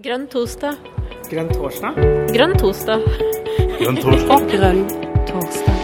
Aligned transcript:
Grønn 0.00 0.22
torsdag. 0.32 0.78
Grønn 1.28 1.50
torsdag? 1.52 1.92
Grønn 2.32 2.54
torsdag. 2.56 3.02
Grønn 3.76 3.98
torsdag. 4.00 4.46
Grønn 4.48 4.80
torsdag. 5.28 5.76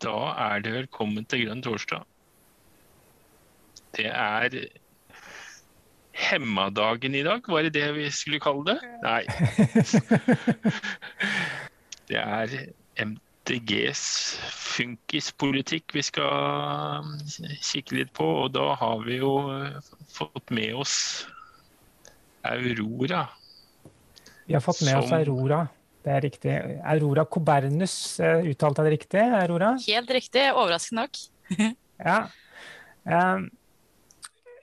Da 0.00 0.32
er 0.46 0.64
det 0.64 0.72
velkommen 0.78 1.28
til 1.28 1.44
Grønn 1.44 1.60
torsdag. 1.66 2.00
Det 3.98 4.08
er 4.08 4.48
hemmadagen 6.30 7.12
i 7.20 7.26
dag, 7.28 7.44
var 7.52 7.68
det 7.68 7.76
det 7.76 7.92
vi 7.98 8.08
skulle 8.08 8.40
kalle 8.40 8.64
det? 8.72 8.80
Nei. 9.04 9.28
Det 12.08 12.20
er 12.20 12.48
MDGs 13.44 14.02
funkispolitikk 14.48 15.92
vi 15.92 16.02
skal 16.04 17.04
kikke 17.60 17.98
litt 17.98 18.12
på, 18.16 18.24
og 18.44 18.54
da 18.56 18.72
har 18.80 19.02
vi 19.04 19.18
jo 19.20 19.34
fått 20.08 20.52
med 20.54 20.72
oss 20.80 20.94
Aurora. 22.44 23.26
Vi 24.48 24.56
har 24.56 24.64
fått 24.64 24.80
med 24.84 24.96
oss 24.96 25.12
Aurora. 25.12 25.66
Det 26.04 26.12
er 26.12 26.24
riktig. 26.24 26.54
Aurora 26.84 27.24
Cobernus, 27.24 28.20
uttalte 28.20 28.82
jeg 28.82 28.88
det 28.88 28.94
riktig? 28.96 29.26
Aurora? 29.40 29.74
Helt 29.86 30.16
riktig, 30.18 30.48
overraskende 30.52 31.06
nok. 31.06 31.24
Ja. 32.04 32.24
Um, 33.06 33.44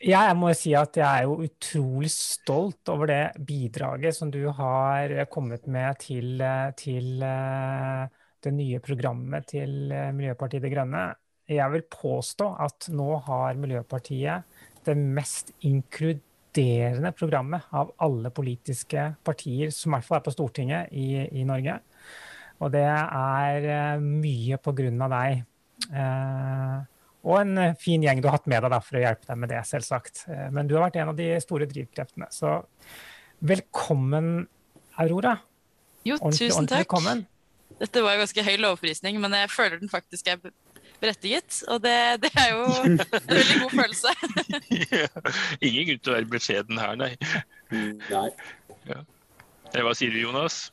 jeg 0.03 0.35
må 0.35 0.49
si 0.57 0.73
at 0.75 0.97
jeg 0.99 1.05
er 1.07 1.29
jo 1.29 1.45
utrolig 1.45 2.09
stolt 2.11 2.89
over 2.91 3.07
det 3.07 3.45
bidraget 3.47 4.17
som 4.17 4.33
du 4.33 4.41
har 4.51 5.13
kommet 5.31 5.69
med 5.71 6.01
til, 6.03 6.43
til 6.75 7.23
eh, 7.23 8.09
det 8.45 8.53
nye 8.55 8.79
programmet 8.83 9.47
til 9.51 9.91
eh, 9.93 10.11
Miljøpartiet 10.15 10.63
De 10.65 10.71
Grønne. 10.73 11.03
Jeg 11.51 11.73
vil 11.73 11.83
påstå 11.91 12.47
at 12.63 12.87
nå 12.93 13.09
har 13.25 13.57
Miljøpartiet 13.59 14.43
det 14.85 14.95
mest 14.97 15.51
inkluderende 15.67 17.11
programmet 17.17 17.67
av 17.75 17.91
alle 18.01 18.31
politiske 18.33 19.09
partier 19.27 19.71
som 19.75 19.91
i 19.91 19.97
hvert 19.97 20.07
fall 20.07 20.19
er 20.21 20.25
på 20.25 20.33
Stortinget 20.35 20.93
i, 20.95 21.07
i 21.41 21.43
Norge. 21.47 21.79
Og 22.61 22.71
det 22.73 22.85
er 22.85 23.67
eh, 23.73 24.01
mye 24.05 24.57
på 24.61 24.73
grunn 24.77 25.01
av 25.05 25.13
deg. 25.15 25.43
Eh, 25.91 26.79
og 27.21 27.37
en 27.37 27.75
fin 27.77 28.01
gjeng 28.01 28.21
du 28.21 28.27
har 28.29 28.39
hatt 28.39 28.47
med 28.49 28.63
deg 28.65 28.73
da, 28.73 28.79
for 28.81 28.97
å 28.97 29.03
hjelpe 29.03 29.27
deg 29.29 29.39
med 29.43 29.51
det, 29.53 29.61
selvsagt. 29.69 30.23
Eh, 30.29 30.47
Men 30.53 30.69
du 30.69 30.75
har 30.77 30.87
vært 30.87 30.97
en 31.01 31.11
av 31.13 31.17
de 31.17 31.29
store 31.43 31.67
drivkreftene. 31.69 32.29
Så 32.33 32.59
velkommen, 33.41 34.47
Aurora. 35.01 35.35
Jo, 36.05 36.15
Ordentlig, 36.17 36.47
tusen 36.49 36.63
ordentlig 36.63 36.77
takk. 36.79 36.85
velkommen. 36.87 37.25
Dette 37.81 38.03
var 38.05 38.15
jo 38.15 38.21
ganske 38.23 38.45
høy 38.45 38.55
lovprisning, 38.61 39.17
men 39.21 39.33
jeg 39.39 39.49
føler 39.53 39.81
den 39.81 39.91
faktisk 39.91 40.29
er 40.29 40.41
berettiget. 41.01 41.61
Og 41.71 41.81
det, 41.83 41.95
det 42.25 42.31
er 42.37 42.51
jo 42.53 42.67
en 42.87 42.99
veldig 42.99 43.57
god 43.63 43.73
følelse. 43.79 44.13
Ingen 45.65 45.89
grunn 45.89 46.03
til 46.03 46.13
å 46.13 46.19
være 46.19 46.29
beskjeden 46.35 46.81
her, 46.81 46.93
nei. 46.99 47.15
Nei. 48.11 48.27
Ja. 48.89 49.01
hva 49.81 49.95
sier 49.97 50.13
du, 50.13 50.21
Jonas? 50.21 50.67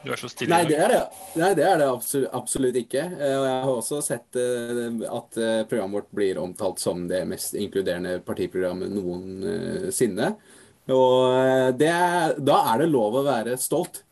Du 0.00 0.08
er 0.14 0.20
så 0.20 0.30
stille. 0.32 0.52
Nei, 0.54 0.64
det 0.68 0.78
er 0.80 0.92
det, 0.94 1.00
Nei, 1.36 1.50
det, 1.58 1.64
er 1.68 1.80
det 1.82 1.88
absolutt, 1.90 2.30
absolutt 2.36 2.78
ikke. 2.80 3.02
Eh, 3.18 3.34
Og 3.36 3.44
jeg 3.44 3.56
har 3.66 3.72
også 3.74 3.98
sett 4.04 4.38
eh, 4.40 4.86
at 5.10 5.36
eh, 5.40 5.58
programmet 5.68 5.98
vårt 5.98 6.14
blir 6.16 6.40
omtalt 6.40 6.80
som 6.80 7.04
det 7.10 7.20
mest 7.28 7.56
inkluderende 7.58 8.16
partiprogrammet 8.24 8.94
noensinne. 8.94 10.30
Og 10.90 11.26
eh, 11.36 11.66
det, 11.76 11.92
da 12.40 12.62
er 12.72 12.80
det 12.84 12.88
lov 12.94 13.20
å 13.20 13.26
være 13.28 13.58
stolt. 13.60 14.02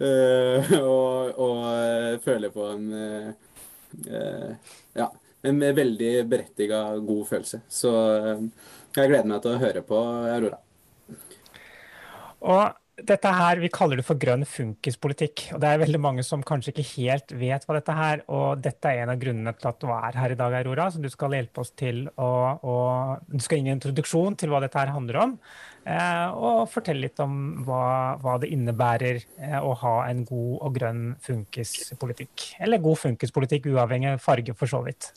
Eh, 0.00 0.72
og, 0.80 1.40
og 1.40 2.20
føler 2.24 2.52
på 2.54 2.68
en 2.72 2.86
eh, 2.96 3.32
eh, 4.08 4.74
Ja, 4.96 5.10
en 5.42 5.60
veldig 5.60 6.12
berettiga 6.28 6.82
god 6.96 7.26
følelse. 7.28 7.62
Så 7.68 7.92
eh, 8.16 8.44
jeg 8.96 9.12
gleder 9.12 9.28
meg 9.28 9.42
til 9.44 9.54
å 9.54 9.60
høre 9.60 9.84
på 9.86 10.00
Aurora. 10.32 10.60
Og 12.40 12.79
dette 13.06 13.30
her, 13.32 13.60
Vi 13.60 13.68
kaller 13.72 14.00
det 14.00 14.04
for 14.06 14.18
grønn 14.20 14.44
funkispolitikk. 14.44 15.54
og 15.54 15.60
Det 15.60 15.68
er 15.68 15.82
veldig 15.82 16.00
mange 16.00 16.24
som 16.26 16.42
kanskje 16.42 16.72
ikke 16.72 16.86
helt 16.96 17.32
vet 17.32 17.64
hva 17.66 17.76
dette 17.78 17.92
er. 17.92 18.22
og 18.28 18.62
Dette 18.62 18.88
er 18.88 19.02
en 19.02 19.12
av 19.14 19.20
grunnene 19.20 19.54
til 19.58 19.68
at 19.68 19.80
du 19.80 19.88
er 19.88 20.18
her 20.18 20.30
i 20.30 20.38
dag, 20.38 20.52
Aurora. 20.60 20.90
så 20.90 21.00
Du 21.00 21.08
skal 21.08 21.30
hjelpe 21.30 21.60
oss 21.60 21.70
til 21.70 22.08
å, 22.16 22.58
å 22.62 22.76
Du 23.28 23.38
skal 23.38 23.58
gi 23.58 23.68
en 23.68 23.78
introduksjon 23.78 24.36
til 24.36 24.50
hva 24.50 24.60
dette 24.60 24.78
her 24.78 24.92
handler 24.92 25.16
om. 25.16 25.38
Eh, 25.86 26.28
og 26.36 26.68
fortelle 26.68 27.06
litt 27.06 27.20
om 27.20 27.64
hva, 27.64 28.18
hva 28.20 28.36
det 28.40 28.50
innebærer 28.52 29.22
eh, 29.40 29.58
å 29.60 29.72
ha 29.80 29.94
en 30.10 30.24
god 30.24 30.58
og 30.60 30.74
grønn 30.76 31.16
funkispolitikk. 31.24 32.54
Eller 32.60 32.78
god 32.84 32.98
funkispolitikk, 33.00 33.70
uavhengig 33.72 34.12
av 34.12 34.20
farge, 34.20 34.54
for 34.54 34.68
så 34.68 34.82
vidt. 34.84 35.12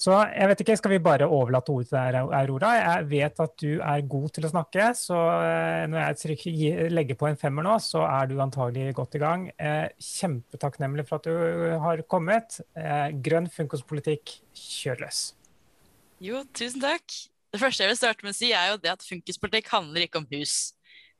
Så 0.00 0.14
jeg 0.16 0.48
vet 0.48 0.62
ikke, 0.62 0.76
Skal 0.80 0.94
vi 0.94 1.02
bare 1.04 1.28
overlate 1.28 1.72
ordet 1.74 1.90
til 1.90 1.98
deg, 1.98 2.30
Aurora? 2.32 2.70
Jeg 2.78 3.08
vet 3.10 3.42
at 3.44 3.56
du 3.60 3.82
er 3.84 4.06
god 4.08 4.30
til 4.32 4.46
å 4.48 4.50
snakke, 4.52 4.86
så 4.96 5.18
eh, 5.44 5.82
når 5.92 6.00
jeg 6.00 6.18
trykker, 6.22 6.86
legger 6.94 7.18
på 7.20 7.28
en 7.28 7.36
femmer 7.40 7.66
nå, 7.66 7.74
så 7.84 8.06
er 8.08 8.30
du 8.30 8.40
antagelig 8.40 8.94
godt 8.96 9.18
i 9.18 9.20
gang. 9.20 9.44
Eh, 9.60 9.92
Kjempetakknemlig 10.00 11.04
for 11.08 11.20
at 11.20 11.28
du 11.28 11.76
har 11.84 12.00
kommet. 12.08 12.62
Eh, 12.72 13.12
Grønn 13.20 13.50
funkospolitikk, 13.52 14.38
kjør 14.56 15.04
løs. 15.04 15.20
Jo, 16.24 16.46
tusen 16.56 16.80
takk. 16.80 17.04
Det 17.52 17.60
første 17.60 17.84
jeg 17.84 17.92
vil 17.92 18.00
starte 18.00 18.24
med 18.24 18.32
å 18.32 18.40
si, 18.40 18.54
er 18.56 18.72
jo 18.72 18.80
det 18.80 18.94
at 18.94 19.04
funkispolitikk 19.04 19.68
handler 19.74 20.06
ikke 20.06 20.24
om 20.24 20.28
hus. 20.32 20.72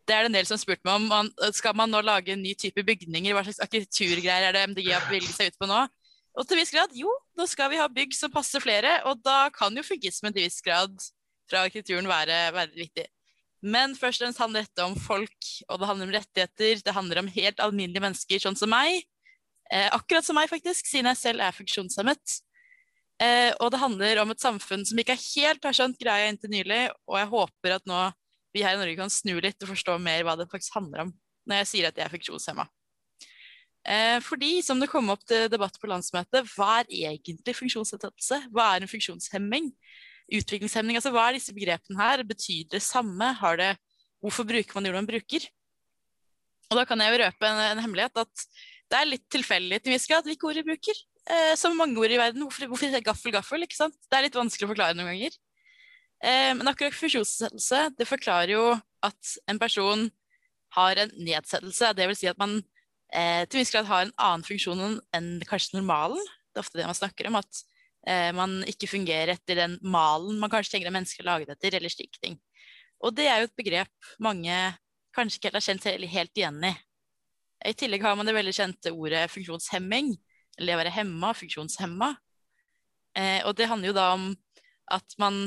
Det 0.08 0.16
er 0.16 0.24
det 0.24 0.32
en 0.32 0.40
del 0.40 0.48
som 0.48 0.56
har 0.56 0.64
spurt 0.64 0.86
meg 0.88 1.12
om. 1.12 1.28
Skal 1.52 1.76
man 1.76 1.92
nå 1.92 2.00
lage 2.00 2.32
en 2.32 2.40
ny 2.40 2.56
type 2.56 2.80
bygninger? 2.86 3.36
Hva 3.36 3.44
slags 3.44 3.60
arkitekturgreier 3.66 4.48
er 4.48 4.56
det 4.56 4.68
MDG 4.72 4.94
har 4.94 5.04
bevilget 5.10 5.36
seg 5.36 5.52
ut 5.52 5.60
på 5.60 5.68
nå? 5.68 5.84
Og 6.38 6.46
til 6.46 6.60
viss 6.60 6.72
grad, 6.74 6.92
jo, 6.94 7.10
nå 7.38 7.46
skal 7.50 7.72
vi 7.72 7.80
ha 7.80 7.88
bygg 7.90 8.14
som 8.14 8.32
passer 8.32 8.62
flere, 8.62 9.00
og 9.10 9.22
da 9.24 9.48
kan 9.54 9.74
jo 9.74 9.82
funkismen 9.86 10.34
til 10.34 10.46
viss 10.46 10.60
grad 10.62 10.94
fra 11.50 11.64
arkitekturen 11.66 12.06
være, 12.08 12.36
være 12.54 12.76
viktig. 12.76 13.06
Men 13.60 13.96
først 13.98 14.22
og 14.22 14.28
fremst 14.28 14.40
handler 14.40 14.64
dette 14.64 14.84
om 14.86 14.94
folk, 14.96 15.48
og 15.68 15.80
det 15.80 15.88
handler 15.88 16.08
om 16.08 16.14
rettigheter. 16.14 16.84
Det 16.86 16.94
handler 16.96 17.20
om 17.20 17.32
helt 17.34 17.60
alminnelige 17.60 18.04
mennesker, 18.06 18.40
sånn 18.40 18.56
som 18.56 18.72
meg. 18.72 19.02
Eh, 19.70 19.90
akkurat 19.92 20.24
som 20.24 20.38
meg, 20.38 20.48
faktisk, 20.50 20.88
siden 20.88 21.10
jeg 21.10 21.20
selv 21.20 21.44
er 21.44 21.56
funksjonshemmet. 21.56 22.38
Eh, 23.20 23.50
og 23.60 23.68
det 23.74 23.82
handler 23.82 24.22
om 24.22 24.32
et 24.32 24.40
samfunn 24.40 24.86
som 24.88 25.02
ikke 25.02 25.18
helt 25.18 25.66
har 25.66 25.76
skjønt 25.76 26.00
greia 26.00 26.30
inntil 26.30 26.54
nylig, 26.54 26.86
og 27.04 27.20
jeg 27.20 27.32
håper 27.34 27.76
at 27.76 27.90
nå 27.90 28.06
vi 28.54 28.64
her 28.64 28.74
i 28.74 28.80
Norge 28.80 28.96
kan 28.98 29.12
snu 29.12 29.36
litt 29.44 29.60
og 29.62 29.70
forstå 29.74 29.98
mer 30.02 30.24
hva 30.26 30.34
det 30.40 30.48
faktisk 30.50 30.74
handler 30.78 31.04
om, 31.04 31.12
når 31.46 31.60
jeg 31.60 31.68
sier 31.70 31.90
at 31.90 32.00
jeg 32.00 32.08
er 32.08 32.14
funksjonshemma. 32.16 32.64
Eh, 33.88 34.18
fordi, 34.20 34.58
som 34.62 34.80
det 34.80 34.90
kom 34.92 35.08
opp 35.12 35.22
til 35.28 35.48
debatt 35.52 35.78
på 35.80 35.88
landsmøtet, 35.88 36.48
hva 36.52 36.80
er 36.82 36.90
egentlig 36.90 37.56
funksjonsnedsettelse? 37.56 38.42
Hva 38.52 38.74
er 38.74 38.84
en 38.84 38.90
funksjonshemming? 38.90 39.70
Utviklingshemming, 40.30 40.98
altså 41.00 41.12
hva 41.14 41.28
er 41.28 41.38
disse 41.38 41.54
begrepene 41.56 41.98
her? 41.98 42.24
Betyr 42.26 42.68
det 42.70 42.82
samme? 42.84 43.32
Det 43.58 43.72
Hvorfor 44.20 44.44
bruker 44.44 44.76
man 44.76 44.84
det 44.84 44.92
man 44.92 45.08
bruker? 45.08 45.46
Og 46.70 46.76
da 46.76 46.84
kan 46.86 47.00
jeg 47.00 47.14
jo 47.14 47.22
røpe 47.24 47.48
en, 47.48 47.62
en 47.72 47.80
hemmelighet 47.82 48.20
at 48.20 48.44
det 48.90 48.98
er 48.98 49.08
litt 49.08 49.24
tilfeldig 49.32 49.80
til 49.80 49.90
en 49.90 49.96
viss 49.96 50.08
grad 50.10 50.26
hvilke 50.26 50.46
ord 50.46 50.58
vi 50.60 50.66
bruker 50.66 50.98
eh, 51.30 51.54
som 51.58 51.76
mange 51.78 51.98
ord 52.00 52.12
i 52.12 52.18
verden. 52.20 52.44
Hvorfor, 52.44 52.68
hvorfor 52.70 53.06
gaffel, 53.06 53.32
gaffel? 53.34 53.64
ikke 53.66 53.78
sant? 53.78 53.96
Det 54.06 54.18
er 54.18 54.26
litt 54.26 54.38
vanskelig 54.38 54.68
å 54.68 54.72
forklare 54.72 54.98
noen 54.98 55.12
ganger. 55.12 55.36
Eh, 56.20 56.52
men 56.58 56.68
akkurat 56.68 56.96
funksjonsnedsettelse 56.96 57.82
det 57.98 58.08
forklarer 58.08 58.54
jo 58.54 58.64
at 59.06 59.36
en 59.50 59.60
person 59.60 60.08
har 60.76 61.02
en 61.02 61.14
nedsettelse. 61.16 61.94
Det 61.96 62.10
vil 62.10 62.18
si 62.18 62.30
at 62.30 62.40
man 62.40 62.60
eh, 63.12 63.44
til 63.50 63.60
viss 63.62 63.72
grad 63.74 63.88
har 63.88 64.06
en 64.06 64.14
annen 64.18 64.44
funksjon 64.46 65.00
enn- 65.16 65.42
kanskje 65.48 65.78
normalen. 65.78 66.20
Det 66.50 66.60
er 66.60 66.64
ofte 66.64 66.80
det 66.80 66.86
man 66.88 66.98
snakker 66.98 67.28
om, 67.30 67.38
at 67.40 67.62
eh, 68.06 68.30
man 68.36 68.60
ikke 68.70 68.88
fungerer 68.90 69.34
etter 69.36 69.62
den 69.62 69.78
malen 69.82 70.38
man 70.40 70.50
kanskje 70.52 70.76
tenker 70.76 70.90
at 70.90 70.96
mennesker 70.98 71.24
er 71.24 71.30
laget 71.30 71.52
etter, 71.54 71.76
eller 71.78 71.92
slike 71.92 72.20
ting. 72.22 72.38
Og 73.00 73.14
det 73.16 73.28
er 73.30 73.40
jo 73.40 73.48
et 73.48 73.56
begrep 73.56 74.10
mange 74.20 74.54
kanskje 75.16 75.38
ikke 75.38 75.50
helt 75.50 75.58
har 75.60 75.66
kjent 75.68 75.86
helt- 75.88 76.10
helt 76.14 76.40
igjen 76.42 76.64
i. 76.70 76.74
I 77.70 77.76
tillegg 77.76 78.02
har 78.04 78.16
man 78.16 78.28
det 78.28 78.34
veldig 78.34 78.54
kjente 78.56 78.92
ordet 78.92 79.26
funksjonshemming, 79.32 80.14
eller 80.58 80.70
det 80.72 80.76
å 80.76 80.80
være 80.80 80.96
hemma, 80.96 81.32
funksjonshemma. 81.36 82.10
Eh, 83.18 83.40
og 83.44 83.56
det 83.58 83.68
handler 83.68 83.90
jo 83.90 83.96
da 83.96 84.06
om 84.14 84.28
at 84.90 85.16
man 85.18 85.42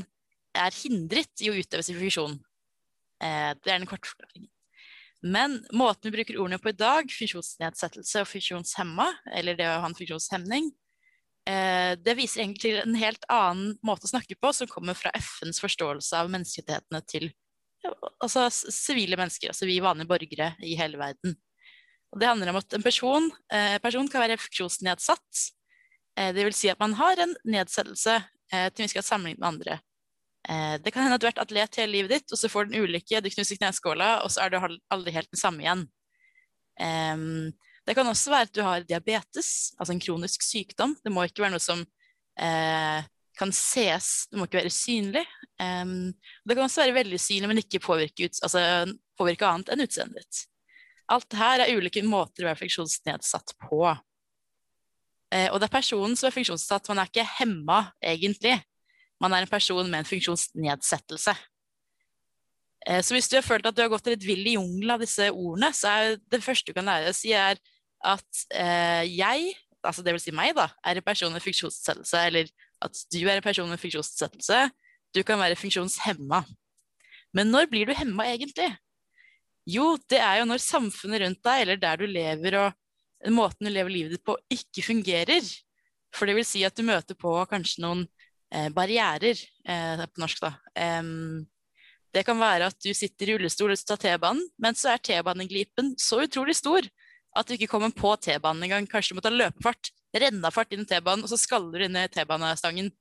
er 0.53 0.75
hindret 0.77 1.41
i 1.41 1.49
å 1.49 1.55
utøve 1.57 1.83
sin 1.85 1.97
funksjon. 1.97 2.35
Eh, 3.23 3.53
det 3.57 3.71
er 3.71 3.79
den 3.79 3.89
korte 3.89 4.09
forklaringen. 4.11 4.49
Men 5.23 5.61
måten 5.71 6.09
vi 6.11 6.17
bruker 6.17 6.39
ordene 6.41 6.59
på 6.59 6.73
i 6.73 6.77
dag, 6.77 7.11
funksjonsnedsettelse 7.11 8.23
og 8.23 8.27
funksjonshemma, 8.27 9.07
eller 9.39 9.55
det 9.55 9.69
å 9.69 9.77
ha 9.79 9.87
en 9.87 9.95
funksjonshemning, 9.95 10.67
eh, 11.47 11.93
det 11.95 12.17
viser 12.19 12.43
egentlig 12.43 12.73
en 12.81 12.97
helt 12.99 13.23
annen 13.31 13.77
måte 13.87 14.09
å 14.09 14.11
snakke 14.11 14.35
på, 14.35 14.51
som 14.51 14.67
kommer 14.67 14.97
fra 14.99 15.13
FNs 15.15 15.63
forståelse 15.63 16.19
av 16.19 16.31
menneskerettighetene 16.33 17.01
til 17.07 17.31
altså 18.23 18.47
sivile 18.51 19.17
mennesker, 19.19 19.51
altså 19.51 19.67
vi 19.67 19.81
vanlige 19.83 20.11
borgere 20.11 20.53
i 20.63 20.75
hele 20.79 20.99
verden. 20.99 21.35
Og 22.13 22.21
det 22.21 22.29
handler 22.29 22.51
om 22.51 22.59
at 22.59 22.75
en 22.75 22.85
person, 22.85 23.31
eh, 23.51 23.79
person 23.81 24.07
kan 24.07 24.21
være 24.21 24.37
funksjonsnedsatt. 24.37 25.47
Eh, 26.17 26.31
vil 26.35 26.53
si 26.53 26.69
at 26.69 26.79
man 26.79 26.93
har 26.93 27.17
en 27.17 27.35
nedsettelse 27.43 28.19
eh, 28.53 28.69
til 28.69 28.85
vi 28.85 28.91
skal 28.93 29.03
sammenligne 29.03 29.41
med 29.41 29.49
andre. 29.49 29.79
Eh, 30.49 30.75
det 30.83 30.91
kan 30.91 31.05
hende 31.05 31.17
at 31.17 31.23
du 31.23 31.27
har 31.27 31.33
vært 31.33 31.43
atlet 31.45 31.79
hele 31.79 31.95
livet 31.97 32.17
ditt, 32.17 32.33
og 32.33 32.39
så 32.39 32.49
får 32.51 32.67
du 32.67 32.73
en 32.75 32.87
ulykke, 32.87 33.21
du 33.23 33.29
knuser 33.31 33.59
kneskåla, 33.59 34.15
og 34.25 34.33
så 34.33 34.45
er 34.45 34.53
du 34.53 34.59
aldri 34.61 35.15
helt 35.15 35.31
den 35.31 35.39
samme 35.41 35.63
igjen. 35.63 35.87
Det 37.85 37.93
kan 37.93 38.07
også 38.09 38.31
være 38.31 38.47
at 38.47 38.53
du 38.55 38.61
har 38.65 38.85
diabetes, 38.87 39.49
altså 39.77 39.93
en 39.93 40.01
kronisk 40.01 40.41
sykdom. 40.41 40.95
Det 41.03 41.11
må 41.13 41.25
ikke 41.27 41.43
være 41.43 41.53
noe 41.53 41.63
som 41.63 41.83
eh, 42.41 43.03
kan 43.37 43.51
ses, 43.53 44.07
det 44.31 44.39
må 44.39 44.47
ikke 44.47 44.61
være 44.61 44.73
synlig. 44.73 45.23
Det 45.59 46.55
kan 46.55 46.63
også 46.65 46.83
være 46.85 46.97
veldig 46.97 47.19
synlig, 47.21 47.51
men 47.51 47.61
ikke 47.61 47.83
påvirke, 47.83 48.25
ut, 48.25 48.39
altså, 48.47 48.63
påvirke 49.19 49.47
annet 49.47 49.69
enn 49.73 49.85
utseendet 49.85 50.23
ditt. 50.23 50.41
Alt 51.11 51.29
dette 51.33 51.67
er 51.67 51.77
ulike 51.77 52.03
måter 52.07 52.45
å 52.45 52.51
være 52.51 52.61
funksjonsnedsatt 52.63 53.55
på. 53.67 53.83
Eh, 55.33 55.49
og 55.49 55.59
det 55.59 55.67
er 55.67 55.73
personen 55.73 56.15
som 56.19 56.29
er 56.29 56.35
funksjonsnedsatt, 56.35 56.89
man 56.91 57.03
er 57.03 57.11
ikke 57.11 57.27
hemma 57.39 57.79
egentlig. 58.03 58.55
Man 59.23 59.33
er 59.35 59.45
en 59.45 59.51
person 59.51 59.87
med 59.87 60.03
en 60.03 60.09
funksjonsnedsettelse. 60.09 61.33
Eh, 62.87 62.99
så 62.99 63.15
hvis 63.15 63.29
du 63.31 63.37
har 63.37 63.45
følt 63.45 63.67
at 63.69 63.75
du 63.75 63.83
har 63.83 63.91
gått 63.93 64.09
litt 64.11 64.25
vill 64.27 64.43
i 64.43 64.57
jungelen 64.57 64.97
av 64.97 65.03
disse 65.03 65.29
ordene, 65.31 65.71
så 65.75 65.93
er 65.93 66.17
det 66.31 66.43
første 66.43 66.71
du 66.71 66.75
kan 66.75 66.89
lære 66.89 67.13
å 67.13 67.15
si, 67.15 67.31
er 67.31 67.59
at 68.03 68.43
eh, 68.51 69.07
jeg, 69.07 69.53
altså 69.79 70.03
det 70.03 70.17
vil 70.17 70.23
si 70.25 70.35
meg, 70.35 70.51
da, 70.57 70.67
er 70.83 70.99
en 70.99 71.07
person 71.07 71.31
med 71.31 71.43
funksjonsnedsettelse, 71.45 72.23
eller 72.27 72.51
at 72.83 73.03
du 73.15 73.21
er 73.23 73.37
en 73.37 73.45
person 73.45 73.71
med 73.71 73.79
funksjonsnedsettelse. 73.79 74.65
Du 75.15 75.21
kan 75.23 75.39
være 75.39 75.59
funksjonshemma. 75.59 76.43
Men 77.33 77.51
når 77.53 77.69
blir 77.71 77.87
du 77.87 77.95
hemma 77.95 78.27
egentlig? 78.29 78.73
Jo, 79.69 79.93
det 80.11 80.19
er 80.19 80.41
jo 80.41 80.47
når 80.49 80.59
samfunnet 80.59 81.23
rundt 81.23 81.43
deg, 81.45 81.61
eller 81.63 81.79
der 81.79 82.01
du 82.01 82.09
lever 82.09 82.57
og 82.59 83.31
måten 83.31 83.69
du 83.69 83.71
lever 83.71 83.93
livet 83.93 84.17
ditt 84.17 84.25
på, 84.27 84.35
ikke 84.51 84.83
fungerer. 84.83 85.45
For 86.13 86.27
det 86.27 86.35
vil 86.37 86.47
si 86.47 86.65
at 86.67 86.75
du 86.75 86.83
møter 86.85 87.15
på 87.17 87.31
kanskje 87.49 87.85
noen 87.85 88.03
barrierer, 88.75 89.39
eh, 89.65 90.05
på 90.05 90.21
norsk, 90.21 90.43
da. 90.43 90.53
Det 92.13 92.21
kan 92.27 92.37
være 92.37 92.67
at 92.69 92.77
du 92.85 92.91
sitter 92.93 93.31
i 93.31 93.33
rullestol 93.33 93.73
og 93.73 93.85
tar 93.89 93.97
T-banen, 94.01 94.43
men 94.61 94.77
så 94.77 94.91
er 94.93 95.01
T-baneglipen 95.01 95.95
så 95.97 96.21
utrolig 96.21 96.53
stor 96.59 96.85
at 97.33 97.49
du 97.49 97.55
ikke 97.55 97.71
kommer 97.71 97.93
på 97.95 98.11
T-banen 98.21 98.67
engang. 98.67 98.87
Kanskje 98.89 99.13
du 99.13 99.17
må 99.17 99.23
ta 99.25 99.31
løpefart, 99.33 99.89
rennafart 100.21 100.75
inn 100.75 100.85
i 100.85 100.89
T-banen, 100.89 101.25
og 101.25 101.31
så 101.31 101.39
skaller 101.41 101.81
du 101.81 101.87
inn 101.87 101.97
i 101.97 102.05
T-banestangen. 102.13 102.91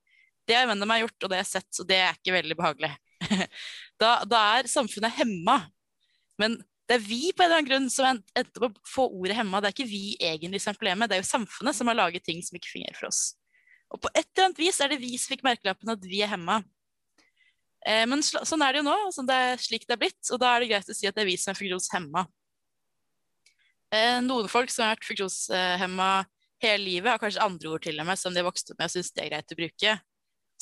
Det 0.48 0.56
har 0.56 0.66
vennene 0.70 0.88
meg 0.88 1.04
gjort, 1.04 1.18
og 1.20 1.28
det 1.28 1.38
har 1.38 1.44
jeg 1.44 1.52
sett, 1.52 1.68
så 1.76 1.86
det 1.86 2.00
er 2.00 2.16
ikke 2.16 2.38
veldig 2.38 2.56
behagelig. 2.58 2.92
da, 4.02 4.14
da, 4.24 4.40
er 4.56 4.70
samfunnet 4.72 5.18
hemma. 5.20 5.58
Men 6.40 6.56
det 6.88 6.96
er 6.96 7.04
vi 7.04 7.20
på 7.30 7.44
en 7.44 7.50
eller 7.50 7.60
annen 7.60 7.68
grunn 7.68 7.92
som 7.92 8.08
endte 8.08 8.56
på 8.56 8.70
å 8.70 8.88
få 8.88 9.06
ordet 9.12 9.36
hemma. 9.38 9.60
Det 9.60 9.70
er 9.70 9.76
ikke 9.76 9.92
vi 9.92 10.16
egentlig 10.16 10.62
som 10.64 10.72
er 10.72 10.80
problemet, 10.80 11.12
det 11.12 11.18
er 11.18 11.22
jo 11.22 11.30
samfunnet 11.30 11.76
som 11.76 11.92
har 11.92 12.00
laget 12.00 12.24
ting 12.26 12.40
som 12.44 12.56
ikke 12.58 12.72
fungerer 12.72 12.98
for 12.98 13.12
oss. 13.12 13.22
Og 13.92 14.00
på 14.00 14.10
et 14.14 14.24
eller 14.24 14.48
annet 14.48 14.60
vis 14.62 14.80
er 14.80 14.92
det 14.92 15.00
vi 15.02 15.16
som 15.20 15.32
fikk 15.34 15.44
merkelappen 15.46 15.92
at 15.92 16.06
vi 16.08 16.22
er 16.24 16.32
hemma. 16.32 16.62
Eh, 17.86 18.04
men 18.08 18.22
sånn 18.22 18.62
er 18.64 18.74
det 18.74 18.82
jo 18.82 18.86
nå, 18.86 18.94
sånn 19.14 19.28
det 19.28 19.36
er 19.36 19.62
slik 19.62 19.88
det 19.88 19.96
er 19.96 20.02
blitt, 20.04 20.22
og 20.30 20.40
da 20.40 20.52
er 20.52 20.62
det 20.62 20.70
greit 20.70 20.92
å 20.92 20.96
si 20.96 21.08
at 21.08 21.16
det 21.16 21.24
er 21.24 21.28
vi 21.28 21.38
som 21.40 21.52
er 21.52 21.58
funksjonshemma. 21.58 22.24
Eh, 23.92 24.20
noen 24.24 24.48
folk 24.48 24.72
som 24.72 24.86
har 24.86 24.94
vært 24.94 25.08
funksjonshemma 25.10 26.12
hele 26.62 26.84
livet, 26.84 27.10
har 27.10 27.20
kanskje 27.20 27.42
andre 27.44 27.74
ord 27.74 27.84
til 27.84 27.98
og 27.98 28.08
med 28.08 28.20
som 28.20 28.32
de 28.32 28.40
har 28.40 28.48
vokst 28.48 28.70
opp 28.72 28.78
med 28.78 28.88
og 28.88 28.94
syns 28.94 29.10
det 29.12 29.24
er 29.24 29.32
greit 29.34 29.52
å 29.52 29.58
bruke. 29.58 29.96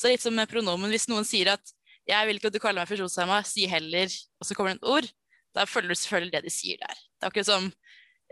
Så 0.01 0.11
litt 0.11 0.25
som 0.25 0.35
med 0.35 0.49
pronomen. 0.49 0.91
Hvis 0.91 1.11
noen 1.13 1.29
sier 1.29 1.53
at 1.53 1.75
'jeg 2.09 2.27
vil 2.27 2.41
ikke 2.41 2.49
at 2.49 2.57
du 2.57 2.59
kaller 2.59 2.81
meg 2.81 2.89
funksjonshemma', 2.89 3.45
si 3.45 3.67
heller, 3.69 4.09
og 4.41 4.47
så 4.47 4.57
kommer 4.57 4.73
det 4.73 4.81
et 4.81 4.89
ord, 4.89 5.07
da 5.55 5.67
følger 5.67 5.93
du 5.93 5.95
selvfølgelig 5.95 6.33
det 6.33 6.45
de 6.45 6.51
sier 6.51 6.79
der. 6.81 6.97
Det 6.97 7.23
er 7.23 7.31
akkurat 7.31 7.47
som 7.47 7.73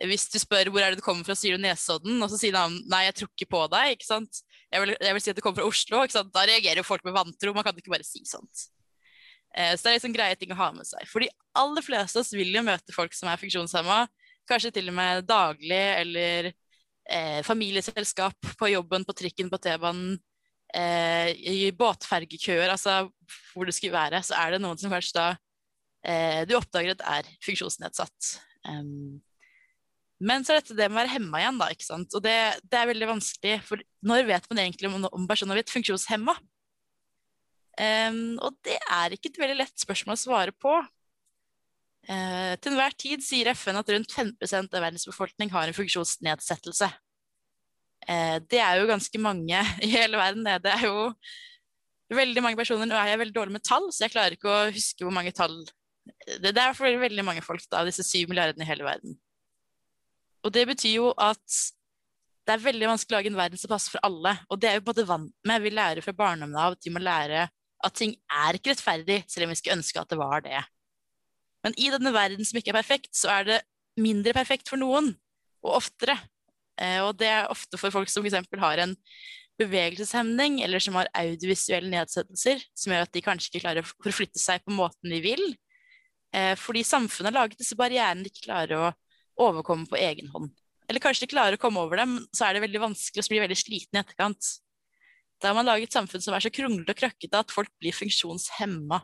hvis 0.07 0.29
du 0.31 0.39
spør 0.39 0.71
hvor 0.71 0.85
er 0.85 0.95
det 0.95 1.01
du 1.01 1.05
kommer 1.05 1.27
fra, 1.27 1.35
sier 1.39 1.57
du 1.57 1.63
Nesodden, 1.63 2.21
og 2.23 2.31
så 2.31 2.39
sier 2.39 2.55
han 2.55 2.77
nei, 2.91 3.05
jeg 3.09 3.17
tror 3.19 3.31
ikke 3.33 3.51
på 3.51 3.63
deg. 3.73 3.97
ikke 3.97 4.07
sant? 4.07 4.43
Jeg 4.71 4.85
vil, 4.85 4.95
jeg 4.95 5.17
vil 5.17 5.25
si 5.25 5.33
at 5.33 5.39
du 5.39 5.43
kommer 5.43 5.63
fra 5.63 5.71
Oslo. 5.71 6.03
ikke 6.05 6.19
sant? 6.19 6.31
Da 6.35 6.45
reagerer 6.47 6.83
jo 6.83 6.87
folk 6.87 7.07
med 7.09 7.17
vantro. 7.17 7.55
Man 7.57 7.67
kan 7.67 7.81
ikke 7.81 7.95
bare 7.95 8.07
si 8.07 8.23
sånt. 8.29 8.69
Eh, 9.57 9.75
så 9.75 9.83
det 9.83 9.91
er 9.91 9.99
liksom 9.99 10.15
greie 10.15 10.39
ting 10.39 10.55
å 10.55 10.61
ha 10.61 10.71
med 10.77 10.87
seg. 10.87 11.03
For 11.11 11.25
de 11.25 11.31
aller 11.59 11.85
fleste 11.85 12.21
av 12.21 12.23
oss 12.23 12.33
vil 12.37 12.55
jo 12.55 12.65
møte 12.67 12.95
folk 12.95 13.17
som 13.17 13.33
er 13.33 13.41
funksjonshemma, 13.41 14.05
kanskje 14.49 14.73
til 14.79 14.93
og 14.93 14.97
med 15.01 15.27
daglig, 15.29 15.83
eller 16.05 16.51
eh, 16.53 17.41
familieselskap 17.47 18.55
på 18.61 18.71
jobben, 18.71 19.07
på 19.09 19.17
trikken, 19.17 19.51
på 19.51 19.61
T-banen, 19.65 20.19
eh, 20.77 21.33
i 21.35 21.71
båtfergekøer, 21.77 22.69
altså 22.71 23.07
hvor 23.53 23.69
det 23.69 23.75
skulle 23.77 23.99
være, 23.99 24.23
så 24.25 24.39
er 24.39 24.55
det 24.55 24.63
noen 24.63 24.79
som 24.81 24.93
først 24.93 25.17
da 25.17 25.31
eh, 26.05 26.45
du 26.49 26.55
oppdager 26.59 26.95
at 26.95 27.07
er 27.19 27.33
funksjonsnedsatt. 27.45 28.37
Um, 28.69 29.21
men 30.19 30.43
så 30.43 30.53
er 30.53 30.61
dette 30.61 30.75
det 30.75 30.89
med 30.89 30.97
å 30.97 31.01
være 31.05 31.15
hemma 31.15 31.41
igjen, 31.41 31.59
da. 31.61 31.69
ikke 31.71 31.87
sant? 31.87 32.15
Og 32.19 32.23
det, 32.25 32.35
det 32.67 32.79
er 32.79 32.91
veldig 32.91 33.09
vanskelig, 33.13 33.59
for 33.69 33.83
når 34.11 34.25
vet 34.27 34.49
man 34.51 34.61
egentlig 34.65 34.91
om, 34.91 35.05
om 35.15 35.27
personen 35.31 35.55
har 35.55 35.61
blitt 35.61 35.75
funksjonshemma? 35.75 36.35
Um, 37.79 38.39
og 38.43 38.57
det 38.67 38.75
er 38.91 39.15
ikke 39.15 39.31
et 39.31 39.39
veldig 39.39 39.61
lett 39.61 39.85
spørsmål 39.85 40.17
å 40.17 40.21
svare 40.21 40.55
på. 40.59 40.73
Uh, 42.09 42.55
til 42.59 42.73
enhver 42.73 42.97
tid 42.99 43.23
sier 43.23 43.53
FN 43.53 43.79
at 43.79 43.93
rundt 43.95 44.15
5 44.17 44.33
av 44.65 44.81
verdens 44.81 45.07
befolkning 45.07 45.53
har 45.55 45.71
en 45.71 45.77
funksjonsnedsettelse. 45.77 46.89
Uh, 48.09 48.39
det 48.51 48.63
er 48.65 48.81
jo 48.81 48.91
ganske 48.91 49.23
mange 49.23 49.63
i 49.87 49.93
hele 49.93 50.19
verden. 50.19 50.51
Det 50.65 50.75
er 50.75 50.89
jo 50.89 51.13
veldig 52.19 52.43
mange 52.43 52.59
personer. 52.59 52.91
Nå 52.91 52.99
er 52.99 53.13
jeg 53.13 53.23
veldig 53.23 53.39
dårlig 53.39 53.59
med 53.61 53.67
tall, 53.71 53.87
så 53.95 54.09
jeg 54.09 54.17
klarer 54.17 54.35
ikke 54.35 54.51
å 54.51 54.75
huske 54.75 55.07
hvor 55.07 55.15
mange 55.15 55.35
tall 55.37 55.61
Det, 56.09 56.51
det 56.51 56.59
er 56.59 56.75
for 56.75 56.89
veldig 57.07 57.23
mange 57.23 57.45
folk 57.45 57.63
av 57.77 57.87
disse 57.87 58.03
syv 58.03 58.33
milliardene 58.33 58.67
i 58.67 58.71
hele 58.73 58.87
verden. 58.87 59.15
Og 60.47 60.55
det 60.55 60.65
betyr 60.71 60.97
jo 61.01 61.11
at 61.19 61.59
det 62.49 62.55
er 62.55 62.65
veldig 62.65 62.89
vanskelig 62.89 63.15
å 63.15 63.19
lage 63.19 63.31
en 63.33 63.39
verden 63.39 63.61
som 63.61 63.71
passer 63.71 63.93
for 63.93 64.05
alle. 64.07 64.33
Og 64.49 64.61
det 64.61 64.71
er 64.71 64.79
jo 64.79 64.85
på 64.87 64.93
en 64.93 64.95
måte 64.95 65.09
vant 65.11 65.33
med. 65.51 65.63
Vi 65.65 65.73
lærer 65.75 66.05
fra 66.05 66.15
barndommen 66.17 66.57
av 66.57 66.77
at 66.79 66.87
vi 66.87 66.93
må 66.95 67.03
lære 67.03 67.45
at 67.85 67.95
ting 67.95 68.15
er 68.33 68.57
ikke 68.57 68.73
rettferdig, 68.73 69.21
selv 69.31 69.47
om 69.47 69.53
vi 69.53 69.59
skulle 69.59 69.79
ønske 69.79 70.01
at 70.01 70.11
det 70.11 70.19
var 70.19 70.43
det. 70.47 70.63
Men 71.67 71.75
i 71.79 71.91
denne 71.93 72.13
verden 72.15 72.47
som 72.47 72.59
ikke 72.59 72.73
er 72.73 72.79
perfekt, 72.81 73.13
så 73.15 73.31
er 73.37 73.47
det 73.47 73.59
mindre 74.01 74.35
perfekt 74.35 74.71
for 74.71 74.81
noen, 74.81 75.13
og 75.67 75.77
oftere. 75.81 76.17
Eh, 76.79 77.01
og 77.03 77.19
det 77.21 77.29
er 77.31 77.51
ofte 77.53 77.79
for 77.81 77.95
folk 77.95 78.11
som 78.11 78.25
f.eks. 78.25 78.49
har 78.63 78.83
en 78.83 78.95
bevegelseshemning, 79.59 80.61
eller 80.65 80.83
som 80.83 80.97
har 80.99 81.11
audiovisuelle 81.19 81.91
nedsettelser, 81.93 82.63
som 82.79 82.95
gjør 82.95 83.07
at 83.07 83.15
de 83.15 83.25
kanskje 83.27 83.51
ikke 83.51 83.65
klarer 83.67 83.85
å 83.85 83.91
forflytte 84.07 84.41
seg 84.41 84.63
på 84.65 84.75
måten 84.75 85.13
de 85.13 85.21
vil. 85.23 85.45
Eh, 86.35 86.55
fordi 86.61 86.85
samfunnet 86.87 87.33
har 87.33 87.41
laget 87.43 87.61
disse 87.61 87.79
barrierene 87.79 88.25
de 88.25 88.33
ikke 88.33 88.47
klarer 88.47 88.89
å 88.89 88.89
overkomme 89.41 89.89
på 89.89 89.99
egen 90.01 90.31
hånd. 90.35 90.53
Eller 90.89 91.05
kanskje 91.05 91.27
de 91.27 91.35
klarer 91.35 91.59
å 91.59 91.61
komme 91.61 91.83
over 91.85 92.01
dem, 92.01 92.17
så 92.33 92.47
er 92.47 92.57
det 92.57 92.65
veldig 92.65 92.81
vanskelig 92.87 93.27
å 93.27 93.33
bli 93.33 93.43
veldig 93.45 93.59
sliten 93.61 93.99
i 93.99 94.01
etterkant. 94.01 94.55
Da 95.39 95.51
har 95.51 95.59
man 95.59 95.69
laget 95.69 95.91
et 95.91 95.99
samfunn 95.99 96.23
som 96.25 96.35
er 96.35 96.43
så 96.43 96.51
kronglete 96.53 96.95
og 96.95 96.99
krøkkete 96.99 97.43
at 97.45 97.53
folk 97.55 97.71
blir 97.79 97.95
funksjonshemma. 97.95 99.03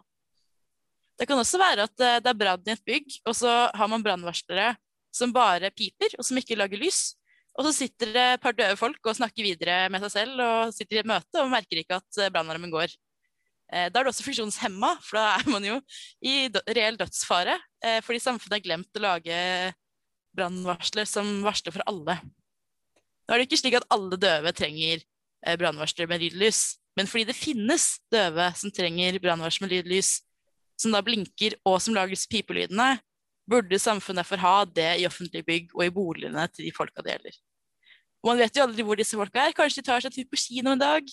Det 1.15 1.29
kan 1.31 1.39
også 1.39 1.61
være 1.61 1.87
at 1.87 2.03
eh, 2.03 2.21
det 2.25 2.31
er 2.33 2.39
brann 2.39 2.65
i 2.67 2.73
et 2.75 2.87
bygg, 2.89 3.21
og 3.29 3.37
så 3.39 3.53
har 3.71 3.91
man 3.91 4.03
brannvarslere 4.03 4.73
som 5.15 5.31
bare 5.35 5.71
piper, 5.71 6.17
og 6.19 6.27
som 6.27 6.41
ikke 6.41 6.59
lager 6.59 6.81
lys. 6.81 7.13
Og 7.55 7.69
så 7.69 7.75
sitter 7.77 8.11
det 8.11 8.25
et 8.33 8.43
par 8.43 8.57
døde 8.57 8.75
folk 8.81 8.99
og 9.07 9.15
snakker 9.15 9.47
videre 9.47 9.85
med 9.93 10.03
seg 10.03 10.15
selv 10.17 10.43
og 10.43 10.73
sitter 10.75 10.99
i 10.99 11.03
et 11.05 11.11
møte 11.11 11.39
og 11.39 11.53
merker 11.53 11.85
ikke 11.85 12.01
at 12.01 12.19
eh, 12.19 12.33
brannalarmen 12.35 12.73
går. 12.73 12.97
Eh, 13.71 13.87
da 13.93 14.01
er 14.01 14.03
det 14.03 14.11
også 14.11 14.27
funksjonshemma, 14.27 14.97
for 15.05 15.21
da 15.21 15.29
er 15.37 15.53
man 15.53 15.69
jo 15.69 15.79
i 16.25 16.49
reell 16.73 16.99
dødsfare. 16.99 17.61
Fordi 18.03 18.19
samfunnet 18.25 18.57
har 18.57 18.65
glemt 18.65 18.97
å 18.97 19.03
lage 19.05 19.39
brannvarsler 20.37 21.09
som 21.09 21.41
varsler 21.47 21.75
for 21.75 21.85
alle. 21.91 22.19
Nå 23.25 23.35
er 23.35 23.41
det 23.41 23.49
ikke 23.49 23.63
slik 23.63 23.79
at 23.79 23.89
alle 23.95 24.19
døve 24.21 24.53
trenger 24.57 25.03
Eh, 25.47 25.57
brannvarsler 25.61 26.09
med 26.09 26.23
lydlys. 26.23 26.77
Men 26.97 27.09
fordi 27.11 27.27
det 27.29 27.37
finnes 27.37 27.99
døve 28.13 28.47
som 28.57 28.73
trenger 28.73 29.19
brannvarsler 29.21 29.67
med 29.67 29.75
lydlys, 29.75 30.21
som 30.81 30.95
da 30.95 31.03
blinker 31.05 31.57
og 31.67 31.81
som 31.83 31.97
lager 31.97 32.19
pipelydene, 32.31 32.99
burde 33.51 33.79
samfunnet 33.79 34.23
derfor 34.23 34.41
ha 34.41 34.55
det 34.65 34.93
i 35.03 35.07
offentlige 35.07 35.45
bygg 35.45 35.75
og 35.75 35.85
i 35.85 35.93
boligene 35.93 36.47
til 36.53 36.65
de 36.65 36.73
folka 36.73 37.03
det 37.05 37.17
gjelder. 37.17 37.37
Og 38.23 38.31
man 38.31 38.41
vet 38.41 38.57
jo 38.57 38.65
aldri 38.65 38.87
hvor 38.87 38.97
disse 38.97 39.19
folka 39.19 39.43
er. 39.43 39.57
Kanskje 39.57 39.83
de 39.83 39.89
tar 39.91 40.01
seg 40.01 40.15
tur 40.15 40.31
på 40.31 40.41
kino 40.41 40.73
en 40.73 40.81
dag. 40.81 41.11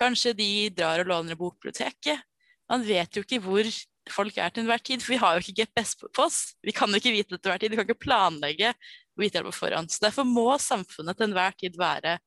Kanskje 0.00 0.32
de 0.34 0.50
drar 0.74 1.04
og 1.04 1.12
låner 1.12 1.38
bokbiblioteket. 1.38 2.24
Man 2.70 2.82
vet 2.86 3.14
jo 3.14 3.22
ikke 3.22 3.38
hvor 3.44 3.68
folk 4.12 4.36
er 4.38 4.52
til 4.52 4.64
enhver 4.64 4.82
tid, 4.84 5.02
for 5.02 5.14
vi 5.14 5.20
har 5.22 5.36
jo 5.36 5.44
ikke 5.44 5.62
GPS 5.62 5.94
på 6.00 6.10
oss. 6.24 6.40
Vi 6.64 6.74
kan 6.76 6.90
jo 6.90 7.00
ikke 7.00 7.14
vite 7.14 7.34
det 7.34 7.40
til 7.40 7.50
enhver 7.50 7.62
tid. 7.62 7.72
Vi 7.72 7.78
kan 7.78 7.88
ikke 7.88 8.06
planlegge 8.06 8.74
og 8.74 9.24
vite 9.24 9.38
det 9.38 9.48
på 9.48 9.56
forhånd. 9.56 9.92
Så 9.92 10.04
derfor 10.04 10.28
må 10.28 10.48
samfunnet 10.60 11.18
til 11.18 11.28
enhver 11.28 11.56
tid 11.60 11.78
være 11.80 12.18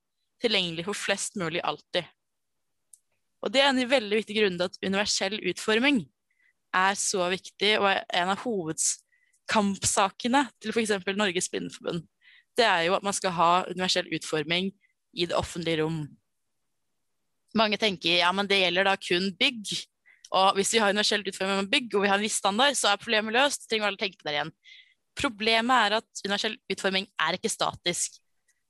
tilgjengelig 0.44 0.88
for 0.88 0.98
flest 0.98 1.38
mulig 1.40 1.62
alltid. 1.64 2.06
Og 3.44 3.52
Det 3.52 3.62
er 3.62 3.70
en 3.70 3.90
veldig 3.90 4.20
viktig 4.22 4.40
grunn 4.40 4.60
til 4.60 4.70
at 4.70 4.82
universell 4.86 5.38
utforming 5.52 6.04
er 6.74 6.98
så 6.98 7.28
viktig, 7.30 7.76
og 7.80 7.90
er 7.92 8.02
en 8.22 8.32
av 8.34 8.42
hovedkampsakene 8.46 10.48
til 10.64 10.74
f.eks. 10.74 10.96
Norges 11.20 11.52
Blindeforbund. 11.52 12.02
Det 12.58 12.66
er 12.66 12.88
jo 12.88 12.96
at 12.98 13.06
man 13.06 13.16
skal 13.16 13.36
ha 13.36 13.52
universell 13.70 14.10
utforming 14.16 14.72
i 15.14 15.28
det 15.30 15.38
offentlige 15.38 15.84
rom. 15.84 16.06
Mange 17.58 17.78
tenker 17.78 18.18
ja, 18.18 18.32
men 18.34 18.50
det 18.50 18.64
gjelder 18.64 18.88
da 18.88 18.96
kun 18.98 19.30
bygg. 19.38 19.74
Og 20.34 20.58
hvis 20.58 20.74
vi 20.74 20.82
har 20.82 20.94
universell 20.94 21.26
utforming 21.26 21.62
med 21.62 21.72
bygg, 21.72 21.92
og 21.94 22.06
vi 22.06 22.10
har 22.10 22.18
en 22.18 22.26
viss 22.26 22.40
standard, 22.42 22.78
så 22.78 22.92
er 22.92 23.02
problemet 23.02 23.36
løst. 23.36 23.68
trenger 23.70 23.90
alle 23.90 24.02
tenke 24.02 24.26
det 24.26 24.34
igjen. 24.34 24.52
Problemet 25.20 25.88
er 25.88 26.00
at 26.00 26.24
universell 26.26 26.58
utforming 26.74 27.06
er 27.22 27.38
ikke 27.38 27.52
statisk 27.54 28.18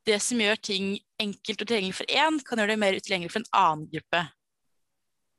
det 0.08 0.20
som 0.24 0.42
gjør 0.42 0.60
ting 0.60 0.88
enkelt 1.22 1.62
og 1.64 1.70
tilgjengelig 1.70 1.98
for 1.98 2.12
én, 2.12 2.40
kan 2.44 2.60
gjøre 2.60 2.74
det 2.74 2.82
mer 2.82 2.98
utilgjengelig 2.98 3.32
for 3.32 3.44
en 3.44 3.54
annen 3.60 3.86
gruppe. 3.94 4.24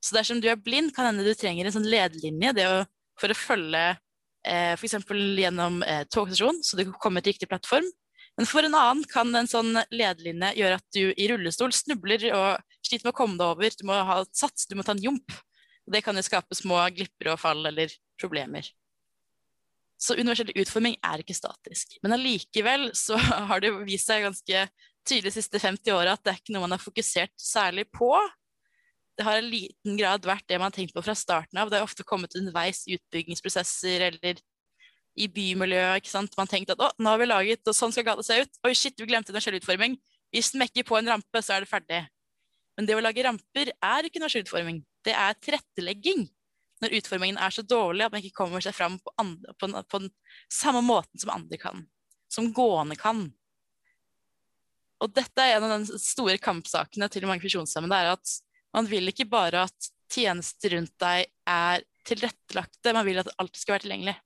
Så 0.04 0.16
dersom 0.16 0.40
du 0.40 0.48
er 0.52 0.60
blind, 0.60 0.92
kan 0.96 1.08
hende 1.08 1.24
du 1.24 1.32
trenger 1.36 1.68
en 1.68 1.74
sånn 1.74 1.88
ledelinje 1.88 2.68
å, 2.68 2.80
for 3.20 3.32
å 3.32 3.38
følge 3.38 3.84
eh, 3.92 4.72
f.eks. 4.76 4.98
gjennom 5.40 5.82
eh, 5.84 6.04
togstasjonen, 6.12 6.62
så 6.64 6.78
du 6.78 6.86
kan 6.88 6.98
komme 7.06 7.24
til 7.24 7.34
riktig 7.34 7.48
plattform. 7.50 7.86
Men 8.34 8.48
for 8.50 8.66
en 8.66 8.74
annen 8.76 9.04
kan 9.08 9.30
en 9.36 9.48
sånn 9.48 9.76
ledelinje 9.94 10.54
gjøre 10.58 10.80
at 10.80 10.86
du 10.96 11.12
i 11.12 11.28
rullestol 11.30 11.72
snubler 11.76 12.24
og 12.34 12.78
sliter 12.84 13.06
med 13.06 13.14
å 13.14 13.18
komme 13.20 13.38
deg 13.38 13.52
over. 13.52 13.76
Du 13.78 13.84
må 13.88 13.98
ha 14.08 14.22
sats, 14.34 14.66
du 14.68 14.74
må 14.76 14.84
ta 14.86 14.96
en 14.96 15.04
jump. 15.04 15.36
Og 15.84 15.94
det 15.94 16.04
kan 16.04 16.16
jo 16.16 16.24
skape 16.24 16.56
små 16.56 16.80
glipper 16.96 17.32
og 17.34 17.40
fall 17.42 17.64
eller 17.68 17.92
problemer. 18.20 18.66
Så 20.00 20.16
universell 20.18 20.52
utforming 20.58 20.96
er 21.04 21.22
ikke 21.22 21.36
statisk. 21.36 21.98
Men 22.04 22.16
allikevel 22.16 22.90
så 22.96 23.18
har 23.50 23.62
det 23.62 23.72
vist 23.84 24.10
seg 24.10 24.24
ganske 24.26 24.64
tydelig 25.04 25.30
de 25.30 25.36
siste 25.36 25.60
50 25.60 25.92
åra 25.94 26.16
at 26.16 26.24
det 26.24 26.32
er 26.32 26.40
ikke 26.40 26.54
noe 26.54 26.64
man 26.64 26.74
har 26.76 26.82
fokusert 26.82 27.34
særlig 27.40 27.86
på. 27.92 28.10
Det 29.14 29.26
har 29.26 29.38
i 29.38 29.46
liten 29.46 29.98
grad 30.00 30.24
vært 30.26 30.46
det 30.50 30.58
man 30.58 30.72
har 30.72 30.76
tenkt 30.76 30.96
på 30.96 31.04
fra 31.04 31.14
starten 31.16 31.60
av. 31.60 31.70
Det 31.70 31.78
har 31.78 31.86
ofte 31.86 32.06
kommet 32.06 32.34
underveis 32.38 32.82
i 32.88 32.96
utbyggingsprosesser 32.98 34.08
eller 34.08 34.40
i 35.14 35.28
bymiljøet. 35.30 36.00
ikke 36.00 36.10
sant? 36.10 36.34
Man 36.38 36.50
tenkte 36.50 36.74
at 36.74 36.82
å, 36.82 36.90
nå 36.98 37.12
har 37.12 37.20
vi 37.20 37.28
laget, 37.28 37.62
og 37.70 37.76
sånn 37.76 37.94
skal 37.94 38.06
gata 38.08 38.24
se 38.26 38.40
ut. 38.42 38.58
Oi, 38.66 38.72
shit, 38.74 38.96
vi 38.98 39.06
glemte 39.06 39.30
universell 39.30 39.60
utforming. 39.60 39.94
Vi 40.34 40.42
smekker 40.42 40.86
på 40.88 40.98
en 40.98 41.12
rampe, 41.12 41.42
så 41.44 41.54
er 41.54 41.62
det 41.62 41.70
ferdig. 41.70 42.00
Men 42.74 42.88
det 42.88 42.96
å 42.98 43.04
lage 43.04 43.22
ramper 43.22 43.70
er 43.70 44.08
ikke 44.08 44.18
universell 44.18 44.42
utforming. 44.42 44.82
Det 45.04 45.14
er 45.14 45.38
tilrettelegging. 45.42 46.26
Når 46.82 46.96
utformingen 46.98 47.38
er 47.40 47.54
så 47.54 47.62
dårlig 47.64 48.04
at 48.04 48.12
man 48.12 48.24
ikke 48.24 48.36
kommer 48.42 48.64
seg 48.64 48.74
fram 48.76 48.98
på, 49.00 49.12
andre, 49.20 49.54
på, 49.60 49.70
på 49.88 50.00
den 50.02 50.10
samme 50.52 50.82
måten 50.84 51.20
som 51.20 51.32
andre 51.32 51.58
kan. 51.60 51.84
Som 52.32 52.50
gående 52.56 52.96
kan. 52.98 53.26
Og 55.04 55.12
dette 55.14 55.44
er 55.44 55.56
en 55.56 55.66
av 55.66 55.74
de 55.84 55.98
store 56.00 56.36
kampsakene 56.42 57.08
til 57.12 57.26
mange 57.28 57.44
funksjonshemmede. 57.44 57.96
er 57.96 58.14
at 58.16 58.36
Man 58.74 58.88
vil 58.90 59.08
ikke 59.10 59.28
bare 59.30 59.68
at 59.68 59.90
tjenester 60.10 60.74
rundt 60.74 60.94
deg 60.98 61.28
er 61.48 61.84
tilrettelagte, 62.04 62.92
man 62.92 63.06
vil 63.06 63.20
at 63.22 63.30
alt 63.38 63.56
skal 63.56 63.76
være 63.76 63.84
tilgjengelig. 63.86 64.16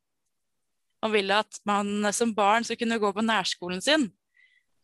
Man 1.05 1.13
vil 1.15 1.35
at 1.37 1.61
man 1.69 2.09
som 2.17 2.33
barn 2.35 2.67
skal 2.67 2.79
kunne 2.81 2.99
gå 2.99 3.11
på 3.15 3.25
nærskolen 3.25 3.83
sin. 3.85 4.09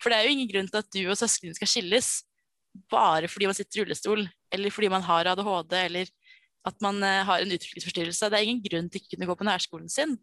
For 0.02 0.10
det 0.10 0.18
er 0.18 0.28
jo 0.28 0.34
ingen 0.36 0.50
grunn 0.50 0.68
til 0.70 0.82
at 0.82 0.92
du 0.92 1.00
og 1.08 1.18
søsknene 1.18 1.56
skal 1.56 1.70
skilles 1.70 2.10
bare 2.90 3.30
fordi 3.30 3.48
man 3.48 3.56
sitter 3.56 3.80
i 3.80 3.82
rullestol, 3.84 4.24
eller 4.54 4.74
fordi 4.74 4.90
man 4.92 5.04
har 5.06 5.32
ADHD, 5.32 5.74
eller 5.80 6.12
at 6.64 6.80
man 6.84 7.02
eh, 7.04 7.24
har 7.28 7.42
en 7.42 7.52
utviklingsforstyrrelse. 7.54 8.30
Det 8.30 8.38
er 8.38 8.46
ingen 8.46 8.62
grunn 8.64 8.88
til 8.88 9.02
ikke 9.02 9.12
å 9.12 9.16
kunne 9.16 9.30
gå 9.30 9.38
på 9.40 9.48
nærskolen 9.50 9.90
sin. 9.92 10.16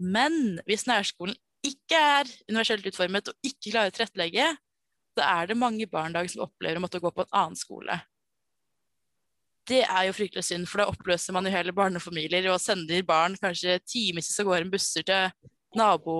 Men 0.00 0.60
hvis 0.68 0.86
nærskolen 0.88 1.36
ikke 1.66 1.98
er 1.98 2.30
universelt 2.50 2.86
utformet 2.86 3.32
og 3.32 3.46
ikke 3.46 3.72
klarer 3.72 3.92
å 3.92 3.96
tilrettelegge, 3.96 4.50
da 5.16 5.30
er 5.40 5.50
det 5.50 5.58
mange 5.58 5.88
barn 5.88 6.14
dag 6.14 6.28
som 6.30 6.44
opplever 6.44 6.78
å 6.78 6.84
måtte 6.84 7.00
gå 7.00 7.10
på 7.12 7.24
en 7.24 7.34
annen 7.40 7.58
skole. 7.58 7.96
Det 9.66 9.82
er 9.82 10.06
jo 10.06 10.14
fryktelig 10.14 10.44
synd, 10.46 10.68
for 10.70 10.78
da 10.78 10.90
oppløser 10.92 11.34
man 11.34 11.48
jo 11.48 11.50
hele 11.50 11.74
barnefamilier 11.74 12.46
og 12.52 12.60
sender 12.62 13.02
barn 13.06 13.34
kanskje 13.40 13.80
timevis 13.82 14.36
av 14.38 14.46
gårde 14.46 14.68
med 14.68 14.76
busser 14.76 15.06
til 15.08 15.32
nabo, 15.76 16.16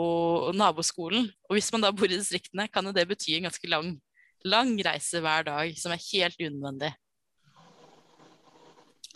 naboskolen. 0.56 1.28
Og 1.46 1.56
hvis 1.56 1.70
man 1.74 1.84
da 1.84 1.92
bor 1.94 2.10
i 2.10 2.18
distriktene, 2.18 2.66
kan 2.72 2.88
jo 2.88 2.94
det 2.96 3.06
bety 3.08 3.36
en 3.36 3.46
ganske 3.46 3.70
lang, 3.70 3.92
lang 4.44 4.74
reise 4.82 5.22
hver 5.22 5.46
dag, 5.46 5.76
som 5.78 5.94
er 5.94 6.02
helt 6.08 6.42
unødvendig. 6.42 6.90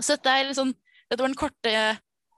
Så 0.00 0.16
dette, 0.16 0.36
liksom, 0.48 0.72
dette 1.10 1.20
var 1.20 1.28
den 1.28 1.38
korte 1.38 1.72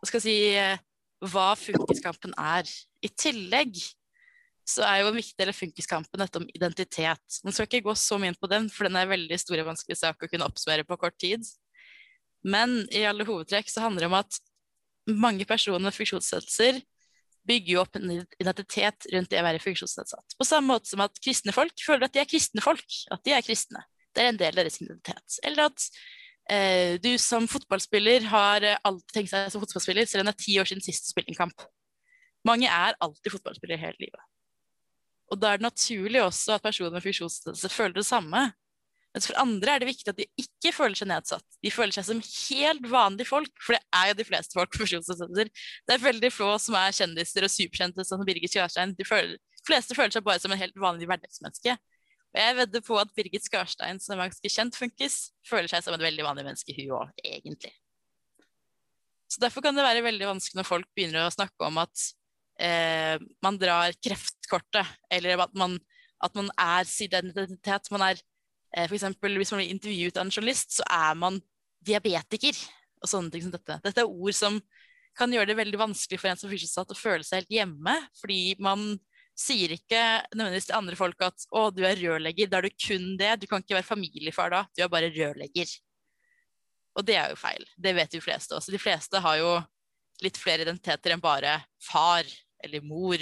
hva 0.03 0.09
skal 0.09 0.19
jeg 0.19 0.25
si, 0.27 1.29
hva 1.31 1.53
funkiskampen 1.55 2.35
er. 2.39 2.67
I 3.03 3.11
tillegg 3.15 3.77
så 4.67 4.85
er 4.87 5.03
jo 5.03 5.11
en 5.11 5.19
viktig 5.19 5.37
del 5.39 5.51
av 5.51 5.59
funkiskampen 5.59 6.23
dette 6.23 6.41
om 6.41 6.47
identitet. 6.55 7.41
Nå 7.43 7.55
skal 7.55 7.69
ikke 7.69 7.85
gå 7.87 7.95
så 7.99 8.19
mye 8.19 8.33
inn 8.33 8.39
på 8.39 8.51
den, 8.51 8.69
for 8.71 8.87
den 8.87 8.99
er 8.99 9.07
en 9.07 9.13
veldig 9.13 9.39
stor 9.39 9.63
og 9.63 9.69
vanskelig 9.73 9.99
sak 9.99 10.23
å 10.23 10.31
kunne 10.31 10.47
oppsummere 10.49 10.87
på 10.87 10.99
kort 10.99 11.19
tid. 11.23 11.47
Men 12.43 12.81
i 12.91 13.05
alle 13.07 13.27
hovedtrekk 13.27 13.71
så 13.71 13.85
handler 13.85 14.05
det 14.05 14.11
om 14.11 14.19
at 14.19 14.41
mange 15.11 15.47
personer 15.47 15.83
med 15.83 15.95
funksjonsnedsettelser 15.95 16.81
bygger 17.47 17.75
jo 17.75 17.83
opp 17.83 17.99
en 17.99 18.11
identitet 18.15 19.07
rundt 19.13 19.31
det 19.33 19.41
å 19.41 19.47
være 19.47 19.63
funksjonsnedsatt. 19.63 20.37
På 20.39 20.47
samme 20.47 20.75
måte 20.75 20.91
som 20.91 21.03
at 21.03 21.19
kristne 21.23 21.55
folk 21.55 21.75
føler 21.83 22.07
at 22.07 22.15
de 22.15 22.23
er 22.23 22.31
kristne 22.31 22.63
folk. 22.63 22.87
At 23.15 23.23
de 23.27 23.35
er 23.35 23.47
kristne. 23.47 23.83
Det 24.15 24.23
er 24.23 24.31
en 24.31 24.39
del 24.39 24.55
av 24.55 24.63
deres 24.63 24.79
identitet. 24.83 25.39
Eller 25.47 25.71
at 25.71 25.87
eh, 25.89 26.22
du 27.03 27.13
som 27.23 27.47
fotballspiller 27.49 28.27
har 28.29 28.65
alltid 28.83 29.15
tenkt 29.15 29.31
seg 29.31 29.47
som 29.53 29.63
fotballspiller, 29.63 30.09
selv 30.11 30.25
om 30.25 30.29
det 30.29 30.35
er 30.35 30.43
ti 30.43 30.57
år 30.61 30.69
siden 30.69 30.85
sist 30.85 31.07
du 31.07 31.13
spilte 31.13 31.33
en 31.33 31.39
kamp. 31.39 31.65
Mange 32.45 32.67
er 32.67 32.99
alltid 33.01 33.37
fotballspillere 33.37 33.81
hele 33.81 34.01
livet. 34.03 34.25
Og 35.33 35.39
da 35.41 35.53
er 35.53 35.61
det 35.61 35.65
naturlig 35.65 36.21
også 36.21 36.57
at 36.57 36.65
personer 36.65 36.93
med 36.93 37.05
funksjonsnedsettelse 37.05 37.71
føler 37.73 37.97
det 37.97 38.09
samme. 38.09 38.51
Mens 39.13 39.29
for 39.29 39.39
andre 39.41 39.75
er 39.75 39.83
det 39.83 39.89
viktig 39.91 40.09
at 40.09 40.19
de 40.19 40.27
ikke 40.41 40.73
føler 40.75 40.97
seg 40.97 41.09
nedsatt. 41.11 41.45
De 41.65 41.73
føler 41.73 41.93
seg 41.97 42.07
som 42.09 42.21
helt 42.25 42.87
vanlige 42.89 43.29
folk, 43.29 43.53
for 43.61 43.77
det 43.77 43.83
er 43.97 44.11
jo 44.11 44.19
de 44.19 44.27
fleste 44.29 44.57
folk 44.57 44.73
med 44.73 44.83
funksjonsnedsettelser. 44.83 45.51
Det 45.89 45.95
er 45.95 46.05
veldig 46.05 46.31
få 46.33 46.51
som 46.65 46.77
er 46.81 46.97
kjendiser 46.97 47.47
og 47.47 47.53
superkjente, 47.53 48.07
som 48.09 48.25
Birgit 48.29 48.57
Kjørstein. 48.57 48.95
De 48.97 49.09
føler, 49.09 49.37
fleste 49.69 49.97
føler 49.97 50.17
seg 50.17 50.25
bare 50.27 50.41
som 50.43 50.53
en 50.53 50.61
helt 50.61 50.81
vanlig 50.81 51.09
hverdagsmenneske. 51.11 51.77
Og 52.33 52.41
jeg 52.41 52.57
vedder 52.57 52.85
på 52.85 52.97
at 53.01 53.13
Birgit 53.17 53.45
Skarstein, 53.45 54.01
som 54.01 54.17
er 54.17 54.31
ganske 54.31 54.53
kjent 54.55 54.79
funkis, 54.79 55.17
føler 55.49 55.69
seg 55.69 55.85
som 55.85 55.97
et 55.97 56.05
veldig 56.05 56.25
vanlig 56.25 56.47
menneske, 56.49 56.75
hun 56.79 56.97
òg, 57.03 57.13
egentlig. 57.21 57.73
Så 59.29 59.41
Derfor 59.41 59.65
kan 59.65 59.77
det 59.77 59.85
være 59.85 60.05
veldig 60.05 60.29
vanskelig 60.29 60.61
når 60.61 60.69
folk 60.69 60.89
begynner 60.97 61.27
å 61.27 61.33
snakke 61.33 61.69
om 61.69 61.81
at 61.81 62.09
eh, 62.61 63.17
man 63.45 63.61
drar 63.61 63.97
kreftkortet, 64.05 64.89
eller 65.13 65.45
at 65.45 65.57
man, 65.57 65.79
at 66.25 66.37
man 66.37 66.49
er 66.61 66.89
sin 66.89 67.13
identitet. 67.13 67.93
Man 67.93 68.05
er 68.11 68.21
Eh, 68.73 68.89
eksempel, 68.89 69.37
hvis 69.37 69.53
man 69.53 69.61
blir 69.61 69.73
intervjuet 69.75 70.17
av 70.17 70.25
en 70.25 70.33
journalist, 70.33 70.79
så 70.79 70.85
er 70.89 71.17
man 71.19 71.41
diabetiker. 71.85 72.57
og 73.03 73.09
sånne 73.11 73.33
ting 73.35 73.43
som 73.43 73.51
Dette 73.51 73.81
Dette 73.83 73.99
er 73.99 74.07
ord 74.07 74.35
som 74.39 74.61
kan 75.19 75.33
gjøre 75.33 75.51
det 75.51 75.57
veldig 75.59 75.79
vanskelig 75.81 76.21
for 76.21 76.31
en 76.31 76.39
som 76.39 76.49
funksjonsnedsatt 76.49 76.93
å 76.95 76.97
føle 76.97 77.25
seg 77.27 77.43
helt 77.43 77.51
hjemme. 77.51 77.95
Fordi 78.21 78.55
man 78.63 78.95
sier 79.39 79.73
ikke 79.75 80.03
nødvendigvis 80.35 80.69
til 80.69 80.77
andre 80.77 80.97
folk 80.99 81.25
at 81.25 81.47
'å, 81.51 81.71
du 81.75 81.83
er 81.89 81.97
rørlegger', 81.97 82.51
da 82.51 82.59
er 82.59 82.69
du 82.69 82.77
kun 82.87 83.17
det. 83.17 83.41
Du 83.41 83.47
kan 83.47 83.63
ikke 83.63 83.79
være 83.79 83.89
familiefar 83.89 84.51
da, 84.51 84.65
du 84.77 84.83
er 84.83 84.93
bare 84.93 85.13
rørlegger. 85.13 85.69
Og 86.97 87.07
det 87.07 87.17
er 87.17 87.31
jo 87.31 87.41
feil. 87.41 87.65
Det 87.79 87.95
vet 87.97 88.13
de 88.13 88.21
fleste 88.21 88.55
også. 88.55 88.73
De 88.73 88.79
fleste 88.79 89.19
har 89.19 89.37
jo 89.41 89.53
litt 90.23 90.37
flere 90.37 90.63
identiteter 90.63 91.15
enn 91.15 91.23
bare 91.23 91.63
far 91.81 92.27
eller 92.63 92.85
mor 92.85 93.19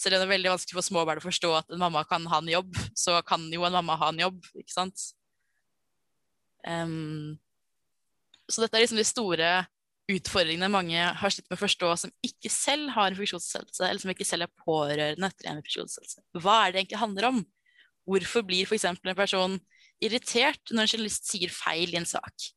selv 0.00 0.16
om 0.16 0.22
det 0.22 0.26
er 0.26 0.34
veldig 0.34 0.52
vanskelig 0.54 0.76
for 0.78 0.88
småbarn 0.88 1.20
å 1.20 1.24
forstå 1.24 1.50
at 1.54 1.70
en 1.72 1.82
mamma 1.82 2.02
kan 2.08 2.24
ha 2.30 2.40
en 2.42 2.50
jobb, 2.50 2.74
så 2.98 3.20
kan 3.26 3.46
jo 3.52 3.64
en 3.66 3.76
mamma 3.76 3.96
ha 4.00 4.10
en 4.10 4.24
jobb, 4.24 4.40
ikke 4.58 4.74
sant. 4.74 5.10
Um, 6.66 7.36
så 8.50 8.64
dette 8.64 8.76
er 8.76 8.84
liksom 8.84 9.00
de 9.00 9.06
store 9.06 9.50
utfordringene 10.10 10.68
mange 10.68 11.00
har 11.16 11.32
slitt 11.32 11.46
med 11.48 11.56
å 11.56 11.62
forstå 11.62 11.90
som 12.02 12.12
ikke 12.26 12.50
selv 12.52 12.92
har 12.92 13.10
en 13.10 13.18
funksjonsnedsettelse, 13.18 13.84
eller 13.86 14.02
som 14.02 14.12
ikke 14.12 14.26
selv 14.28 14.46
er 14.46 14.64
pårørende 14.64 15.30
etter 15.30 15.48
en 15.48 15.62
funksjonsnedsettelse. 15.62 16.24
Hva 16.44 16.58
er 16.64 16.74
det 16.74 16.82
egentlig 16.82 17.00
handler 17.00 17.28
om? 17.30 17.40
Hvorfor 18.04 18.44
blir 18.44 18.68
f.eks. 18.68 18.84
en 18.90 19.16
person 19.16 19.56
irritert 20.04 20.72
når 20.72 20.84
en 20.84 20.92
journalist 20.92 21.30
sier 21.30 21.52
feil 21.52 21.94
i 21.94 22.00
en 22.00 22.08
sak? 22.08 22.50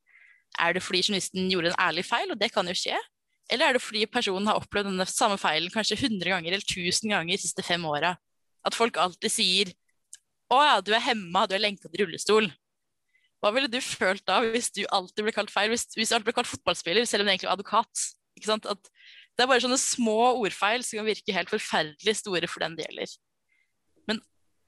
Er 0.60 0.76
det 0.76 0.84
fordi 0.84 1.06
journalisten 1.06 1.48
gjorde 1.52 1.72
en 1.72 1.82
ærlig 1.88 2.04
feil, 2.08 2.32
og 2.34 2.40
det 2.42 2.52
kan 2.52 2.68
jo 2.68 2.76
skje? 2.76 3.00
Eller 3.48 3.70
er 3.70 3.78
det 3.78 3.84
fordi 3.84 4.04
personen 4.12 4.50
har 4.50 4.60
opplevd 4.60 4.90
denne 4.90 5.08
samme 5.08 5.38
feilen 5.40 5.72
kanskje 5.72 6.00
100 6.02 6.28
ganger 6.34 6.52
eller 6.52 6.66
1000 6.66 7.14
ganger 7.14 7.32
de 7.32 7.44
siste 7.46 7.64
fem 7.64 7.84
åra? 7.88 8.18
At 8.68 8.76
folk 8.76 8.98
alltid 9.00 9.32
sier 9.32 9.72
'Å 10.52 10.58
ja, 10.64 10.76
du 10.82 10.94
er 10.96 11.04
hemma, 11.04 11.46
du 11.48 11.56
er 11.56 11.64
lenka 11.64 11.90
til 11.92 12.06
rullestol'. 12.06 12.52
Hva 13.44 13.52
ville 13.54 13.70
du 13.70 13.78
følt 13.84 14.26
da 14.28 14.40
hvis 14.46 14.72
du 14.74 14.82
alltid 14.94 15.28
ble 15.28 15.34
kalt 15.36 15.54
feil? 15.54 15.70
Hvis, 15.74 15.86
hvis 15.94 16.10
du 16.10 16.18
alltid 16.18 16.32
ble 16.32 16.38
kalt 16.40 16.50
fotballspiller, 16.50 17.06
selv 17.06 17.24
om 17.24 17.30
du 17.30 17.34
egentlig 17.34 17.50
var 17.50 17.60
advokat? 17.60 18.08
Ikke 18.38 18.50
sant? 18.50 18.66
At 18.70 18.90
det 19.38 19.46
er 19.46 19.52
bare 19.52 19.64
sånne 19.64 19.80
små 19.82 20.18
ordfeil 20.42 20.86
som 20.86 21.02
kan 21.02 21.10
virke 21.10 21.36
helt 21.36 21.54
forferdelig 21.54 22.18
store 22.24 22.50
for 22.50 22.66
den 22.66 22.78
det 22.78 22.88
gjelder. 22.88 23.16
Men 24.10 24.22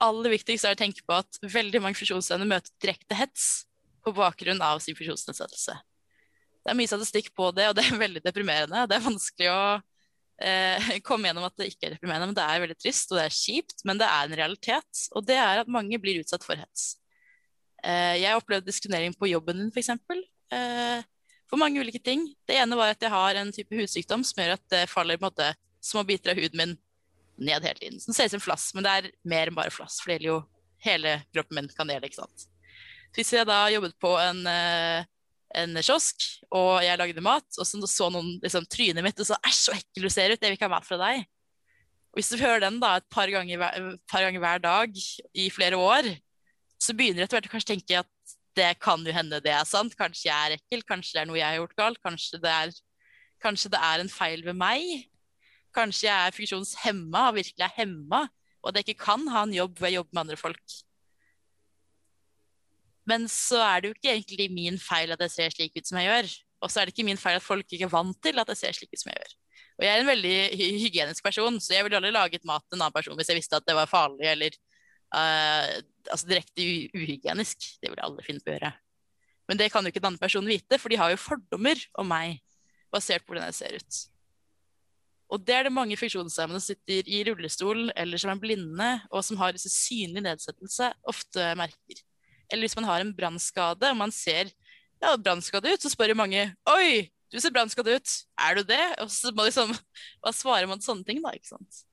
aller 0.06 0.36
viktigst 0.38 0.70
er 0.70 0.78
å 0.78 0.80
tenke 0.80 1.06
på 1.06 1.18
at 1.18 1.42
veldig 1.42 1.82
mange 1.82 1.98
funksjonshemmede 1.98 2.54
møter 2.54 2.74
direkte 2.84 3.18
hets 3.18 3.50
på 4.06 4.14
bakgrunn 4.16 4.62
av 4.64 4.82
sin 4.84 4.98
funksjonsnedsettelse 4.98 5.80
det 6.70 6.74
er 6.74 6.78
mye 6.78 6.92
statistikk 6.92 7.32
på 7.38 7.50
det, 7.58 7.70
og 7.70 7.78
det 7.78 7.86
er 7.88 7.98
veldig 7.98 8.22
deprimerende. 8.22 8.86
Det 8.90 8.98
er 8.98 9.06
vanskelig 9.06 9.50
å 9.50 9.62
eh, 10.46 10.90
komme 11.08 11.30
gjennom 11.30 11.48
at 11.48 11.56
det 11.58 11.72
ikke 11.72 11.88
er 11.88 11.96
deprimerende, 11.96 12.30
men 12.30 12.38
det 12.38 12.46
er 12.46 12.64
veldig 12.64 12.78
trist 12.78 13.10
og 13.12 13.20
det 13.20 13.28
er 13.28 13.36
kjipt. 13.36 13.86
Men 13.90 14.02
det 14.02 14.10
er 14.10 14.28
en 14.28 14.40
realitet, 14.42 15.06
og 15.16 15.26
det 15.26 15.40
er 15.42 15.64
at 15.64 15.72
mange 15.72 15.98
blir 16.02 16.22
utsatt 16.22 16.46
for 16.46 16.60
hets. 16.60 16.92
Eh, 17.84 18.20
jeg 18.24 18.38
opplevde 18.38 18.70
diskriminering 18.70 19.16
på 19.16 19.30
jobben 19.32 19.64
din, 19.64 19.72
f.eks. 19.74 19.92
Eh, 20.54 21.02
for 21.50 21.62
mange 21.62 21.82
ulike 21.82 22.02
ting. 22.04 22.28
Det 22.48 22.58
ene 22.60 22.78
var 22.78 22.94
at 22.94 23.04
jeg 23.04 23.14
har 23.14 23.40
en 23.40 23.52
type 23.56 23.76
hudsykdom 23.76 24.24
som 24.28 24.42
gjør 24.42 24.58
at 24.58 24.66
det 24.74 24.86
faller 24.92 25.22
måte, 25.22 25.54
små 25.84 26.04
biter 26.04 26.34
av 26.34 26.40
huden 26.42 26.60
min 26.60 26.78
ned 27.40 27.64
hele 27.64 27.80
tiden. 27.80 28.02
Som 28.04 28.14
ser 28.14 28.28
ut 28.28 28.36
som 28.36 28.44
flass, 28.44 28.70
men 28.76 28.84
det 28.86 28.96
er 28.96 29.12
mer 29.24 29.50
enn 29.50 29.58
bare 29.58 29.74
flass. 29.74 30.02
For 30.02 30.12
det 30.12 30.20
gjelder 30.20 30.34
jo 30.34 30.40
hele 30.84 31.16
kroppen 31.32 31.62
min 31.62 31.72
kan 31.76 31.90
gjelde, 31.90 32.12
ikke 32.12 32.22
sant. 32.22 32.50
Så 33.10 33.22
hvis 33.22 33.32
jeg 33.34 33.48
da 33.50 33.64
jobbet 33.72 33.96
på 34.02 34.12
en 34.22 34.44
eh, 34.50 35.08
en 35.58 35.80
kiosk, 35.82 36.26
og 36.54 36.80
jeg 36.86 37.00
lagde 37.00 37.24
mat, 37.26 37.48
og 37.58 37.66
så 37.66 37.80
så 37.90 38.10
noen 38.14 38.38
liksom, 38.44 38.68
trynet 38.70 39.06
mitt 39.06 39.20
og 39.20 39.26
sa 39.26 39.38
'æsj, 39.42 39.60
så 39.66 39.76
ekkel 39.76 40.06
du 40.06 40.10
ser 40.10 40.32
ut, 40.32 40.38
jeg 40.42 40.50
vil 40.50 40.58
ikke 40.58 40.70
ha 40.70 40.76
mat 40.76 40.86
fra 40.86 41.00
deg'. 41.02 41.26
Hvis 42.14 42.30
du 42.30 42.38
hører 42.42 42.62
den 42.62 42.80
da 42.82 42.98
et 42.98 43.10
par 43.10 43.30
ganger, 43.30 43.58
par 44.10 44.22
ganger 44.22 44.40
hver 44.40 44.62
dag 44.62 44.94
i 45.34 45.50
flere 45.50 45.78
år, 45.78 46.06
så 46.80 46.96
begynner 46.96 47.26
etter 47.26 47.44
hvert 47.44 47.66
å 47.66 47.72
tenke 47.74 48.02
at 48.02 48.36
det 48.58 48.72
kan 48.82 49.04
jo 49.06 49.14
hende 49.14 49.40
det 49.44 49.54
er 49.54 49.68
sant. 49.68 49.96
Kanskje 50.00 50.30
jeg 50.30 50.36
er 50.36 50.58
ekkel, 50.58 50.84
kanskje 50.88 51.18
det 51.18 51.22
er 51.22 51.30
noe 51.30 51.40
jeg 51.40 51.48
har 51.48 51.60
gjort 51.60 51.80
galt. 51.80 52.02
Kanskje 52.04 52.42
det 52.44 52.52
er, 52.52 52.76
kanskje 53.44 53.72
det 53.76 53.82
er 53.92 54.04
en 54.04 54.12
feil 54.12 54.44
ved 54.48 54.58
meg. 54.60 55.08
Kanskje 55.76 56.08
jeg 56.08 56.18
er 56.18 56.36
funksjonshemma 56.36 57.30
og 57.30 57.40
virkelig 57.40 57.66
er 57.68 57.76
hemma. 57.78 58.28
og 58.60 58.72
at 58.72 58.80
jeg 58.80 58.90
ikke 58.90 59.06
kan 59.06 59.22
ha 59.32 59.46
en 59.46 59.56
jobb 59.56 59.78
hvor 59.78 59.88
jeg 59.88 59.96
jobber 59.96 60.16
med 60.16 60.22
andre 60.26 60.38
folk. 60.38 60.80
Men 63.08 63.28
så 63.32 63.62
er 63.64 63.82
det 63.82 63.90
jo 63.90 63.96
ikke 63.96 64.12
egentlig 64.12 64.48
min 64.52 64.80
feil 64.82 65.14
at 65.16 65.22
jeg 65.24 65.32
ser 65.32 65.54
slik 65.56 65.78
ut 65.78 65.88
som 65.88 66.00
jeg 66.02 66.10
gjør. 66.10 66.34
Og 66.60 66.72
så 66.72 66.82
er 66.82 66.90
det 66.90 66.94
ikke 66.94 67.08
min 67.08 67.22
feil 67.22 67.40
at 67.40 67.46
folk 67.46 67.72
ikke 67.72 67.88
er 67.88 67.94
vant 67.94 68.18
til 68.20 68.42
at 68.42 68.52
jeg 68.52 68.60
ser 68.60 68.76
slik 68.76 68.92
ut 68.92 69.02
som 69.02 69.14
jeg 69.14 69.22
gjør. 69.22 69.38
Og 69.80 69.86
jeg 69.86 69.94
er 69.94 70.02
en 70.04 70.10
veldig 70.12 70.38
hygienisk 70.60 71.24
person, 71.24 71.60
så 71.64 71.78
jeg 71.78 71.86
ville 71.88 72.00
aldri 72.02 72.12
laget 72.12 72.44
mat 72.48 72.66
til 72.68 72.76
en 72.76 72.84
annen 72.84 72.96
person 72.96 73.16
hvis 73.16 73.30
jeg 73.32 73.40
visste 73.40 73.56
at 73.56 73.68
det 73.68 73.78
var 73.78 73.88
farlig 73.88 74.28
eller 74.28 74.58
uh, 75.16 75.80
altså 76.10 76.30
direkte 76.30 76.66
uhygienisk. 76.96 77.72
Det 77.80 77.92
jeg 77.92 78.04
aldri 78.04 78.26
finne 78.26 78.44
på 78.44 78.52
å 78.52 78.56
gjøre. 78.56 78.72
Men 79.50 79.58
det 79.58 79.72
kan 79.74 79.86
jo 79.86 79.92
ikke 79.92 80.02
en 80.04 80.12
annen 80.12 80.22
person 80.22 80.46
vite, 80.46 80.78
for 80.78 80.94
de 80.94 81.00
har 81.02 81.14
jo 81.14 81.22
fordommer 81.22 81.82
om 81.98 82.10
meg 82.10 82.38
basert 82.94 83.26
på 83.26 83.34
hvordan 83.34 83.50
jeg 83.50 83.58
ser 83.58 83.78
ut. 83.80 84.00
Og 85.30 85.42
det 85.46 85.56
er 85.56 85.68
det 85.68 85.74
mange 85.74 85.98
funksjonshemmede 85.98 86.62
som 86.62 86.74
sitter 86.74 87.10
i 87.10 87.22
rullestol 87.28 87.90
eller 87.94 88.22
som 88.22 88.32
er 88.34 88.42
blinde, 88.42 88.90
og 89.14 89.26
som 89.26 89.38
har 89.42 89.54
disse 89.54 89.70
synlige 89.74 90.26
nedsettelse, 90.26 90.90
ofte 91.10 91.52
merker. 91.58 92.02
Eller 92.50 92.66
hvis 92.66 92.78
man 92.78 92.88
har 92.90 93.04
en 93.04 93.14
brannskade 93.14 93.92
og 93.92 94.00
man 94.00 94.14
ser 94.14 94.50
ja, 95.00 95.14
brannskade 95.18 95.70
ut, 95.70 95.86
så 95.86 95.92
spør 95.94 96.14
jo 96.14 96.20
mange 96.20 96.48
Oi, 96.70 97.10
du 97.30 97.38
ser 97.38 97.54
brannskadd 97.54 97.92
ut. 97.94 98.16
Er 98.42 98.58
du 98.58 98.64
det? 98.66 98.82
Og 99.04 99.12
så 99.14 99.32
må 99.36 99.46
liksom, 99.46 99.74
Hva 100.24 100.34
svarer 100.34 100.70
man 100.70 100.82
til 100.82 100.90
sånne 100.90 101.06
ting, 101.08 101.22
da? 101.24 101.34
ikke 101.38 101.54
sant? 101.54 101.84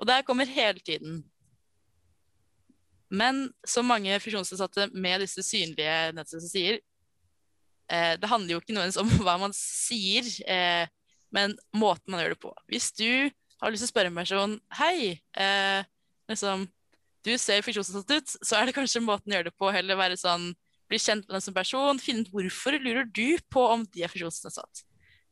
Og 0.00 0.08
det 0.08 0.22
kommer 0.28 0.48
hele 0.48 0.80
tiden. 0.84 1.20
Men 3.08 3.46
som 3.66 3.86
mange 3.86 4.18
funksjonsnedsatte 4.22 4.88
med 4.94 5.22
disse 5.22 5.44
synlige 5.46 5.96
nettsidene 6.16 6.50
sier, 6.50 6.78
eh, 7.92 8.14
det 8.18 8.30
handler 8.30 8.56
jo 8.56 8.62
ikke 8.62 8.74
nødvendigvis 8.74 9.02
om 9.02 9.12
hva 9.26 9.36
man 9.42 9.54
sier, 9.56 10.26
eh, 10.46 10.86
men 11.34 11.56
måten 11.76 12.12
man 12.12 12.22
gjør 12.22 12.34
det 12.34 12.42
på. 12.42 12.54
Hvis 12.70 12.90
du 12.98 13.30
har 13.62 13.72
lyst 13.72 13.86
til 13.86 13.90
å 13.90 13.94
spørre 13.94 14.12
en 14.12 14.18
person 14.18 14.56
Hei, 14.78 15.16
eh, 15.38 15.86
liksom, 16.30 16.66
du 17.26 17.32
ser 17.38 17.64
funksjonsnedsatt 17.66 18.16
ut, 18.16 18.36
så 18.42 18.58
er 18.58 18.68
det 18.68 18.76
kanskje 18.76 19.04
måten 19.04 19.32
å 19.32 19.38
gjøre 19.38 19.50
det 19.50 19.58
på 19.58 19.70
heller 19.74 19.98
være 19.98 20.18
sånn 20.20 20.52
bli 20.86 20.98
kjent 21.02 21.26
med 21.26 21.34
den 21.34 21.42
som 21.42 21.54
person, 21.54 21.98
finne 22.02 22.22
ut 22.22 22.32
hvorfor 22.34 22.76
lurer 22.78 23.08
du 23.10 23.38
på 23.50 23.62
om 23.72 23.82
de 23.90 24.04
er 24.06 24.12
funksjonsnedsatt. 24.12 24.84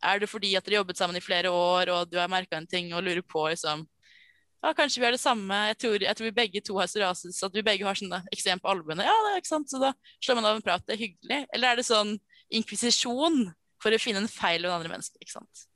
Er 0.05 0.21
det 0.21 0.29
fordi 0.29 0.51
at 0.59 0.67
dere 0.67 0.81
jobbet 0.81 0.99
sammen 0.99 1.19
i 1.19 1.23
flere 1.25 1.53
år, 1.55 1.93
og 1.95 2.11
du 2.11 2.19
har 2.19 2.31
merka 2.31 2.59
en 2.59 2.67
ting 2.69 2.91
og 2.93 3.05
lurer 3.07 3.23
på 3.23 3.47
liksom 3.53 3.85
ja, 4.65 4.73
kanskje 4.77 5.03
vi 5.03 5.07
har 5.07 5.13
det 5.13 5.21
samme. 5.21 5.59
Jeg 5.71 5.77
tror, 5.83 5.99
jeg 6.07 6.17
tror 6.17 6.29
vi 6.31 6.37
begge 6.39 6.63
to 6.65 6.79
har 6.79 6.89
psoriasis, 6.89 7.43
at 7.45 7.57
vi 7.57 7.65
begge 7.67 7.85
har 7.85 7.99
sånne 7.99 8.23
eksem 8.33 8.63
på 8.63 8.71
albuene. 8.73 9.05
Ja, 9.05 9.13
det 9.27 9.35
er 9.35 9.43
ikke 9.43 9.53
sant, 9.53 9.69
så 9.69 9.81
da 9.83 9.93
slår 10.25 10.41
man 10.41 10.49
av 10.49 10.57
en 10.57 10.65
prat. 10.65 10.85
Det 10.87 10.97
er 10.97 11.03
hyggelig. 11.03 11.41
Eller 11.53 11.73
er 11.75 11.81
det 11.81 11.87
sånn 11.89 12.17
inkvisisjon 12.55 13.43
for 13.83 13.93
å 13.93 14.01
finne 14.01 14.23
en 14.25 14.31
feil 14.31 14.65
ved 14.65 14.73
andre 14.73 14.93
mennesker, 14.95 15.21
ikke 15.21 15.37
sant? 15.37 15.67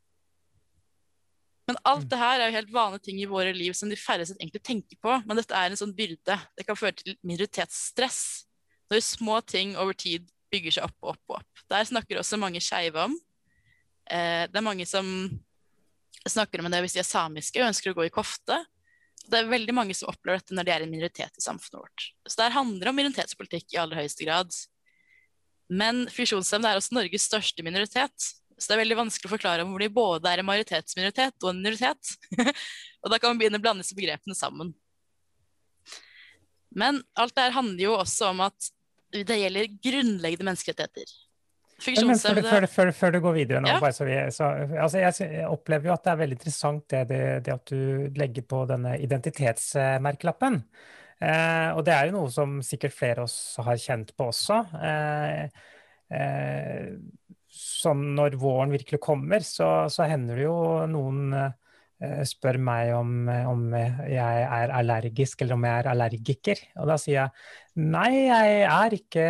Men 1.69 1.77
alt 1.85 2.07
mm. 2.07 2.09
det 2.09 2.21
her 2.23 2.41
er 2.41 2.49
jo 2.49 2.57
helt 2.57 2.73
vanlige 2.73 3.05
ting 3.11 3.21
i 3.21 3.29
våre 3.29 3.53
liv 3.53 3.77
som 3.77 3.91
de 3.93 3.99
færreste 4.01 4.39
egentlig 4.39 4.65
tenker 4.65 4.97
på. 5.05 5.19
Men 5.29 5.37
dette 5.37 5.53
er 5.53 5.69
en 5.69 5.81
sånn 5.81 5.93
byrde. 5.97 6.39
Det 6.57 6.65
kan 6.65 6.79
føre 6.79 6.97
til 6.97 7.19
minoritetsstress 7.29 8.23
når 8.89 9.05
små 9.05 9.43
ting 9.45 9.77
over 9.77 9.93
tid 9.93 10.31
bygger 10.49 10.79
seg 10.79 10.89
opp 10.89 10.97
og 11.03 11.13
opp 11.13 11.35
og 11.35 11.43
opp. 11.43 11.65
Der 11.69 11.85
snakker 11.85 12.23
også 12.23 12.41
mange 12.41 12.63
skeive 12.65 13.05
om. 13.05 13.19
Eh, 14.09 14.49
det 14.49 14.57
er 14.57 14.65
mange 14.65 14.89
som 14.89 15.05
snakker 16.25 16.65
om 16.65 16.73
det 16.73 16.81
hvis 16.85 16.97
de 16.97 17.03
er 17.03 17.09
samiske 17.09 17.61
og 17.61 17.69
ønsker 17.69 17.93
å 17.93 17.99
gå 17.99 18.09
i 18.09 18.15
kofte. 18.15 18.63
Det 19.29 19.39
er 19.39 19.51
veldig 19.51 19.75
mange 19.77 19.95
som 19.97 20.09
opplever 20.11 20.41
dette 20.41 20.57
når 20.57 20.65
de 20.65 20.73
er 20.73 20.85
en 20.85 20.91
minoritet 20.93 21.37
i 21.37 21.45
samfunnet 21.45 21.83
vårt. 21.83 22.09
Så 22.25 22.41
det 22.41 22.53
handler 22.55 22.91
om 22.91 22.97
minoritetspolitikk 22.97 23.75
i 23.75 23.81
aller 23.83 24.01
høyeste 24.01 24.25
grad. 24.25 24.55
Men 25.69 26.07
funksjonshemmede 26.13 26.73
er 26.73 26.81
også 26.81 26.97
Norges 26.97 27.29
største 27.29 27.65
minoritet. 27.67 28.29
Så 28.59 28.71
det 28.71 28.75
er 28.75 28.83
veldig 28.83 28.99
vanskelig 29.05 29.29
å 29.29 29.35
forklare 29.37 29.65
om 29.65 29.75
hvor 29.75 29.85
de 29.85 29.91
både 29.93 30.33
er 30.33 30.41
en 30.41 30.49
majoritetsminoritet 30.49 31.45
og 31.45 31.53
en 31.53 31.61
minoritet. 31.61 32.15
og 33.03 33.13
da 33.13 33.21
kan 33.21 33.35
man 33.35 33.43
begynne 33.43 33.61
å 33.61 33.65
blande 33.65 33.85
disse 33.85 33.99
begrepene 33.99 34.37
sammen. 34.39 34.73
Men 36.75 37.03
alt 37.19 37.37
det 37.37 37.47
her 37.47 37.57
handler 37.57 37.85
jo 37.85 37.95
også 37.99 38.33
om 38.33 38.43
at 38.49 38.73
det 39.15 39.39
gjelder 39.41 39.71
grunnleggende 39.85 40.51
menneskerettigheter. 40.51 41.13
Men 41.79 42.19
før, 42.19 42.67
før, 42.67 42.91
før, 42.91 43.13
du 43.15 43.21
går 43.23 43.35
videre 43.37 43.63
nå, 43.63 43.71
ja. 43.71 43.91
så 43.95 44.07
vi, 44.07 44.17
så, 44.35 44.49
altså 44.83 45.03
jeg 45.03 45.45
opplever 45.47 45.91
jo 45.91 45.95
at 45.95 46.05
det 46.05 46.11
er 46.13 46.21
veldig 46.25 46.39
interessant 46.39 46.85
det, 46.91 47.03
det, 47.11 47.21
det 47.47 47.55
at 47.55 47.71
du 47.71 48.19
legger 48.19 48.47
på 48.51 48.65
denne 48.67 48.97
identitetsmerkelappen. 48.99 50.59
Eh, 51.23 51.69
og 51.77 51.85
det 51.87 51.95
er 51.95 52.09
jo 52.09 52.17
noe 52.17 52.33
som 52.35 52.59
sikkert 52.67 52.97
flere 52.97 53.23
av 53.23 53.31
oss 53.31 53.39
har 53.63 53.79
kjent 53.79 54.11
på 54.19 54.27
også. 54.33 54.59
Eh, 54.91 55.71
eh, 56.19 56.91
sånn 57.59 58.05
når 58.19 58.39
våren 58.43 58.75
virkelig 58.75 59.01
kommer, 59.03 59.47
så, 59.47 59.87
så 59.91 60.11
hender 60.11 60.39
det 60.39 60.49
jo 60.49 60.59
noen 60.91 61.55
Eh, 61.99 62.21
spør 62.23 62.61
meg 62.63 62.93
om, 62.95 63.27
om, 63.27 63.63
jeg 63.75 64.43
er 64.47 64.71
allergisk 64.71 65.41
eller 65.43 65.57
om 65.57 65.65
jeg 65.67 65.81
er 65.81 65.89
allergiker. 65.91 66.61
Og 66.79 66.87
da 66.93 66.97
sier 67.01 67.17
jeg 67.17 67.68
nei, 67.79 68.27
jeg 68.27 68.59
er 68.67 68.95
ikke 68.97 69.25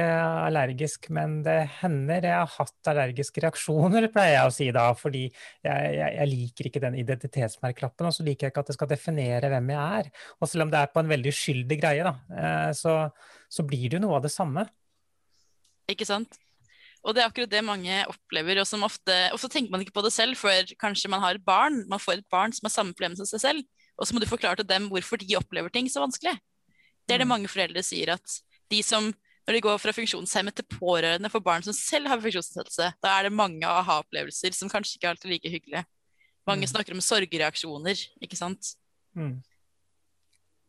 allergisk, 0.49 1.11
men 1.15 1.39
det 1.45 1.57
hender 1.79 2.25
jeg 2.25 2.35
har 2.35 2.51
hatt 2.55 2.91
allergiske 2.91 3.43
reaksjoner, 3.45 4.09
pleier 4.15 4.39
jeg 4.39 4.49
å 4.49 4.55
si 4.55 4.69
da. 4.75 4.87
Fordi 4.97 5.23
jeg, 5.27 5.69
jeg, 5.69 6.09
jeg 6.17 6.31
liker 6.33 6.71
ikke 6.71 6.83
den 6.83 6.99
identitetsmerklappen, 7.03 8.09
og 8.09 8.17
så 8.17 8.27
liker 8.27 8.49
jeg 8.49 8.55
ikke 8.55 8.65
at 8.65 8.73
det 8.73 8.77
skal 8.79 8.91
definere 8.91 9.53
hvem 9.53 9.73
jeg 9.75 10.01
er. 10.01 10.11
Og 10.41 10.51
selv 10.51 10.67
om 10.67 10.75
det 10.75 10.81
er 10.81 10.93
på 10.95 11.05
en 11.05 11.15
veldig 11.15 11.33
uskyldig 11.37 11.81
greie, 11.81 12.09
da, 12.09 12.15
eh, 12.41 12.73
så, 12.79 12.99
så 13.53 13.67
blir 13.69 13.87
det 13.87 14.01
jo 14.01 14.05
noe 14.07 14.19
av 14.19 14.27
det 14.27 14.35
samme. 14.35 14.67
Ikke 15.93 16.09
sant? 16.09 16.41
Og 17.07 17.15
det 17.15 17.23
er 17.23 17.31
akkurat 17.31 17.53
det 17.53 17.65
mange 17.65 18.03
opplever, 18.11 18.59
og 18.61 18.69
som 18.69 18.83
ofte, 18.87 19.15
ofte 19.33 19.51
tenker 19.53 19.73
man 19.73 19.85
ikke 19.85 19.95
på 19.97 20.05
det 20.05 20.13
selv 20.17 20.41
før 20.41 20.73
kanskje 20.81 21.11
man 21.13 21.23
har 21.23 21.39
et 21.39 21.47
barn, 21.47 21.85
man 21.91 22.03
får 22.03 22.19
et 22.19 22.31
barn 22.33 22.53
som 22.57 22.67
har 22.67 22.75
samme 22.75 22.97
problem 22.97 23.15
som 23.17 23.29
seg 23.29 23.45
selv, 23.45 23.67
og 23.99 24.09
så 24.09 24.15
må 24.15 24.23
du 24.23 24.31
forklare 24.31 24.61
til 24.61 24.69
dem 24.69 24.89
hvorfor 24.91 25.21
de 25.21 25.37
opplever 25.39 25.73
ting 25.73 25.89
så 25.91 26.03
vanskelig. 26.03 26.35
Det 27.09 27.17
er 27.17 27.23
det 27.23 27.29
mm. 27.29 27.33
mange 27.33 27.51
foreldre 27.51 27.83
sier, 27.87 28.13
at 28.19 28.39
de 28.69 28.83
som 28.85 29.09
når 29.49 29.57
de 29.57 29.65
går 29.65 29.79
fra 29.81 29.95
funksjonshemmet 29.97 30.59
til 30.59 30.67
pårørende 30.69 31.31
for 31.33 31.41
barn 31.41 31.65
som 31.65 31.73
selv 31.73 32.11
har 32.13 32.21
funksjonsnedsettelse, 32.21 32.91
da 33.01 33.13
er 33.15 33.27
det 33.27 33.33
mange 33.33 33.65
aha-opplevelser 33.65 34.53
som 34.53 34.69
kanskje 34.69 34.99
ikke 34.99 35.09
er 35.09 35.15
alltid 35.15 35.33
like 35.33 35.53
hyggelige. 35.55 35.85
Mange 36.49 36.69
mm. 36.69 36.73
snakker 36.75 36.93
om 36.93 37.01
sorgreaksjoner, 37.05 38.03
ikke 38.21 38.37
sant. 38.37 38.75
Mm. 39.17 39.39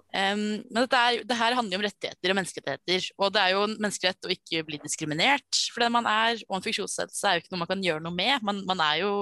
Um, 0.10 0.40
men 0.72 0.80
dette, 0.80 0.96
er, 0.96 1.20
dette, 1.22 1.36
handler 1.38 1.76
jo 1.76 1.80
om 1.82 1.86
rettigheter 1.86 2.32
og 2.32 2.40
menneskerettigheter. 2.40 3.12
Og 3.20 3.36
det 3.36 3.44
er 3.44 3.54
jo 3.54 3.66
en 3.68 3.76
menneskerett 3.84 4.26
å 4.26 4.32
ikke 4.34 4.64
bli 4.66 4.80
diskriminert 4.82 5.60
for 5.74 5.84
den 5.84 5.94
man 5.94 6.08
er. 6.10 6.40
Og 6.48 6.58
en 6.58 6.66
funksjonsnedsettelse 6.66 7.28
er 7.28 7.36
jo 7.36 7.44
ikke 7.44 7.54
noe 7.54 7.64
man 7.66 7.72
kan 7.74 7.84
gjøre 7.84 8.06
noe 8.08 8.16
med. 8.16 8.48
Man, 8.48 8.64
man 8.70 8.82
er 8.88 9.04
jo 9.04 9.14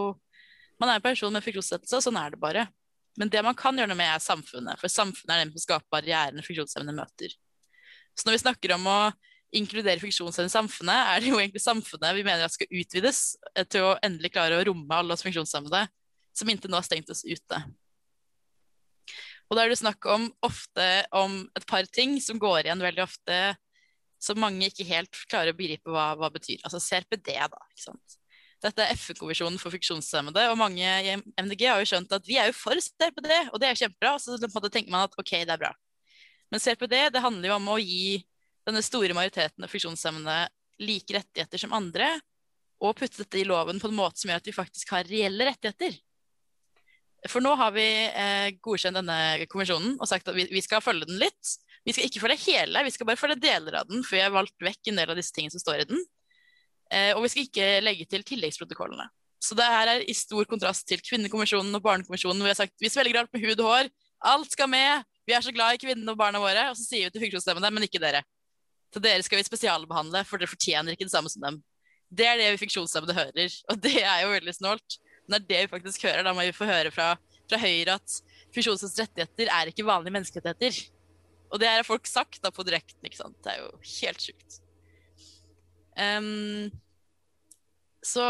man 0.77 0.93
er 0.93 0.99
en 0.99 1.07
person 1.09 1.33
med 1.33 1.41
funksjonsnedsettelse, 1.41 1.97
og 1.97 2.05
sånn 2.05 2.21
er 2.21 2.33
det 2.33 2.41
bare. 2.45 2.67
Men 3.17 3.31
det 3.33 3.41
man 3.45 3.57
kan 3.57 3.77
gjøre 3.77 3.89
noe 3.89 3.97
med, 3.97 4.11
er 4.13 4.21
samfunnet. 4.21 4.77
For 4.81 4.91
samfunnet 4.93 5.33
er 5.33 5.41
den 5.43 5.53
som 5.55 5.63
skaper 5.63 5.89
barrierene 5.97 6.45
funksjonshemmede 6.45 6.95
møter. 6.97 7.33
Så 8.17 8.27
når 8.27 8.37
vi 8.37 8.43
snakker 8.43 8.75
om 8.75 8.85
å 8.89 8.99
inkludere 9.57 10.01
funksjonshemmede 10.01 10.51
i 10.51 10.53
samfunnet, 10.53 11.11
er 11.13 11.23
det 11.23 11.31
jo 11.31 11.39
egentlig 11.39 11.63
samfunnet 11.63 12.17
vi 12.17 12.25
mener 12.27 12.45
at 12.45 12.53
skal 12.53 12.69
utvides 12.69 13.21
til 13.71 13.87
å 13.87 13.97
endelig 14.05 14.33
klare 14.35 14.59
å 14.59 14.65
romme 14.69 14.99
alle 14.99 15.15
oss 15.15 15.25
funksjonshemmede 15.25 15.85
som 16.37 16.51
inntil 16.51 16.71
nå 16.71 16.77
har 16.77 16.85
stengt 16.85 17.09
oss 17.13 17.23
ute. 17.25 17.61
Og 19.47 19.55
da 19.55 19.63
er 19.63 19.71
det 19.71 19.79
snakk 19.79 20.03
om 20.11 20.27
ofte 20.43 20.87
om 21.15 21.39
et 21.57 21.65
par 21.69 21.87
ting 21.89 22.17
som 22.21 22.39
går 22.41 22.67
igjen 22.67 22.83
veldig 22.83 23.05
ofte, 23.05 23.37
som 24.21 24.39
mange 24.41 24.67
ikke 24.67 24.87
helt 24.89 25.19
klarer 25.29 25.53
å 25.53 25.57
begripe 25.57 25.93
hva, 25.93 26.11
hva 26.19 26.29
betyr. 26.33 26.59
Altså 26.67 26.81
CRPD, 26.83 27.31
da. 27.37 27.61
ikke 27.71 27.85
sant? 27.85 28.17
Dette 28.63 28.81
er 28.81 28.95
FN-konvensjonen 28.97 29.59
for 29.61 29.73
funksjonshemmede, 29.75 30.47
og 30.49 30.57
mange 30.57 30.81
i 30.81 31.13
MDG 31.37 31.67
har 31.69 31.81
jo 31.81 31.89
skjønt 31.91 32.15
at 32.15 32.25
vi 32.25 32.39
er 32.41 32.49
jo 32.49 32.55
for 32.57 32.79
CRPD, 32.81 33.33
og 33.51 33.61
det 33.61 33.69
er 33.69 33.81
kjempebra. 33.83 34.15
Og 34.17 34.23
så 34.23 34.69
tenker 34.73 34.89
man 34.93 35.05
at 35.05 35.17
ok, 35.19 35.33
det 35.45 35.53
er 35.53 35.61
bra. 35.61 35.73
Men 36.49 36.63
CRPD 36.63 36.95
det 37.13 37.21
handler 37.21 37.51
jo 37.51 37.57
om 37.59 37.69
å 37.75 37.77
gi 37.81 38.17
denne 38.67 38.81
store 38.83 39.15
majoriteten 39.15 39.63
av 39.63 39.71
funksjonshemmede 39.71 40.39
like 40.83 41.15
rettigheter 41.15 41.61
som 41.61 41.75
andre, 41.77 42.09
og 42.83 42.97
putte 42.97 43.23
dette 43.23 43.39
i 43.41 43.45
loven 43.47 43.79
på 43.81 43.89
en 43.89 43.97
måte 43.97 44.21
som 44.21 44.29
gjør 44.29 44.41
at 44.41 44.49
vi 44.49 44.55
faktisk 44.55 44.91
har 44.93 45.07
reelle 45.09 45.47
rettigheter. 45.47 45.95
For 47.27 47.41
nå 47.41 47.55
har 47.57 47.71
vi 47.73 47.85
eh, 48.07 48.49
godkjent 48.63 48.99
denne 48.99 49.47
konvensjonen 49.49 49.95
og 49.97 50.09
sagt 50.09 50.29
at 50.29 50.37
vi, 50.37 50.45
vi, 50.51 50.61
skal 50.61 50.83
følge 50.85 51.07
den 51.09 51.17
litt. 51.21 51.55
Vi 51.87 51.95
skal 51.95 52.05
ikke 52.05 52.21
følge 52.21 52.37
hele, 52.45 52.83
vi 52.85 52.93
skal 52.93 53.09
bare 53.09 53.19
følge 53.19 53.39
deler 53.41 53.79
av 53.79 53.89
den, 53.89 54.03
for 54.05 54.17
vi 54.17 54.21
har 54.21 54.35
valgt 54.35 54.55
vekk 54.63 54.91
en 54.91 55.01
del 55.01 55.13
av 55.13 55.17
disse 55.17 55.33
tingene 55.33 55.55
som 55.55 55.63
står 55.63 55.81
i 55.81 55.89
den. 55.89 56.03
Eh, 56.91 57.13
og 57.15 57.23
vi 57.25 57.31
skal 57.33 57.47
ikke 57.47 57.69
legge 57.83 58.07
til 58.09 58.25
tilleggsprotokollene. 58.27 59.07
Så 59.43 59.55
det 59.57 59.67
her 59.69 59.91
er 59.91 60.05
i 60.07 60.15
stor 60.17 60.47
kontrast 60.49 60.87
til 60.89 61.01
Kvinnekommisjonen 61.05 61.75
og 61.77 61.83
Barnekommisjonen, 61.85 62.39
hvor 62.41 62.49
vi 62.49 62.53
har 62.55 62.59
sagt 62.59 62.73
vi 62.81 62.89
svelger 62.91 63.21
alt 63.21 63.33
med 63.33 63.43
hud 63.43 63.61
og 63.61 63.69
hår, 63.69 63.91
alt 64.25 64.53
skal 64.53 64.69
med, 64.71 65.05
vi 65.27 65.35
er 65.35 65.43
så 65.45 65.53
glad 65.53 65.75
i 65.75 65.81
kvinnene 65.81 66.13
og 66.13 66.17
barna 66.17 66.41
våre, 66.41 66.69
og 66.71 66.77
så 66.79 66.85
sier 66.87 67.07
vi 67.07 67.13
til 67.13 67.27
funksjonshemmede, 67.27 67.69
men 67.75 67.85
ikke 67.85 68.01
dere. 68.01 68.23
Så 68.95 69.01
dere 69.03 69.25
skal 69.25 69.41
vi 69.41 69.45
spesialbehandle, 69.45 70.23
for 70.25 70.41
dere 70.41 70.49
fortjener 70.49 70.95
ikke 70.95 71.05
det 71.05 71.13
samme 71.13 71.29
som 71.29 71.43
dem. 71.43 71.59
Det 72.07 72.25
er 72.25 72.39
det 72.39 72.53
vi 72.55 72.61
funksjonshemmede 72.63 73.17
hører, 73.17 73.57
og 73.69 73.81
det 73.83 73.97
er 73.99 74.23
jo 74.23 74.33
veldig 74.33 74.55
snålt 74.55 74.99
når 75.27 75.43
det 75.43 75.63
vi 75.65 75.71
faktisk 75.73 76.05
hører, 76.07 76.23
da 76.23 76.31
må 76.33 76.45
vi 76.47 76.55
få 76.55 76.67
høre 76.69 76.91
fra, 76.95 77.09
fra 77.51 77.59
Høyre 77.59 77.97
at 77.99 78.19
funksjonshemmedes 78.55 79.01
rettigheter 79.03 79.51
er 79.51 79.71
ikke 79.73 79.85
vanlige 79.87 80.15
menneskerettigheter. 80.15 80.79
Og 81.51 81.59
det 81.61 81.69
har 81.71 81.87
folk 81.87 82.07
sagt 82.07 82.39
da 82.43 82.51
på 82.51 82.63
direkten, 82.67 83.03
ikke 83.07 83.19
sant. 83.19 83.35
Det 83.43 83.53
er 83.53 83.65
jo 83.65 83.69
helt 83.99 84.23
sjukt. 84.23 84.61
Um, 85.97 86.69
så, 88.05 88.25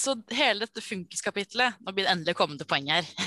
så, 0.00 0.14
hele 0.32 0.64
dette 0.64 0.80
funkiskapitlet 0.80 1.76
Nå 1.84 1.92
blir 1.92 2.06
det 2.06 2.14
endelig 2.14 2.34
kommet 2.38 2.58
til 2.62 2.68
poeng 2.70 2.88
her. 2.90 3.04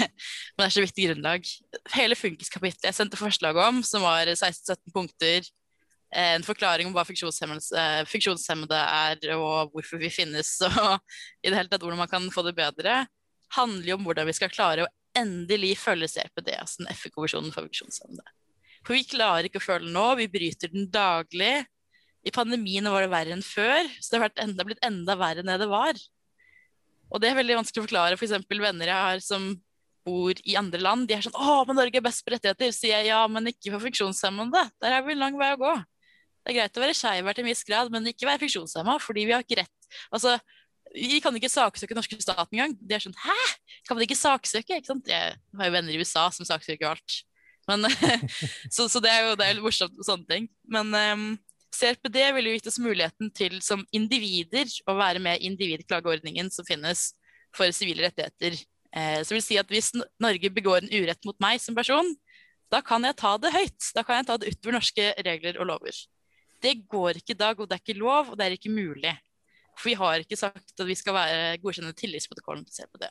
Men 0.55 0.63
det 0.63 0.69
er 0.69 0.75
så 0.77 0.85
viktig 0.85 1.09
grunnlag. 1.09 1.51
Hele 1.93 2.17
funkiskapitlet 2.17 2.89
jeg 2.89 2.97
sendte 2.97 3.19
forslag 3.19 3.59
om, 3.61 3.83
som 3.85 4.05
var 4.05 4.31
16-17 4.31 4.95
punkter, 4.95 5.47
en 6.15 6.45
forklaring 6.45 6.87
om 6.87 6.95
hva 6.95 7.03
funksjonshemmede 7.05 8.77
er, 8.79 9.19
og 9.35 9.73
hvorfor 9.73 9.99
vi 9.99 10.11
finnes, 10.13 10.57
og 10.69 10.99
i 11.43 11.49
det 11.49 11.57
hele 11.57 11.71
tatt 11.71 11.83
hvordan 11.83 12.03
man 12.03 12.11
kan 12.11 12.27
få 12.31 12.45
det 12.47 12.55
bedre, 12.57 13.03
handler 13.55 13.89
jo 13.89 13.97
om 13.99 14.07
hvordan 14.07 14.29
vi 14.29 14.35
skal 14.37 14.53
klare 14.53 14.85
å 14.85 14.91
endelig 15.15 15.75
følge 15.79 16.09
CPD, 16.11 16.55
altså 16.59 16.83
den 16.83 16.91
FN-konvensjonen 16.95 17.53
for 17.53 17.67
funksjonshemmede. 17.67 18.33
For 18.85 18.97
vi 18.97 19.07
klarer 19.09 19.47
ikke 19.47 19.61
å 19.61 19.65
føle 19.65 19.89
nå, 19.91 20.05
vi 20.19 20.27
bryter 20.31 20.71
den 20.73 20.89
daglig. 20.93 21.65
I 22.25 22.33
pandemien 22.33 22.89
var 22.89 23.05
det 23.05 23.11
verre 23.13 23.35
enn 23.35 23.45
før, 23.45 23.85
så 24.01 24.15
det 24.15 24.21
har 24.23 24.43
enda, 24.43 24.65
blitt 24.65 24.83
enda 24.85 25.15
verre 25.19 25.43
enn 25.43 25.51
det 25.51 25.59
det 25.61 25.69
var. 25.69 25.99
Og 27.13 27.21
det 27.21 27.29
er 27.29 27.37
veldig 27.37 27.59
vanskelig 27.61 27.83
å 27.83 27.85
forklare. 27.85 28.17
F.eks. 28.17 28.33
For 28.47 28.63
venner 28.65 28.89
jeg 28.89 29.07
har 29.07 29.21
som 29.23 29.51
bor 30.05 30.37
i 30.45 30.55
andre 30.57 30.81
land, 30.81 31.07
de 31.09 31.15
er 31.17 31.25
sånn 31.25 31.37
'Å, 31.37 31.65
men 31.67 31.77
Norge 31.79 31.97
er 31.97 32.05
best 32.05 32.25
på 32.25 32.33
rettigheter', 32.33 32.73
sier 32.73 32.99
jeg 32.99 33.09
ja, 33.09 33.21
men 33.27 33.49
ikke 33.49 33.73
for 33.73 33.85
funksjonshemmede. 33.85 34.61
Der 34.81 34.93
har 34.93 35.05
vi 35.05 35.13
en 35.15 35.23
lang 35.23 35.37
vei 35.37 35.53
å 35.53 35.61
gå. 35.61 35.73
Det 36.45 36.53
er 36.53 36.57
greit 36.59 36.77
å 36.77 36.83
være 36.83 36.97
skeiv 36.97 37.31
til 37.33 37.41
en 37.41 37.49
viss 37.49 37.63
grad, 37.65 37.89
men 37.93 38.05
ikke 38.11 38.29
være 38.29 38.43
funksjonshemma, 38.45 38.99
fordi 39.01 39.25
vi 39.25 39.33
har 39.33 39.41
ikke 39.41 39.63
rett 39.63 39.71
Altså, 40.13 40.35
vi 40.93 41.19
kan 41.21 41.35
ikke 41.37 41.49
saksøke 41.49 41.95
norske 41.95 42.17
staten 42.21 42.53
engang. 42.53 42.75
De 42.77 42.93
er 42.93 43.01
sånn 43.01 43.17
'hæ, 43.17 43.39
kan 43.87 43.97
man 43.97 44.05
ikke 44.05 44.17
saksøke?' 44.17 44.77
Ikke 44.77 44.91
sant? 44.93 45.07
Jeg 45.07 45.37
har 45.57 45.65
jo 45.65 45.71
venner 45.71 45.93
i 45.93 45.97
USA 45.97 46.29
som 46.29 46.45
saksøker 46.45 46.89
alt. 46.89 47.23
Men, 47.67 47.85
så, 48.75 48.87
så, 48.87 49.01
det 49.01 49.09
er 49.09 49.29
jo 49.29 49.35
det 49.35 49.45
er 49.45 49.61
morsomt 49.61 49.97
sånne 50.05 50.27
ting. 50.29 50.49
Men 50.69 50.93
um, 50.93 51.39
CRPD 51.75 52.17
vil 52.37 52.49
jo 52.49 52.55
gitt 52.55 52.69
oss 52.71 52.79
muligheten 52.81 53.31
til 53.35 53.57
som 53.63 53.83
individer 53.95 54.69
å 54.87 54.95
være 54.97 55.21
med 55.23 55.41
i 55.41 55.49
individklageordningen 55.49 56.51
som 56.53 56.67
finnes 56.67 57.09
for 57.55 57.71
sivile 57.75 58.07
rettigheter. 58.07 58.57
Eh, 58.95 59.19
så 59.27 59.35
vil 59.35 59.43
si 59.43 59.59
at 59.59 59.71
hvis 59.71 59.91
Norge 60.23 60.51
begår 60.53 60.83
en 60.83 60.93
urett 60.93 61.27
mot 61.27 61.37
meg 61.43 61.59
som 61.63 61.75
person, 61.77 62.13
da 62.71 62.81
kan 62.85 63.03
jeg 63.05 63.17
ta 63.19 63.35
det 63.41 63.53
høyt. 63.53 63.91
Da 63.95 64.03
kan 64.07 64.19
jeg 64.19 64.29
ta 64.29 64.37
det 64.39 64.53
utover 64.53 64.79
norske 64.79 65.11
regler 65.27 65.59
og 65.59 65.69
lover. 65.69 65.99
Det 66.63 66.73
går 66.89 67.19
ikke 67.19 67.35
i 67.35 67.41
dag, 67.43 67.59
og 67.59 67.69
det 67.69 67.77
er 67.77 67.83
ikke 67.83 67.99
lov, 67.99 68.31
og 68.31 68.39
det 68.39 68.47
er 68.47 68.55
ikke 68.55 68.73
mulig. 68.73 69.13
For 69.75 69.91
vi 69.91 69.99
har 69.99 70.23
ikke 70.23 70.39
sagt 70.39 70.79
at 70.79 70.87
vi 70.87 70.95
skal 70.97 71.17
være 71.17 71.59
godkjenne 71.63 71.93
tillitsprotokollen 71.97 72.65
til 72.65 72.79
CRPD. 72.79 73.07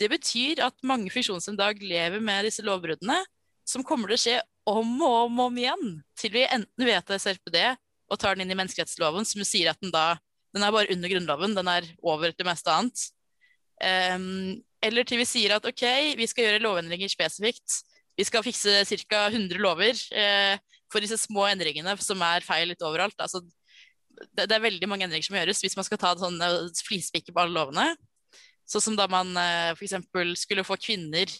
Det 0.00 0.08
betyr 0.10 0.62
at 0.66 0.84
mange 0.86 1.10
funksjonshemmede 1.12 1.56
i 1.56 1.62
dag 1.62 1.86
lever 1.94 2.24
med 2.24 2.48
disse 2.48 2.64
lovbruddene, 2.64 3.18
som 3.68 3.84
kommer 3.86 4.10
til 4.10 4.18
å 4.18 4.22
skje 4.22 4.38
om 4.68 4.90
og 5.02 5.16
om, 5.26 5.40
om 5.48 5.56
igjen, 5.58 5.96
til 6.18 6.34
vi 6.34 6.44
enten 6.46 6.86
vedtar 6.86 7.18
SRPD 7.18 7.58
og 8.12 8.20
tar 8.20 8.36
den 8.36 8.44
inn 8.44 8.54
i 8.54 8.58
menneskerettsloven, 8.58 9.26
som 9.26 9.42
sier 9.46 9.72
at 9.72 9.80
den 9.82 9.94
da 9.94 10.14
den 10.52 10.64
er 10.66 10.74
bare 10.74 10.92
under 10.92 11.08
Grunnloven, 11.08 11.54
den 11.56 11.68
er 11.72 11.86
over 12.04 12.34
det 12.36 12.44
meste 12.44 12.68
annet. 12.68 13.06
Um, 13.82 14.60
eller 14.84 15.06
til 15.08 15.22
vi 15.22 15.26
sier 15.28 15.56
at 15.56 15.66
OK, 15.66 15.84
vi 16.18 16.28
skal 16.28 16.48
gjøre 16.48 16.62
lovendringer 16.62 17.10
spesifikt. 17.10 17.78
Vi 18.18 18.26
skal 18.28 18.44
fikse 18.44 18.82
ca. 18.84 19.22
100 19.30 19.56
lover 19.62 19.96
eh, 20.12 20.58
for 20.92 21.00
disse 21.00 21.16
små 21.22 21.46
endringene 21.48 21.94
som 22.04 22.20
er 22.26 22.44
feil 22.44 22.68
litt 22.68 22.84
overalt. 22.84 23.16
Altså, 23.16 23.40
det, 24.34 24.44
det, 24.44 24.52
er 24.52 24.66
veldig 24.66 24.88
mange 24.90 25.06
endringer 25.06 25.24
som 25.24 25.38
gjøres 25.38 25.62
hvis 25.64 25.78
man 25.78 25.86
skal 25.88 26.00
ta 26.02 26.12
sånn 26.20 26.36
flispikke 26.84 27.32
på 27.32 27.40
alle 27.40 27.56
lovene. 27.56 27.86
Sånn 28.68 28.84
som 28.90 28.98
da 28.98 29.08
man 29.10 29.32
eh, 29.38 29.72
f.eks. 29.72 29.96
skulle 30.42 30.66
få 30.66 30.76
kvinner 30.82 31.32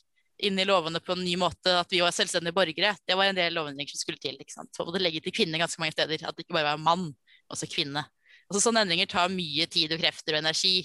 inn 0.42 0.58
i 0.58 0.66
lovene 0.66 1.00
på 1.02 1.14
en 1.14 1.22
ny 1.22 1.34
måte, 1.38 1.74
at 1.78 1.92
vi 1.92 2.00
var 2.02 2.14
selvstendige 2.14 2.54
borgere. 2.56 2.94
Det 3.06 3.16
var 3.18 3.30
en 3.30 3.38
del 3.38 3.54
lovendringer 3.54 3.94
som 3.94 4.02
skulle 4.02 4.20
til. 4.22 4.38
ikke 4.40 4.54
sant? 4.54 4.80
Og 4.82 4.90
det 4.94 5.02
legger 5.02 5.24
til 5.24 5.34
kvinner 5.36 5.62
ganske 5.62 5.80
mange 5.82 5.94
steder. 5.94 6.24
At 6.26 6.36
det 6.36 6.46
ikke 6.46 6.56
bare 6.56 6.72
var 6.72 6.82
mann, 6.82 7.12
også 7.52 7.68
kvinne. 7.70 8.04
Altså 8.48 8.64
Sånne 8.64 8.82
endringer 8.84 9.10
tar 9.10 9.32
mye 9.32 9.68
tid 9.70 9.94
og 9.94 10.02
krefter 10.02 10.36
og 10.36 10.42
energi. 10.42 10.76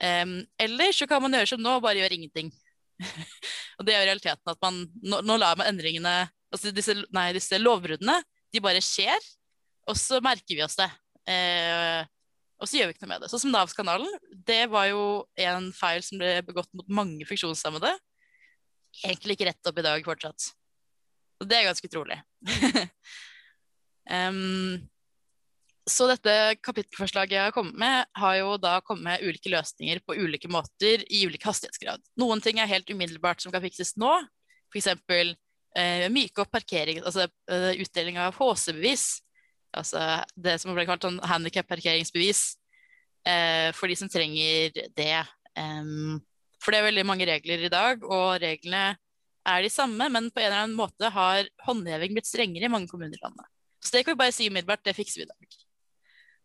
Um, 0.00 0.40
eller 0.60 0.92
så 0.96 1.08
kan 1.08 1.22
man 1.24 1.34
gjøre 1.36 1.52
som 1.54 1.64
nå, 1.64 1.78
bare 1.80 2.02
gjøre 2.02 2.18
ingenting. 2.18 2.52
og 3.78 3.86
det 3.88 3.94
er 3.94 4.02
jo 4.02 4.10
realiteten 4.10 4.52
at 4.52 4.60
man 4.64 4.84
nå, 5.00 5.22
nå 5.24 5.36
lar 5.40 5.56
man 5.60 5.72
endringene 5.72 6.14
altså 6.50 6.72
disse, 6.74 6.96
nei, 7.14 7.30
disse 7.36 7.58
lovbruddene, 7.60 8.16
de 8.50 8.62
bare 8.64 8.82
skjer, 8.84 9.28
og 9.88 9.96
så 9.96 10.18
merker 10.24 10.56
vi 10.56 10.64
oss 10.64 10.76
det. 10.78 10.88
Uh, 11.28 12.04
og 12.60 12.68
så 12.68 12.76
gjør 12.76 12.90
vi 12.90 12.96
ikke 12.96 13.06
noe 13.06 13.14
med 13.14 13.24
det. 13.24 13.30
Sånn 13.32 13.44
som 13.46 13.52
Nav-skandalen. 13.54 14.10
Det 14.44 14.66
var 14.72 14.90
jo 14.90 15.02
en 15.40 15.70
feil 15.72 16.04
som 16.04 16.20
ble 16.20 16.34
begått 16.44 16.68
mot 16.76 16.88
mange 16.92 17.24
funksjonshemmede 17.28 17.94
egentlig 19.04 19.36
ikke 19.36 19.50
rett 19.50 19.70
opp 19.70 19.80
i 19.80 19.84
dag 19.86 20.06
fortsatt. 20.06 20.52
Og 21.40 21.48
det 21.48 21.58
er 21.58 21.68
ganske 21.70 21.88
utrolig. 21.88 22.18
um, 24.10 24.80
så 25.90 26.06
dette 26.10 26.34
kapittelforslaget 26.62 27.36
jeg 27.36 27.48
har 27.48 27.54
kommet 27.54 27.78
med, 27.80 28.10
har 28.20 28.36
jo 28.38 28.56
da 28.60 28.76
kommet 28.84 29.06
med 29.06 29.24
ulike 29.24 29.52
løsninger 29.52 30.02
på 30.04 30.18
ulike 30.20 30.50
måter 30.52 31.04
i 31.08 31.24
ulik 31.26 31.46
hastighetsgrad. 31.48 32.04
Noen 32.20 32.42
ting 32.44 32.60
er 32.60 32.70
helt 32.70 32.90
umiddelbart 32.92 33.42
som 33.42 33.54
kan 33.54 33.64
fikses 33.64 33.96
nå. 34.00 34.12
F.eks. 34.70 34.92
Eh, 35.78 36.06
myke 36.10 36.42
opp 36.42 36.50
parkering, 36.50 36.98
altså 37.06 37.28
uh, 37.50 37.72
utdeling 37.78 38.18
av 38.18 38.34
HC-bevis. 38.36 39.20
Altså 39.76 40.02
det 40.34 40.56
som 40.58 40.74
ble 40.74 40.84
kalt 40.88 41.04
sånn 41.06 41.20
handikap-parkeringsbevis 41.30 42.40
eh, 43.28 43.70
for 43.76 43.90
de 43.90 43.96
som 43.98 44.10
trenger 44.10 44.74
det. 44.96 45.14
Um, 45.54 46.18
for 46.60 46.72
det 46.72 46.80
er 46.80 46.88
veldig 46.90 47.06
mange 47.08 47.28
regler 47.28 47.64
i 47.66 47.72
dag, 47.72 48.04
og 48.04 48.40
reglene 48.42 48.84
er 49.48 49.64
de 49.64 49.72
samme, 49.72 50.10
men 50.12 50.28
på 50.28 50.42
en 50.42 50.50
eller 50.50 50.64
annen 50.64 50.76
måte 50.76 51.08
har 51.14 51.48
håndheving 51.64 52.12
blitt 52.16 52.28
strengere 52.28 52.68
i 52.68 52.72
mange 52.72 52.90
kommuner 52.90 53.16
i 53.16 53.22
landet. 53.22 53.48
Så 53.80 53.94
det 53.94 54.04
kan 54.04 54.14
vi 54.14 54.20
bare 54.20 54.34
si 54.36 54.48
umiddelbart, 54.50 54.84
det 54.84 54.96
fikser 54.96 55.22
vi 55.22 55.26
i 55.28 55.30
dag. 55.30 55.60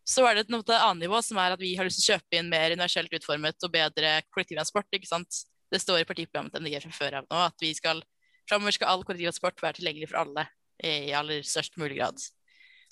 Så 0.06 0.22
er 0.24 0.38
det 0.38 0.46
et 0.46 0.54
annet 0.54 1.02
nivå, 1.02 1.20
som 1.22 1.38
er 1.42 1.56
at 1.56 1.60
vi 1.60 1.74
har 1.76 1.84
lyst 1.84 2.00
til 2.00 2.14
å 2.14 2.16
kjøpe 2.16 2.38
inn 2.38 2.50
mer 2.50 2.72
universelt 2.72 3.12
utformet 3.18 3.66
og 3.66 3.72
bedre 3.74 4.20
kollektivtransport. 4.30 4.88
ikke 4.94 5.10
sant? 5.10 5.42
Det 5.72 5.82
står 5.82 6.04
i 6.04 6.06
partiprogrammet 6.06 6.54
til 6.54 6.62
MDG 6.62 6.78
fra 6.84 6.94
før 6.94 7.18
av 7.20 7.26
nå 7.26 7.42
at 7.48 7.58
vi 7.60 7.72
skal, 7.74 8.00
framover 8.46 8.76
skal 8.76 8.92
all 8.92 9.02
kollektivtransport 9.02 9.64
være 9.64 9.80
tilgjengelig 9.80 10.12
for 10.12 10.22
alle 10.22 10.46
i 10.86 11.12
aller 11.16 11.42
størst 11.42 11.74
mulig 11.80 11.98
grad. 11.98 12.22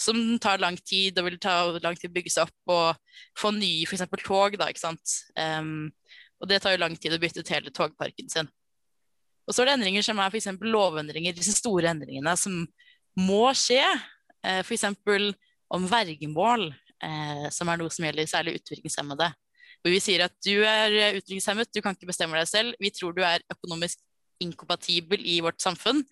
Som 0.00 0.18
tar 0.42 0.58
lang 0.58 0.76
tid 0.82 1.18
og 1.20 1.28
vil 1.28 1.38
ta 1.38 1.54
lang 1.78 1.94
tid 1.94 2.10
å 2.10 2.16
bygge 2.16 2.32
seg 2.34 2.48
opp 2.48 2.74
og 2.74 3.20
få 3.38 3.52
nye 3.54 3.86
f.eks. 3.86 4.02
tog. 4.24 4.58
da, 4.58 4.68
ikke 4.72 4.82
sant? 4.82 5.14
Um, 5.38 5.92
og 6.40 6.50
det 6.50 6.60
tar 6.62 6.74
jo 6.74 6.82
lang 6.82 6.96
tid 6.98 7.14
å 7.14 7.20
bytte 7.22 7.42
ut 7.44 7.52
hele 7.52 7.72
togparken 7.74 8.30
sin. 8.32 8.50
Og 9.44 9.54
så 9.54 9.62
er 9.62 9.70
det 9.70 9.76
endringer 9.78 10.04
som 10.06 10.20
er 10.20 10.32
f.eks. 10.32 10.50
lovendringer, 10.64 11.36
disse 11.36 11.54
store 11.58 11.90
endringene 11.92 12.34
som 12.40 12.62
må 13.20 13.44
skje. 13.56 13.82
Eh, 14.44 14.62
f.eks. 14.64 14.86
om 15.74 15.88
vergemål, 15.88 16.70
eh, 17.04 17.46
som 17.52 17.68
er 17.68 17.80
noe 17.80 17.92
som 17.92 18.06
gjelder 18.06 18.30
særlig 18.30 18.58
utviklingshemmede. 18.60 19.30
Hvor 19.84 19.92
vi 19.92 20.00
sier 20.00 20.24
at 20.24 20.36
du 20.46 20.64
er 20.64 21.18
utviklingshemmet, 21.18 21.72
du 21.72 21.82
kan 21.84 21.96
ikke 21.96 22.08
bestemme 22.08 22.40
deg 22.40 22.48
selv. 22.48 22.78
Vi 22.80 22.92
tror 22.94 23.12
du 23.16 23.20
er 23.24 23.44
økonomisk 23.52 24.00
inkompatibel 24.42 25.20
i 25.28 25.38
vårt 25.44 25.60
samfunn. 25.62 26.02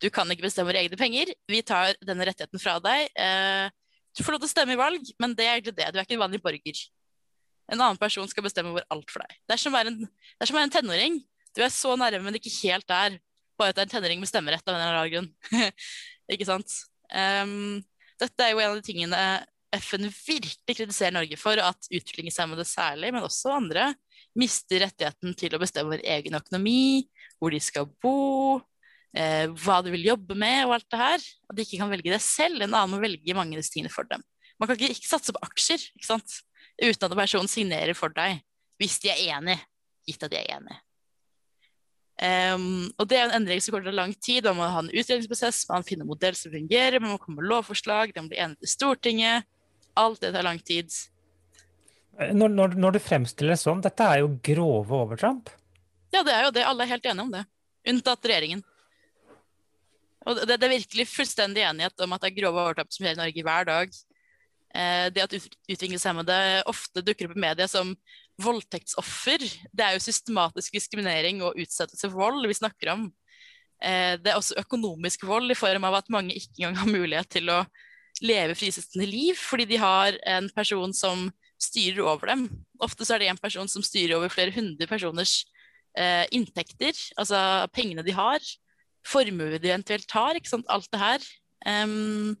Du 0.00 0.08
kan 0.14 0.30
ikke 0.32 0.46
bestemme 0.46 0.70
våre 0.70 0.80
egne 0.84 0.98
penger. 0.98 1.34
Vi 1.50 1.60
tar 1.66 1.96
denne 2.06 2.26
rettigheten 2.28 2.62
fra 2.62 2.78
deg. 2.82 3.12
Eh, 3.18 3.68
du 4.16 4.24
får 4.24 4.34
lov 4.34 4.42
til 4.42 4.48
å 4.48 4.54
stemme 4.54 4.74
i 4.74 4.80
valg, 4.80 5.12
men 5.20 5.36
det 5.36 5.44
er 5.46 5.58
egentlig 5.58 5.76
det. 5.76 5.90
Du 5.92 6.00
er 6.00 6.06
ikke 6.06 6.16
en 6.16 6.24
vanlig 6.24 6.40
borger 6.42 6.80
en 7.68 7.80
annen 7.80 8.00
person 8.00 8.28
skal 8.30 8.46
bestemme 8.46 8.72
over 8.72 8.86
alt 8.92 9.10
for 9.12 9.24
deg. 9.24 9.36
Det 9.44 9.56
er 9.56 9.60
som 9.60 9.74
å 9.74 9.78
være 9.78 9.92
en, 9.92 10.06
være 10.40 10.64
en 10.66 10.74
tenåring. 10.78 11.18
Du 11.56 11.62
er 11.64 11.72
så 11.74 11.94
nærme, 12.00 12.22
men 12.24 12.38
ikke 12.38 12.54
helt 12.62 12.88
der. 12.88 13.18
Bare 13.58 13.74
at 13.74 13.78
det 13.78 13.84
er 13.84 13.88
en 13.88 13.94
tenåring 13.96 14.22
med 14.22 14.30
stemmerett 14.30 14.64
av 14.64 14.76
en 14.76 14.82
eller 14.84 15.00
annen 15.02 15.14
grunn. 15.14 15.70
ikke 16.34 16.48
sant? 16.48 16.74
Um, 17.12 17.80
dette 18.20 18.44
er 18.44 18.54
jo 18.54 18.62
en 18.62 18.72
av 18.72 18.80
de 18.80 18.86
tingene 18.86 19.22
FN 19.76 20.08
virkelig 20.08 20.76
kritiserer 20.78 21.12
Norge 21.12 21.36
for, 21.40 21.60
at 21.60 21.90
utviklingshemmede 21.92 22.64
særlig, 22.64 23.12
men 23.12 23.26
også 23.26 23.52
andre, 23.58 23.90
mister 24.38 24.84
rettigheten 24.84 25.34
til 25.36 25.54
å 25.54 25.60
bestemme 25.60 25.92
over 25.92 26.04
egen 26.16 26.36
økonomi, 26.38 27.04
hvor 27.38 27.52
de 27.52 27.60
skal 27.62 27.88
bo, 28.02 28.60
eh, 29.16 29.46
hva 29.60 29.80
de 29.84 29.92
vil 29.92 30.08
jobbe 30.08 30.36
med 30.38 30.64
og 30.66 30.78
alt 30.78 30.88
det 30.88 31.00
her. 31.02 31.28
At 31.50 31.58
de 31.58 31.66
ikke 31.66 31.82
kan 31.82 31.92
velge 31.92 32.12
det 32.14 32.22
selv. 32.24 32.62
En 32.62 32.72
annen 32.72 32.94
må 32.94 33.02
velge 33.02 33.36
mange 33.36 33.56
av 33.56 33.62
disse 33.62 33.74
tingene 33.74 33.92
for 33.92 34.08
dem. 34.08 34.24
Man 34.58 34.70
kan 34.70 34.78
ikke, 34.78 34.96
ikke 34.96 35.10
satse 35.10 35.34
på 35.34 35.42
aksjer. 35.44 35.84
ikke 35.98 36.08
sant? 36.08 36.40
Uten 36.82 37.08
at 37.08 37.16
personen 37.18 37.50
signerer 37.50 37.96
for 37.98 38.14
deg, 38.14 38.42
hvis 38.78 39.00
de 39.02 39.10
er 39.12 39.24
enig, 39.36 39.58
gitt 40.06 40.22
at 40.24 40.32
de 40.32 40.38
er 40.40 40.54
enig. 40.58 40.78
Um, 42.18 42.88
og 42.98 43.06
Det 43.06 43.14
er 43.14 43.28
en 43.28 43.36
endring 43.36 43.60
som 43.62 43.76
går 43.76 43.84
til 43.86 43.94
lang 43.94 44.14
tid. 44.18 44.46
Man 44.48 44.58
må 44.58 44.70
ha 44.72 44.80
en 44.82 44.90
utredningsprosess, 44.90 45.68
man 45.68 45.84
må 45.84 45.86
finne 45.86 46.02
en 46.02 46.10
modell 46.10 46.34
som 46.38 46.50
fungerer, 46.54 46.98
man 46.98 47.14
må 47.14 47.20
komme 47.22 47.38
med 47.38 47.50
lovforslag, 47.50 48.14
det 48.14 48.24
må 48.24 48.32
bli 48.32 48.40
enig 48.42 48.58
til 48.58 48.72
Stortinget. 48.72 49.46
Alt 49.98 50.22
det 50.22 50.32
tar 50.34 50.46
lang 50.46 50.58
tid. 50.62 50.90
Når, 52.18 52.50
når, 52.50 52.74
når, 52.74 52.96
du 52.96 53.02
fremstiller 53.02 53.54
det 53.54 53.62
sånn, 53.62 53.82
dette 53.82 54.02
er 54.02 54.24
jo 54.24 54.32
grove 54.42 54.98
overtramp? 55.04 55.52
Ja, 56.14 56.24
det 56.26 56.34
er 56.34 56.48
jo 56.48 56.54
det. 56.54 56.66
Alle 56.66 56.84
er 56.84 56.92
helt 56.96 57.06
enige 57.06 57.26
om 57.26 57.30
det. 57.34 57.44
Unntatt 57.88 58.26
regjeringen. 58.26 58.64
Og 60.26 60.40
det, 60.42 60.58
det 60.58 60.66
er 60.66 60.74
virkelig 60.74 61.06
fullstendig 61.12 61.62
enighet 61.62 62.02
om 62.04 62.14
at 62.14 62.24
det 62.24 62.32
er 62.32 62.38
grove 62.40 62.64
overtramp 62.64 62.90
som 62.92 63.04
skjer 63.04 63.14
i 63.14 63.20
Norge 63.20 63.44
hver 63.46 63.68
dag. 63.68 63.98
Eh, 64.76 65.08
det 65.14 65.24
at 65.24 65.36
utviklingshemmede 65.38 66.38
ofte 66.68 67.02
dukker 67.04 67.30
opp 67.30 67.38
i 67.38 67.44
media 67.46 67.68
som 67.70 67.94
voldtektsoffer, 68.42 69.42
det 69.72 69.84
er 69.84 69.96
jo 69.96 70.04
systematisk 70.04 70.76
diskriminering 70.76 71.40
og 71.42 71.58
utsettelse 71.58 72.06
for 72.06 72.20
vold 72.20 72.46
vi 72.46 72.58
snakker 72.58 72.92
om. 72.94 73.08
Eh, 73.82 74.14
det 74.20 74.32
er 74.32 74.38
også 74.38 74.58
økonomisk 74.60 75.24
vold 75.28 75.50
i 75.50 75.58
form 75.58 75.88
av 75.88 76.00
at 76.00 76.12
mange 76.12 76.36
ikke 76.36 76.60
engang 76.60 76.80
har 76.82 76.92
mulighet 76.92 77.30
til 77.38 77.50
å 77.54 77.62
leve 78.24 78.56
frisittende 78.58 79.06
liv, 79.08 79.38
fordi 79.38 79.68
de 79.72 79.78
har 79.80 80.16
en 80.26 80.48
person 80.54 80.94
som 80.94 81.28
styrer 81.58 82.02
over 82.04 82.30
dem. 82.30 82.48
Ofte 82.82 83.06
så 83.06 83.16
er 83.16 83.24
det 83.24 83.30
en 83.32 83.40
person 83.40 83.70
som 83.70 83.84
styrer 83.84 84.16
over 84.18 84.30
flere 84.32 84.54
hundre 84.54 84.86
personers 84.90 85.40
eh, 85.98 86.26
inntekter, 86.34 86.94
altså 87.18 87.40
pengene 87.74 88.04
de 88.06 88.14
har, 88.14 88.42
formue 89.06 89.58
de 89.58 89.70
eventuelt 89.70 90.10
har, 90.14 90.38
ikke 90.38 90.50
sant, 90.50 90.68
alt 90.70 90.88
det 90.92 91.00
her. 91.00 91.26
Um, 91.66 92.36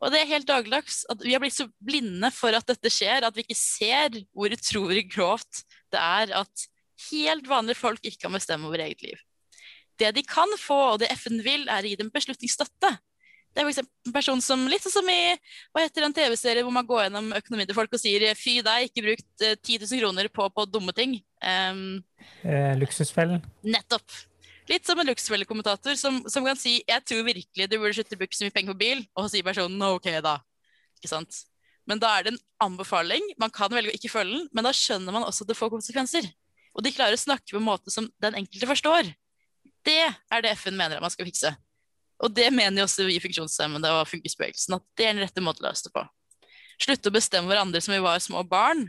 og 0.00 0.12
det 0.12 0.22
er 0.22 0.30
helt 0.30 0.48
dagligdags 0.48 1.02
at 1.12 1.22
vi 1.24 1.34
har 1.34 1.42
blitt 1.42 1.58
så 1.58 1.66
blinde 1.84 2.30
for 2.32 2.56
at 2.56 2.66
dette 2.68 2.92
skjer, 2.92 3.26
at 3.26 3.36
vi 3.36 3.44
ikke 3.44 3.58
ser 3.58 4.22
hvor 4.32 4.52
utrolig 4.56 5.04
grovt 5.12 5.64
det 5.92 6.00
er 6.00 6.32
at 6.40 6.66
helt 7.10 7.48
vanlige 7.48 7.80
folk 7.80 8.00
ikke 8.04 8.24
kan 8.24 8.34
bestemme 8.36 8.68
over 8.68 8.80
eget 8.84 9.02
liv. 9.04 9.20
Det 10.00 10.14
de 10.16 10.24
kan 10.24 10.48
få, 10.58 10.78
og 10.94 11.00
det 11.02 11.10
FN 11.20 11.42
vil, 11.44 11.66
er 11.68 11.84
å 11.84 11.90
gi 11.90 11.98
dem 12.00 12.12
beslutningsstøtte. 12.12 12.94
Det 13.50 13.60
er 13.60 13.66
f.eks. 13.66 13.82
en 14.06 14.14
person 14.14 14.40
som 14.44 14.62
litt 14.70 14.84
sånn 14.84 15.00
som 15.00 15.08
i 15.10 15.34
hva 15.74 15.82
heter 15.82 16.06
en 16.06 16.14
TV-serie 16.14 16.62
hvor 16.62 16.74
man 16.74 16.86
går 16.86 17.08
gjennom 17.08 17.32
økonomien 17.34 17.68
til 17.68 17.76
folk 17.76 17.96
og 17.96 18.00
sier 18.00 18.24
fy 18.38 18.60
deg, 18.64 18.86
ikke 18.86 19.04
brukt 19.08 19.44
eh, 19.44 19.56
10 19.58 19.82
000 19.90 20.02
kroner 20.04 20.30
på, 20.32 20.46
på 20.54 20.66
dumme 20.70 20.94
ting. 20.96 21.18
Um, 21.42 21.98
eh, 22.46 22.76
luksusfellen. 22.78 23.42
Nettopp. 23.66 24.06
Litt 24.70 24.86
som 24.86 25.00
en 25.02 25.08
luksusfellekommentator 25.08 25.96
som, 25.98 26.20
som 26.30 26.46
kan 26.46 26.58
si 26.58 26.76
jeg 26.86 27.02
tror 27.02 27.24
virkelig 27.26 27.66
du 27.66 27.76
burde 27.80 27.94
slutte 27.96 28.14
å 28.14 28.20
bruke 28.20 28.36
så 28.36 28.46
mye 28.46 28.54
penger 28.54 28.74
på 28.76 28.82
bil, 28.84 29.00
og 29.16 29.24
så 29.24 29.32
sier 29.32 29.46
personen 29.46 29.82
ok, 29.88 30.06
da. 30.22 30.36
Ikke 31.00 31.10
sant? 31.10 31.40
Men 31.90 31.98
da 31.98 32.12
er 32.14 32.26
det 32.26 32.34
en 32.34 32.42
anbefaling. 32.68 33.24
Man 33.40 33.50
kan 33.50 33.72
velge 33.72 33.90
å 33.90 33.96
ikke 33.96 34.12
følge 34.12 34.36
den, 34.36 34.46
men 34.54 34.68
da 34.68 34.70
skjønner 34.76 35.16
man 35.16 35.26
også 35.26 35.42
at 35.42 35.50
det 35.50 35.58
får 35.58 35.72
konsekvenser. 35.72 36.28
Og 36.76 36.86
de 36.86 36.92
klarer 36.94 37.18
å 37.18 37.22
snakke 37.22 37.50
på 37.50 37.58
en 37.58 37.66
måte 37.66 37.90
som 37.90 38.06
den 38.22 38.38
enkelte 38.38 38.68
forstår. 38.70 39.10
Det 39.86 40.04
er 40.06 40.44
det 40.44 40.54
FN 40.60 40.78
mener 40.78 41.00
at 41.00 41.02
man 41.02 41.10
skal 41.10 41.26
fikse. 41.26 41.50
Og 42.20 42.30
det 42.36 42.50
mener 42.54 42.82
jo 42.82 42.86
også 42.86 43.08
vi 43.08 43.18
funksjonshemmede 43.24 43.90
og 43.96 44.06
funkisbevegelsen, 44.06 44.76
at 44.76 44.86
det 44.94 45.06
er 45.08 45.14
den 45.16 45.24
rette 45.24 45.42
måten 45.42 45.64
å 45.64 45.70
løse 45.70 45.88
det 45.88 45.94
på. 45.96 46.04
Slutte 46.80 47.10
å 47.10 47.16
bestemme 47.16 47.50
hverandre 47.50 47.80
som 47.82 47.96
vi 47.96 48.02
var 48.04 48.20
små 48.22 48.44
barn, 48.46 48.86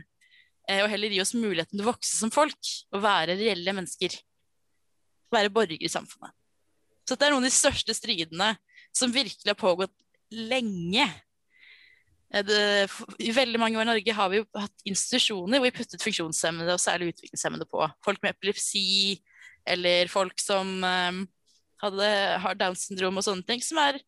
eh, 0.68 0.84
og 0.84 0.92
heller 0.92 1.10
gi 1.10 1.22
oss 1.24 1.34
muligheten 1.34 1.74
til 1.74 1.82
å 1.82 1.90
vokse 1.90 2.12
som 2.12 2.30
folk 2.30 2.70
og 2.92 3.02
være 3.02 3.40
reelle 3.40 3.74
mennesker 3.74 4.14
være 5.34 5.52
borger 5.52 5.80
i 5.80 5.90
samfunnet. 5.90 6.34
Så 7.08 7.18
det 7.18 7.26
er 7.26 7.34
noen 7.34 7.44
av 7.44 7.50
de 7.50 7.56
største 7.56 7.94
stridene 7.96 8.52
som 8.94 9.12
virkelig 9.12 9.48
har 9.48 9.58
pågått 9.58 9.94
lenge. 10.32 11.06
Eh, 12.32 12.44
det, 12.46 12.60
I 13.20 13.34
veldig 13.34 13.60
mange 13.60 13.78
år 13.78 13.86
i 13.86 13.90
Norge 13.90 14.16
har 14.16 14.32
vi 14.32 14.40
jo 14.40 14.46
hatt 14.56 14.86
institusjoner 14.88 15.60
hvor 15.60 15.68
vi 15.68 15.76
puttet 15.80 16.04
funksjonshemmede, 16.04 16.76
og 16.76 16.82
særlig 16.82 17.12
utviklingshemmede, 17.12 17.68
på. 17.70 17.84
Folk 18.04 18.22
med 18.22 18.36
epilepsi, 18.36 19.18
eller 19.68 20.10
folk 20.10 20.40
som 20.42 20.78
um, 20.82 21.20
hadde, 21.82 22.08
har 22.42 22.58
Downs 22.58 22.88
syndrom 22.88 23.20
og 23.20 23.26
sånne 23.26 23.46
ting, 23.46 23.62
som 23.62 23.78
er 23.82 24.00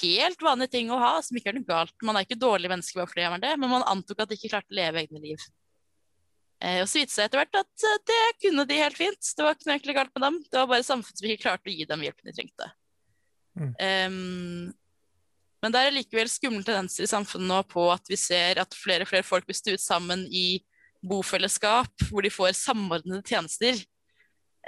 helt 0.00 0.42
vanlige 0.42 0.74
ting 0.74 0.90
å 0.90 0.98
ha, 1.00 1.12
som 1.22 1.38
ikke 1.38 1.52
er 1.52 1.58
noe 1.58 1.68
galt. 1.68 1.94
Man 2.04 2.18
er 2.18 2.26
ikke 2.26 2.38
dårlig 2.40 2.70
menneske 2.72 2.98
bare 2.98 3.10
fordi 3.10 3.28
man 3.28 3.38
er 3.38 3.44
det, 3.46 3.54
men 3.62 3.72
man 3.72 3.86
antok 3.86 4.22
at 4.22 4.32
de 4.32 4.38
ikke 4.38 4.52
klarte 4.54 4.74
å 4.74 4.78
leve 4.80 5.04
egne 5.04 5.22
liv. 5.22 5.46
Eh, 6.64 6.80
og 6.80 6.88
så 6.88 7.02
viste 7.02 7.10
det 7.10 7.16
seg 7.16 7.26
etter 7.28 7.42
hvert 7.42 7.58
at 7.60 7.84
eh, 7.84 7.98
det 8.08 8.22
kunne 8.46 8.64
de 8.68 8.78
helt 8.80 8.96
fint. 8.96 9.32
Det 9.36 9.44
var 9.44 9.56
ikke 9.56 9.68
noe 9.68 9.74
egentlig 9.76 9.96
galt 9.98 10.14
med 10.14 10.22
dem. 10.24 10.36
Det 10.46 10.60
var 10.60 10.70
bare 10.70 10.88
samfunnet 10.88 11.18
som 11.20 11.28
ikke 11.28 11.44
klarte 11.44 11.68
å 11.68 11.74
gi 11.74 11.84
dem 11.88 12.04
hjelpen 12.06 12.30
de 12.30 12.36
trengte. 12.36 12.66
Mm. 13.56 13.72
Um, 13.80 14.72
men 15.64 15.72
det 15.72 15.80
er 15.82 15.96
likevel 15.96 16.28
skumle 16.30 16.64
tendenser 16.64 17.04
i 17.06 17.10
samfunnet 17.10 17.48
nå 17.48 17.58
på 17.68 17.82
at 17.92 18.04
vi 18.10 18.16
ser 18.20 18.58
at 18.60 18.74
flere 18.76 19.02
og 19.06 19.10
flere 19.10 19.26
folk 19.26 19.44
blir 19.48 19.56
stuet 19.56 19.80
sammen 19.82 20.26
i 20.28 20.64
bofellesskap, 21.06 21.92
hvor 22.08 22.22
de 22.24 22.30
får 22.32 22.52
samordnede 22.58 23.22
tjenester, 23.26 23.74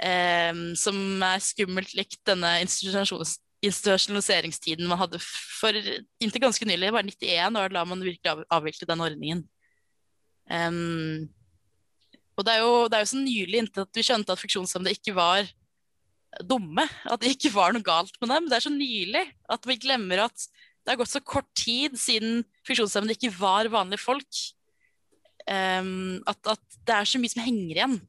um, 0.05 0.75
som 0.77 1.23
er 1.25 1.39
skummelt 1.43 1.93
likt 1.97 2.21
denne 2.29 2.61
institusjonaliseringstiden 2.63 4.87
man 4.89 4.99
hadde 5.01 5.19
for 5.21 5.73
inntil 6.21 6.41
ganske 6.45 6.65
nylig, 6.69 6.93
bare 6.93 7.09
91 7.09 7.59
år, 7.63 7.69
da 7.73 7.81
man 7.89 8.05
virkelig 8.05 8.45
avviklet 8.53 8.91
den 8.93 9.05
ordningen. 9.09 9.39
Um, 10.49 11.29
og 12.39 12.45
det 12.47 12.55
er 12.55 12.63
jo, 12.63 12.75
det 12.87 12.95
er 12.95 13.03
jo 13.03 13.11
så 13.11 13.19
nylig 13.19 13.59
inntil 13.59 13.83
at 13.83 13.97
vi 13.99 14.05
skjønte 14.07 14.31
at 14.31 14.39
funksjonshemmede 14.39 14.95
ikke 14.95 15.15
var 15.17 15.49
dumme. 16.47 16.85
At 17.09 17.19
det 17.19 17.33
ikke 17.35 17.51
var 17.51 17.73
noe 17.75 17.83
galt 17.83 18.15
med 18.21 18.31
dem. 18.31 18.47
Det 18.47 18.55
er 18.55 18.65
så 18.65 18.71
nylig 18.71 19.25
at 19.51 19.67
vi 19.67 19.79
glemmer 19.81 20.23
at 20.29 20.47
det 20.85 20.93
har 20.93 21.01
gått 21.01 21.11
så 21.11 21.21
kort 21.25 21.49
tid 21.57 21.97
siden 21.99 22.45
funksjonshemmede 22.67 23.17
ikke 23.17 23.33
var 23.35 23.67
vanlige 23.73 24.01
folk. 24.01 24.41
Um, 25.49 26.21
at, 26.29 26.39
at, 26.55 26.79
det 26.87 26.95
er 26.95 27.09
så 27.09 27.19
mye 27.21 27.33
som 27.33 27.43
henger 27.43 27.75
igjen. 27.81 27.99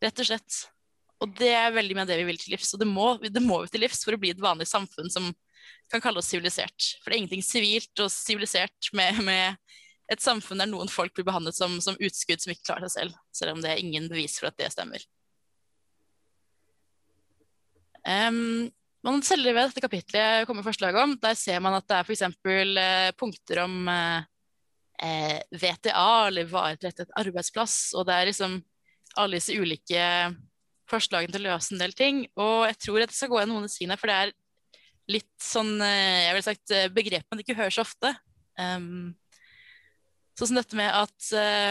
Rett 0.00 0.22
og 0.22 0.30
slett. 0.30 0.60
Og 1.20 1.36
det 1.36 1.50
er 1.52 1.74
veldig 1.76 1.96
mye 1.96 2.06
av 2.06 2.10
det 2.10 2.18
vi 2.22 2.28
vil 2.30 2.40
til 2.40 2.54
livs. 2.54 2.72
Og 2.72 2.80
det 2.80 2.88
må, 2.88 3.12
det 3.20 3.44
må 3.44 3.60
vi 3.64 3.72
til 3.74 3.84
livs 3.84 4.00
for 4.06 4.16
å 4.16 4.20
bli 4.22 4.32
et 4.32 4.40
vanlig 4.40 4.70
samfunn 4.70 5.12
som 5.12 5.28
kan 5.92 6.00
kalle 6.00 6.22
oss 6.22 6.30
sivilisert. 6.32 6.94
For 7.02 7.10
det 7.10 7.18
er 7.18 7.22
ingenting 7.24 7.44
sivilt 7.44 8.00
og 8.00 8.08
sivilisert 8.14 8.92
med, 8.96 9.20
med 9.26 9.60
et 10.10 10.22
samfunn 10.22 10.58
der 10.58 10.68
noen 10.70 10.90
folk 10.90 11.14
blir 11.14 11.26
behandlet 11.28 11.54
som, 11.54 11.78
som 11.84 11.98
utskudd 12.02 12.42
som 12.42 12.52
ikke 12.52 12.66
klarer 12.72 12.88
seg 12.88 12.96
selv, 12.96 13.18
selv 13.36 13.54
om 13.54 13.62
det 13.62 13.72
er 13.72 13.82
ingen 13.82 14.08
bevis 14.10 14.40
for 14.40 14.50
at 14.50 14.58
det 14.58 14.72
stemmer. 14.74 15.04
Um, 18.00 18.70
man 19.06 19.22
selger 19.24 19.54
ved 19.56 19.70
dette 19.70 19.84
kapitlet 19.84 20.48
kommer 20.48 20.64
forslag 20.64 20.96
om, 21.00 21.14
der 21.20 21.36
ser 21.38 21.60
man 21.64 21.76
at 21.78 21.86
det 21.88 21.96
er 21.96 22.08
f.eks. 22.08 22.24
Eh, 22.26 23.12
punkter 23.16 23.62
om 23.64 23.88
eh, 23.88 24.26
eh 25.00 25.38
VTA, 25.56 26.26
eller 26.26 26.50
varetrettet 26.50 27.14
arbeidsplass, 27.16 27.94
og 27.96 28.04
det 28.08 28.16
er 28.16 28.28
liksom 28.28 28.58
alle 29.20 29.38
disse 29.38 29.56
ulike 29.56 30.02
forslagene 30.90 31.32
til 31.32 31.46
å 31.46 31.54
løse 31.54 31.74
en 31.74 31.80
del 31.80 31.94
ting. 31.96 32.26
Og 32.36 32.66
jeg 32.68 32.80
tror 32.84 33.00
at 33.00 33.08
jeg 33.08 33.20
skal 33.22 33.32
gå 33.32 33.40
gjennom 33.40 33.60
noen 33.60 33.70
av 33.70 33.72
sidene, 33.72 33.96
for 34.00 34.12
det 34.12 34.18
er 34.18 34.34
litt 35.10 35.32
sånn 35.42 35.72
eh, 35.86 36.26
jeg 36.26 36.36
vil 36.36 36.46
sagt, 36.50 36.76
begrep 36.96 37.32
man 37.32 37.40
ikke 37.44 37.56
hører 37.56 37.74
så 37.74 37.86
ofte. 37.86 38.12
Um, 38.60 39.14
Sånn 40.40 40.54
som 40.54 40.56
dette 40.56 40.76
med 40.78 40.88
at 40.88 41.26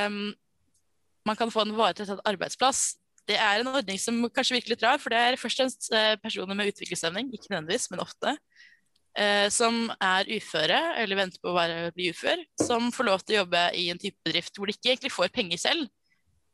um, 0.05 0.17
man 1.25 1.37
kan 1.39 1.49
få 1.49 1.63
en 1.63 1.73
varetrettet 1.73 2.21
arbeidsplass. 2.29 2.99
Det 3.25 3.33
er 3.33 3.63
en 3.63 3.71
ordning 3.71 3.97
som 3.97 4.19
kanskje 4.29 4.59
virker 4.59 4.75
litt 4.75 4.83
rar, 4.85 4.99
for 5.01 5.09
det 5.09 5.21
er 5.21 5.37
først 5.41 5.57
og 5.57 5.63
fremst 5.63 5.87
uh, 5.89 6.13
personer 6.21 6.57
med 6.57 6.69
utviklingshemning, 6.69 7.31
ikke 7.33 7.49
nødvendigvis, 7.49 7.87
men 7.89 8.03
ofte, 8.05 8.35
uh, 9.17 9.47
som 9.53 9.87
er 9.97 10.29
uføre 10.37 10.79
eller 11.01 11.17
venter 11.17 11.41
på 11.41 11.49
å 11.49 11.57
være, 11.57 11.89
bli 11.97 12.11
ufør, 12.13 12.45
som 12.61 12.91
får 12.93 13.09
lov 13.09 13.25
til 13.25 13.39
å 13.39 13.41
jobbe 13.41 13.63
i 13.81 13.87
en 13.89 14.01
type 14.01 14.21
bedrift 14.25 14.61
hvor 14.61 14.69
de 14.69 14.77
ikke 14.77 14.93
egentlig 14.93 15.15
får 15.17 15.33
penger 15.33 15.65
selv, 15.65 15.89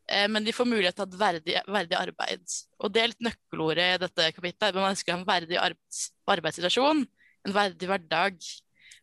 uh, 0.08 0.28
men 0.32 0.48
de 0.48 0.56
får 0.56 0.72
mulighet 0.72 0.96
til 0.96 1.04
å 1.04 1.10
ha 1.10 1.12
et 1.12 1.22
verdig, 1.26 1.58
verdig 1.80 2.00
arbeid. 2.00 2.60
Og 2.80 2.96
det 2.96 3.04
er 3.04 3.12
litt 3.12 3.28
nøkkelordet 3.28 3.90
i 3.92 4.04
dette 4.08 4.32
kapittelet. 4.40 4.80
Man 4.80 4.96
ønsker 4.96 5.18
en 5.18 5.28
verdig 5.28 5.60
arbeids, 5.60 6.06
arbeidssituasjon, 6.32 7.04
en 7.44 7.60
verdig 7.60 7.92
hverdag 7.92 8.40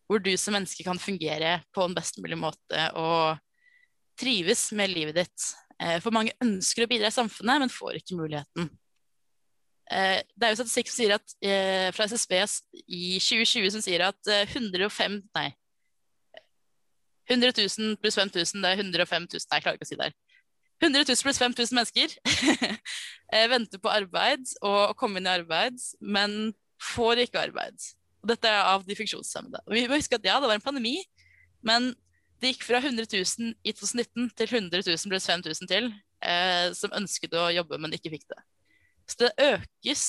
hvor 0.07 0.21
du 0.23 0.31
som 0.37 0.55
menneske 0.55 0.83
kan 0.85 0.99
fungere 0.99 1.57
på 1.73 1.85
en 1.85 1.95
best 1.95 2.19
mulig 2.21 2.37
måte 2.39 2.87
og 2.99 3.39
trives 4.19 4.67
med 4.75 4.91
livet 4.93 5.17
ditt. 5.23 5.49
Eh, 5.81 5.99
for 6.03 6.13
mange 6.15 6.35
ønsker 6.43 6.85
å 6.85 6.89
bidra 6.89 7.09
i 7.09 7.15
samfunnet, 7.15 7.63
men 7.63 7.71
får 7.71 7.99
ikke 7.99 8.17
muligheten. 8.19 8.69
Eh, 9.91 10.19
det 10.35 10.47
er 10.47 10.53
jo 10.53 10.61
statistikk 10.61 10.89
som 10.89 10.99
sier 10.99 11.15
at, 11.17 11.35
eh, 11.43 11.89
fra 11.95 12.07
SSB 12.07 12.37
i 12.87 13.19
2020 13.19 13.71
som 13.71 13.83
sier 13.83 14.05
at 14.05 14.31
105 14.53 15.21
Nei. 15.35 15.49
100 17.29 17.53
000 17.55 17.97
pluss 17.97 18.15
5000, 18.19 18.61
det 18.61 18.69
er 18.69 18.83
105 18.83 19.27
000 19.31 19.47
Nei, 19.51 19.57
jeg 19.57 19.63
klarer 19.63 19.77
ikke 19.79 19.87
å 19.87 19.91
si 19.91 19.99
det 19.99 20.09
her. 20.09 20.15
100 20.83 21.05
000 21.07 21.23
pluss 21.23 21.39
5000 21.39 21.77
mennesker 21.77 22.15
venter 23.53 23.79
på 23.79 23.91
arbeid 23.91 24.43
og 24.61 24.91
å 24.91 24.95
komme 24.99 25.21
inn 25.21 25.29
i 25.29 25.35
arbeid, 25.37 25.79
men 26.01 26.53
får 26.83 27.23
ikke 27.23 27.45
arbeid. 27.47 27.79
Og 28.23 28.31
dette 28.31 28.49
er 28.49 28.71
av 28.71 28.85
de 28.87 28.95
funksjonshemmede. 28.95 29.61
Og 29.67 29.75
vi 29.75 29.83
må 29.89 29.99
huske 29.99 30.15
at 30.15 30.25
ja, 30.27 30.39
det 30.39 30.49
var 30.49 30.55
en 30.55 30.63
pandemi, 30.63 30.95
men 31.65 31.91
det 32.41 32.53
gikk 32.53 32.65
fra 32.67 32.79
100 32.79 33.07
000 33.07 33.53
i 33.63 33.73
2019 33.75 34.29
til 34.39 34.55
100 34.59 34.83
000 34.87 35.11
pluss 35.11 35.27
5000 35.29 35.69
til 35.71 35.89
eh, 36.23 36.69
som 36.75 36.95
ønsket 36.95 37.35
å 37.39 37.49
jobbe, 37.55 37.79
men 37.79 37.95
ikke 37.95 38.11
fikk 38.13 38.27
det. 38.31 38.39
Så 39.07 39.19
det 39.25 39.33
økes. 39.43 40.05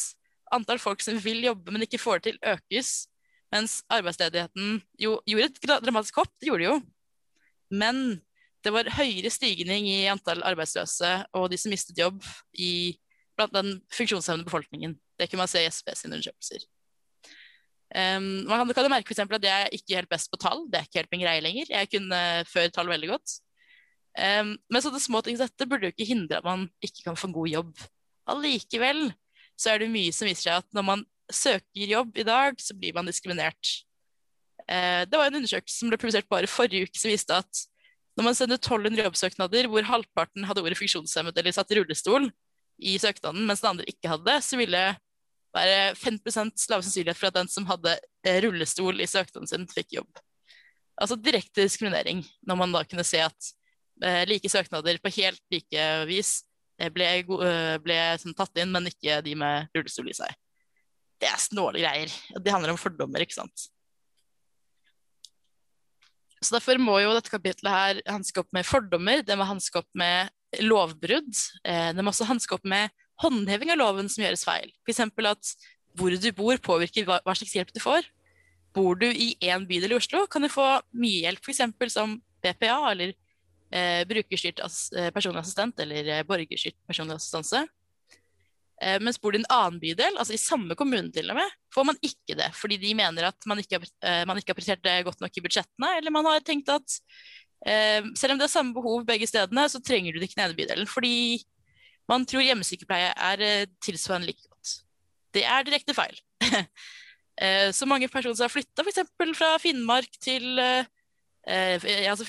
Antall 0.54 0.78
folk 0.82 1.02
som 1.02 1.18
vil 1.22 1.42
jobbe, 1.46 1.72
men 1.74 1.86
ikke 1.86 1.98
får 1.98 2.20
det 2.20 2.32
til, 2.32 2.40
økes. 2.54 2.92
Mens 3.54 3.80
arbeidsledigheten 3.92 4.80
jo 4.98 5.16
gjorde 5.30 5.50
et 5.50 5.86
dramatisk 5.86 6.18
hopp, 6.22 6.32
det 6.38 6.50
gjorde 6.50 6.64
det 6.64 6.70
jo. 6.70 6.78
Men 7.74 8.00
det 8.64 8.72
var 8.74 8.92
høyere 8.96 9.30
stigning 9.32 9.86
i 9.90 10.04
antall 10.10 10.42
arbeidsløse 10.46 11.10
og 11.36 11.50
de 11.52 11.58
som 11.60 11.74
mistet 11.74 11.98
jobb 12.00 12.22
i, 12.56 12.96
blant 13.36 13.54
den 13.54 13.76
funksjonshemmede 13.94 14.48
befolkningen. 14.48 14.96
Det 15.18 15.28
kunne 15.30 15.44
man 15.44 15.50
se 15.50 15.62
i 15.62 15.70
sine 15.70 16.16
undersøkelser. 16.16 16.64
Um, 17.94 18.42
man 18.50 18.66
kan, 18.74 18.82
jo 18.82 18.90
merke 18.90 19.14
for 19.14 19.36
at 19.36 19.44
jeg 19.46 19.66
er 19.66 19.74
ikke 19.76 19.98
helt 20.00 20.10
best 20.10 20.30
på 20.32 20.38
tall. 20.42 20.64
Det 20.66 20.80
er 20.80 20.86
ikke 20.88 20.98
helt 21.02 21.12
min 21.14 21.22
greie 21.22 21.42
lenger. 21.44 21.70
Jeg 21.70 21.90
kunne 21.92 22.20
før 22.50 22.72
tall 22.74 22.90
veldig 22.90 23.10
godt. 23.12 23.36
Um, 24.14 24.54
men 24.70 24.82
sånne 24.82 25.02
små 25.02 25.20
ting 25.26 25.38
som 25.38 25.46
dette 25.46 25.68
burde 25.70 25.88
jo 25.88 25.94
ikke 25.94 26.08
hindre 26.08 26.38
at 26.38 26.46
man 26.46 26.68
ikke 26.82 27.06
kan 27.06 27.18
få 27.18 27.30
en 27.30 27.36
god 27.36 27.50
jobb. 27.50 27.84
Allikevel 28.30 29.06
så 29.58 29.72
er 29.72 29.82
det 29.82 29.92
mye 29.94 30.14
som 30.14 30.26
viser 30.26 30.48
seg 30.48 30.62
at 30.62 30.68
når 30.74 30.86
man 30.90 31.04
søker 31.30 31.90
jobb 31.90 32.18
i 32.18 32.26
dag, 32.26 32.58
så 32.58 32.74
blir 32.78 32.94
man 32.96 33.06
diskriminert. 33.06 33.76
Uh, 34.66 35.06
det 35.06 35.14
var 35.14 35.30
en 35.30 35.38
undersøkelse 35.38 35.78
som 35.78 35.92
ble 35.92 36.00
publisert 36.00 36.30
bare 36.30 36.50
forrige 36.50 36.88
uke 36.88 36.98
som 36.98 37.12
viste 37.12 37.36
at 37.36 37.64
når 38.14 38.28
man 38.28 38.36
sender 38.38 38.58
1200 38.60 39.06
jobbsøknader 39.08 39.68
hvor 39.70 39.86
halvparten 39.86 40.46
hadde 40.46 40.62
ordet 40.62 40.78
funksjonshemmet 40.78 41.38
eller 41.38 41.54
satt 41.54 41.72
i 41.74 41.80
rullestol 41.80 42.28
i 42.78 42.94
søknaden, 42.98 43.42
mens 43.46 43.62
den 43.62 43.72
andre 43.72 43.86
ikke 43.90 44.10
hadde 44.10 44.26
det, 44.28 44.38
så 44.46 44.58
ville 44.58 44.82
være 45.54 45.94
5 45.98 46.20
lav 46.70 46.82
sannsynlighet 46.82 47.18
for 47.18 47.30
at 47.30 47.36
den 47.38 47.50
som 47.50 47.66
hadde 47.68 47.96
eh, 48.26 48.40
rullestol 48.44 49.00
i 49.00 49.08
søknaden 49.08 49.50
sin, 49.50 49.66
fikk 49.70 49.98
jobb. 50.00 50.22
Altså 51.00 51.18
direkte 51.18 51.64
diskriminering, 51.64 52.22
når 52.46 52.58
man 52.58 52.74
da 52.74 52.84
kunne 52.86 53.06
se 53.06 53.22
at 53.22 53.50
eh, 54.04 54.24
like 54.30 54.50
søknader 54.50 54.98
på 55.02 55.12
helt 55.18 55.42
like 55.54 55.86
vis 56.10 56.36
eh, 56.78 56.90
ble, 56.94 57.10
ble 57.84 58.00
sånn, 58.22 58.36
tatt 58.36 58.62
inn, 58.62 58.72
men 58.74 58.90
ikke 58.90 59.20
de 59.26 59.36
med 59.38 59.70
rullestol 59.74 60.10
i 60.10 60.16
seg. 60.16 60.34
Det 61.22 61.30
er 61.30 61.40
snåle 61.40 61.82
greier. 61.82 62.10
Det 62.34 62.52
handler 62.52 62.74
om 62.74 62.80
fordommer, 62.80 63.22
ikke 63.22 63.38
sant. 63.38 63.68
Så 66.44 66.52
Derfor 66.58 66.76
må 66.82 66.98
jo 67.00 67.14
dette 67.16 67.32
kapitlet 67.32 67.72
her 67.72 68.00
hanske 68.10 68.42
opp 68.42 68.50
med 68.52 68.66
fordommer, 68.68 69.22
det 69.24 69.36
må 69.38 69.46
hanske 69.48 69.80
opp 69.80 69.88
med 69.96 70.28
lovbrudd. 70.60 71.30
Det 71.64 72.02
må 72.04 72.12
også 72.12 72.26
hanske 72.28 72.58
opp 72.58 72.66
med 72.68 72.92
håndheving 73.22 73.72
av 73.74 73.80
loven 73.80 74.10
som 74.10 74.24
gjøres 74.24 74.44
feil. 74.46 74.72
F.eks. 74.84 75.02
at 75.04 75.54
hvor 75.94 76.10
du 76.10 76.30
bor 76.34 76.58
påvirker 76.58 77.06
hva, 77.06 77.20
hva 77.22 77.34
slags 77.38 77.54
hjelp 77.54 77.70
du 77.74 77.80
får. 77.82 78.06
Bor 78.74 78.98
du 78.98 79.06
i 79.06 79.34
én 79.44 79.66
bydel 79.68 79.94
i 79.94 79.98
Oslo, 79.98 80.24
kan 80.26 80.42
du 80.42 80.50
få 80.50 80.66
mye 80.98 81.28
hjelp, 81.28 81.44
f.eks. 81.46 81.94
som 81.94 82.18
BPA 82.42 82.80
eller 82.90 83.14
eh, 83.70 84.02
brukerstyrt 84.10 84.60
eh, 84.64 85.10
personlig 85.14 85.44
assistent 85.44 85.78
eller 85.84 86.10
eh, 86.16 86.26
borgerstyrt 86.26 86.76
personlig 86.88 87.20
assistanse. 87.20 87.62
Eh, 88.82 88.98
mens 89.00 89.20
bor 89.22 89.32
du 89.32 89.38
i 89.38 89.42
en 89.42 89.52
annen 89.54 89.78
bydel, 89.82 90.18
altså 90.18 90.34
i 90.34 90.40
samme 90.40 90.74
kommune 90.78 91.12
til 91.14 91.30
og 91.30 91.38
med, 91.38 91.56
får 91.74 91.86
man 91.92 92.00
ikke 92.02 92.36
det. 92.40 92.50
Fordi 92.58 92.78
de 92.82 92.92
mener 92.98 93.30
at 93.30 93.48
man 93.50 93.62
ikke, 93.62 93.80
eh, 94.02 94.24
man 94.26 94.40
ikke 94.40 94.52
har 94.52 94.58
prioritert 94.58 94.84
det 94.84 94.98
godt 95.06 95.22
nok 95.22 95.38
i 95.38 95.44
budsjettene, 95.44 95.94
eller 96.00 96.14
man 96.14 96.26
har 96.28 96.44
tenkt 96.46 96.72
at 96.74 96.98
eh, 97.66 98.02
selv 98.18 98.34
om 98.34 98.42
det 98.42 98.48
er 98.48 98.56
samme 98.56 98.74
behov 98.74 99.06
begge 99.06 99.30
stedene, 99.30 99.68
så 99.70 99.82
trenger 99.82 100.12
du 100.12 100.18
det 100.18 100.28
ikke 100.28 100.40
den 100.40 100.48
ene 100.48 100.58
bydelen. 100.58 100.90
Fordi 100.90 101.14
man 102.10 102.26
tror 102.28 102.44
hjemmesykepleie 102.44 103.12
er 103.12 103.66
tilsvarende 103.84 104.28
like 104.28 104.44
godt. 104.48 104.74
Det 105.34 105.44
er 105.48 105.66
direkte 105.66 105.96
feil. 105.96 106.20
Eh, 107.42 107.72
så 107.74 107.86
mange 107.86 108.06
personer 108.06 108.36
som 108.38 108.46
har 108.46 108.52
flytta 108.52 108.84
f.eks. 108.84 109.08
fra 109.34 109.56
Finnmark 109.58 110.12
til 110.22 110.58
eh, 110.62 110.86
eh 111.50 112.04
altså, 112.06 112.28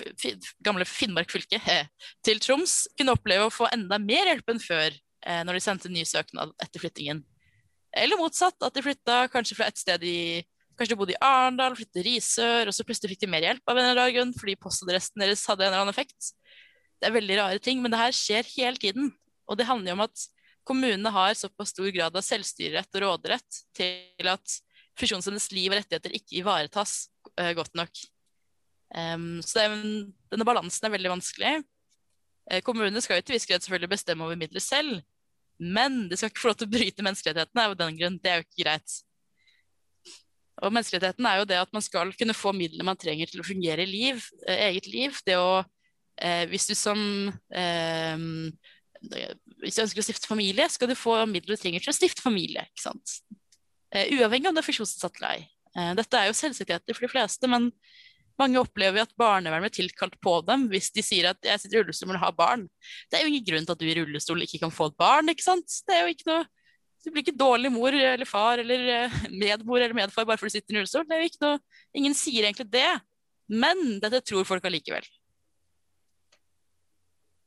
gamle 0.66 0.86
Finnmark 0.90 1.30
fylke 1.30 1.60
til 2.26 2.42
Troms, 2.42 2.88
kunne 2.98 3.14
oppleve 3.14 3.46
å 3.46 3.54
få 3.54 3.70
enda 3.70 4.00
mer 4.02 4.32
hjelp 4.32 4.50
enn 4.50 4.64
før 4.64 4.90
eh, 4.90 5.44
når 5.46 5.60
de 5.60 5.62
sendte 5.62 5.92
ny 5.94 6.02
søknad 6.10 6.56
etter 6.58 6.82
flyttingen. 6.82 7.22
Eller 7.96 8.18
motsatt, 8.20 8.58
at 8.66 8.74
de 8.74 8.84
flytta 8.84 9.28
kanskje 9.32 9.60
fra 9.60 9.70
et 9.70 9.80
sted 9.80 10.04
i 10.04 10.20
Kanskje 10.76 10.92
de 10.92 11.00
bodde 11.00 11.14
i 11.14 11.22
Arendal, 11.24 11.76
flyttet 11.78 11.96
til 11.96 12.04
Risør, 12.04 12.68
og 12.68 12.76
så 12.76 12.84
plutselig 12.84 13.14
fikk 13.14 13.22
de 13.22 13.30
mer 13.32 13.46
hjelp 13.46 13.72
av 13.72 13.78
en 13.78 13.86
eller 13.86 14.02
annen 14.02 14.16
grunn 14.18 14.34
fordi 14.36 14.58
postadressen 14.60 15.22
deres 15.24 15.46
hadde 15.48 15.64
en 15.64 15.70
eller 15.70 15.86
annen 15.86 15.94
effekt. 15.94 16.34
Det 17.00 17.08
er 17.08 17.14
veldig 17.16 17.38
rare 17.40 17.62
ting, 17.64 17.80
men 17.80 17.94
det 17.94 18.02
her 18.02 18.18
skjer 18.18 18.50
hele 18.58 18.82
tiden. 18.82 19.14
Og 19.46 19.60
det 19.60 19.68
handler 19.70 19.92
jo 19.92 19.98
om 20.00 20.06
at 20.08 20.26
kommunene 20.66 21.12
har 21.14 21.38
såpass 21.38 21.74
stor 21.76 21.90
grad 21.94 22.16
av 22.18 22.26
selvstyrerett 22.26 22.98
og 22.98 23.06
råderett 23.06 23.62
til 23.78 24.32
at 24.32 24.58
funksjonshemmedes 25.00 25.52
liv 25.54 25.72
og 25.72 25.80
rettigheter 25.80 26.16
ikke 26.18 26.40
ivaretas 26.42 27.06
uh, 27.38 27.52
godt 27.58 27.74
nok. 27.78 28.04
Um, 28.96 29.42
så 29.46 29.66
er, 29.66 29.74
denne 30.32 30.48
balansen 30.48 30.88
er 30.88 30.94
veldig 30.96 31.16
vanskelig. 31.18 31.58
Uh, 32.50 32.62
kommunene 32.66 33.04
skal 33.04 33.20
jo 33.20 33.28
til 33.28 33.38
viss 33.38 33.48
grad 33.50 33.66
selvfølgelig 33.66 33.92
bestemme 33.92 34.26
over 34.28 34.40
midler 34.40 34.64
selv, 34.64 35.02
men 35.60 36.06
de 36.10 36.18
skal 36.18 36.32
ikke 36.32 36.44
få 36.44 36.52
lov 36.52 36.60
til 36.62 36.70
å 36.70 36.76
bryte 36.76 37.06
menneskerettighetene 37.06 37.68
av 37.70 37.78
den 37.80 38.00
grunn. 38.00 38.18
Det 38.22 38.32
er 38.32 38.42
jo 38.42 38.48
ikke 38.48 38.64
greit. 38.64 38.98
Og 40.64 40.72
menneskerettigheten 40.72 41.28
er 41.28 41.42
jo 41.42 41.48
det 41.50 41.60
at 41.60 41.74
man 41.76 41.84
skal 41.84 42.14
kunne 42.16 42.36
få 42.38 42.56
midlene 42.56 42.88
man 42.88 43.00
trenger 43.00 43.28
til 43.30 43.44
å 43.44 43.48
fungere 43.48 43.84
i 43.84 43.92
liv, 43.92 44.24
uh, 44.48 44.58
eget 44.72 44.90
liv. 44.92 45.24
Det 45.28 45.40
å 45.40 45.64
Hvis 46.48 46.70
du 46.70 46.78
som 46.80 46.96
Hvis 49.62 49.78
du 49.78 49.84
ønsker 49.86 50.02
å 50.02 50.06
stifte 50.06 50.30
familie, 50.30 50.68
skal 50.72 50.92
du 50.92 50.96
få 50.98 51.18
midler 51.30 51.56
du 51.56 51.62
trenger 51.62 51.84
til 51.84 51.94
å 51.94 51.98
stifte 51.98 52.24
familie. 52.26 52.66
ikke 52.70 52.86
sant? 52.88 53.20
Eh, 53.96 54.12
uavhengig 54.18 54.50
om 54.50 54.58
det 54.58 54.64
er 54.64 54.70
funksjonsnedsatt 54.70 55.22
eller 55.22 55.36
ei. 55.36 55.46
Eh, 55.76 55.94
dette 56.00 56.20
er 56.20 56.30
jo 56.30 56.38
selvsikkerheter 56.38 56.98
for 56.98 57.06
de 57.06 57.12
fleste, 57.12 57.50
men 57.52 57.70
mange 58.40 58.60
opplever 58.60 59.06
at 59.06 59.16
barnevernet 59.20 59.70
blir 59.70 59.76
tilkalt 59.78 60.18
på 60.24 60.34
dem 60.48 60.68
hvis 60.72 60.90
de 60.96 61.04
sier 61.06 61.30
at 61.30 61.40
jeg 61.46 61.62
sitter 61.62 61.80
i 61.80 61.84
rullestol 61.84 62.10
og 62.10 62.16
vil 62.16 62.24
ha 62.24 62.32
barn. 62.36 62.68
Det 63.08 63.20
er 63.20 63.24
jo 63.24 63.32
ingen 63.32 63.48
grunn 63.48 63.68
til 63.68 63.76
at 63.76 63.82
du 63.82 63.88
i 63.88 63.96
rullestol 64.00 64.44
ikke 64.44 64.62
kan 64.66 64.74
få 64.76 64.90
et 64.92 65.00
barn, 65.00 65.32
ikke 65.32 65.46
sant. 65.46 65.80
Det 65.88 65.96
er 65.96 66.06
jo 66.06 66.16
ikke 66.16 66.32
noe 66.34 66.44
Du 67.06 67.12
blir 67.14 67.22
ikke 67.22 67.38
dårlig 67.38 67.70
mor 67.70 67.94
eller 67.94 68.26
far 68.26 68.58
eller 68.58 68.88
eh, 68.90 69.18
medmor 69.30 69.78
eller 69.78 69.94
medfar 69.94 70.26
bare 70.26 70.42
fordi 70.42 70.56
du 70.56 70.58
sitter 70.58 70.74
i 70.74 70.80
rullestol. 70.80 71.04
Det 71.06 71.14
er 71.14 71.22
jo 71.22 71.30
ikke 71.30 71.44
noe 71.44 71.60
Ingen 72.02 72.16
sier 72.18 72.48
egentlig 72.48 72.66
det, 72.74 72.90
men 73.48 74.00
dette 74.02 74.24
tror 74.26 74.48
folk 74.50 74.66
allikevel. 74.66 75.06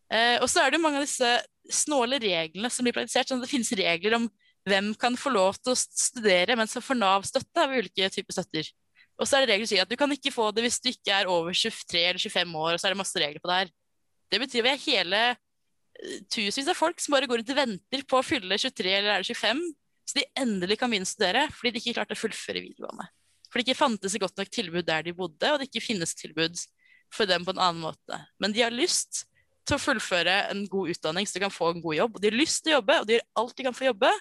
Eh, 0.09 0.37
og 0.41 0.49
så 0.49 0.65
er 0.65 0.73
det 0.73 0.81
mange 0.81 1.01
av 1.01 1.05
disse 1.05 1.31
snåle 1.69 2.21
reglene 2.23 2.71
som 2.73 2.87
blir 2.87 2.97
praktisert. 2.97 3.29
sånn 3.29 3.43
at 3.43 3.49
Det 3.49 3.53
finnes 3.53 3.73
regler 3.77 4.17
om 4.17 4.29
hvem 4.69 4.93
kan 5.01 5.17
få 5.17 5.33
lov 5.33 5.59
til 5.61 5.73
å 5.73 5.79
studere 5.79 6.57
mens 6.57 6.75
man 6.77 6.85
får 6.85 6.99
Nav-støtte 7.01 7.65
av 7.65 7.75
ulike 7.77 8.09
typer 8.13 8.37
støtter. 8.37 8.71
Og 9.19 9.27
så 9.27 9.37
er 9.37 9.45
det 9.45 9.53
regler 9.53 9.67
som 9.67 9.75
sier 9.75 9.85
at 9.85 9.91
du 9.91 9.99
kan 9.99 10.13
ikke 10.15 10.33
få 10.33 10.51
det 10.55 10.65
hvis 10.65 10.81
du 10.81 10.91
ikke 10.93 11.13
er 11.15 11.31
over 11.31 11.53
23 11.53 12.05
eller 12.05 12.23
25 12.23 12.57
år. 12.57 12.73
og 12.73 12.81
så 12.81 12.89
er 12.89 12.95
det 12.95 13.03
masse 13.03 13.21
regler 13.21 13.43
på 13.43 13.51
det 13.51 13.59
her. 13.61 13.71
Det 14.31 14.41
betyr 14.41 14.61
at 14.61 14.67
vi 14.67 14.73
er 14.73 14.85
hele 14.87 15.21
eh, 15.29 16.19
tusenvis 16.31 16.73
av 16.73 16.79
folk 16.79 17.01
som 17.01 17.17
bare 17.17 17.29
går 17.29 17.43
rundt 17.43 17.53
og 17.53 17.61
venter 17.61 18.05
på 18.09 18.19
å 18.19 18.25
fylle 18.27 18.59
23 18.61 18.97
eller 19.01 19.13
er 19.17 19.25
det 19.25 19.37
25, 19.37 19.63
så 20.09 20.17
de 20.17 20.27
endelig 20.41 20.79
kan 20.81 20.93
begynne 20.93 21.09
å 21.09 21.13
studere 21.13 21.47
fordi 21.53 21.75
de 21.75 21.83
ikke 21.83 21.97
klarte 21.99 22.17
å 22.17 22.23
fullføre 22.23 22.65
videregående. 22.65 23.09
For 23.49 23.61
det 23.61 23.69
ikke 23.69 23.81
fantes 23.81 24.15
et 24.15 24.23
godt 24.23 24.37
nok 24.41 24.51
tilbud 24.53 24.87
der 24.89 25.07
de 25.07 25.17
bodde, 25.17 25.53
og 25.53 25.61
det 25.61 25.69
ikke 25.71 25.85
finnes 25.85 26.13
tilbud 26.17 26.61
for 27.13 27.29
dem 27.29 27.45
på 27.45 27.55
en 27.55 27.63
annen 27.65 27.81
måte. 27.81 28.21
Men 28.41 28.53
de 28.53 28.65
har 28.65 28.75
lyst 28.75 29.25
til 29.69 29.77
å 29.77 29.83
fullføre 29.83 30.35
en 30.53 30.65
god 30.71 30.95
utdanning 30.95 31.29
så 31.29 31.37
de 31.37 31.45
kan 31.45 31.55
få 31.55 31.73
en 31.75 31.83
god 31.85 31.99
jobb. 31.99 32.17
Og 32.17 32.23
de 32.23 32.31
har 32.31 32.39
lyst 32.39 32.65
til 32.65 32.75
å 32.75 32.79
jobbe, 32.79 33.01
og 33.01 33.09
de 33.09 33.17
gjør 33.17 33.27
alt 33.43 33.57
de 33.57 33.67
kan 33.67 33.77
for 33.77 33.87
å 33.87 33.91
jobbe, 33.93 34.13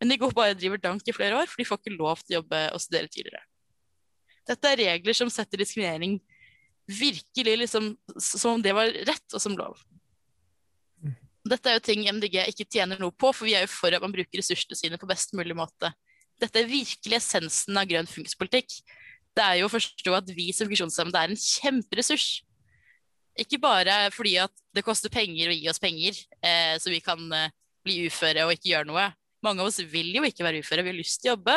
men 0.00 0.12
de 0.12 0.18
går 0.20 0.34
bare 0.36 0.54
og 0.54 0.60
driver 0.60 0.80
dank 0.80 1.08
i 1.08 1.14
flere 1.16 1.38
år, 1.40 1.48
for 1.50 1.60
de 1.60 1.68
får 1.68 1.80
ikke 1.80 1.96
lov 1.96 2.22
til 2.24 2.36
å 2.36 2.38
jobbe 2.40 2.60
og 2.74 2.82
studere 2.82 3.12
tidligere. 3.12 3.42
Dette 4.48 4.70
er 4.70 4.80
regler 4.80 5.16
som 5.16 5.30
setter 5.32 5.60
diskriminering 5.60 6.18
virkelig 6.90 7.56
liksom, 7.64 7.92
som 8.18 8.56
om 8.56 8.62
det 8.64 8.72
var 8.74 8.90
rett 9.06 9.36
og 9.36 9.42
som 9.42 9.56
lov. 9.58 9.78
Dette 11.50 11.70
er 11.70 11.78
jo 11.78 11.84
ting 11.84 12.04
MDG 12.08 12.42
ikke 12.50 12.68
tjener 12.68 13.00
noe 13.00 13.14
på, 13.14 13.30
for 13.32 13.48
vi 13.48 13.54
er 13.56 13.64
jo 13.64 13.72
for 13.72 13.94
at 13.94 14.02
man 14.02 14.12
bruker 14.12 14.40
ressursene 14.40 14.76
sine 14.76 14.98
på 15.00 15.08
best 15.08 15.32
mulig 15.36 15.56
måte. 15.56 15.92
Dette 16.40 16.60
er 16.60 16.68
virkelig 16.68 17.18
essensen 17.18 17.76
av 17.76 17.88
grønn 17.88 18.08
funkispolitikk. 18.08 18.80
Det 19.36 19.44
er 19.44 19.60
jo 19.60 19.68
å 19.68 19.72
forstå 19.72 20.14
at 20.16 20.30
vi 20.34 20.50
som 20.56 20.68
funksjonshemmede 20.68 21.20
er 21.20 21.32
en 21.32 21.40
kjemperessurs. 21.40 22.28
Ikke 23.38 23.60
bare 23.62 24.10
fordi 24.14 24.34
at 24.42 24.52
det 24.74 24.84
koster 24.84 25.12
penger 25.12 25.50
å 25.50 25.56
gi 25.56 25.68
oss 25.70 25.80
penger, 25.82 26.16
eh, 26.42 26.74
så 26.82 26.90
vi 26.92 27.00
kan 27.04 27.20
eh, 27.36 27.52
bli 27.86 28.02
uføre 28.08 28.46
og 28.46 28.54
ikke 28.56 28.72
gjøre 28.72 28.90
noe, 28.90 29.06
mange 29.44 29.62
av 29.62 29.70
oss 29.70 29.80
vil 29.88 30.10
jo 30.16 30.24
ikke 30.26 30.44
være 30.44 30.60
uføre, 30.60 30.84
vi 30.84 30.92
har 30.92 30.98
lyst 30.98 31.22
til 31.22 31.30
å 31.30 31.34
jobbe, 31.36 31.56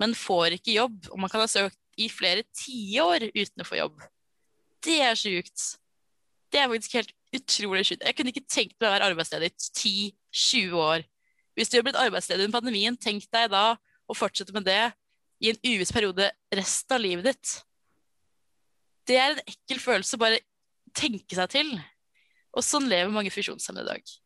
men 0.00 0.16
får 0.16 0.56
ikke 0.56 0.76
jobb. 0.78 1.10
Og 1.12 1.20
man 1.20 1.32
kan 1.32 1.42
ha 1.42 1.50
søkt 1.50 1.78
i 1.98 2.08
flere 2.12 2.46
tiår 2.56 3.28
uten 3.34 3.64
å 3.64 3.66
få 3.66 3.80
jobb. 3.80 4.00
Det 4.84 5.00
er 5.04 5.18
sjukt. 5.18 5.64
Det 6.48 6.62
er 6.62 6.70
faktisk 6.70 6.96
helt 6.96 7.12
utrolig 7.36 7.84
sjukt. 7.84 8.06
Jeg 8.06 8.16
kunne 8.16 8.32
ikke 8.32 8.46
tenkt 8.48 8.76
meg 8.78 8.88
å 8.88 8.94
være 8.94 9.10
arbeidsledig 9.10 9.50
i 9.50 10.08
10-20 10.32 10.78
år. 10.80 11.04
Hvis 11.58 11.72
du 11.72 11.76
har 11.76 11.84
blitt 11.84 12.00
arbeidsledig 12.00 12.46
under 12.46 12.60
pandemien, 12.60 12.96
tenk 12.96 13.26
deg 13.34 13.50
da 13.52 13.64
å 14.08 14.16
fortsette 14.16 14.54
med 14.54 14.64
det 14.68 14.80
i 15.42 15.50
en 15.52 15.58
uviss 15.66 15.92
periode 15.94 16.30
resten 16.54 16.94
av 16.94 17.02
livet 17.02 17.28
ditt. 17.28 17.56
Det 19.08 19.18
er 19.18 19.34
en 19.34 19.42
ekkel 19.50 19.82
følelse 19.82 20.20
bare 20.20 20.40
tenke 20.94 21.36
seg 21.36 21.52
til. 21.52 21.74
Og 22.56 22.64
sånn 22.64 22.88
lever 22.90 23.12
mange 23.12 23.32
funksjonshemmede 23.34 23.86
i 23.86 23.92
dag. 23.92 24.16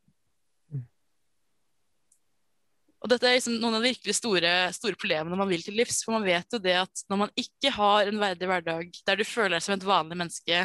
Og 3.02 3.10
dette 3.10 3.26
er 3.26 3.34
liksom 3.34 3.56
noen 3.58 3.76
av 3.76 3.82
de 3.82 3.90
virkelig 3.90 4.14
store, 4.14 4.50
store, 4.76 4.98
problemene 5.00 5.38
man 5.38 5.50
vil 5.50 5.64
til 5.64 5.74
livs. 5.74 6.04
For 6.04 6.14
man 6.14 6.26
vet 6.26 6.54
jo 6.54 6.60
det 6.62 6.76
at 6.84 7.02
når 7.10 7.24
man 7.24 7.32
ikke 7.38 7.72
har 7.74 8.06
en 8.06 8.20
verdig 8.22 8.48
hverdag 8.50 9.00
der 9.08 9.18
du 9.18 9.24
føler 9.26 9.56
deg 9.56 9.64
som 9.66 9.74
et 9.74 9.86
vanlig 9.86 10.18
menneske, 10.20 10.60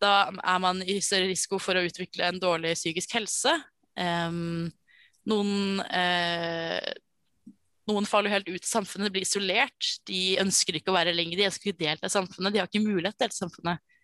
da 0.00 0.12
er 0.32 0.62
man 0.64 0.80
i 0.84 0.96
større 1.04 1.28
risiko 1.28 1.60
for 1.60 1.76
å 1.76 1.84
utvikle 1.84 2.24
en 2.28 2.40
dårlig 2.40 2.74
psykisk 2.76 3.16
helse. 3.18 3.52
Um, 3.96 4.68
noen, 5.28 5.80
eh, 5.88 6.92
noen 7.88 8.08
faller 8.08 8.32
helt 8.32 8.48
ut 8.48 8.60
i 8.60 8.68
samfunnet, 8.68 9.12
blir 9.12 9.24
isolert. 9.24 9.92
De 10.08 10.38
ønsker 10.42 10.78
ikke 10.78 10.92
å 10.92 10.96
være 10.96 11.14
lenger, 11.16 11.40
de 11.40 11.48
ønsker 11.48 11.68
ikke 11.68 11.78
å 11.78 11.84
delta 11.84 12.08
i 12.08 12.16
samfunnet. 12.16 12.52
De 12.54 12.62
har 12.62 12.68
ikke 12.70 12.84
mulighet 12.84 13.16
til 13.16 13.24
å 13.24 13.26
delta 13.26 13.36
i 13.36 13.44
samfunnet. 13.44 13.95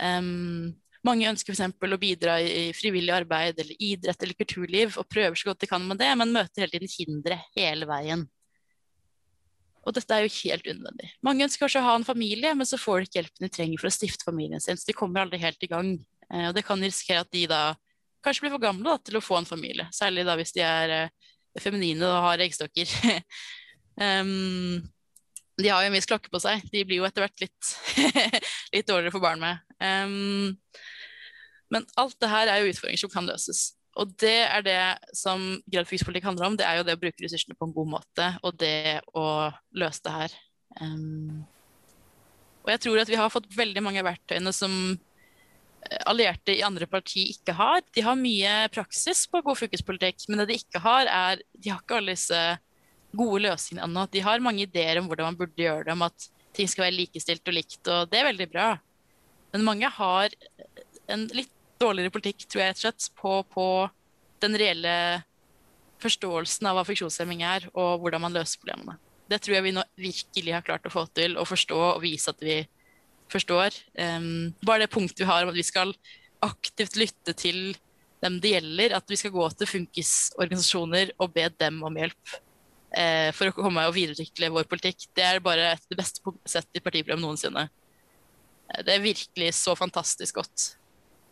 Um, 0.00 0.72
mange 1.02 1.26
ønsker 1.26 1.56
f.eks. 1.56 1.74
å 1.74 2.00
bidra 2.00 2.36
i 2.40 2.70
frivillig 2.76 3.12
arbeid 3.14 3.58
eller 3.58 3.80
idrett 3.82 4.22
eller 4.22 4.38
kulturliv 4.38 4.94
og 5.00 5.08
prøver 5.10 5.38
så 5.38 5.50
godt 5.50 5.64
de 5.64 5.70
kan 5.70 5.82
med 5.86 5.98
det, 6.00 6.12
men 6.18 6.34
møter 6.34 6.62
hele 6.64 6.78
tiden 6.78 6.92
hindre 6.92 7.40
hele 7.56 7.88
veien. 7.90 8.22
Og 9.82 9.96
dette 9.96 10.14
er 10.14 10.22
jo 10.22 10.34
helt 10.36 10.68
unødvendig. 10.68 11.10
Mange 11.26 11.42
ønsker 11.48 11.64
kanskje 11.64 11.82
å 11.82 11.88
ha 11.88 11.96
en 11.98 12.06
familie, 12.06 12.52
men 12.54 12.68
så 12.68 12.78
får 12.78 13.00
de 13.00 13.08
ikke 13.08 13.18
hjelpen 13.18 13.46
de 13.46 13.50
trenger 13.56 13.82
for 13.82 13.90
å 13.90 13.94
stifte 13.96 14.28
familien 14.28 14.62
sin, 14.62 14.78
så 14.78 14.86
de 14.86 14.94
kommer 14.94 15.24
aldri 15.24 15.42
helt 15.42 15.66
i 15.66 15.70
gang. 15.72 15.96
Eh, 16.30 16.46
og 16.50 16.54
det 16.54 16.62
kan 16.68 16.82
risikere 16.82 17.24
at 17.24 17.32
de 17.34 17.48
da 17.50 17.64
kanskje 18.22 18.44
blir 18.44 18.54
for 18.54 18.62
gamle 18.62 18.86
da, 18.86 19.02
til 19.02 19.18
å 19.18 19.24
få 19.24 19.40
en 19.40 19.48
familie, 19.48 19.88
særlig 19.90 20.22
da 20.28 20.36
hvis 20.38 20.54
de 20.54 20.62
er 20.62 20.92
uh, 20.94 21.30
feminine 21.58 22.06
og 22.06 22.28
har 22.28 22.44
eggstokker. 22.44 22.92
um, 24.22 24.78
de 25.60 25.68
har 25.68 25.84
jo 25.84 25.90
en 25.90 25.96
viss 25.96 26.08
klokke 26.08 26.32
på 26.32 26.40
seg. 26.42 26.64
De 26.72 26.84
blir 26.88 27.00
jo 27.02 27.06
etter 27.06 27.26
hvert 27.26 27.44
litt, 27.44 27.70
litt 28.74 28.88
dårligere 28.88 29.12
for 29.14 29.24
barn 29.24 29.42
med. 29.42 29.60
Um, 29.82 30.56
men 31.72 31.86
alt 32.00 32.18
det 32.20 32.30
her 32.32 32.50
er 32.50 32.62
jo 32.62 32.72
utfordringer 32.72 33.02
som 33.04 33.12
kan 33.12 33.28
løses. 33.28 33.72
Og 34.00 34.14
det 34.22 34.38
er 34.46 34.64
det 34.64 34.80
som 35.16 35.44
grad 35.68 35.90
handler 36.24 36.48
om. 36.48 36.56
Det 36.56 36.64
er 36.64 36.80
jo 36.80 36.86
det 36.88 36.96
å 36.96 37.02
bruke 37.02 37.24
ressursene 37.24 37.56
på 37.58 37.68
en 37.68 37.74
god 37.76 37.90
måte, 37.98 38.28
og 38.40 38.56
det 38.60 39.02
å 39.12 39.26
løse 39.76 40.04
det 40.06 40.16
her. 40.16 40.36
Um, 40.80 41.44
og 42.62 42.72
jeg 42.72 42.84
tror 42.86 43.02
at 43.02 43.10
vi 43.10 43.18
har 43.20 43.32
fått 43.32 43.50
veldig 43.52 43.82
mange 43.84 44.04
verktøyene 44.06 44.52
som 44.56 44.72
allierte 46.06 46.54
i 46.54 46.62
andre 46.64 46.86
parti 46.86 47.24
ikke 47.32 47.54
har. 47.58 47.82
De 47.94 48.04
har 48.06 48.18
mye 48.18 48.52
praksis 48.72 49.24
på 49.30 49.42
god 49.44 49.58
fylkespolitikk, 49.58 50.28
men 50.28 50.42
det 50.42 50.50
de 50.52 50.58
ikke 50.60 50.82
har, 50.84 51.08
er 51.10 51.42
De 51.52 51.72
har 51.72 51.82
ikke 51.82 51.98
alle 51.98 52.14
disse 52.16 52.42
gode 53.16 53.42
løsningene 53.46 53.86
ennå. 53.88 54.06
De 54.12 54.22
har 54.24 54.44
mange 54.44 54.64
ideer 54.66 55.00
om 55.00 55.08
hvordan 55.10 55.30
man 55.30 55.38
burde 55.38 55.60
gjøre 55.60 55.86
det, 55.86 55.96
om 55.96 56.06
at 56.06 56.28
ting 56.56 56.68
skal 56.68 56.86
være 56.86 56.98
likestilt 56.98 57.48
og 57.48 57.56
likt, 57.56 57.80
og 57.88 58.10
det 58.12 58.20
er 58.20 58.28
veldig 58.30 58.48
bra. 58.52 58.68
Men 59.52 59.66
mange 59.66 59.88
har 59.92 60.34
en 61.12 61.26
litt 61.36 61.52
dårligere 61.82 62.12
politikk, 62.14 62.46
tror 62.46 62.62
jeg 62.62 62.72
rett 62.72 62.80
og 62.80 62.86
slett, 62.86 63.08
på, 63.18 63.34
på 63.52 63.66
den 64.44 64.56
reelle 64.60 64.94
forståelsen 66.02 66.68
av 66.68 66.78
hva 66.78 66.84
funksjonshemming 66.86 67.44
er, 67.46 67.68
og 67.72 68.02
hvordan 68.02 68.24
man 68.24 68.36
løser 68.36 68.60
problemene. 68.62 68.98
Det 69.30 69.38
tror 69.42 69.56
jeg 69.56 69.66
vi 69.66 69.74
nå 69.76 69.84
virkelig 70.00 70.54
har 70.56 70.64
klart 70.66 70.86
å 70.88 70.92
få 70.92 71.06
til, 71.16 71.38
å 71.38 71.46
forstå 71.48 71.78
og 71.94 72.02
vise 72.02 72.32
at 72.32 72.42
vi 72.42 72.58
forstår. 73.32 73.76
Um, 73.96 74.52
bare 74.66 74.84
det 74.84 74.92
punktet 74.92 75.22
vi 75.22 75.30
har 75.30 75.44
om 75.44 75.52
at 75.52 75.56
vi 75.56 75.64
skal 75.64 75.94
aktivt 76.42 76.98
lytte 77.00 77.34
til 77.38 77.76
dem 78.22 78.38
det 78.42 78.56
gjelder, 78.56 78.96
at 78.98 79.08
vi 79.10 79.18
skal 79.18 79.32
gå 79.34 79.46
til 79.56 79.70
funkisorganisasjoner 79.70 81.14
og 81.22 81.32
be 81.34 81.46
dem 81.58 81.80
om 81.86 81.96
hjelp 81.98 82.34
for 83.36 83.48
å 83.48 83.54
komme 83.56 83.86
og 83.88 83.94
videreutvikle 83.96 84.50
vår 84.52 84.68
politikk. 84.70 85.06
Det 85.16 85.24
er 85.24 85.42
bare 85.44 85.74
det 85.88 85.98
beste 85.98 86.34
sett 86.48 86.68
i 86.76 86.82
partiprogram 86.84 87.22
noensinne. 87.22 87.66
Uh, 88.68 88.80
det 88.84 88.96
er 88.96 89.04
virkelig 89.04 89.52
så 89.58 89.76
fantastisk 89.78 90.40
godt. 90.40 90.72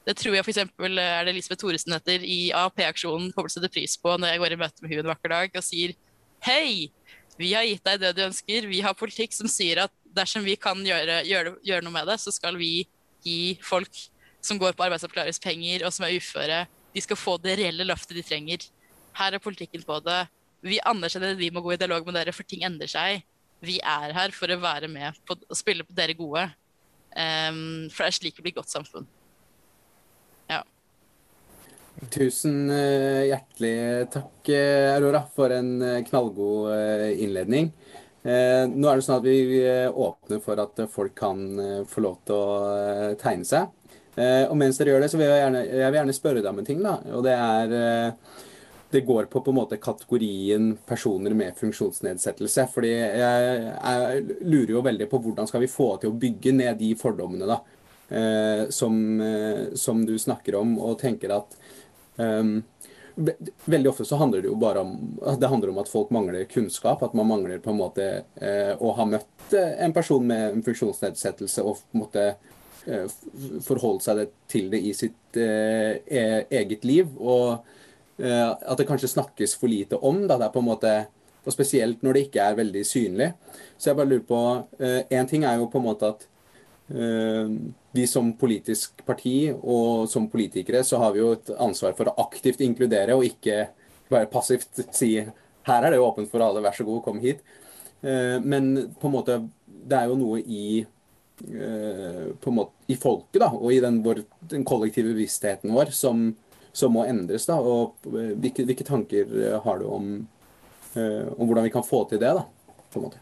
Det 0.09 0.17
tror 0.17 0.35
jeg 0.35 0.47
f.eks. 0.47 0.63
er 0.65 0.95
det 0.97 1.35
Elisabeth 1.35 1.61
Thoresen 1.61 1.93
heter 1.93 2.25
i 2.25 2.39
AAP-aksjonen 2.57 3.35
kommer 3.35 3.53
til 3.53 3.59
å 3.59 3.61
sette 3.61 3.73
pris 3.73 3.99
på 4.01 4.15
når 4.17 4.33
jeg 4.33 4.43
går 4.43 4.55
i 4.55 4.61
møte 4.63 4.83
med 4.83 4.93
henne 4.95 5.05
en 5.05 5.13
vakker 5.13 5.35
dag 5.35 5.61
og 5.61 5.67
sier 5.67 5.93
Hei, 6.41 6.89
vi 7.37 7.51
har 7.53 7.67
gitt 7.69 7.85
deg 7.85 8.01
det 8.01 8.15
du 8.17 8.23
ønsker. 8.25 8.65
Vi 8.71 8.81
har 8.81 8.97
politikk 8.97 9.37
som 9.37 9.49
sier 9.51 9.83
at 9.83 9.93
dersom 10.17 10.45
vi 10.47 10.57
kan 10.57 10.81
gjøre, 10.85 11.21
gjøre, 11.29 11.53
gjøre 11.69 11.85
noe 11.85 11.95
med 11.95 12.09
det, 12.09 12.17
så 12.23 12.33
skal 12.33 12.57
vi 12.57 12.87
gi 13.21 13.59
folk 13.61 13.93
som 14.41 14.57
går 14.61 14.73
på 14.73 14.87
arbeidsavklaringspenger 14.87 15.85
og 15.85 15.93
som 15.93 16.07
er 16.07 16.17
uføre, 16.17 16.63
de 16.95 17.03
skal 17.05 17.19
få 17.19 17.37
det 17.43 17.59
reelle 17.61 17.87
løftet 17.87 18.17
de 18.17 18.25
trenger. 18.27 18.65
Her 19.17 19.37
er 19.37 19.43
politikken 19.43 19.85
på 19.87 19.99
det. 20.05 20.23
Vi 20.67 20.81
anerkjenner 20.87 21.35
at 21.35 21.41
vi 21.41 21.53
må 21.55 21.63
gå 21.65 21.75
i 21.75 21.81
dialog 21.81 22.07
med 22.07 22.19
dere, 22.19 22.35
for 22.37 22.49
ting 22.49 22.67
endrer 22.67 22.91
seg. 22.91 23.25
Vi 23.65 23.79
er 23.85 24.13
her 24.17 24.33
for 24.37 24.51
å 24.53 24.61
være 24.61 24.89
med 24.93 25.17
på 25.29 25.37
å 25.37 25.57
spille 25.57 25.85
på 25.85 25.97
dere 25.97 26.17
gode. 26.17 26.49
Um, 27.11 27.89
for 27.91 28.05
det 28.05 28.13
er 28.13 28.17
slik 28.21 28.37
det 28.37 28.45
blir 28.47 28.61
godt 28.61 28.73
samfunn. 28.73 29.09
Tusen 32.09 32.71
eh, 32.73 33.27
hjertelig 33.29 34.09
takk, 34.15 34.49
eh, 34.49 34.95
Aurora, 34.95 35.21
for 35.35 35.53
en 35.53 35.75
eh, 35.85 36.01
knallgod 36.07 36.71
innledning. 37.21 37.73
Nå 38.21 38.85
er 38.85 38.99
det 38.99 39.05
sånn 39.07 39.17
at 39.17 39.25
vi 39.25 39.61
åpner 39.89 40.43
for 40.45 40.61
at 40.61 40.83
folk 40.93 41.15
kan 41.17 41.39
få 41.89 42.03
lov 42.05 42.19
til 42.29 42.37
å 42.37 43.15
tegne 43.17 43.49
seg. 43.49 43.71
Og 44.21 44.53
mens 44.61 44.77
dere 44.77 44.93
gjør 44.93 45.01
det, 45.01 45.09
så 45.09 45.17
vil 45.17 45.25
jeg 45.25 45.41
gjerne, 45.41 45.63
jeg 45.65 45.87
vil 45.87 45.97
gjerne 45.97 46.17
spørre 46.19 46.43
deg 46.43 46.51
om 46.51 46.61
en 46.61 46.69
ting. 46.69 46.83
da, 46.85 46.99
og 47.17 47.25
det 47.25 47.33
er 47.33 47.73
det 48.91 49.05
går 49.07 49.29
på 49.31 49.43
på 49.45 49.53
en 49.53 49.59
måte 49.61 49.79
kategorien 49.83 50.73
personer 50.87 51.35
med 51.37 51.59
funksjonsnedsettelse. 51.59 52.67
fordi 52.75 52.91
jeg, 52.95 53.75
jeg, 53.75 54.25
lurer 54.43 54.73
jo 54.75 54.87
veldig 54.87 55.11
på 55.11 55.21
hvordan 55.25 55.51
skal 55.51 55.65
vi 55.65 55.71
få 55.71 55.93
til 56.01 56.11
å 56.11 56.19
bygge 56.25 56.55
ned 56.57 56.81
de 56.81 56.95
fordommene 56.99 57.49
da, 57.51 57.61
eh, 58.09 58.65
som, 58.75 58.97
som, 59.75 60.03
du 60.07 60.17
snakker 60.19 60.59
om, 60.59 60.79
og 60.79 60.99
tenker 61.03 61.37
at 61.39 61.61
Um, 62.21 62.63
veldig 63.65 63.91
ofte 63.91 64.05
så 64.05 64.17
handler 64.17 64.43
det 64.43 64.49
jo 64.49 64.57
bare 64.61 64.81
om 64.81 65.19
det 65.41 65.49
handler 65.49 65.73
om 65.73 65.81
at 65.83 65.89
folk 65.89 66.11
mangler 66.11 66.45
kunnskap. 66.45 67.03
At 67.03 67.15
man 67.15 67.27
mangler 67.27 67.59
på 67.59 67.73
en 67.73 67.81
måte 67.81 68.07
eh, 68.41 68.73
å 68.79 68.95
ha 68.97 69.07
møtt 69.09 69.57
eh, 69.57 69.77
en 69.85 69.95
person 69.97 70.25
med 70.27 70.55
en 70.55 70.65
funksjonsnedsettelse 70.65 71.65
og 71.65 71.81
på 71.81 71.99
en 71.99 72.05
måte 72.05 72.27
eh, 72.87 73.19
forholdt 73.67 74.07
seg 74.07 74.25
til 74.51 74.71
det 74.73 74.83
i 74.87 74.95
sitt 74.97 75.37
eh, 75.41 76.01
e-, 76.07 76.47
eget 76.63 76.87
liv. 76.89 77.11
Og 77.19 77.59
eh, 77.59 77.80
at 78.21 78.77
det 78.77 78.85
kanskje 78.89 79.09
snakkes 79.15 79.55
for 79.57 79.71
lite 79.73 79.97
om. 79.97 80.27
Da. 80.29 80.37
Det 80.37 80.49
er 80.49 80.53
på 80.55 80.61
en 80.61 80.69
måte, 80.69 80.93
og 81.41 81.55
Spesielt 81.55 82.03
når 82.05 82.17
det 82.17 82.23
ikke 82.27 82.45
er 82.45 82.59
veldig 82.59 82.83
synlig. 82.85 83.31
Så 83.79 83.91
jeg 83.91 83.97
bare 83.97 84.11
lurer 84.11 84.27
på 84.29 84.41
Én 85.09 85.29
ting 85.31 85.47
er 85.49 85.57
jo 85.57 85.71
på 85.73 85.81
en 85.81 85.87
måte 85.87 86.11
at 86.13 86.27
vi 87.97 88.05
som 88.11 88.33
politisk 88.37 89.01
parti 89.07 89.49
og 89.55 90.09
som 90.11 90.29
politikere 90.29 90.83
så 90.85 91.01
har 91.01 91.15
vi 91.15 91.23
jo 91.23 91.33
et 91.37 91.53
ansvar 91.57 91.97
for 91.97 92.11
å 92.11 92.17
aktivt 92.27 92.61
inkludere 92.67 93.17
og 93.17 93.25
ikke 93.25 93.63
bare 94.11 94.29
passivt 94.31 94.83
si 94.95 95.15
her 95.67 95.87
er 95.87 95.95
det 95.95 96.01
åpent 96.03 96.31
for 96.31 96.43
alle, 96.45 96.63
vær 96.65 96.77
så 96.77 96.87
god, 96.87 97.03
kom 97.05 97.21
hit. 97.23 97.43
Eh, 98.01 98.39
men 98.41 98.73
på 99.01 99.09
en 99.09 99.15
måte 99.15 99.39
det 99.67 99.97
er 99.97 100.11
jo 100.11 100.19
noe 100.21 100.41
i, 100.41 100.81
eh, 100.81 102.27
på 102.41 102.53
en 102.53 102.59
måte, 102.61 102.73
i 102.91 102.97
folket 103.01 103.41
da, 103.43 103.51
og 103.55 103.73
i 103.73 103.81
den, 103.83 104.01
vår, 104.05 104.25
den 104.51 104.65
kollektive 104.67 105.13
bevisstheten 105.13 105.73
vår 105.75 105.93
som, 105.97 106.31
som, 106.73 106.95
må 106.95 107.07
endres. 107.09 107.49
da, 107.49 107.59
og 107.61 107.99
eh, 108.11 108.35
Hvilke, 108.37 108.67
hvilke 108.69 108.87
tanker 108.87 109.35
har 109.65 109.81
du 109.81 109.89
om, 109.91 110.13
om 110.97 111.45
hvordan 111.47 111.67
vi 111.67 111.75
kan 111.75 111.87
få 111.87 112.05
til 112.11 112.23
det? 112.23 112.33
da, 112.39 112.47
på 112.91 113.01
en 113.01 113.09
måte? 113.09 113.21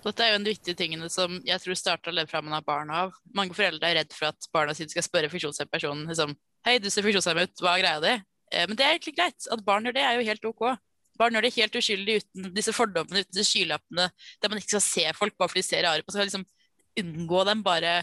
Dette 0.00 0.24
er 0.24 0.30
jo 0.30 0.36
en 0.38 0.44
av 0.44 0.48
de 0.48 0.54
viktige 0.54 0.78
tingene 0.78 1.08
som 1.12 1.34
jeg 1.44 1.60
tror 1.60 1.76
starter 1.76 2.12
å 2.12 2.14
leve 2.16 2.30
fra 2.30 2.40
man 2.40 2.56
har 2.56 2.64
barn 2.64 2.92
av. 2.94 3.12
Mange 3.36 3.56
foreldre 3.56 3.90
er 3.90 3.98
redd 4.00 4.14
for 4.16 4.30
at 4.30 4.48
barna 4.54 4.72
sine 4.76 4.92
skal 4.92 5.04
spørre 5.04 5.28
funksjonshemmet 5.32 5.72
personen 5.72 6.08
liksom, 6.08 6.36
Hei, 6.64 6.76
du 6.80 6.90
ser 6.92 7.04
funksjonshemmet 7.04 7.48
ut, 7.48 7.60
hva 7.64 7.74
er 7.74 7.82
greia 7.82 8.00
di? 8.04 8.14
Eh, 8.52 8.66
men 8.68 8.76
det 8.76 8.84
er 8.84 8.94
egentlig 8.94 9.14
greit. 9.16 9.48
At 9.52 9.64
barn 9.64 9.86
gjør 9.88 9.96
det, 9.96 10.04
er 10.04 10.16
jo 10.16 10.26
helt 10.28 10.48
OK. 10.50 10.64
Barn 11.20 11.36
gjør 11.36 11.46
det 11.46 11.52
helt 11.56 11.76
uskyldig 11.76 12.16
uten 12.22 12.48
disse 12.56 12.74
fordommene, 12.76 13.22
uten 13.24 13.36
disse 13.36 13.52
skylappene, 13.52 14.08
der 14.40 14.52
man 14.52 14.60
ikke 14.60 14.74
skal 14.74 14.84
se 14.84 15.04
folk 15.16 15.36
bare 15.36 15.52
fordi 15.52 15.64
de 15.64 15.68
ser 15.68 15.84
rare 15.84 16.04
på. 16.04 16.14
Skal 16.14 16.28
liksom 16.28 16.46
unngå 17.00 17.44
dem 17.48 17.64
bare 17.64 17.94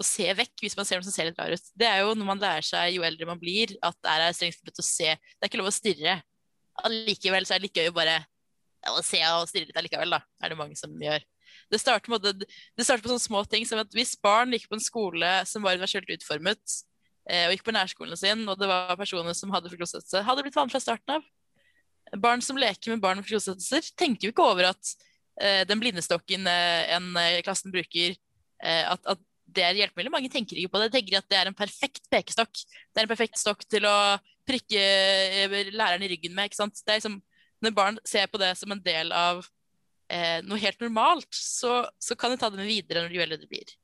å 0.00 0.06
se 0.06 0.26
vekk 0.36 0.64
hvis 0.64 0.76
man 0.78 0.88
ser 0.88 1.00
noe 1.00 1.06
som 1.06 1.14
ser 1.14 1.28
litt 1.28 1.38
rar 1.40 1.52
ut. 1.52 1.70
Det 1.76 1.86
er 1.88 2.02
jo 2.02 2.14
noe 2.16 2.28
man 2.32 2.40
lærer 2.40 2.64
seg 2.64 2.94
jo 2.96 3.04
eldre 3.06 3.28
man 3.28 3.40
blir, 3.40 3.76
at 3.84 3.96
det 4.00 4.16
er 4.16 4.36
strengt 4.36 4.58
forbudt 4.60 4.82
å 4.82 4.86
se. 4.86 5.12
Det 5.12 5.44
er 5.44 5.50
ikke 5.50 5.60
lov 5.60 5.70
å 5.70 5.74
stirre. 5.74 6.20
Allikevel 6.86 7.46
så 7.46 7.54
er 7.54 7.60
det 7.60 7.68
litt 7.68 7.80
gøy 7.80 7.90
å 7.90 7.96
bare 7.96 8.22
å 8.88 9.02
se 9.04 9.20
og 9.28 9.48
stirre 9.50 9.68
litt 9.68 9.76
allikevel, 9.76 10.16
da. 10.16 10.22
Er 10.40 10.52
det 10.52 10.58
mange 10.58 10.78
som 10.78 10.94
gjør. 10.96 11.24
Det 11.70 11.80
starter, 11.82 12.12
med, 12.12 12.46
det 12.46 12.86
starter 12.86 13.04
på 13.04 13.10
sånne 13.12 13.26
små 13.26 13.42
ting 13.50 13.66
som 13.68 13.82
at 13.82 13.92
hvis 13.94 14.14
barn 14.22 14.54
gikk 14.54 14.68
på 14.70 14.78
en 14.78 14.84
skole 14.84 15.32
som 15.48 15.66
var 15.66 15.76
universelt 15.76 16.08
utformet, 16.14 16.62
eh, 17.28 17.46
og 17.48 17.54
gikk 17.54 17.66
på 17.68 17.74
nærskolen 17.76 18.18
sin, 18.18 18.46
og 18.48 18.58
det 18.58 18.70
var 18.70 18.96
personer 18.98 19.36
som 19.36 19.52
hadde 19.54 19.70
funksjonsnedsettelse, 19.72 20.24
hadde 20.26 20.40
det 20.40 20.48
blitt 20.48 20.58
vanlig 20.58 20.76
fra 20.76 20.82
starten 20.82 21.18
av. 21.18 21.28
Barn 22.22 22.42
som 22.42 22.58
leker 22.58 22.94
med 22.94 23.02
barn 23.04 23.20
med 23.20 23.26
funksjonsnedsettelser, 23.28 23.92
tenker 24.00 24.28
jo 24.28 24.34
ikke 24.34 24.48
over 24.54 24.70
at 24.72 24.94
eh, 25.42 25.62
den 25.68 25.82
blindestokken 25.82 26.48
eh, 26.50 26.94
en 26.96 27.12
klassen 27.46 27.74
bruker, 27.74 28.16
at, 28.60 29.00
at, 29.08 29.20
det 29.54 29.64
er 29.64 29.78
hjelpemiddel. 29.78 30.12
Mange 30.12 30.30
tenker 30.32 30.58
ikke 30.58 30.74
på 30.74 30.80
det. 30.80 30.90
De 30.90 30.98
tenker 30.98 31.18
at 31.18 31.28
det 31.30 31.38
er 31.38 31.50
en 31.50 31.56
perfekt 31.56 32.04
pekestokk. 32.12 32.52
Det 32.54 33.00
er 33.00 33.06
en 33.06 33.12
perfekt 33.12 33.40
stokk 33.40 33.64
til 33.68 33.86
å 33.88 33.96
prikke 34.48 34.82
eh, 34.82 35.56
læreren 35.70 36.04
i 36.06 36.10
ryggen 36.12 36.34
med. 36.36 36.54
Det 36.54 36.98
liksom, 36.98 37.18
når 37.64 37.76
barn 37.76 37.98
ser 38.08 38.30
på 38.30 38.40
det 38.40 38.52
som 38.58 38.72
en 38.74 38.82
del 38.84 39.12
av 39.16 39.42
eh, 40.10 40.40
noe 40.46 40.60
helt 40.62 40.80
normalt, 40.82 41.30
så, 41.34 41.84
så, 42.02 42.16
kan 42.18 42.32
de 42.32 42.40
ta 42.40 42.50
det 42.50 42.60
med 42.60 42.70
videre 42.70 43.04
når 43.04 43.14
de 43.14 43.22
eldre 43.26 43.50
blir. 43.50 43.74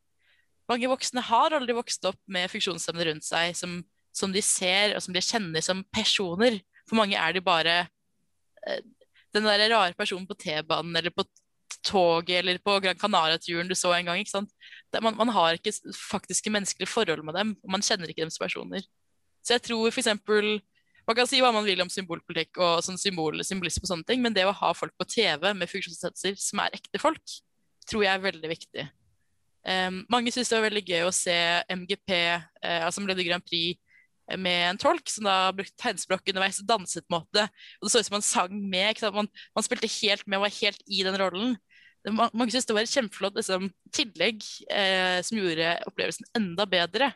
Mange 0.70 0.90
voksne 0.90 1.22
har 1.28 1.54
aldri 1.54 1.76
vokst 1.76 2.06
opp 2.08 2.18
med 2.32 2.50
funksjonshemmede 2.50 3.10
rundt 3.10 3.26
seg 3.26 3.54
som, 3.58 3.78
som, 4.14 4.32
de 4.34 4.42
ser 4.42 4.96
og 4.96 5.04
som 5.04 5.14
de 5.14 5.22
kjenner 5.22 5.62
som 5.62 5.84
personer. 5.94 6.58
For 6.88 6.98
mange 6.98 7.18
er 7.18 7.36
de 7.36 7.44
bare 7.44 7.78
eh, 8.66 8.82
den 9.36 9.46
der 9.46 9.68
rare 9.70 9.94
personen 9.98 10.26
på 10.26 10.38
T-banen 10.40 10.96
eller 10.98 11.14
på 11.14 11.26
toget 11.86 12.40
eller 12.40 12.58
på 12.62 12.76
Gran 12.82 12.98
Canaria-turen 12.98 13.70
du 13.70 13.76
så 13.78 13.92
en 13.94 14.10
gang. 14.10 14.20
ikke? 14.20 14.42
Man, 15.00 15.16
man, 15.16 15.32
har 15.34 15.58
ikke 15.58 15.74
faktiske 15.96 16.52
menneskelige 16.52 16.90
forhold 16.90 17.24
med 17.26 17.38
dem, 17.38 17.54
og 17.62 17.76
man 17.76 17.84
kjenner 17.84 18.10
ikke 18.10 18.24
deres 18.24 18.40
personer. 18.42 18.84
Så 19.46 19.54
jeg 19.54 19.62
tror 19.68 19.88
eksempel, 19.88 20.58
man 21.06 21.16
kan 21.16 21.28
si 21.30 21.38
hva 21.42 21.52
man 21.54 21.66
vil 21.66 21.80
om 21.84 21.90
symbolpolitikk 21.92 22.58
og 22.58 22.82
sånn 22.82 22.98
symbol, 22.98 23.38
symbolisme 23.46 23.86
og 23.86 23.92
sånne 23.92 24.08
ting, 24.08 24.22
men 24.24 24.34
det 24.34 24.46
å 24.48 24.54
ha 24.54 24.72
folk 24.74 24.94
på 24.98 25.06
TV 25.06 25.52
med 25.54 25.70
funksjonsnedsettelser 25.70 26.38
som 26.42 26.64
er 26.64 26.74
ekte 26.74 27.00
folk, 27.02 27.36
tror 27.86 28.02
jeg 28.02 28.18
er 28.18 28.24
veldig 28.24 28.50
viktig. 28.50 28.86
Um, 29.66 30.04
mange 30.10 30.30
syns 30.30 30.50
det 30.50 30.58
var 30.60 30.68
veldig 30.68 30.84
gøy 30.86 31.04
å 31.08 31.14
se 31.14 31.34
MGP, 31.74 32.10
uh, 32.62 32.82
altså 32.86 33.02
Melodi 33.02 33.24
Grand 33.26 33.42
Prix, 33.42 33.78
eh, 34.30 34.38
med 34.38 34.62
en 34.68 34.78
tolk 34.78 35.10
som 35.10 35.26
da 35.26 35.50
brukte 35.54 35.74
tegnspråk 35.82 36.30
underveis 36.30 36.60
og 36.62 36.68
danset 36.70 37.06
på 37.06 37.10
en 37.10 37.16
måte. 37.16 37.46
Og 37.80 37.86
det 37.86 37.92
så 37.94 38.02
ut 38.02 38.08
som 38.08 38.18
han 38.18 38.26
sang 38.26 38.60
med. 38.70 39.02
Man, 39.14 39.30
man, 39.58 39.66
spilte 39.66 39.90
helt 39.98 40.22
med 40.26 40.38
og 40.38 40.46
var 40.46 40.54
helt 40.60 40.86
i 40.86 41.02
den 41.06 41.18
rollen. 41.22 41.56
Man, 42.06 42.30
mange 42.32 42.52
syntes 42.52 42.68
det 42.68 42.76
var 42.76 42.86
et 42.86 42.92
kjempeflott 42.92 43.38
liksom, 43.38 43.70
tillegg 43.94 44.44
eh, 44.70 45.18
som 45.26 45.40
gjorde 45.40 45.72
opplevelsen 45.88 46.28
enda 46.38 46.66
bedre. 46.70 47.10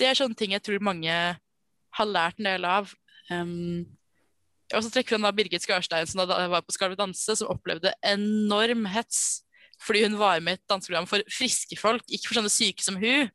Det 0.00 0.08
er 0.08 0.18
sånne 0.18 0.36
ting 0.38 0.54
jeg 0.54 0.64
tror 0.64 0.84
mange 0.84 1.12
har 1.96 2.08
lært 2.08 2.40
en 2.40 2.48
del 2.48 2.64
av. 2.68 2.92
Um, 3.28 3.84
og 4.74 4.82
så 4.82 4.90
trekker 4.92 5.16
hun 5.16 5.26
da 5.26 5.32
Birgit 5.34 5.64
Skarstein, 5.64 6.08
som 6.08 6.22
da 6.24 6.46
var 6.50 6.64
på 6.64 6.74
Skal 6.74 6.92
vi 6.92 6.98
danse, 6.98 7.36
som 7.38 7.52
opplevde 7.52 7.94
enorm 8.06 8.86
hets 8.90 9.42
fordi 9.82 10.06
hun 10.06 10.18
var 10.18 10.40
med 10.40 10.56
i 10.56 10.56
et 10.56 10.70
danseprogram 10.70 11.06
for 11.08 11.20
friske 11.28 11.76
folk, 11.76 12.04
ikke 12.08 12.30
for 12.30 12.38
sånne 12.38 12.52
syke 12.52 12.80
som 12.80 12.96
hun. 12.96 13.28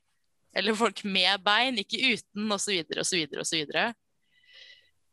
Eller 0.58 0.76
folk 0.76 1.04
med 1.06 1.44
bein, 1.46 1.78
ikke 1.80 2.00
uten, 2.02 2.48
osv., 2.52 2.82
osv., 2.98 3.36
osv. 3.44 3.76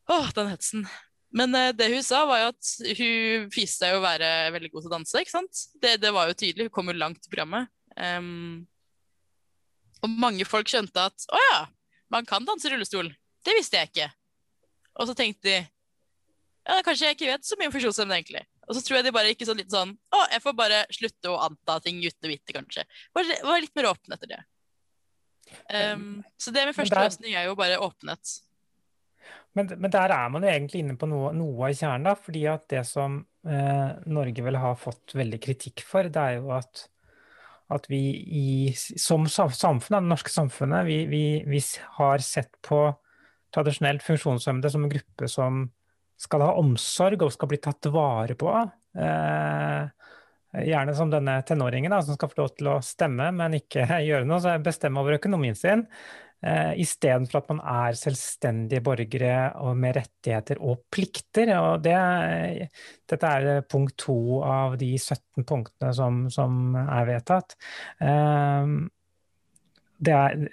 Åh, 0.09 0.31
den 0.35 0.49
hetsen. 0.49 0.87
Men 1.35 1.53
uh, 1.53 1.71
det 1.77 1.91
hun 1.93 2.05
sa, 2.05 2.23
var 2.29 2.43
jo 2.43 2.51
at 2.55 2.73
hun 2.99 3.49
viste 3.53 3.85
seg 3.85 3.97
å 3.97 4.03
være 4.05 4.29
veldig 4.55 4.71
god 4.73 4.85
til 4.85 4.91
å 4.91 4.95
danse. 4.97 5.21
ikke 5.21 5.35
sant? 5.35 5.65
Det, 5.77 5.97
det 6.01 6.13
var 6.15 6.31
jo 6.31 6.37
tydelig. 6.39 6.69
Hun 6.69 6.75
kom 6.79 6.89
jo 6.89 6.97
langt 6.97 7.27
i 7.27 7.33
programmet. 7.33 7.69
Um, 7.99 8.67
Og 10.05 10.13
mange 10.15 10.47
folk 10.47 10.71
skjønte 10.71 11.09
at 11.11 11.27
å 11.35 11.41
ja, 11.43 11.59
man 12.15 12.25
kan 12.29 12.47
danse 12.47 12.69
i 12.69 12.73
rullestol. 12.73 13.11
Det 13.45 13.57
visste 13.57 13.81
jeg 13.81 13.91
ikke. 13.91 14.07
Og 14.99 15.09
så 15.11 15.15
tenkte 15.19 15.49
de 15.49 15.57
ja, 15.59 16.83
kanskje 16.85 17.09
jeg 17.09 17.17
ikke 17.17 17.31
vet 17.31 17.47
så 17.49 17.57
mye 17.57 17.71
om 17.71 17.75
funksjonshemmede, 17.75 18.19
egentlig. 18.21 18.45
Og 18.69 18.77
så 18.77 18.83
tror 18.85 18.99
jeg 18.99 19.07
de 19.07 19.13
bare 19.17 19.31
gikk 19.33 19.47
sånn 19.49 19.57
litt 19.57 19.73
sånn 19.73 19.95
Å, 20.13 20.19
jeg 20.35 20.43
får 20.45 20.55
bare 20.59 20.83
slutte 20.93 21.31
å 21.33 21.39
anta 21.47 21.79
ting 21.81 22.03
uten 22.03 22.29
å 22.29 22.33
vite, 22.33 22.53
kanskje. 22.53 22.85
Bare 23.17 23.39
var 23.47 23.63
litt 23.65 23.73
mer 23.79 23.89
åpen 23.89 24.17
etter 24.17 24.33
det. 24.35 24.41
Um, 25.73 26.19
så 26.37 26.53
det 26.53 26.67
min 26.69 26.77
første 26.77 27.01
løsning 27.01 27.33
er 27.41 27.47
jo 27.49 27.55
bare 27.57 27.81
åpenhet. 27.81 28.35
Men, 29.59 29.73
men 29.83 29.93
der 29.93 30.15
er 30.15 30.31
man 30.33 30.45
jo 30.47 30.51
egentlig 30.53 30.85
inne 30.85 30.95
på 30.99 31.09
noe, 31.11 31.33
noe 31.37 31.71
av 31.71 31.75
kjernen, 31.75 32.07
da. 32.09 32.15
Fordi 32.19 32.45
at 32.51 32.69
det 32.73 32.85
som 32.89 33.19
eh, 33.49 33.99
Norge 34.11 34.45
vel 34.47 34.61
har 34.61 34.79
fått 34.79 35.17
veldig 35.19 35.41
kritikk 35.43 35.85
for, 35.89 36.09
det 36.13 36.23
er 36.23 36.39
jo 36.39 36.53
at, 36.57 36.85
at 37.75 37.89
vi 37.91 38.03
i, 38.43 38.49
som 38.77 39.27
sam- 39.31 39.55
samfunn, 39.55 39.99
det 39.99 40.13
norske 40.15 40.33
samfunnet, 40.33 40.87
vi, 40.89 41.03
vi, 41.11 41.25
vi 41.49 41.63
har 41.99 42.25
sett 42.25 42.55
på 42.67 42.87
tradisjonelt 43.55 44.05
funksjonshemmede 44.05 44.71
som 44.73 44.85
en 44.85 44.93
gruppe 44.93 45.29
som 45.33 45.67
skal 46.19 46.43
ha 46.45 46.55
omsorg 46.59 47.23
og 47.23 47.33
skal 47.35 47.51
bli 47.53 47.61
tatt 47.63 47.89
vare 47.95 48.35
på. 48.39 48.51
Eh, 48.99 50.09
gjerne 50.69 50.95
som 50.97 51.11
denne 51.13 51.39
tenåringen 51.47 51.93
da, 51.93 52.01
som 52.03 52.17
skal 52.17 52.31
få 52.33 52.43
lov 52.43 52.55
til 52.57 52.71
å 52.73 52.79
stemme, 52.85 53.31
men 53.37 53.59
ikke 53.59 53.87
gjøre 54.09 54.27
noe, 54.29 54.41
så 54.43 54.57
bestemme 54.63 55.03
over 55.03 55.19
økonomien 55.19 55.59
sin. 55.59 55.87
Uh, 56.39 56.71
Istedenfor 56.79 57.41
at 57.41 57.49
man 57.51 57.61
er 57.67 57.97
selvstendige 57.99 58.83
borgere 58.87 59.33
og 59.59 59.75
med 59.81 59.97
rettigheter 59.99 60.61
og 60.63 60.85
plikter. 60.95 61.51
og 61.59 61.83
det, 61.83 61.97
Dette 63.11 63.33
er 63.41 63.67
punkt 63.67 63.97
to 63.99 64.39
av 64.47 64.79
de 64.79 64.93
17 64.99 65.43
punktene 65.49 65.91
som, 65.97 66.27
som 66.31 66.77
er 66.79 67.11
vedtatt. 67.11 67.57
Eh, 67.99 68.71
det, 69.99 70.15
er, 70.15 70.49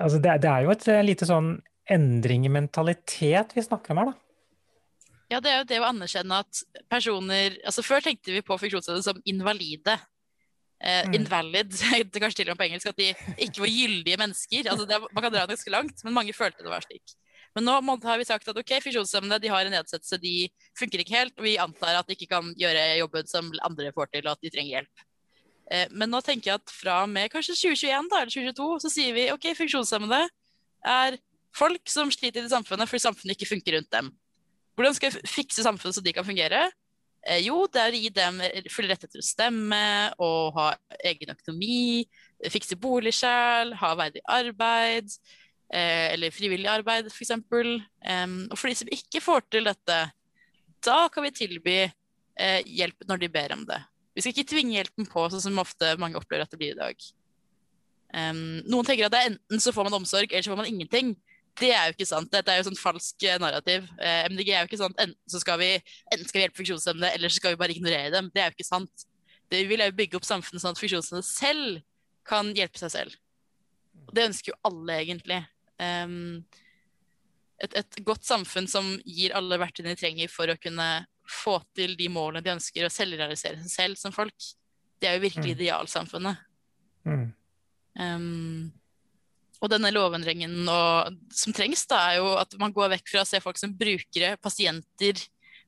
altså 0.00 0.18
det, 0.18 0.36
det 0.42 0.50
er 0.50 0.66
jo 0.66 0.74
et 0.74 0.86
lite 1.06 1.28
sånn 1.28 1.54
endring 1.86 2.46
i 2.48 2.52
mentalitet 2.52 3.54
vi 3.54 3.62
snakker 3.62 3.94
om 3.94 4.02
her, 4.02 4.10
da. 4.10 4.22
Ja, 5.30 5.40
det 5.42 5.50
er 5.50 5.56
jo 5.58 5.70
det 5.70 5.78
å 5.82 5.88
anerkjenne 5.88 6.42
at 6.44 6.60
personer 6.90 7.56
altså 7.66 7.82
Før 7.82 8.04
tenkte 8.04 8.34
vi 8.34 8.44
på 8.46 8.58
funksjonshemmede 8.60 9.06
som 9.06 9.22
invalide. 9.26 9.96
Mm. 10.76 11.14
invalid, 11.16 11.70
det 12.12 12.20
kanskje 12.20 12.42
til 12.42 12.50
og 12.50 12.52
med 12.52 12.58
på 12.60 12.66
engelsk, 12.66 12.90
at 12.90 12.98
de 13.00 13.06
ikke 13.46 13.62
var 13.62 13.70
gyldige 13.72 14.18
mennesker. 14.20 14.66
Altså 14.68 14.84
det, 14.84 14.98
man 15.08 15.24
kan 15.24 15.32
dra 15.32 15.46
det 15.46 15.54
ganske 15.54 15.72
langt, 15.72 16.02
men 16.04 16.14
mange 16.14 16.34
følte 16.36 16.60
det 16.60 16.68
var 16.68 16.84
slik. 16.84 17.14
Men 17.56 17.64
nå 17.64 17.96
har 18.04 18.18
vi 18.20 18.26
sagt 18.28 18.48
at 18.52 18.58
ok, 18.60 18.74
funksjonshemmede 18.84 19.40
de 19.40 19.48
har 19.48 19.64
en 19.64 19.72
nedsettelse, 19.72 20.18
de 20.20 20.50
funker 20.76 21.00
ikke 21.00 21.16
helt, 21.16 21.32
og 21.40 21.46
vi 21.46 21.54
antar 21.56 21.96
at 21.96 22.08
de 22.08 22.12
ikke 22.12 22.28
kan 22.34 22.50
gjøre 22.60 22.82
jobben 23.00 23.30
som 23.30 23.48
andre 23.64 23.94
får 23.96 24.10
til, 24.12 24.26
og 24.26 24.36
at 24.36 24.44
de 24.44 24.52
trenger 24.52 24.74
hjelp. 24.74 25.06
Uh, 25.72 25.86
men 25.96 26.12
nå 26.12 26.20
tenker 26.22 26.52
jeg 26.52 26.60
at 26.60 26.74
fra 26.74 27.00
og 27.06 27.10
med 27.10 27.32
kanskje 27.32 27.56
2021 27.56 28.10
da, 28.12 28.20
eller 28.20 28.34
2022, 28.36 28.68
så 28.84 28.92
sier 28.92 29.16
vi 29.16 29.30
ok, 29.32 29.48
funksjonshemmede 29.56 30.20
er 30.86 31.16
folk 31.56 31.88
som 31.88 32.12
sliter 32.12 32.44
i 32.44 32.52
samfunnet 32.52 32.90
fordi 32.90 33.06
samfunnet 33.06 33.34
ikke 33.38 33.48
funker 33.54 33.78
rundt 33.78 33.92
dem. 33.96 34.12
Hvordan 34.76 34.98
skal 34.98 35.14
vi 35.14 35.30
fikse 35.30 35.64
samfunnet 35.64 35.96
så 35.96 36.04
de 36.04 36.12
kan 36.12 36.26
fungere? 36.26 36.66
Eh, 37.26 37.42
jo, 37.42 37.64
det 37.72 37.82
er 37.82 37.94
å 37.94 38.00
gi 38.00 38.12
dem 38.14 38.38
full 38.70 38.86
rett 38.90 39.02
til 39.08 39.22
å 39.22 39.26
stemme 39.26 39.80
og 40.22 40.54
ha 40.54 40.68
egen 41.10 41.32
økonomi, 41.34 42.06
fikse 42.52 42.78
bolig 42.78 43.16
sjøl, 43.18 43.72
ha 43.80 43.90
verdig 43.98 44.22
arbeid, 44.30 45.10
eh, 45.72 46.12
eller 46.12 46.34
frivillig 46.34 46.70
arbeid 46.70 47.10
f.eks. 47.10 47.34
Um, 47.34 48.38
og 48.46 48.54
for 48.54 48.70
de 48.70 48.78
som 48.78 48.92
ikke 48.94 49.24
får 49.24 49.46
til 49.50 49.66
dette, 49.66 49.98
da 50.86 50.98
kan 51.10 51.26
vi 51.26 51.34
tilby 51.34 51.76
eh, 51.82 52.60
hjelp 52.62 53.08
når 53.10 53.24
de 53.24 53.32
ber 53.34 53.56
om 53.56 53.66
det. 53.66 53.82
Vi 54.14 54.22
skal 54.22 54.32
ikke 54.32 54.52
tvinge 54.54 54.78
hjelpen 54.78 55.10
på, 55.10 55.26
sånn 55.32 55.48
som 55.48 55.58
ofte 55.60 55.96
mange 56.00 56.20
opplever 56.20 56.46
at 56.46 56.54
det 56.54 56.60
blir 56.60 56.76
i 56.76 56.78
dag. 56.78 57.08
Um, 58.14 58.62
noen 58.70 58.86
tenker 58.86 59.08
at 59.08 59.16
det 59.16 59.24
er 59.24 59.32
enten 59.32 59.60
så 59.60 59.74
får 59.74 59.90
man 59.90 59.98
omsorg, 59.98 60.30
eller 60.30 60.46
så 60.46 60.54
får 60.54 60.62
man 60.62 60.70
ingenting. 60.70 61.16
Det 61.56 61.70
er 61.72 61.88
jo 61.88 61.94
ikke 61.96 62.08
sant. 62.08 62.28
Dette 62.32 62.52
er 62.52 62.58
jo 62.60 62.66
sånn 62.68 62.76
falsk 62.78 63.24
eh, 63.24 63.38
narrativ. 63.40 63.86
Eh, 63.96 64.26
MDG 64.28 64.50
er 64.52 64.64
jo 64.64 64.68
ikke 64.68 64.80
sant. 64.82 64.98
enten 65.00 65.32
så 65.32 65.40
skal 65.40 65.58
vi, 65.62 65.70
enten 66.12 66.28
skal 66.28 66.38
vi 66.40 66.44
hjelpe 66.44 66.60
funksjonshemmede, 66.60 67.12
eller 67.16 67.32
så 67.32 67.40
skal 67.40 67.54
vi 67.54 67.60
bare 67.62 67.72
ignorere 67.76 68.10
dem. 68.12 68.28
Det 68.34 68.42
er 68.42 68.50
jo 68.50 68.56
ikke 68.58 68.68
sant. 68.68 69.06
Det 69.48 69.62
vi 69.62 69.70
vil 69.70 69.80
er 69.80 69.88
jo 69.92 69.96
bygge 69.96 70.18
opp 70.18 70.26
samfunnet 70.28 70.60
sånn 70.62 70.74
at 70.76 70.82
funksjonshemmede 70.82 71.26
selv 71.28 71.80
kan 72.26 72.50
hjelpe 72.58 72.80
seg 72.82 72.92
selv. 72.92 73.16
Og 74.08 74.14
Det 74.18 74.26
ønsker 74.28 74.52
jo 74.52 74.58
alle, 74.68 74.98
egentlig. 75.00 75.40
Um, 75.80 76.44
et, 77.62 77.72
et 77.78 77.98
godt 78.04 78.26
samfunn 78.28 78.66
som 78.68 78.88
gir 79.06 79.32
alle 79.38 79.56
verktøyene 79.62 79.94
de 79.94 80.00
trenger 80.00 80.28
for 80.32 80.50
å 80.52 80.58
kunne 80.60 80.88
få 81.26 81.56
til 81.74 81.96
de 81.98 82.08
målene 82.12 82.44
de 82.44 82.52
ønsker, 82.52 82.84
og 82.86 82.92
selvrealisere 82.92 83.62
seg 83.64 83.72
selv 83.72 84.00
som 84.00 84.12
folk. 84.14 84.36
Det 85.00 85.08
er 85.08 85.16
jo 85.16 85.24
virkelig 85.24 85.54
Mm. 85.54 85.56
idealsamfunnet. 85.56 86.36
Mm. 87.06 87.24
Um, 88.00 88.72
og 89.62 89.72
denne 89.72 89.92
lovendringen 89.94 90.68
og, 90.68 91.16
som 91.32 91.54
trengs, 91.56 91.86
da, 91.88 92.02
er 92.10 92.20
jo 92.20 92.34
at 92.40 92.52
man 92.60 92.74
går 92.76 92.92
vekk 92.96 93.08
fra 93.14 93.24
å 93.24 93.28
se 93.28 93.40
folk 93.42 93.58
som 93.60 93.72
brukere, 93.76 94.34
pasienter, 94.42 95.22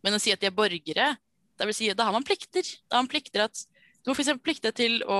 men 0.04 0.16
å 0.16 0.20
si 0.22 0.34
at 0.34 0.42
de 0.42 0.50
er 0.50 0.54
borgere. 0.54 1.08
Det 1.58 1.66
vil 1.66 1.76
si, 1.76 1.90
da 1.96 2.06
har 2.06 2.14
man 2.14 2.26
plikter. 2.26 2.66
Da 2.86 2.98
har 2.98 3.04
man 3.04 3.10
plikter 3.10 3.46
at 3.48 3.64
du 4.08 4.12
må 4.12 4.14
f.eks. 4.14 4.30
plikte 4.40 4.70
til 4.72 5.02
å 5.04 5.18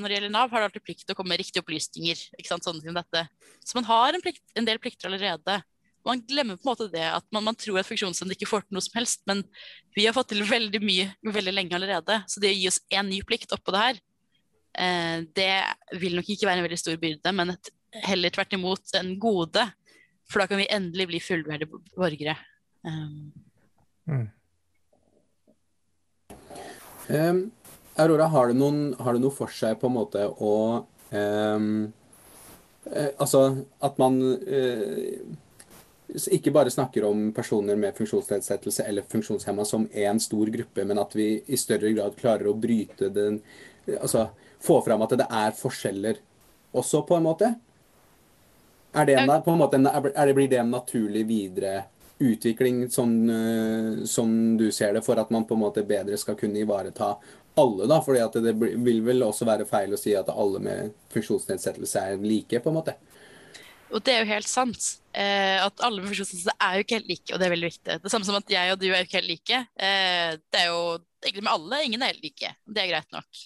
Når 0.00 0.08
det 0.08 0.16
gjelder 0.16 0.32
Nav, 0.32 0.52
har 0.52 0.62
du 0.62 0.68
alltid 0.68 0.84
plikt 0.86 1.02
til 1.04 1.12
å 1.12 1.18
komme 1.18 1.34
med 1.34 1.42
riktige 1.42 1.64
opplysninger. 1.64 2.20
ikke 2.38 2.48
sant, 2.48 2.64
sånne 2.64 2.80
som 2.80 2.96
dette. 2.96 3.24
Så 3.60 3.76
man 3.76 3.88
har 3.88 4.14
en, 4.14 4.22
plikt, 4.24 4.40
en 4.56 4.68
del 4.68 4.80
plikter 4.80 5.10
allerede. 5.10 5.58
Man 6.04 6.22
glemmer 6.24 6.56
på 6.56 6.64
en 6.64 6.70
måte 6.70 6.88
det 6.92 7.04
at 7.04 7.26
man, 7.34 7.44
man 7.48 7.58
tror 7.58 7.80
at 7.80 7.88
funksjonshemmede 7.88 8.36
ikke 8.38 8.48
får 8.48 8.64
til 8.64 8.76
noe 8.76 8.84
som 8.84 8.96
helst, 8.96 9.22
men 9.28 9.42
vi 9.96 10.04
har 10.06 10.16
fått 10.16 10.30
til 10.32 10.44
veldig 10.46 10.80
mye 10.84 11.10
veldig 11.24 11.54
lenge 11.54 11.76
allerede. 11.76 12.20
Så 12.28 12.40
det 12.40 12.52
å 12.52 12.58
gi 12.58 12.68
oss 12.70 12.82
én 12.92 13.08
ny 13.08 13.22
plikt 13.26 13.52
oppå 13.56 13.72
det 13.74 13.82
her, 13.82 14.00
eh, 14.84 15.16
det 15.36 15.52
vil 16.00 16.16
nok 16.16 16.28
ikke 16.28 16.48
være 16.48 16.60
en 16.60 16.68
veldig 16.68 16.80
stor 16.80 17.00
byrde, 17.00 17.34
men 17.36 17.54
et, 17.56 17.72
heller 18.02 18.34
tvert 18.34 18.56
imot 18.56 18.94
en 18.98 19.14
gode. 19.22 19.64
For 20.28 20.40
da 20.40 20.48
kan 20.50 20.58
vi 20.58 20.70
endelig 20.72 21.08
bli 21.10 21.20
fullverdige 21.22 21.82
borgere. 21.94 22.36
Um, 22.84 23.32
Mm. 24.06 24.28
Um, 27.08 27.50
Aurora, 27.96 28.26
har 28.28 28.48
det, 28.48 28.56
noen, 28.58 28.94
har 29.00 29.16
det 29.16 29.22
noe 29.22 29.32
for 29.32 29.52
seg 29.52 29.78
på 29.80 29.88
en 29.88 29.96
måte 29.96 30.24
å 30.26 30.56
um, 31.14 31.68
uh, 32.88 33.10
Altså 33.22 33.44
at 33.84 34.00
man 34.00 34.18
uh, 34.20 35.20
ikke 36.32 36.52
bare 36.52 36.72
snakker 36.72 37.06
om 37.08 37.30
personer 37.36 37.78
med 37.80 37.96
funksjonsnedsettelse 37.96 38.84
eller 38.88 39.08
funksjonshemma 39.08 39.64
som 39.68 39.86
én 39.88 40.20
stor 40.20 40.50
gruppe, 40.52 40.84
men 40.84 41.00
at 41.00 41.16
vi 41.16 41.28
i 41.46 41.58
større 41.60 41.94
grad 41.96 42.18
klarer 42.20 42.50
å 42.50 42.58
bryte 42.58 43.08
den 43.12 43.40
Altså 44.00 44.30
få 44.64 44.78
fram 44.84 45.02
at 45.04 45.12
det 45.20 45.26
er 45.28 45.56
forskjeller 45.56 46.20
også, 46.72 47.02
på 47.04 47.18
en 47.18 47.26
måte? 47.26 47.50
Er 48.94 49.08
det, 49.08 49.16
en, 49.18 49.30
på 49.42 49.50
en 49.50 49.58
måte 49.58 49.80
er 49.80 50.26
det, 50.26 50.34
blir 50.36 50.50
det 50.50 50.60
en 50.62 50.70
naturlig 50.70 51.24
videre 51.26 51.84
utvikling, 52.22 52.84
som, 52.90 53.14
eh, 53.30 54.04
som 54.06 54.56
du 54.58 54.68
ser 54.72 54.94
det, 54.94 55.02
for 55.02 55.18
at 55.18 55.32
man 55.34 55.46
på 55.48 55.56
en 55.56 55.64
måte 55.64 55.82
bedre 55.86 56.18
skal 56.20 56.38
kunne 56.38 56.62
ivareta 56.62 57.16
alle, 57.58 57.88
da? 57.90 57.98
Fordi 58.02 58.22
at 58.22 58.38
det 58.44 58.54
vil 58.58 59.02
vel 59.06 59.26
også 59.26 59.48
være 59.48 59.66
feil 59.66 59.94
å 59.94 59.98
si 60.00 60.14
at 60.18 60.30
alle 60.30 60.62
med 60.62 60.94
funksjonsnedsettelse 61.14 62.06
er 62.06 62.22
like, 62.22 62.62
på 62.62 62.70
en 62.70 62.80
måte? 62.82 62.96
og 63.94 64.02
det 64.02 64.14
er 64.14 64.22
jo 64.24 64.30
helt 64.32 64.50
sant. 64.50 64.86
Eh, 65.14 65.60
at 65.62 65.82
alle 65.86 66.02
med 66.02 66.10
funksjonsnedsettelse 66.10 66.54
er 66.58 66.76
jo 66.76 66.84
ikke 66.84 66.96
helt 66.98 67.10
like, 67.12 67.28
og 67.30 67.38
det 67.38 67.46
er 67.46 67.52
veldig 67.54 67.70
viktig. 67.70 67.98
Det 68.02 68.12
samme 68.12 68.26
som 68.26 68.38
at 68.38 68.50
jeg 68.50 68.72
og 68.72 68.80
du 68.80 68.88
er 68.88 68.96
jo 68.96 69.06
ikke 69.06 69.20
helt 69.20 69.30
like. 69.30 69.58
Eh, 69.86 70.30
det 70.50 70.62
er 70.62 70.70
jo 70.72 70.80
egentlig 71.22 71.44
med 71.44 71.52
alle. 71.52 71.82
Ingen 71.86 72.02
er 72.02 72.10
helt 72.10 72.24
like. 72.24 72.54
Det 72.66 72.82
er 72.82 72.90
greit 72.90 73.14
nok. 73.14 73.44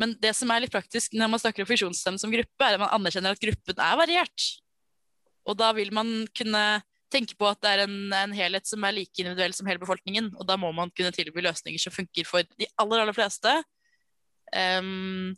Men 0.00 0.16
det 0.20 0.34
som 0.36 0.52
er 0.52 0.64
litt 0.64 0.74
praktisk 0.74 1.16
når 1.16 1.30
man 1.32 1.40
snakker 1.40 1.64
om 1.64 1.70
funksjonshemmede 1.70 2.20
som 2.20 2.34
gruppe, 2.34 2.66
er 2.66 2.76
at 2.76 2.82
man 2.82 2.92
anerkjenner 2.98 3.36
at 3.36 3.42
gruppen 3.42 3.80
er 3.86 3.98
variert. 4.00 4.48
Og 5.48 5.58
da 5.58 5.72
vil 5.76 5.92
man 5.94 6.26
kunne 6.36 6.64
tenke 7.12 7.36
på 7.36 7.48
at 7.48 7.60
det 7.62 7.70
er 7.72 7.84
en, 7.84 7.96
en 8.16 8.34
helhet 8.34 8.68
som 8.68 8.84
er 8.86 8.94
like 8.96 9.20
individuell 9.20 9.54
som 9.56 9.68
hele 9.68 9.82
befolkningen. 9.82 10.32
Og 10.38 10.48
da 10.48 10.56
må 10.60 10.72
man 10.76 10.92
kunne 10.96 11.12
tilby 11.14 11.44
løsninger 11.44 11.82
som 11.82 11.94
funker 11.94 12.28
for 12.28 12.46
de 12.56 12.68
aller, 12.80 13.02
aller 13.02 13.16
fleste. 13.16 13.52
Um, 14.52 15.34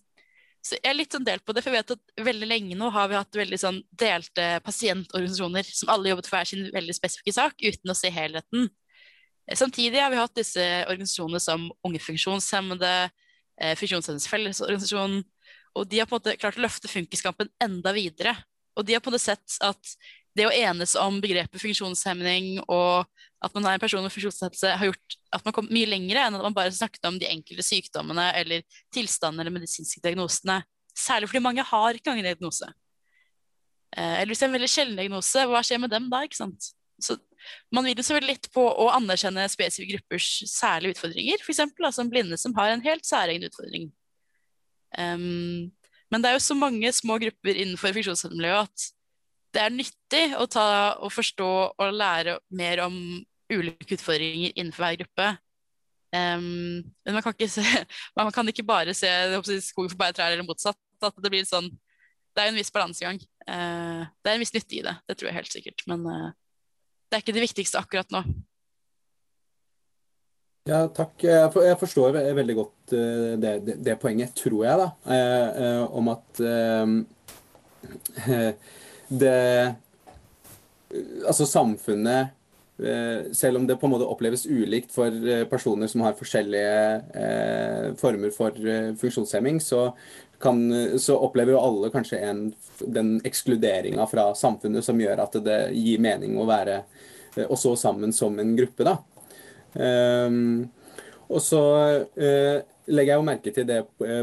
så 0.65 0.79
jeg 0.79 0.89
er 0.89 0.97
litt 0.97 1.13
sånn 1.13 1.27
delt 1.27 1.45
på 1.45 1.53
det, 1.53 1.61
for 1.61 1.75
jeg 1.75 1.83
vet 1.83 1.93
at 1.93 2.25
veldig 2.25 2.47
lenge 2.49 2.77
nå 2.79 2.89
har 2.95 3.11
vi 3.11 3.19
hatt 3.19 3.37
veldig 3.37 3.59
sånn 3.61 3.83
delte 4.01 4.47
pasientorganisasjoner 4.65 5.67
som 5.69 5.91
alle 5.93 6.15
jobbet 6.15 6.31
for 6.31 6.39
hver 6.39 6.49
sin 6.49 6.71
veldig 6.73 6.95
spesifikke 6.97 7.35
sak, 7.37 7.59
uten 7.61 7.93
å 7.93 7.99
se 7.99 8.09
helheten. 8.15 8.71
Eh, 9.45 9.59
Samtidig 9.61 10.01
har 10.01 10.09
vi 10.15 10.23
hatt 10.23 10.39
disse 10.39 10.65
organisasjonene 10.87 11.43
som 11.45 11.69
Unge 11.85 12.01
funksjonshemmede, 12.01 12.95
eh, 13.61 13.75
Funksjonshemmedes 13.77 14.31
Fellesorganisasjon, 14.33 15.21
og 15.75 15.91
de 15.91 16.01
har 16.01 16.09
på 16.09 16.17
en 16.17 16.23
måte 16.23 16.39
klart 16.41 16.57
å 16.57 16.65
løfte 16.65 16.89
funkiskampen 16.89 17.53
enda 17.61 17.93
videre. 17.93 18.33
Og 18.75 18.87
de 18.87 18.97
har 18.97 19.03
på 19.03 19.13
måte 19.13 19.23
sett 19.23 19.59
at 19.65 19.95
det 20.35 20.49
å 20.49 20.55
enes 20.55 20.97
om 20.99 21.21
begrepet 21.23 21.63
funksjonshemning 21.63 22.57
og 22.65 23.07
at 23.45 23.55
man 23.55 23.69
er 23.69 23.77
en 23.77 23.83
person 23.83 24.03
med 24.03 24.13
funksjonsnedsettelse, 24.13 24.73
har 24.81 24.89
gjort 24.89 25.17
at 25.37 25.45
man 25.47 25.55
kom 25.55 25.69
mye 25.71 25.89
lenger 25.91 26.19
enn 26.23 26.39
at 26.39 26.43
man 26.43 26.57
bare 26.57 26.73
snakket 26.75 27.07
om 27.07 27.19
de 27.21 27.29
enkelte 27.31 27.67
sykdommene 27.67 28.31
eller 28.41 28.65
tilstandene 28.95 29.45
eller 29.45 29.55
medisinske 29.55 30.03
diagnosene. 30.03 30.63
Særlig 30.97 31.31
fordi 31.31 31.45
mange 31.45 31.67
har 31.67 31.99
ikke 31.99 32.11
engang 32.11 32.25
en 32.25 32.31
diagnose. 32.33 32.71
Eh, 33.95 34.17
eller 34.21 34.33
hvis 34.33 34.43
det 34.43 34.47
er 34.47 34.51
en 34.51 34.57
veldig 34.59 34.73
sjelden 34.73 34.99
diagnose, 34.99 35.47
hva 35.51 35.63
skjer 35.67 35.83
med 35.85 35.95
dem 35.95 36.09
da? 36.11 36.25
ikke 36.27 36.41
sant? 36.41 36.73
Så 37.03 37.19
man 37.75 37.87
vil 37.87 37.99
jo 37.99 38.07
selvfølgelig 38.07 38.37
litt 38.37 38.51
på 38.55 38.65
å 38.65 38.89
anerkjenne 38.95 39.45
spesifikke 39.53 39.99
gruppers 39.99 40.29
særlige 40.51 40.97
utfordringer, 40.97 41.43
f.eks. 41.43 41.63
som 41.95 42.11
blinde 42.11 42.39
som 42.41 42.55
har 42.59 42.73
en 42.73 42.85
helt 42.87 43.07
særegen 43.07 43.47
utfordring. 43.47 43.91
Um, 44.99 45.73
Men 46.13 46.23
det 46.23 46.31
er 46.31 46.37
jo 46.37 46.45
så 46.45 46.57
mange 46.59 46.91
små 46.95 47.17
grupper 47.23 47.57
innenfor 47.57 47.95
funksjonshemmede 47.97 48.59
at 48.65 48.91
det 49.55 49.63
er 49.63 49.75
nyttig 49.75 50.25
å 50.39 50.47
ta 50.51 50.67
og 50.99 51.13
forstå 51.15 51.51
og 51.79 51.95
lære 51.95 52.39
mer 52.59 52.83
om 52.89 52.97
ulike 53.53 53.97
utfordringer 53.97 54.55
innenfor 54.55 54.85
hver 54.85 55.01
gruppe. 55.05 55.29
Um, 56.15 56.83
men 57.07 57.17
man 57.17 57.23
kan, 57.23 57.35
ikke 57.35 57.51
se, 57.51 57.63
man 58.19 58.31
kan 58.35 58.49
ikke 58.51 58.67
bare 58.67 58.95
se 58.95 59.11
skogen 59.63 59.93
for 59.93 60.01
bare 60.01 60.17
trær 60.17 60.35
eller 60.35 60.47
motsatt. 60.47 60.79
At 61.05 61.17
det 61.21 61.29
blir 61.29 61.45
sånn 61.45 61.67
Det 62.35 62.41
er 62.41 62.49
en 62.51 62.57
viss 62.59 62.73
balansegang. 62.75 63.19
Uh, 63.47 64.07
det 64.25 64.31
er 64.31 64.37
en 64.37 64.43
viss 64.43 64.55
nytte 64.55 64.79
i 64.79 64.83
det, 64.83 64.95
det 65.07 65.15
tror 65.19 65.31
jeg 65.31 65.39
helt 65.39 65.55
sikkert. 65.55 65.85
Men 65.91 66.07
uh, 66.09 66.31
det 67.07 67.19
er 67.19 67.23
ikke 67.23 67.37
det 67.37 67.45
viktigste 67.45 67.79
akkurat 67.79 68.11
nå. 68.15 68.25
Ja, 70.65 70.87
takk. 70.89 71.21
Jeg 71.25 71.77
forstår 71.81 72.17
veldig 72.17 72.55
godt 72.57 72.95
uh, 72.97 73.35
det, 73.37 73.59
det, 73.67 73.75
det, 73.85 73.99
poenget, 74.01 74.33
tror 74.39 74.65
jeg, 74.65 74.81
da, 74.81 74.89
om 75.93 76.09
at 76.15 76.41
det 79.25 79.41
Altså 81.29 81.45
samfunnet 81.49 82.33
eh, 82.79 83.33
selv 83.33 83.57
om 83.57 83.67
det 83.67 83.77
på 83.77 83.87
en 83.87 83.95
måte 83.95 84.09
oppleves 84.09 84.47
ulikt 84.47 84.93
for 84.95 85.11
eh, 85.11 85.45
personer 85.51 85.91
som 85.91 86.05
har 86.05 86.17
forskjellige 86.19 86.77
eh, 87.15 87.89
former 88.01 88.35
for 88.35 88.57
eh, 88.59 88.93
funksjonshemming, 89.01 89.61
så, 89.61 89.89
kan, 90.43 90.61
så, 90.99 91.19
opplever 91.19 91.55
jo 91.55 91.63
alle 91.63 91.91
kanskje 91.95 92.21
en, 92.27 92.45
den 92.81 93.17
ekskluderinga 93.25 94.07
fra 94.11 94.31
samfunnet 94.39 94.87
som 94.87 95.01
gjør 95.01 95.25
at 95.25 95.39
det 95.45 95.61
gir 95.77 96.03
mening 96.03 96.39
å 96.39 96.49
være 96.49 96.81
eh, 97.37 97.47
å 97.47 97.77
sammen 97.77 98.13
som 98.13 98.39
en 98.39 98.57
gruppe. 98.59 98.87
da. 98.87 98.99
Um, 99.75 100.71
og 101.33 101.41
så 101.43 101.61
eh, 102.21 102.61
legger 102.93 103.15
jeg 103.15 103.19
jo 103.19 103.27
merke 103.27 103.53
til 103.55 103.67
det 103.69 103.81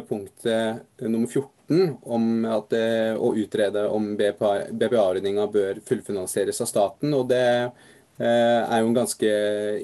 punktet 0.07 1.01
nummer 1.01 1.27
14 1.27 1.95
om 2.03 2.27
at, 2.51 2.75
å 3.17 3.31
utrede 3.39 3.87
om 3.89 4.11
BPA-ordninga 4.19 5.47
bør 5.51 5.79
fullfinansieres 5.87 6.61
av 6.61 6.69
staten. 6.69 7.15
og 7.17 7.29
Det 7.31 7.41
eh, 7.41 8.61
er 8.61 8.81
jo 8.81 8.91
en 8.91 8.99
ganske 8.99 9.31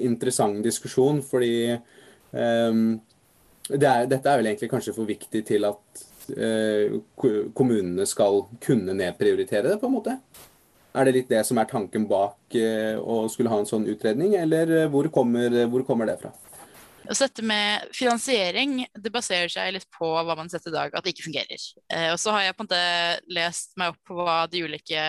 interessant 0.06 0.60
diskusjon, 0.64 1.22
fordi 1.26 1.74
um, 2.30 3.00
det 3.68 3.88
er, 3.88 4.06
dette 4.08 4.30
er 4.30 4.40
vel 4.40 4.52
egentlig 4.52 4.70
kanskje 4.72 4.94
for 4.96 5.08
viktig 5.08 5.42
til 5.48 5.68
at 5.68 6.06
kommunene 6.28 8.04
skal 8.04 8.42
kunne 8.60 8.92
nedprioritere 8.92 9.70
det, 9.70 9.78
på 9.80 9.88
en 9.88 9.94
måte? 9.94 10.18
Er 10.98 11.06
det 11.06 11.14
litt 11.14 11.30
det 11.30 11.44
som 11.46 11.60
er 11.60 11.68
tanken 11.70 12.08
bak 12.10 12.58
uh, 12.58 12.98
å 12.98 13.22
skulle 13.30 13.52
ha 13.52 13.60
en 13.62 13.68
sånn 13.68 13.86
utredning, 13.86 14.34
eller 14.40 14.88
hvor 14.90 15.06
kommer, 15.14 15.54
hvor 15.70 15.86
kommer 15.86 16.10
det 16.10 16.18
fra? 16.24 16.34
Så 17.08 17.24
dette 17.24 17.44
med 17.46 17.88
finansiering 17.96 18.82
det 18.92 19.12
baserer 19.12 19.48
seg 19.52 19.72
litt 19.72 19.86
på 19.94 20.10
hva 20.12 20.34
man 20.36 20.50
setter 20.52 20.72
i 20.72 20.76
dag, 20.76 20.92
at 20.92 21.04
det 21.04 21.14
ikke 21.14 21.28
fungerer. 21.28 21.64
Eh, 21.88 22.10
og 22.12 22.18
så 22.20 22.34
har 22.34 22.44
jeg 22.44 22.56
på 22.56 22.64
en 22.64 22.68
måte 22.68 23.32
lest 23.32 23.72
meg 23.80 23.94
opp 23.94 24.10
på 24.10 24.16
hva 24.18 24.38
de 24.50 24.64
ulike 24.66 25.04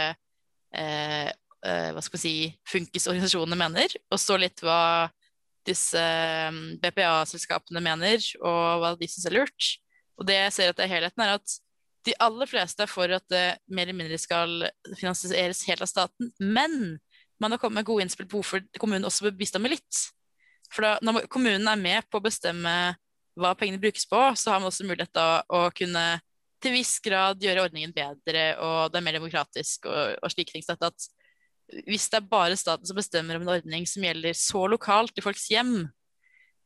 eh, 0.80 1.28
eh 1.28 1.90
hva 1.92 2.04
skal 2.06 2.16
vi 2.16 2.22
si, 2.22 2.36
funkisorganisasjonene 2.72 3.60
mener, 3.60 3.96
og 4.08 4.22
så 4.22 4.38
litt 4.40 4.64
hva 4.64 5.10
disse 5.68 6.00
mm, 6.00 6.80
BPA-selskapene 6.80 7.84
mener, 7.84 8.24
og 8.40 8.80
hva 8.80 8.94
de 8.96 9.10
syns 9.10 9.28
er 9.28 9.36
lurt. 9.36 9.74
Og 10.20 10.28
det 10.30 10.38
jeg 10.38 10.56
ser 10.56 10.72
at 10.72 10.80
det 10.80 10.88
er 10.88 10.94
helheten, 10.94 11.26
er 11.26 11.36
at 11.36 11.58
de 12.08 12.16
aller 12.24 12.48
fleste 12.50 12.86
er 12.86 12.92
for 12.92 13.12
at 13.12 13.26
det 13.32 13.44
mer 13.68 13.88
eller 13.88 13.98
mindre 13.98 14.20
skal 14.22 14.70
finansieres 14.96 15.66
helt 15.68 15.84
av 15.84 15.92
staten, 15.92 16.32
men 16.40 16.98
man 17.40 17.54
har 17.54 17.62
kommet 17.62 17.82
med 17.82 17.88
gode 17.88 18.06
innspill 18.06 18.28
på 18.30 18.40
hvorfor 18.40 18.64
kommunen 18.80 19.08
også 19.08 19.28
bør 19.28 19.38
bistå 19.40 19.62
med 19.64 19.78
litt. 19.78 20.00
For 20.74 20.86
da, 20.86 20.96
når 21.04 21.28
kommunen 21.32 21.68
er 21.72 21.80
med 21.80 22.08
på 22.12 22.20
å 22.20 22.26
bestemme 22.26 22.74
hva 23.40 23.54
pengene 23.58 23.82
brukes 23.82 24.06
på, 24.10 24.20
så 24.36 24.52
har 24.54 24.60
man 24.60 24.70
også 24.70 24.88
mulighet 24.88 25.14
da 25.16 25.42
å 25.48 25.70
kunne 25.76 26.20
til 26.60 26.76
viss 26.76 26.98
grad 27.04 27.40
gjøre 27.44 27.64
ordningen 27.70 27.94
bedre, 27.96 28.52
og 28.60 28.92
det 28.92 29.00
er 29.00 29.06
mer 29.06 29.16
demokratisk 29.16 29.88
og, 29.88 30.18
og 30.20 30.34
slike 30.34 30.52
ting. 30.56 30.66
Så 30.66 30.76
at 30.76 31.08
hvis 31.88 32.10
det 32.12 32.20
er 32.20 32.28
bare 32.32 32.58
staten 32.60 32.88
som 32.88 32.98
bestemmer 32.98 33.38
om 33.38 33.46
en 33.46 33.54
ordning 33.56 33.88
som 33.88 34.04
gjelder 34.04 34.36
så 34.38 34.66
lokalt 34.68 35.18
i 35.20 35.24
folks 35.24 35.48
hjem, 35.52 35.88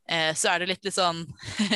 eh, 0.10 0.32
så 0.38 0.54
er 0.54 0.64
det 0.64 0.72
litt, 0.72 0.84
litt 0.88 0.98
sånn 0.98 1.26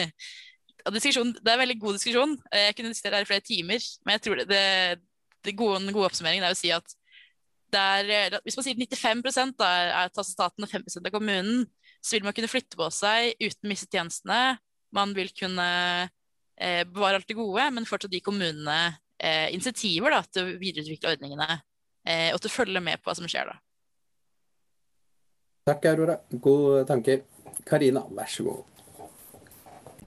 Det 0.93 1.11
er 1.11 1.53
en 1.53 1.63
veldig 1.63 1.79
god 1.81 1.97
diskusjon. 1.97 2.38
Eh, 2.51 2.67
jeg 2.69 2.77
kunne 2.77 2.93
diskutert 2.93 3.17
her 3.17 3.25
i 3.25 3.29
flere 3.29 3.45
timer, 3.45 3.83
men 4.05 4.17
jeg 4.17 4.23
tror 4.25 4.41
det, 4.43 4.63
det, 5.43 5.55
gode, 5.57 5.81
den 5.83 5.95
gode 5.95 6.11
oppsummeringen 6.11 6.45
er 6.47 6.55
å 6.55 6.59
si 6.59 6.71
at 6.75 6.95
er, 7.75 8.09
eh, 8.09 8.38
hvis 8.45 8.55
man 8.57 8.65
sier 8.65 8.79
95 8.79 9.55
da, 9.59 9.67
er 9.67 9.91
av 10.07 10.23
staten 10.23 10.63
og 10.63 10.71
5 10.71 10.88
av 11.03 11.11
kommunen, 11.11 11.65
så 12.01 12.15
vil 12.15 12.27
man 12.27 12.35
kunne 12.35 12.51
flytte 12.51 12.79
på 12.79 12.88
seg 12.93 13.35
uten 13.41 13.67
å 13.67 13.71
miste 13.71 13.89
tjenestene. 13.91 14.57
Man 14.95 15.13
vil 15.17 15.33
kunne 15.35 15.67
eh, 16.55 16.83
bevare 16.88 17.19
alt 17.19 17.27
det 17.27 17.38
gode, 17.38 17.67
men 17.75 17.88
fortsatt 17.89 18.13
gi 18.13 18.23
kommunene 18.23 18.79
eh, 19.19 19.49
initiativer 19.53 20.15
da, 20.15 20.21
til 20.23 20.45
å 20.45 20.57
videreutvikle 20.61 21.15
ordningene 21.17 21.49
eh, 22.07 22.31
og 22.31 22.39
til 22.41 22.51
å 22.51 22.55
følge 22.55 22.83
med 22.83 23.01
på 23.01 23.11
hva 23.11 23.17
som 23.19 23.27
skjer. 23.27 23.51
da. 23.51 23.59
Takk, 25.67 25.89
Aurora. 25.91 26.15
Gode 26.31 26.85
tanker. 26.88 27.25
Karina, 27.67 28.05
vær 28.15 28.31
så 28.31 28.47
god. 28.47 28.76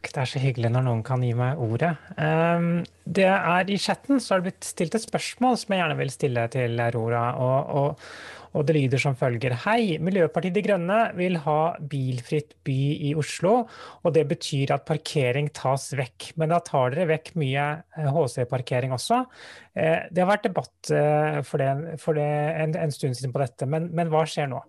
Det 0.01 0.17
er 0.17 0.29
så 0.29 0.41
hyggelig 0.43 0.73
når 0.73 0.85
noen 0.87 1.05
kan 1.07 1.23
gi 1.23 1.31
meg 1.37 1.61
ordet. 1.61 1.93
Um, 2.17 2.83
det 3.05 3.29
er 3.29 3.71
I 3.71 3.79
chatten 3.79 4.21
så 4.21 4.35
har 4.35 4.41
det 4.41 4.51
blitt 4.51 4.67
stilt 4.67 4.97
et 4.97 5.05
spørsmål 5.05 5.59
som 5.61 5.75
jeg 5.75 5.83
gjerne 5.83 5.99
vil 6.01 6.13
stille 6.15 6.47
til 6.55 6.85
Aurora. 6.89 7.25
og, 7.37 7.75
og 7.81 8.39
og 8.51 8.67
det 8.67 8.75
lyder 8.75 8.99
som 8.99 9.15
følger. 9.19 9.55
Hei, 9.63 9.99
Miljøpartiet 10.03 10.57
De 10.57 10.63
Grønne 10.65 10.99
vil 11.15 11.37
ha 11.45 11.59
bilfritt 11.93 12.57
by 12.67 12.79
i 13.11 13.13
Oslo. 13.19 13.53
Og 14.03 14.15
det 14.17 14.25
betyr 14.31 14.75
at 14.75 14.87
parkering 14.89 15.53
tas 15.55 15.91
vekk. 15.95 16.33
Men 16.41 16.51
da 16.55 16.59
tar 16.67 16.97
dere 16.97 17.13
vekk 17.13 17.33
mye 17.39 17.69
HC-parkering 17.95 18.91
eh, 18.91 18.99
også. 18.99 19.23
Eh, 19.79 20.09
det 20.11 20.25
har 20.25 20.33
vært 20.33 20.49
debatt 20.49 20.91
eh, 20.95 21.39
for 21.47 21.63
det, 21.63 22.01
for 22.03 22.19
det 22.19 22.27
en, 22.27 22.75
en, 22.75 22.95
stund 22.95 23.15
siden 23.15 23.35
på 23.35 23.43
dette, 23.45 23.71
men, 23.71 23.87
men 23.95 24.11
hva 24.11 24.25
skjer 24.27 24.51
nå? 24.51 24.65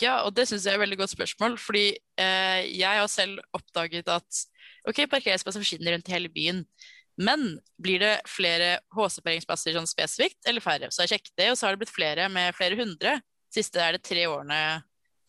Ja, 0.00 0.22
og 0.24 0.32
det 0.36 0.46
syns 0.48 0.64
jeg 0.64 0.72
er 0.72 0.78
et 0.78 0.84
veldig 0.84 0.98
godt 1.02 1.12
spørsmål. 1.12 1.58
Fordi 1.60 1.84
eh, 1.92 2.62
jeg 2.72 3.00
har 3.00 3.10
selv 3.10 3.40
oppdaget 3.56 4.08
at 4.08 4.44
ok, 4.88 5.04
parkeringsplasser 5.12 5.62
forsvinner 5.62 5.96
rundt 5.96 6.08
i 6.08 6.16
hele 6.16 6.32
byen. 6.32 6.64
Men 7.20 7.58
blir 7.82 8.00
det 8.00 8.14
flere 8.30 8.78
HC-parkeringsplasser 8.96 9.76
sånn 9.76 9.88
spesifikt, 9.88 10.40
eller 10.48 10.64
færre? 10.64 10.88
Så 10.88 11.04
jeg 11.04 11.14
sjekket 11.14 11.34
det, 11.36 11.50
og 11.52 11.58
så 11.58 11.66
har 11.66 11.76
det 11.76 11.82
blitt 11.82 11.92
flere 11.92 12.30
med 12.32 12.56
flere 12.56 12.78
hundre. 12.78 13.18
Siste 13.52 13.82
er 13.82 13.98
det 13.98 14.04
tre 14.06 14.24
årene. 14.30 14.60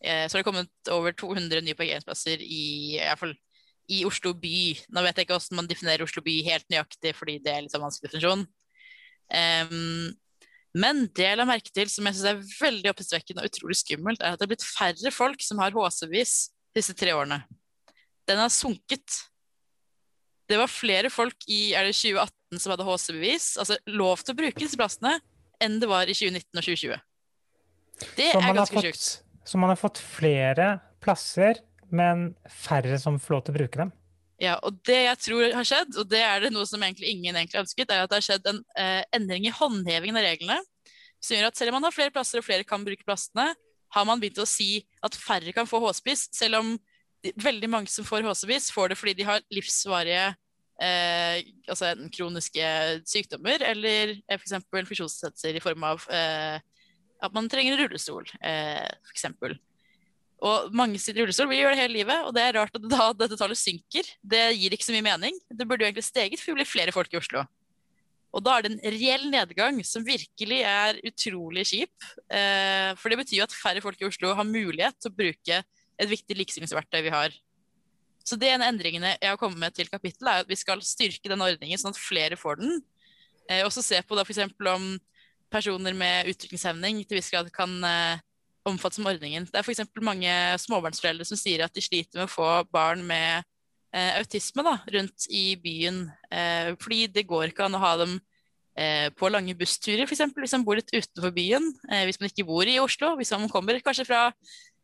Eh, 0.00 0.24
så 0.24 0.38
har 0.38 0.40
det 0.40 0.48
kommet 0.48 0.92
over 0.94 1.12
200 1.12 1.60
nye 1.66 1.76
parkeringsplasser 1.76 2.40
i, 2.40 2.96
i, 2.96 3.32
i 3.98 4.02
Oslo 4.08 4.32
by. 4.40 4.56
Nå 4.94 5.04
vet 5.04 5.20
jeg 5.20 5.28
ikke 5.28 5.36
hvordan 5.36 5.60
man 5.60 5.68
definerer 5.68 6.06
Oslo 6.06 6.24
by 6.24 6.38
helt 6.48 6.68
nøyaktig, 6.72 7.12
fordi 7.18 7.38
det 7.44 7.52
er 7.52 7.66
litt 7.66 7.74
sånn 7.74 7.84
vanskelig 7.84 8.08
definisjon. 8.08 8.46
Um, 9.32 10.12
men 10.72 11.04
det 11.12 11.26
jeg 11.26 11.38
la 11.38 11.46
merke 11.48 11.72
til 11.74 11.90
som 11.92 12.06
jeg 12.08 12.16
synes 12.16 12.30
er 12.30 12.62
veldig 12.62 12.92
oppsiktsvekkende 12.92 13.44
og 13.44 13.50
utrolig 13.50 13.76
skummelt, 13.80 14.22
er 14.22 14.34
at 14.34 14.40
det 14.40 14.46
er 14.46 14.52
blitt 14.54 14.64
færre 14.64 15.12
folk 15.12 15.44
som 15.44 15.60
har 15.60 15.74
HC-bevis 15.76 16.36
disse 16.76 16.96
tre 16.96 17.12
årene. 17.16 17.42
Den 18.28 18.40
har 18.40 18.52
sunket 18.52 19.20
det 20.52 20.58
var 20.60 20.70
flere 20.70 21.08
folk 21.12 21.46
i 21.48 21.72
er 21.76 21.86
det 21.88 21.94
2018 21.96 22.60
som 22.60 22.74
hadde 22.74 22.86
HC-bevis, 22.86 23.46
altså 23.62 23.78
lov 23.88 24.20
til 24.20 24.34
å 24.34 24.38
bruke 24.42 24.60
disse 24.60 24.78
plassene, 24.78 25.14
enn 25.62 25.78
det 25.80 25.88
var 25.88 26.10
i 26.10 26.16
2019 26.16 26.58
og 26.58 26.66
2020. 26.66 26.98
Det 28.18 28.28
er 28.32 28.56
ganske 28.58 28.84
sjukt. 28.84 29.06
Så 29.48 29.60
man 29.60 29.72
har 29.72 29.78
fått 29.80 30.00
flere 30.02 30.74
plasser, 31.02 31.62
men 31.90 32.32
færre 32.50 32.98
som 33.00 33.18
får 33.22 33.36
lov 33.36 33.44
til 33.46 33.54
å 33.54 33.58
bruke 33.60 33.80
dem? 33.80 33.94
Ja, 34.40 34.56
og 34.64 34.78
det 34.86 34.98
jeg 35.04 35.18
tror 35.22 35.52
har 35.54 35.66
skjedd, 35.66 35.96
og 36.00 36.08
det 36.10 36.22
er 36.24 36.44
det 36.44 36.52
noe 36.54 36.66
som 36.66 36.82
egentlig 36.82 37.12
ingen 37.12 37.36
egentlig 37.36 37.58
har 37.58 37.66
ønsket, 37.66 37.90
er 37.90 38.04
at 38.04 38.10
det 38.10 38.18
har 38.18 38.26
skjedd 38.26 38.48
en 38.50 38.62
eh, 38.80 39.02
endring 39.14 39.46
i 39.46 39.54
håndhevingen 39.54 40.18
av 40.18 40.26
reglene. 40.26 40.58
Som 41.22 41.36
gjør 41.36 41.50
at 41.50 41.58
selv 41.58 41.70
om 41.70 41.78
man 41.78 41.86
har 41.86 41.94
flere 41.94 42.14
plasser 42.14 42.40
og 42.40 42.46
flere 42.46 42.66
kan 42.66 42.82
bruke 42.86 43.06
plassene, 43.06 43.52
har 43.92 44.08
man 44.08 44.22
begynt 44.22 44.40
å 44.42 44.48
si 44.48 44.82
at 45.04 45.16
færre 45.18 45.52
kan 45.54 45.68
få 45.68 45.82
HC-bevis, 45.84 46.26
selv 46.34 46.62
om 46.62 46.72
veldig 47.22 47.68
mange 47.70 47.92
som 47.92 48.06
får 48.08 48.24
HC-bevis, 48.26 48.70
får 48.74 48.92
det 48.92 48.98
fordi 48.98 49.14
de 49.20 49.28
har 49.28 49.44
livsvarige 49.52 50.24
eh, 50.82 51.42
altså 51.68 51.92
kroniske 52.16 52.68
sykdommer, 53.06 53.62
eller 53.68 54.16
eh, 54.16 54.38
f.eks. 54.38 54.56
funksjonsnedsettelser 54.72 55.60
i 55.60 55.62
form 55.62 55.86
av 55.86 56.08
eh, 56.10 56.58
at 57.22 57.36
man 57.36 57.50
trenger 57.52 57.76
en 57.76 57.84
rullestol, 57.84 58.26
eh, 58.42 58.88
f.eks. 59.12 59.60
Og 60.42 60.72
mange 60.74 60.98
sitter 60.98 61.20
i 61.20 61.24
rullestol, 61.24 61.46
vil 61.50 61.60
gjøre 61.62 61.76
det 61.76 61.82
hele 61.84 62.00
livet, 62.00 62.24
og 62.26 62.34
det 62.34 62.42
er 62.42 62.56
rart 62.58 62.74
at 62.74 62.86
da 62.90 63.08
dette 63.14 63.38
tallet 63.38 63.58
synker. 63.58 64.08
Det 64.26 64.40
gir 64.58 64.74
ikke 64.74 64.88
så 64.88 64.94
mye 64.96 65.06
mening. 65.06 65.36
Det 65.46 65.66
burde 65.68 65.84
jo 65.84 65.90
egentlig 65.90 66.06
steget, 66.08 66.42
for 66.42 66.50
vi 66.50 66.60
blir 66.60 66.68
flere 66.68 66.94
folk 66.94 67.12
i 67.14 67.20
Oslo. 67.20 67.44
Og 68.32 68.40
da 68.42 68.56
er 68.56 68.64
det 68.64 68.72
en 68.72 68.94
reell 68.96 69.26
nedgang 69.30 69.78
som 69.84 70.04
virkelig 70.06 70.62
er 70.64 70.98
utrolig 71.06 71.66
kjip. 71.68 71.92
Eh, 72.32 72.90
for 72.98 73.12
det 73.12 73.20
betyr 73.20 73.42
jo 73.42 73.46
at 73.46 73.54
færre 73.54 73.84
folk 73.84 74.00
i 74.00 74.08
Oslo 74.08 74.32
har 74.34 74.48
mulighet 74.48 74.96
til 74.98 75.12
å 75.12 75.16
bruke 75.20 75.60
et 75.62 76.10
viktig 76.10 76.38
likestillingsverktøy 76.40 77.02
vi 77.04 77.12
har. 77.12 77.36
Så 78.24 78.38
det 78.40 78.48
ene 78.54 78.70
endringene 78.70 79.14
jeg 79.18 79.28
har 79.28 79.38
kommet 79.38 79.60
med 79.60 79.76
til 79.76 79.90
kapittelet, 79.92 80.32
er 80.32 80.46
at 80.46 80.50
vi 80.50 80.58
skal 80.58 80.82
styrke 80.86 81.30
den 81.30 81.44
ordningen 81.44 81.78
sånn 81.78 81.92
at 81.92 82.00
flere 82.00 82.38
får 82.40 82.62
den. 82.62 82.80
Eh, 83.50 83.62
og 83.66 83.70
så 83.74 83.84
se 83.84 84.00
på 84.02 84.18
da 84.18 84.24
f.eks. 84.24 84.42
om 84.74 84.90
personer 85.52 85.94
med 85.94 86.32
utviklingshemning 86.32 87.02
til 87.04 87.20
viss 87.20 87.30
grad 87.30 87.50
kan 87.54 87.74
eh, 87.84 88.22
omfattes 88.68 89.00
av 89.02 89.10
ordningen. 89.12 89.46
Det 89.48 89.58
er 89.58 89.64
f.eks. 89.64 89.84
mange 90.04 90.34
småbarnsforeldre 90.62 91.26
som 91.26 91.38
sier 91.38 91.64
at 91.64 91.74
de 91.74 91.82
sliter 91.84 92.20
med 92.20 92.28
å 92.28 92.32
få 92.32 92.48
barn 92.72 93.02
med 93.06 93.42
eh, 93.94 94.18
autisme 94.20 94.64
da, 94.66 94.76
rundt 94.94 95.26
i 95.30 95.54
byen. 95.60 96.04
Eh, 96.30 96.72
fordi 96.82 97.06
det 97.12 97.26
går 97.30 97.50
ikke 97.50 97.66
an 97.66 97.78
å 97.78 97.82
ha 97.82 97.94
dem 98.02 98.18
eh, 98.78 99.08
på 99.16 99.30
lange 99.32 99.56
bussturer, 99.58 100.06
f.eks. 100.06 100.24
hvis 100.38 100.56
man 100.58 100.66
bor 100.66 100.78
litt 100.78 100.92
utenfor 100.92 101.34
byen. 101.34 101.72
Eh, 101.90 102.04
hvis 102.08 102.20
man 102.22 102.30
ikke 102.30 102.48
bor 102.48 102.68
i 102.68 102.78
Oslo, 102.82 103.14
hvis 103.20 103.34
man 103.34 103.50
kommer 103.52 103.80
kanskje 103.84 104.08
fra 104.08 104.24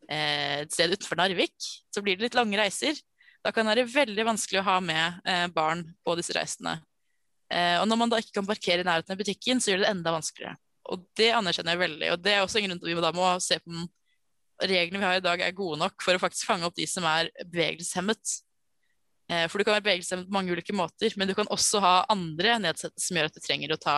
eh, 0.09 0.65
et 0.65 0.75
sted 0.75 0.95
utenfor 0.95 1.21
Narvik, 1.21 1.57
så 1.93 2.03
blir 2.05 2.19
det 2.19 2.29
litt 2.29 2.39
lange 2.39 2.59
reiser. 2.59 2.99
Da 3.45 3.53
kan 3.55 3.67
det 3.67 3.77
være 3.77 3.91
veldig 3.93 4.27
vanskelig 4.33 4.61
å 4.61 4.67
ha 4.67 4.79
med 4.83 5.21
eh, 5.23 5.45
barn 5.55 5.85
på 6.03 6.19
disse 6.19 6.35
reisene. 6.35 6.81
og 7.49 7.85
når 7.89 7.97
man 7.97 8.11
da 8.11 8.17
ikke 8.21 8.35
kan 8.35 8.45
parkere 8.45 8.83
i 8.83 8.85
nærheten 8.85 9.15
av 9.15 9.17
butikken, 9.17 9.57
så 9.57 9.71
gjør 9.71 9.79
det 9.79 9.85
det 9.87 9.93
enda 9.95 10.11
vanskeligere. 10.13 10.59
Og 10.89 11.05
det 11.17 11.29
anerkjenner 11.37 11.75
jeg 11.75 11.83
veldig. 11.83 12.11
Og 12.15 12.21
det 12.23 12.33
er 12.33 12.43
også 12.43 12.59
en 12.59 12.67
grunn 12.67 12.81
til 12.81 12.91
at 12.91 12.97
vi 12.97 13.05
da 13.05 13.15
må 13.15 13.31
se 13.43 13.59
på 13.61 13.73
om 13.73 13.87
reglene 14.59 14.99
vi 14.99 15.07
har 15.07 15.19
i 15.19 15.23
dag 15.23 15.41
er 15.41 15.55
gode 15.55 15.79
nok 15.79 16.03
for 16.03 16.15
å 16.15 16.21
faktisk 16.21 16.49
fange 16.49 16.67
opp 16.67 16.75
de 16.75 16.87
som 16.89 17.05
er 17.07 17.29
bevegelseshemmet. 17.45 18.33
Eh, 19.29 19.45
for 19.47 19.61
du 19.61 19.67
kan 19.67 19.77
være 19.77 19.85
bevegelseshemmet 19.85 20.27
på 20.27 20.35
mange 20.35 20.55
ulike 20.55 20.75
måter, 20.75 21.13
men 21.19 21.29
du 21.29 21.35
kan 21.37 21.49
også 21.53 21.81
ha 21.83 21.93
andre 22.11 22.57
nedsettelser 22.65 23.05
som 23.05 23.19
gjør 23.19 23.29
at 23.29 23.37
du 23.37 23.45
trenger 23.45 23.75
å 23.75 23.79
ta 23.79 23.97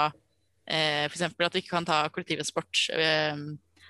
eh, 0.67 1.07
F.eks. 1.07 1.25
at 1.31 1.55
du 1.55 1.61
ikke 1.61 1.73
kan 1.77 1.87
ta 1.87 2.03
kollektivtransport. 2.13 2.85
Eh, 2.93 3.41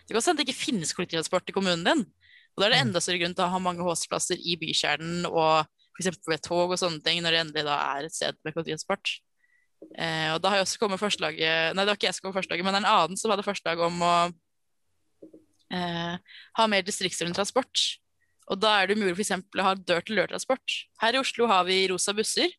det 0.02 0.14
kan 0.14 0.22
også 0.22 0.32
hende 0.32 0.44
det 0.44 0.50
ikke 0.50 0.64
finnes 0.68 0.94
kollektivtransport 0.96 1.52
i 1.52 1.56
kommunen 1.58 1.86
din. 1.88 2.06
Og 2.54 2.62
da 2.62 2.68
er 2.68 2.76
det 2.76 2.82
mm. 2.82 2.88
enda 2.90 3.04
større 3.04 3.22
grunn 3.24 3.36
til 3.36 3.48
å 3.48 3.52
ha 3.54 3.64
mange 3.64 3.84
HC-plasser 3.88 4.40
i 4.40 4.58
bykjernen 4.62 5.28
og 5.30 5.66
f.eks. 5.98 6.22
ved 6.28 6.46
tog 6.46 6.72
og 6.72 6.80
sånne 6.80 7.04
ting, 7.04 7.20
når 7.24 7.36
det 7.36 7.44
endelig 7.46 7.68
da 7.68 7.82
er 7.98 8.08
et 8.08 8.16
sted 8.16 8.40
med 8.46 8.56
kollektivtransport. 8.56 9.18
Eh, 9.98 10.30
og 10.34 10.40
da 10.42 10.52
har 10.52 10.62
jeg 10.62 10.68
også 10.68 10.80
kommet 10.80 11.02
forslaget 11.02 11.74
Nei, 11.76 11.84
det 11.84 11.90
var 11.90 11.98
ikke 11.98 12.08
jeg 12.08 12.16
som 12.16 12.28
kom 12.28 12.36
forslaget, 12.36 12.64
men 12.64 12.78
en 12.80 12.88
annen 12.88 13.20
som 13.20 13.34
hadde 13.34 13.46
forslag 13.46 13.82
om 13.84 13.98
å 14.06 14.14
eh, 15.74 16.16
ha 16.60 16.68
mer 16.72 16.86
distriktsordnet 16.88 17.38
transport. 17.40 17.84
Og 18.52 18.60
da 18.60 18.74
er 18.80 18.92
det 18.92 19.00
mulig 19.00 19.16
f.eks. 19.16 19.34
å 19.40 19.68
ha 19.68 19.76
dør-til-dør-transport. 19.78 20.78
Her 21.04 21.18
i 21.18 21.22
Oslo 21.22 21.48
har 21.52 21.66
vi 21.68 21.84
rosa 21.92 22.16
busser 22.16 22.52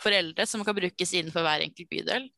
for 0.00 0.14
eldre 0.14 0.46
som 0.48 0.62
kan 0.64 0.76
brukes 0.76 1.14
innenfor 1.16 1.44
hver 1.44 1.64
enkelt 1.66 1.90
bydel. 1.90 2.28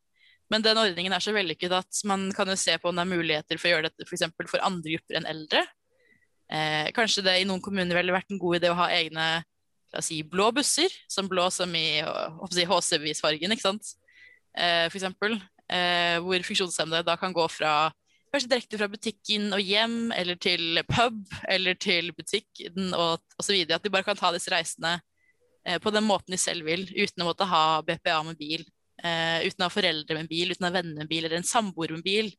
Men 0.53 0.65
den 0.65 0.81
ordningen 0.81 1.15
er 1.17 1.23
så 1.25 1.33
vellykket 1.33 1.73
at 1.77 2.03
man 2.09 2.27
kan 2.37 2.51
jo 2.51 2.59
se 2.61 2.75
på 2.81 2.91
om 2.91 2.99
det 2.99 3.05
er 3.07 3.13
muligheter 3.13 3.61
for 3.61 3.71
å 3.71 3.75
gjøre 3.77 3.89
dette 3.89 4.09
f.eks. 4.09 4.27
For, 4.37 4.51
for 4.57 4.67
andre 4.67 4.97
grupper 4.97 5.21
enn 5.21 5.29
eldre. 5.31 5.63
Eh, 6.53 6.91
kanskje 6.97 7.25
det 7.25 7.39
i 7.41 7.49
noen 7.49 7.63
kommuner 7.65 7.97
ville 7.97 8.15
vært 8.15 8.33
en 8.33 8.41
god 8.41 8.59
idé 8.59 8.73
å 8.73 8.77
ha 8.77 8.91
egne 8.93 9.29
si, 10.01 10.23
blå 10.25 10.49
busser, 10.57 10.93
som 11.11 11.29
blå 11.29 11.49
som 11.53 11.73
i 11.77 12.01
si, 12.53 12.65
HC-bevisfargen, 12.69 13.53
ikke 13.53 13.65
sant. 13.65 13.93
Eh, 14.53 14.87
for 14.91 14.99
eksempel, 15.01 15.39
eh, 15.73 16.19
hvor 16.21 16.45
funksjonshemmede 16.45 17.07
da 17.07 17.17
kan 17.17 17.33
gå 17.33 17.49
fra 17.51 17.93
Kanskje 18.33 18.49
direkte 18.49 18.79
fra 18.81 18.89
butikken 18.89 19.51
og 19.53 19.61
hjem, 19.61 19.97
eller 20.17 20.39
til 20.41 20.79
pub, 20.89 21.19
eller 21.53 21.77
til 21.77 22.15
butikken 22.17 22.95
og 22.97 23.21
osv. 23.37 23.59
At 23.69 23.85
de 23.85 23.93
bare 23.93 24.07
kan 24.07 24.17
ta 24.17 24.31
disse 24.33 24.49
reisene 24.49 24.95
eh, 25.67 25.77
på 25.77 25.93
den 25.93 26.07
måten 26.09 26.33
de 26.33 26.39
selv 26.41 26.65
vil, 26.65 26.87
uten 26.97 27.21
å 27.21 27.29
måtte 27.29 27.45
ha 27.51 27.83
BPA 27.85 28.23
med 28.25 28.41
bil. 28.41 28.65
Eh, 29.05 29.45
uten 29.45 29.61
å 29.61 29.69
ha 29.69 29.75
foreldre 29.75 30.17
med 30.17 30.33
bil, 30.33 30.55
uten 30.55 30.65
å 30.65 30.71
ha 30.71 30.79
venner 30.79 31.05
med 31.05 31.13
bil, 31.13 31.27
eller 31.27 31.43
en 31.43 31.51
samboer 31.51 31.93
med 31.93 32.07
bil, 32.09 32.33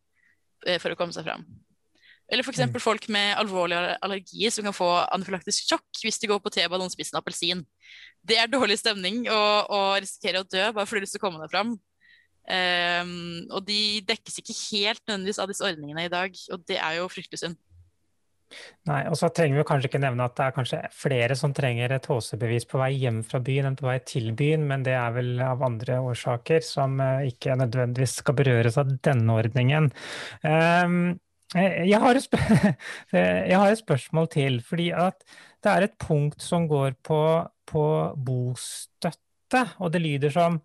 eh, 0.66 0.82
for 0.82 0.90
å 0.90 0.98
komme 0.98 1.14
seg 1.14 1.30
fram. 1.30 1.46
Eller 2.26 2.42
f.eks. 2.42 2.66
Mm. 2.66 2.82
folk 2.82 3.06
med 3.14 3.38
alvorlige 3.38 3.94
allergier 4.02 4.50
som 4.56 4.66
kan 4.66 4.74
få 4.74 4.90
anafylaktisk 5.14 5.70
sjokk 5.70 6.02
hvis 6.02 6.18
de 6.24 6.32
går 6.32 6.42
på 6.42 6.50
T-banen 6.56 6.88
og 6.88 6.96
spiser 6.96 7.14
en 7.14 7.22
appelsin. 7.22 7.66
Det 8.26 8.42
er 8.42 8.50
dårlig 8.50 8.80
stemning 8.82 9.28
å 9.30 9.84
risikere 10.02 10.42
å 10.42 10.48
dø 10.48 10.72
bare 10.74 10.88
fordi 10.90 11.04
du 11.04 11.04
har 11.04 11.06
lyst 11.06 11.20
til 11.20 11.22
å 11.22 11.28
komme 11.28 11.44
deg 11.44 11.54
fram. 11.54 11.76
Um, 12.44 13.46
og 13.56 13.64
de 13.70 14.02
dekkes 14.08 14.42
ikke 14.42 14.56
helt 14.74 15.04
nødvendigvis 15.08 15.40
av 15.40 15.52
disse 15.52 15.64
ordningene 15.64 16.08
i 16.08 16.12
dag, 16.12 16.34
og 16.52 16.66
det 16.68 16.80
er 16.80 16.98
jo 17.00 17.12
fryktelig 17.12 17.40
synd. 17.40 17.60
Nei, 18.86 19.00
og 19.10 19.16
så 19.18 19.30
trenger 19.34 19.58
vi 19.58 19.66
kanskje 19.66 19.90
ikke 19.90 20.02
nevne 20.04 20.28
at 20.28 20.36
det 20.38 20.46
er 20.46 20.56
kanskje 20.56 20.80
flere 20.94 21.38
som 21.40 21.56
trenger 21.58 21.96
et 21.96 22.06
HC-bevis 22.10 22.68
på 22.70 22.82
vei 22.82 22.92
hjem 23.02 23.22
fra 23.26 23.40
byen 23.44 23.72
enn 23.72 23.78
på 23.80 23.88
vei 23.88 23.98
til 24.06 24.30
byen, 24.38 24.68
men 24.70 24.84
det 24.86 24.94
er 24.98 25.16
vel 25.16 25.32
av 25.42 25.64
andre 25.66 25.98
årsaker 26.12 26.62
som 26.66 27.00
uh, 27.02 27.24
ikke 27.26 27.58
nødvendigvis 27.60 28.20
skal 28.22 28.38
berøres 28.38 28.78
av 28.82 28.92
denne 29.08 29.40
ordningen. 29.40 29.90
Um, 30.46 31.16
jeg, 31.54 32.00
har 32.02 32.18
jeg 33.14 33.58
har 33.64 33.72
et 33.72 33.82
spørsmål 33.82 34.30
til, 34.34 34.62
fordi 34.66 34.92
at 34.98 35.26
det 35.64 35.72
er 35.72 35.88
et 35.88 35.98
punkt 36.02 36.42
som 36.44 36.68
går 36.68 36.98
på, 37.06 37.20
på 37.70 37.86
bostøtte, 38.26 39.23
og 39.80 39.94
det 39.94 40.02
lyder 40.04 40.34
som 40.34 40.60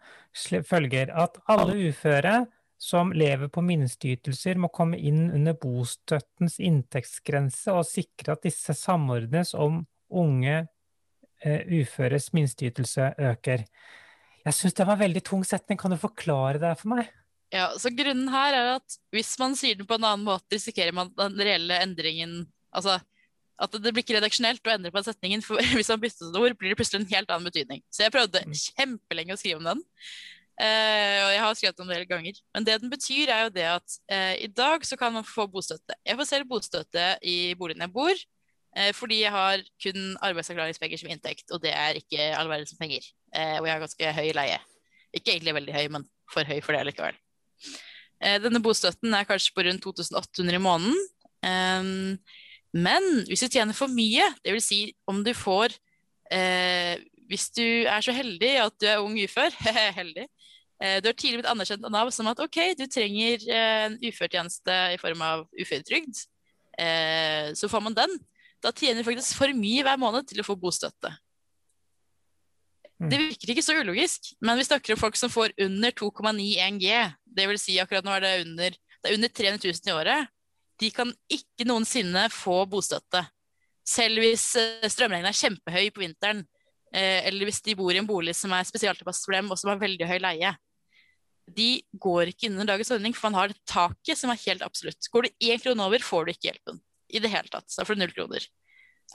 følger 0.66 1.12
at 1.12 1.38
alle 1.50 1.76
uføre 1.88 2.46
som 2.78 3.10
lever 3.12 3.50
på 3.50 3.62
minsteytelser, 3.66 4.58
må 4.58 4.70
komme 4.70 4.98
inn 5.02 5.32
under 5.34 5.56
bostøttens 5.58 6.60
inntektsgrense 6.62 7.74
og 7.74 7.86
sikre 7.88 8.36
at 8.36 8.44
disse 8.46 8.74
samordnes 8.78 9.50
om 9.58 9.82
unge 10.08 10.60
uh, 10.62 11.62
uføres 11.66 12.30
minsteytelse 12.36 13.12
øker. 13.18 13.64
Jeg 14.46 14.56
syns 14.56 14.78
det 14.78 14.86
var 14.86 14.94
en 14.94 15.04
veldig 15.08 15.24
tung 15.26 15.42
setning. 15.44 15.80
Kan 15.80 15.92
du 15.92 15.98
forklare 16.00 16.62
det 16.62 16.76
for 16.78 16.94
meg? 16.94 17.10
Ja, 17.52 17.72
så 17.80 17.90
Grunnen 17.90 18.30
her 18.30 18.54
er 18.54 18.70
at 18.76 18.98
hvis 19.12 19.34
man 19.40 19.56
sier 19.58 19.76
den 19.76 19.88
på 19.88 19.98
en 19.98 20.06
annen 20.06 20.26
måte, 20.28 20.54
risikerer 20.54 20.94
man 20.94 21.10
den 21.18 21.40
reelle 21.40 21.82
endringen 21.82 22.44
Altså 22.68 22.98
at 23.58 23.74
det 23.74 23.90
blir 23.90 24.04
ikke 24.04 24.16
redaksjonelt 24.16 24.66
å 24.66 24.72
endre 24.74 24.92
på 24.94 25.00
den 25.00 25.08
setningen. 25.08 25.44
For 25.44 25.60
hvis 25.76 25.90
man 25.92 26.02
bytter 26.02 26.30
ut 26.30 26.40
ord, 26.40 26.56
blir 26.58 26.72
det 26.72 26.78
plutselig 26.78 27.02
en 27.02 27.12
helt 27.12 27.30
annen 27.34 27.48
betydning. 27.50 27.84
Så 27.90 28.04
jeg 28.04 28.14
prøvde 28.14 28.44
mm. 28.46 28.56
kjempelenge 28.64 29.34
å 29.34 29.40
skrive 29.40 29.62
om 29.62 29.70
den. 29.72 29.86
Uh, 30.58 31.18
og 31.22 31.28
jeg 31.30 31.42
har 31.42 31.58
skrevet 31.58 31.80
om 31.82 31.90
det 31.90 31.98
hele 32.00 32.10
ganger. 32.10 32.38
Men 32.54 32.64
det 32.66 32.80
den 32.82 32.90
betyr, 32.90 33.30
er 33.30 33.44
jo 33.46 33.52
det 33.54 33.66
at 33.70 33.98
uh, 34.10 34.34
i 34.42 34.48
dag 34.50 34.82
så 34.86 34.98
kan 34.98 35.14
man 35.14 35.26
få 35.26 35.46
bostøtte. 35.50 35.94
Jeg 36.02 36.18
får 36.18 36.30
selv 36.32 36.50
bostøtte 36.50 37.12
i 37.22 37.54
boligen 37.58 37.84
jeg 37.86 37.94
bor, 37.94 38.22
uh, 38.78 38.90
fordi 38.98 39.20
jeg 39.20 39.34
har 39.34 39.62
kun 39.84 40.16
arbeidsavklaringspenger 40.26 41.02
som 41.02 41.12
inntekt, 41.14 41.46
og 41.54 41.62
det 41.62 41.74
er 41.74 42.00
ikke 42.00 42.32
all 42.38 42.50
verdens 42.50 42.74
penger. 42.78 43.06
og 43.28 43.66
jeg 43.68 43.74
har 43.74 43.84
ganske 43.84 44.12
høy 44.16 44.32
leie. 44.34 44.58
Ikke 45.14 45.34
egentlig 45.34 45.54
veldig 45.54 45.74
høy, 45.76 45.86
men 45.94 46.08
for 46.32 46.48
høy 46.48 46.58
for 46.64 46.74
det 46.74 46.86
likevel. 46.88 47.14
denne 48.42 48.62
bostøtten 48.64 49.14
er 49.14 49.28
kanskje 49.28 49.54
på 49.54 49.62
rundt 49.66 49.84
2800 49.84 50.58
i 50.58 50.62
måneden. 50.64 50.96
Um, 51.38 52.18
men 52.84 53.04
hvis 53.28 53.44
du 53.44 53.48
tjener 53.50 53.76
for 53.76 53.90
mye, 53.92 54.26
dvs. 54.46 54.66
Si 54.70 54.80
om 55.08 55.22
du 55.24 55.32
får 55.36 55.74
Hvis 57.28 57.46
du 57.56 57.64
er 57.88 58.02
så 58.04 58.12
heldig 58.12 58.50
at 58.60 58.74
du 58.80 58.84
er 58.88 59.00
ung 59.00 59.14
ufør, 59.16 59.54
heldig, 60.00 60.26
Eh, 60.78 61.00
du 61.02 61.08
har 61.10 61.16
tidligere 61.16 61.42
blitt 61.42 61.50
anerkjent 61.50 61.86
av 61.86 61.90
Nav 61.90 62.10
som 62.14 62.28
at 62.30 62.40
ok, 62.42 62.58
du 62.78 62.84
trenger 62.86 63.42
eh, 63.50 63.84
en 63.88 63.96
uførtjeneste 63.98 64.76
i 64.94 64.98
form 65.00 65.22
av 65.26 65.46
uføretrygd. 65.58 66.20
Eh, 66.78 67.54
så 67.58 67.70
får 67.70 67.82
man 67.82 67.96
den. 67.96 68.14
Da 68.62 68.70
tjener 68.74 69.02
du 69.02 69.08
faktisk 69.08 69.40
for 69.40 69.54
mye 69.58 69.82
hver 69.86 69.98
måned 69.98 70.28
til 70.30 70.42
å 70.42 70.46
få 70.46 70.54
bostøtte. 70.58 71.10
Mm. 72.98 73.10
Det 73.10 73.18
virker 73.22 73.52
ikke 73.54 73.66
så 73.66 73.76
ulogisk, 73.78 74.32
men 74.42 74.58
vi 74.58 74.66
snakker 74.66 74.94
om 74.94 75.00
folk 75.00 75.18
som 75.18 75.30
får 75.30 75.54
under 75.66 75.94
2,91 75.98 76.80
G. 76.82 77.02
Det 77.38 77.46
vil 77.50 77.60
si 77.62 77.78
akkurat 77.82 78.06
nå 78.06 78.14
er 78.14 78.24
det 78.24 78.32
under, 78.46 78.78
det 78.78 79.10
er 79.10 79.18
under 79.18 79.34
300 79.34 79.62
000 79.66 79.90
i 79.90 79.94
året. 79.94 80.34
De 80.78 80.92
kan 80.94 81.10
ikke 81.32 81.66
noensinne 81.66 82.28
få 82.30 82.62
bostøtte. 82.70 83.24
Selv 83.88 84.20
hvis 84.22 84.50
strømregningen 84.52 85.30
er 85.30 85.36
kjempehøy 85.36 85.90
på 85.94 86.04
vinteren, 86.04 86.44
eller 86.92 87.48
hvis 87.48 87.60
de 87.64 87.74
bor 87.76 87.92
i 87.92 88.00
en 88.00 88.08
bolig 88.08 88.34
som 88.36 88.52
er 88.56 88.66
spesialtilpasset 88.68 89.26
for 89.26 89.36
dem, 89.36 89.50
og 89.50 89.58
som 89.60 89.72
har 89.72 89.80
veldig 89.80 90.08
høy 90.08 90.18
leie 90.22 90.54
de 91.56 91.68
går 92.00 92.32
ikke 92.32 92.48
inn 92.48 92.56
under 92.58 92.72
dagens 92.74 92.92
ordning, 92.94 93.14
for 93.16 93.28
man 93.28 93.38
har 93.40 93.52
et 93.52 93.60
taket 93.68 94.20
som 94.20 94.32
er 94.32 94.40
helt 94.44 94.64
absolutt. 94.66 95.10
Går 95.12 95.26
du 95.26 95.46
én 95.48 95.60
krone 95.62 95.84
over, 95.84 96.02
får 96.04 96.26
du 96.26 96.32
ikke 96.32 96.50
hjelpen 96.50 96.80
i 97.08 97.22
det 97.22 97.30
hele 97.32 97.52
tatt. 97.52 97.68
Da 97.72 97.86
får 97.86 97.96
du 97.96 98.02
null 98.02 98.14
kroner. 98.16 98.48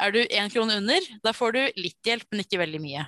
Er 0.01 0.13
du 0.13 0.21
én 0.23 0.53
krone 0.53 0.79
under, 0.81 1.09
da 1.23 1.33
får 1.35 1.53
du 1.53 1.61
litt 1.77 1.99
hjelp, 2.07 2.25
men 2.31 2.43
ikke 2.43 2.61
veldig 2.61 2.81
mye. 2.81 3.05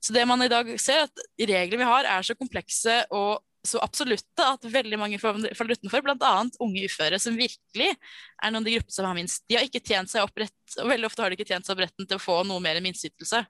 Så 0.00 0.16
det 0.16 0.26
man 0.28 0.42
i 0.44 0.50
dag 0.52 0.68
ser, 0.80 1.06
at 1.08 1.24
reglene 1.38 1.80
vi 1.80 1.88
har 1.88 2.08
er 2.08 2.24
så 2.24 2.36
komplekse 2.36 3.02
og 3.12 3.40
så 3.66 3.80
absolutte 3.84 4.44
at 4.44 4.64
veldig 4.72 4.98
mange 5.00 5.18
faller 5.20 5.52
utenfor, 5.52 6.02
bl.a. 6.04 6.32
unge 6.64 6.84
uføre, 6.88 7.18
som 7.20 7.36
virkelig 7.36 7.90
er 7.92 8.52
noen 8.52 8.62
av 8.62 8.68
de 8.68 8.76
gruppene 8.78 8.96
som 8.96 9.08
har 9.08 9.16
minst. 9.18 9.44
De 9.48 9.58
har 9.58 9.66
ikke 9.66 9.82
tjent 9.84 10.12
seg 10.12 10.24
opp 10.24 10.40
rett, 10.40 10.76
og 10.78 10.88
veldig 10.88 11.08
ofte 11.10 11.24
har 11.24 11.32
de 11.32 11.36
ikke 11.36 11.48
tjent 11.50 11.68
seg 11.68 11.76
opp 11.76 11.82
retten 11.84 12.08
til 12.08 12.16
å 12.16 12.22
få 12.22 12.38
noe 12.48 12.62
mer 12.64 12.80
enn 12.80 12.86
minsteytelse. 12.88 13.42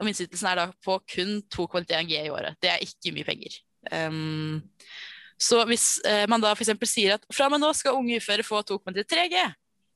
Og 0.00 0.08
minsteytelsen 0.08 0.48
er 0.50 0.62
da 0.62 0.68
på 0.84 0.96
kun 1.14 1.36
2,1 1.52 2.08
G 2.08 2.22
i 2.22 2.30
året. 2.32 2.56
Det 2.62 2.72
er 2.72 2.86
ikke 2.86 3.12
mye 3.14 3.26
penger. 3.28 3.58
Um, 3.92 4.62
så 5.40 5.60
hvis 5.68 5.98
uh, 6.06 6.24
man 6.30 6.42
da 6.42 6.54
f.eks. 6.54 6.72
sier 6.88 7.18
at 7.18 7.28
fra 7.34 7.50
og 7.50 7.54
med 7.54 7.62
nå 7.62 7.70
skal 7.76 7.98
unge 7.98 8.16
uføre 8.22 8.46
få 8.46 8.62
2,3 8.64 9.28
G, 9.32 9.44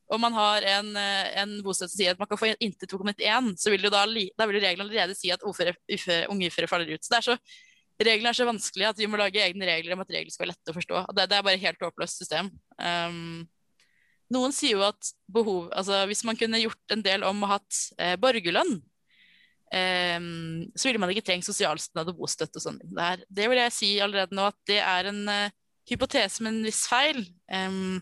og 0.09 0.21
man 0.21 0.33
har 0.33 0.65
en, 0.75 0.93
uh, 0.97 1.25
en 1.41 1.57
bostøtte 1.65 1.93
som 1.93 2.03
sier 2.03 2.13
at 2.13 2.21
man 2.21 2.29
kan 2.29 2.39
få 2.39 2.51
inntil 2.53 2.89
2,1, 2.93 3.55
så 3.61 3.73
vil 3.73 3.89
da, 3.89 4.05
da 4.05 4.47
vil 4.49 4.61
reglene 4.61 4.85
allerede 4.85 5.17
si 5.17 5.33
at 5.33 5.43
uføre, 5.45 5.73
uføre, 5.89 6.29
unge 6.29 6.53
uføre 6.53 6.69
faller 6.69 6.93
ut. 6.93 7.03
Så 7.03 7.13
det 7.13 7.19
er 7.19 7.27
så, 7.31 7.37
reglene 8.07 8.31
er 8.31 8.37
så 8.37 8.47
vanskelige 8.47 8.91
at 8.93 8.99
vi 8.99 9.07
må 9.11 9.19
lage 9.19 9.41
egne 9.43 9.67
regler 9.67 9.95
om 9.95 10.03
at 10.03 10.11
regler 10.13 10.31
skal 10.31 10.45
være 10.45 10.53
lette 10.53 10.71
å 10.71 10.77
forstå. 10.77 11.01
Det, 11.15 11.25
det 11.31 11.37
er 11.37 11.47
bare 11.47 11.59
et 11.59 11.65
helt 11.65 11.81
håpløst 11.83 12.21
system. 12.21 12.51
Um, 12.79 13.47
noen 14.31 14.53
sier 14.55 14.77
jo 14.77 14.85
at 14.85 15.11
behov, 15.31 15.67
altså 15.73 16.03
hvis 16.07 16.23
man 16.27 16.37
kunne 16.39 16.61
gjort 16.61 16.95
en 16.95 17.03
del 17.03 17.25
om 17.27 17.43
og 17.43 17.51
hatt 17.57 17.81
eh, 17.97 18.15
borgerlønn, 18.21 18.77
Um, 19.69 20.63
så 20.73 20.87
ville 20.87 20.97
man 20.97 21.11
ikke 21.13 21.21
trengt 21.27 21.45
sosialstønad 21.45 22.07
og 22.09 22.23
bostøtte 22.23 22.57
og 22.57 22.63
sånn. 22.63 22.79
Det, 22.81 23.09
det, 23.29 23.49
vil 23.51 23.59
jeg 23.61 23.73
si 23.75 23.89
allerede 24.01 24.33
nå 24.33 24.47
at 24.49 24.57
det 24.65 24.79
er 24.81 25.09
en 25.11 25.19
uh, 25.29 25.51
hypotese 25.89 26.41
med 26.41 26.55
en 26.55 26.65
viss 26.65 26.87
feil. 26.89 27.21
Um, 27.53 27.99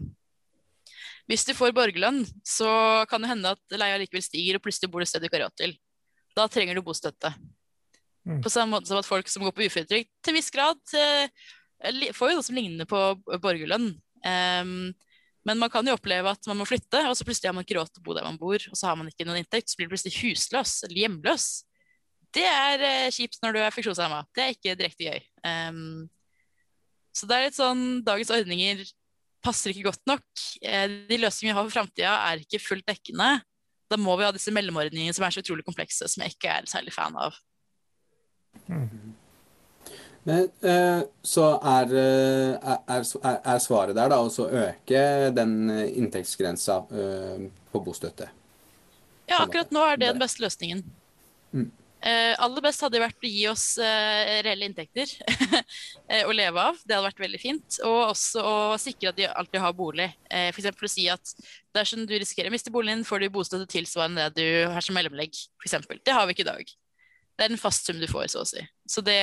hvis 1.28 1.44
du 1.44 1.52
får 1.58 1.76
borgerlønn, 1.76 2.22
så 2.48 2.70
kan 3.12 3.24
det 3.24 3.34
hende 3.34 3.52
at 3.58 3.76
leia 3.76 4.00
likevel 4.00 4.24
stiger, 4.24 4.58
og 4.58 4.64
plutselig 4.64 4.92
bor 4.94 5.04
du 5.04 5.08
et 5.08 5.12
sted 5.12 5.24
du 5.24 5.28
ikke 5.28 5.42
har 5.42 5.50
råd 5.50 5.60
til. 5.60 5.76
da 6.38 6.48
trenger 6.48 6.78
du 6.78 6.86
bostøtte. 6.86 7.34
Mm. 8.28 8.42
På 8.44 8.52
samme 8.52 8.76
måte 8.76 8.90
som 8.90 9.00
at 9.00 9.08
folk 9.08 9.30
som 9.32 9.46
går 9.46 9.56
på 9.56 9.68
uføretrygd, 9.68 10.10
til 10.20 10.34
en 10.34 10.38
viss 10.38 10.52
grad 10.52 10.96
eh, 11.00 11.46
får 12.16 12.32
jo 12.32 12.40
noe 12.40 12.46
som 12.46 12.58
ligner 12.58 12.90
på 12.90 13.00
borgerlønn. 13.40 13.94
Um, 14.28 14.90
men 15.48 15.62
man 15.62 15.72
kan 15.72 15.88
jo 15.88 15.96
oppleve 15.96 16.34
at 16.34 16.50
man 16.50 16.60
må 16.60 16.68
flytte, 16.68 17.06
og 17.08 17.16
så 17.16 17.24
plutselig 17.24 17.48
har 17.48 17.56
man 17.56 17.64
ikke 17.64 17.78
råd 17.78 17.94
til 17.94 18.02
å 18.02 18.06
bo 18.08 18.18
der 18.18 18.28
man 18.28 18.40
bor, 18.42 18.60
og 18.60 18.76
så 18.76 18.90
har 18.90 19.00
man 19.00 19.08
ikke 19.08 19.24
noen 19.28 19.40
inntekt, 19.40 19.72
så 19.72 19.80
blir 19.80 19.88
du 19.88 19.94
plutselig 19.94 20.18
husløs 20.20 20.82
eller 20.84 21.04
hjemløs. 21.06 21.48
Det 22.36 22.44
er 22.44 22.84
eh, 22.84 23.10
kjipt 23.16 23.40
når 23.44 23.56
du 23.56 23.62
er 23.64 23.76
funksjonshemma. 23.76 24.22
Det 24.36 24.44
er 24.44 24.56
ikke 24.58 24.78
direkte 24.80 25.08
gøy. 25.08 25.28
Um, 25.48 26.08
så 27.16 27.30
det 27.30 27.38
er 27.38 27.48
litt 27.48 27.58
sånn 27.58 27.86
Dagens 28.06 28.34
ordninger 28.36 28.84
passer 29.46 29.72
ikke 29.72 29.88
godt 29.88 30.04
nok. 30.10 30.26
Eh, 30.62 30.88
de 31.08 31.20
løsningene 31.22 31.54
vi 31.54 31.58
har 31.58 31.70
for 31.70 31.78
framtida, 31.78 32.16
er 32.28 32.44
ikke 32.44 32.62
fullt 32.62 32.88
dekkende. 32.90 33.38
Da 33.88 34.00
må 34.02 34.18
vi 34.20 34.28
ha 34.28 34.34
disse 34.36 34.52
mellomordningene 34.52 35.16
som 35.16 35.24
er 35.24 35.34
så 35.34 35.44
utrolig 35.44 35.64
komplekse, 35.68 36.10
som 36.12 36.26
jeg 36.26 36.36
ikke 36.36 36.52
er 36.60 36.68
særlig 36.70 36.92
fan 36.96 37.16
av. 37.16 37.38
Men, 40.28 40.50
eh, 40.62 41.02
så 41.24 41.46
er, 41.64 41.94
eh, 41.96 42.56
er, 42.60 43.04
er, 43.24 43.38
er 43.54 43.60
svaret 43.64 43.96
der 43.96 44.10
da 44.12 44.18
å 44.20 44.48
øke 44.60 45.04
den 45.32 45.54
eh, 45.72 45.86
inntektsgrensa 46.02 46.82
på 47.72 47.82
bostøtte? 47.86 48.28
Ja, 49.28 49.46
akkurat 49.46 49.72
nå 49.72 49.86
er 49.88 50.00
det 50.02 50.10
den 50.12 50.20
beste 50.20 50.44
løsningen. 50.44 50.82
Mm. 51.56 51.70
Aller 52.08 52.62
best 52.64 52.84
hadde 52.84 52.96
det 52.96 53.02
vært 53.02 53.26
å 53.26 53.30
gi 53.32 53.46
oss 53.50 53.64
reelle 53.82 54.68
inntekter 54.70 55.10
å 56.30 56.36
leve 56.36 56.62
av. 56.70 56.78
Det 56.84 56.94
hadde 56.94 57.08
vært 57.08 57.24
veldig 57.24 57.40
fint. 57.42 57.80
Og 57.88 57.98
også 58.14 58.44
å 58.44 58.58
sikre 58.80 59.12
at 59.12 59.18
de 59.18 59.26
alltid 59.28 59.64
har 59.64 59.76
bolig. 59.76 60.06
Eh, 60.30 60.52
F.eks. 60.54 60.70
å 60.72 60.92
si 60.92 61.08
at 61.12 61.34
dersom 61.76 62.06
du 62.08 62.14
risikerer 62.14 62.52
å 62.52 62.56
miste 62.56 62.72
boligen, 62.72 63.04
får 63.08 63.26
du 63.26 63.30
bostøtte 63.34 63.68
tilsvarende 63.74 64.30
det 64.36 64.46
du 64.46 64.76
har 64.76 64.86
som 64.86 64.96
mellomlegg. 64.96 65.36
For 65.58 65.68
eksempel. 65.72 66.00
det 66.06 66.16
har 66.16 66.30
vi 66.30 66.38
ikke 66.38 66.46
i 66.46 66.52
dag. 66.52 66.76
Det 67.38 67.46
er 67.46 67.54
en 67.54 67.62
fast 67.62 67.86
sum 67.86 68.00
du 68.02 68.08
får, 68.10 68.32
så 68.34 68.42
å 68.42 68.50
si. 68.50 68.64
Så 68.90 69.04
det, 69.06 69.20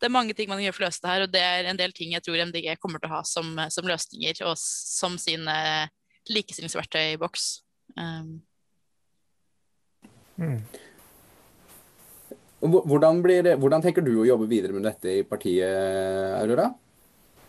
det 0.00 0.08
er 0.08 0.14
mange 0.14 0.34
ting 0.36 0.48
man 0.48 0.58
kan 0.58 0.66
gjøre 0.68 0.78
for 0.78 0.86
å 0.86 0.88
løse 0.88 1.04
det 1.04 1.12
her, 1.12 1.26
og 1.26 1.32
det 1.34 1.44
er 1.44 1.70
en 1.70 1.78
del 1.78 1.92
ting 1.96 2.16
jeg 2.16 2.24
tror 2.24 2.40
MDG 2.48 2.72
kommer 2.80 3.02
til 3.02 3.10
å 3.10 3.18
ha 3.18 3.22
som, 3.28 3.52
som 3.72 3.88
løsninger, 3.88 4.40
og 4.48 4.56
som 4.60 5.20
sin 5.20 5.44
eh, 5.52 5.86
likestillingsverktøyboks. 6.32 7.48
Um, 8.00 8.38
Mm. 10.36 10.60
Hvordan, 12.60 13.22
blir 13.22 13.42
det, 13.42 13.54
hvordan 13.60 13.84
tenker 13.84 14.04
du 14.04 14.14
å 14.20 14.26
jobbe 14.26 14.48
videre 14.50 14.74
med 14.74 14.86
dette 14.88 15.20
i 15.20 15.24
partiet, 15.28 15.70
Aurora? 16.40 16.70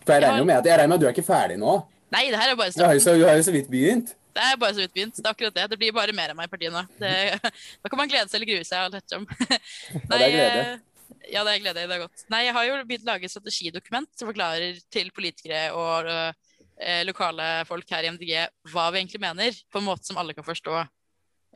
For 0.04 0.14
jeg 0.14 0.24
regner 0.24 0.42
jo 0.42 0.48
med 0.48 0.60
at, 0.60 0.68
jeg 0.68 0.78
regner 0.78 0.92
med 0.92 0.98
at 0.98 1.02
du 1.02 1.08
er 1.08 1.16
ikke 1.16 1.26
ferdig 1.26 1.58
nå? 1.60 1.78
nei, 2.14 2.28
det 2.32 2.38
her 2.40 2.52
er 2.52 2.56
bare 2.56 2.72
starten. 2.72 3.20
du 3.20 3.26
har 3.28 3.36
jo 3.36 3.44
så 3.44 3.52
vidt 3.52 3.68
begynt. 3.72 4.14
Det 4.34 4.44
er 4.44 4.58
bare 4.60 4.74
så 4.76 4.82
vidt 4.84 4.92
begynt. 4.94 5.16
Det 5.16 5.24
er 5.26 5.32
akkurat 5.34 5.54
det. 5.56 5.64
Det 5.72 5.78
blir 5.80 5.94
bare 5.96 6.12
mer 6.14 6.30
av 6.34 6.36
meg 6.38 6.48
i 6.48 6.52
partiet 6.52 6.74
nå. 6.74 6.82
Det, 7.00 7.12
da 7.82 7.90
kan 7.90 7.98
man 8.00 8.10
glede 8.10 8.28
seg 8.30 8.38
eller 8.40 8.50
grue 8.52 8.66
seg. 8.68 8.84
alt 8.84 8.98
ettersom. 9.00 9.24
det 10.10 10.18
er 10.20 10.34
glede. 10.34 10.60
eh, 10.66 11.32
Ja, 11.32 11.42
det 11.44 11.54
er 11.56 11.62
glede. 11.64 11.86
Det 11.88 11.96
er 11.96 12.04
godt. 12.04 12.26
Nei, 12.32 12.44
jeg 12.46 12.54
har 12.56 12.68
jo 12.68 12.76
begynt 12.88 13.06
å 13.08 13.10
lage 13.12 13.30
strategidokument 13.32 14.10
som 14.16 14.28
forklarer 14.30 14.78
til 14.94 15.10
politikere 15.16 15.64
og 15.76 16.08
eh, 16.12 17.02
lokale 17.08 17.48
folk 17.68 17.90
her 17.90 18.06
i 18.06 18.12
MDG 18.14 18.32
hva 18.72 18.86
vi 18.94 19.00
egentlig 19.02 19.20
mener, 19.24 19.58
på 19.72 19.80
en 19.82 19.88
måte 19.88 20.06
som 20.08 20.20
alle 20.20 20.36
kan 20.36 20.46
forstå. 20.46 20.78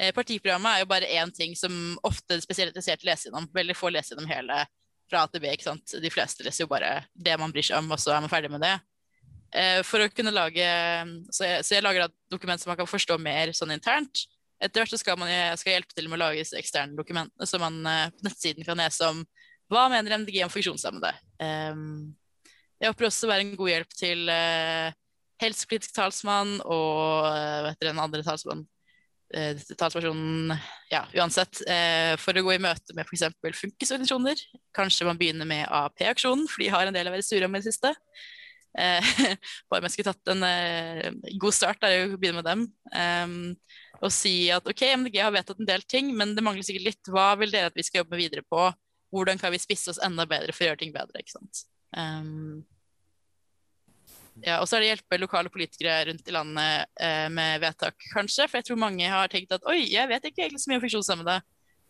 Eh, 0.00 0.10
partiprogrammet 0.16 0.72
er 0.78 0.82
jo 0.82 0.90
bare 0.90 1.10
én 1.20 1.30
ting 1.36 1.52
som 1.58 1.72
ofte 2.08 2.40
spesielt 2.42 2.72
interesserte 2.72 3.06
leser 3.06 3.28
gjennom. 3.30 3.46
Veldig 3.54 3.76
få 3.78 3.92
leser 3.92 4.16
gjennom 4.16 4.30
hele 4.32 4.62
fra 5.12 5.26
A 5.26 5.28
til 5.28 5.42
B. 5.44 5.50
ikke 5.52 5.68
sant? 5.68 5.92
De 6.00 6.10
fleste 6.10 6.44
leser 6.46 6.64
jo 6.64 6.70
bare 6.72 7.02
det 7.12 7.34
man 7.38 7.52
bryr 7.52 7.66
seg 7.68 7.82
om, 7.82 7.90
og 7.92 8.00
så 8.00 8.14
er 8.16 8.24
man 8.24 8.32
ferdig 8.32 8.48
med 8.54 8.64
det. 8.64 8.74
Eh, 9.52 9.82
for 9.84 10.00
å 10.00 10.08
kunne 10.08 10.32
lage 10.32 10.64
Så 11.28 11.44
jeg, 11.44 11.64
så 11.66 11.74
jeg 11.76 11.84
lager 11.84 12.06
et 12.06 12.14
dokument 12.32 12.60
som 12.60 12.70
man 12.72 12.78
kan 12.80 12.88
forstå 12.88 13.18
mer 13.20 13.52
sånn 13.56 13.74
internt. 13.74 14.24
Etter 14.62 14.80
hvert 14.80 14.94
så 14.94 15.00
skal 15.00 15.18
man 15.20 15.28
skal 15.58 15.76
hjelpe 15.76 15.92
til 15.92 16.08
med 16.08 16.20
å 16.20 16.22
lage 16.22 16.46
eksterne 16.56 16.96
dokumentene 16.96 17.48
så 17.48 17.60
man 17.60 17.80
eh, 17.88 18.08
på 18.14 18.28
nettsiden 18.28 18.66
kan 18.66 18.80
lese 18.80 19.08
om 19.10 19.24
hva 19.72 19.86
mener 19.88 20.18
MDG 20.20 20.42
om 20.44 20.52
funksjonshemmede. 20.52 21.10
Um, 21.40 22.12
jeg 22.76 22.90
håper 22.90 23.06
også 23.08 23.24
å 23.24 23.30
være 23.30 23.44
en 23.46 23.54
god 23.56 23.70
hjelp 23.70 23.94
til 23.96 24.30
helsepolitisk 25.40 25.94
talsmann 25.96 26.58
og 26.60 27.24
dere, 27.30 27.86
den 27.86 28.02
andre 28.02 28.20
talsmannen. 28.26 28.66
Uh, 29.32 29.56
talspersonen, 29.80 30.52
ja, 30.92 31.06
uansett. 31.16 31.62
For 32.20 32.36
å 32.36 32.44
gå 32.44 32.52
i 32.52 32.60
møte 32.60 32.92
med 32.98 33.08
f.eks. 33.08 33.32
funkisorganisasjoner. 33.62 34.44
Kanskje 34.76 35.08
man 35.08 35.16
begynner 35.22 35.48
med 35.48 35.64
AAP-aksjonen, 35.70 36.44
for 36.52 36.60
de 36.60 36.68
har 36.74 36.90
en 36.90 36.98
del 36.98 37.08
å 37.08 37.16
være 37.16 37.24
sure 37.24 37.48
om 37.48 37.56
i 37.56 37.62
det 37.62 37.70
siste. 37.72 37.94
Eh, 38.78 39.12
bare 39.68 39.82
om 39.82 39.86
jeg 39.88 39.94
skulle 39.96 40.12
tatt 40.12 40.32
en 40.32 40.46
eh, 40.48 41.34
god 41.40 41.56
start, 41.56 41.84
er 41.84 41.96
jo 41.96 42.16
å 42.16 42.20
begynne 42.20 42.40
med 42.40 42.48
dem. 42.48 42.66
Um, 42.92 43.36
og 44.02 44.10
si 44.14 44.50
at 44.54 44.66
OK, 44.68 44.84
MDG 45.04 45.20
har 45.22 45.34
vedtatt 45.34 45.60
en 45.62 45.68
del 45.68 45.84
ting, 45.86 46.10
men 46.16 46.34
det 46.36 46.44
mangler 46.44 46.66
sikkert 46.66 46.88
litt. 46.90 47.12
Hva 47.12 47.32
vil 47.40 47.52
dere 47.54 47.70
at 47.70 47.78
vi 47.78 47.86
skal 47.86 48.02
jobbe 48.02 48.20
videre 48.20 48.44
på? 48.48 48.66
Hvordan 49.12 49.40
kan 49.40 49.52
vi 49.52 49.60
spisse 49.62 49.92
oss 49.92 50.00
enda 50.02 50.26
bedre 50.28 50.54
for 50.56 50.64
å 50.64 50.72
gjøre 50.72 50.82
ting 50.82 50.94
bedre? 50.94 51.20
ikke 51.20 51.36
sant? 51.36 51.66
Um, 51.92 52.62
ja, 54.40 54.58
og 54.62 54.66
så 54.66 54.78
er 54.78 54.82
det 54.82 54.92
hjelpe 54.94 55.18
lokale 55.20 55.52
politikere 55.52 55.98
rundt 56.08 56.28
i 56.28 56.34
landet 56.34 56.88
eh, 57.04 57.28
med 57.30 57.60
vedtak, 57.62 57.98
kanskje. 58.14 58.48
For 58.48 58.58
jeg 58.58 58.70
tror 58.70 58.80
mange 58.80 59.10
har 59.12 59.28
tenkt 59.30 59.52
at 59.54 59.66
oi, 59.68 59.82
jeg 59.92 60.08
vet 60.08 60.24
ikke 60.28 60.46
egentlig 60.46 60.62
så 60.62 60.72
mye 60.72 60.80
om 60.80 60.84
funksjonshemmede. 60.86 61.36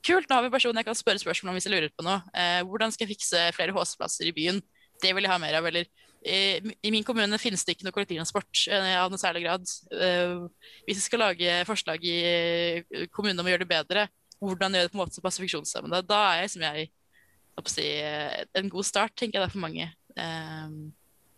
Kult, 0.03 0.27
nå 0.27 0.35
har 0.35 0.43
vi 0.43 0.51
en 0.51 0.55
person 0.57 0.81
jeg 0.81 0.89
kan 0.89 0.99
spørre 0.99 1.23
spørsmål 1.23 1.53
om 1.53 1.59
hvis 1.59 1.69
jeg 1.69 1.75
lurer 1.77 1.93
på 1.95 2.05
noe. 2.07 2.19
Eh, 2.35 2.61
hvordan 2.67 2.93
skal 2.93 3.07
jeg 3.07 3.15
fikse 3.15 3.45
flere 3.55 3.75
HC-plasser 3.77 4.27
i 4.27 4.35
byen? 4.35 4.59
Det 5.03 5.15
vil 5.15 5.27
jeg 5.27 5.33
ha 5.33 5.39
mer 5.41 5.61
av. 5.61 5.69
Eller 5.71 5.87
i 6.23 6.91
min 6.95 7.05
kommune 7.07 7.39
finnes 7.41 7.65
det 7.67 7.75
ikke 7.75 7.87
noe 7.87 7.95
kollektivtransport 7.95 8.65
eh, 8.71 8.95
av 9.01 9.11
noe 9.11 9.21
særlig 9.21 9.43
grad. 9.45 9.67
Eh, 9.91 10.35
hvis 10.87 11.01
vi 11.01 11.07
skal 11.07 11.25
lage 11.25 11.61
forslag 11.67 12.05
i 12.07 12.17
eh, 12.29 13.07
kommunen 13.15 13.43
om 13.43 13.49
å 13.49 13.53
gjøre 13.53 13.65
det 13.65 13.73
bedre, 13.73 14.07
hvordan 14.43 14.77
gjøre 14.77 14.89
det 14.89 14.93
på 14.93 14.99
en 14.99 15.03
måte 15.03 15.19
som 15.19 15.25
passer 15.27 15.43
funksjonshemmede, 15.43 16.03
da 16.07 16.21
er 16.31 16.43
jeg 16.45 16.55
som 16.55 16.67
jeg 16.67 16.89
si, 17.71 17.87
en 18.59 18.73
god 18.73 18.87
start, 18.89 19.15
tenker 19.19 19.39
jeg 19.39 19.45
det 19.45 19.51
er 19.51 19.55
for 19.55 19.63
mange. 19.63 19.85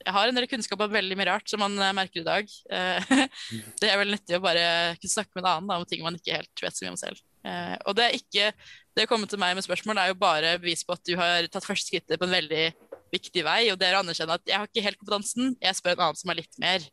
Jeg 0.05 0.15
har 0.15 0.31
en 0.31 0.37
del 0.37 0.47
kunnskap 0.49 0.81
om 0.85 0.93
veldig 0.93 1.17
mye 1.19 1.27
rart 1.29 1.49
som 1.51 1.61
man 1.61 1.75
merker 1.97 2.23
i 2.23 2.27
dag. 2.27 2.49
Det 3.81 3.91
er 3.91 3.99
veldig 3.99 4.15
nyttig 4.15 4.39
å 4.39 4.45
bare 4.45 4.65
kunne 5.01 5.13
snakke 5.13 5.35
med 5.35 5.43
en 5.43 5.51
annen 5.51 5.75
om 5.75 5.85
ting 5.89 6.05
man 6.05 6.17
ikke 6.17 6.39
helt 6.39 6.65
vet 6.65 6.77
så 6.77 6.87
mye 6.87 6.95
om 6.95 7.01
selv. 7.01 7.21
Og 7.85 7.99
det 7.99 8.07
er 8.07 8.17
ikke 8.17 8.47
det 8.97 9.05
å 9.05 9.11
komme 9.11 9.29
til 9.29 9.43
meg 9.43 9.57
med 9.59 9.67
spørsmål 9.67 10.01
er 10.01 10.13
jo 10.13 10.21
bare 10.23 10.55
bevis 10.63 10.87
på 10.87 10.97
at 10.97 11.05
du 11.05 11.13
har 11.21 11.51
tatt 11.53 11.67
første 11.67 11.91
skrittet 11.91 12.21
på 12.21 12.29
en 12.29 12.37
veldig 12.39 12.65
viktig 13.13 13.45
vei, 13.47 13.61
og 13.73 13.79
det 13.81 13.89
er 13.89 13.99
å 13.99 14.03
anerkjenne 14.03 14.37
at 14.39 14.45
jeg 14.49 14.59
har 14.59 14.69
ikke 14.69 14.85
helt 14.85 15.01
kompetansen, 15.01 15.57
jeg 15.63 15.79
spør 15.79 15.97
en 15.97 16.05
annen 16.09 16.21
som 16.21 16.33
har 16.33 16.39
litt 16.39 16.61
mer. 16.63 16.87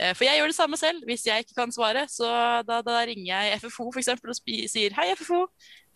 Eh, 0.00 0.14
For 0.16 0.24
jeg 0.24 0.40
gjør 0.40 0.52
det 0.52 0.56
samme 0.56 0.78
selv. 0.80 1.04
Hvis 1.08 1.26
jeg 1.28 1.44
ikke 1.44 1.58
kan 1.58 1.72
svare, 1.74 2.06
så 2.08 2.28
da, 2.66 2.80
da 2.84 3.00
ringer 3.08 3.28
jeg 3.28 3.60
FFO 3.64 3.90
for 3.90 4.00
eksempel, 4.00 4.32
og 4.32 4.38
sier 4.72 4.96
hei, 4.96 5.10
FFO, 5.18 5.44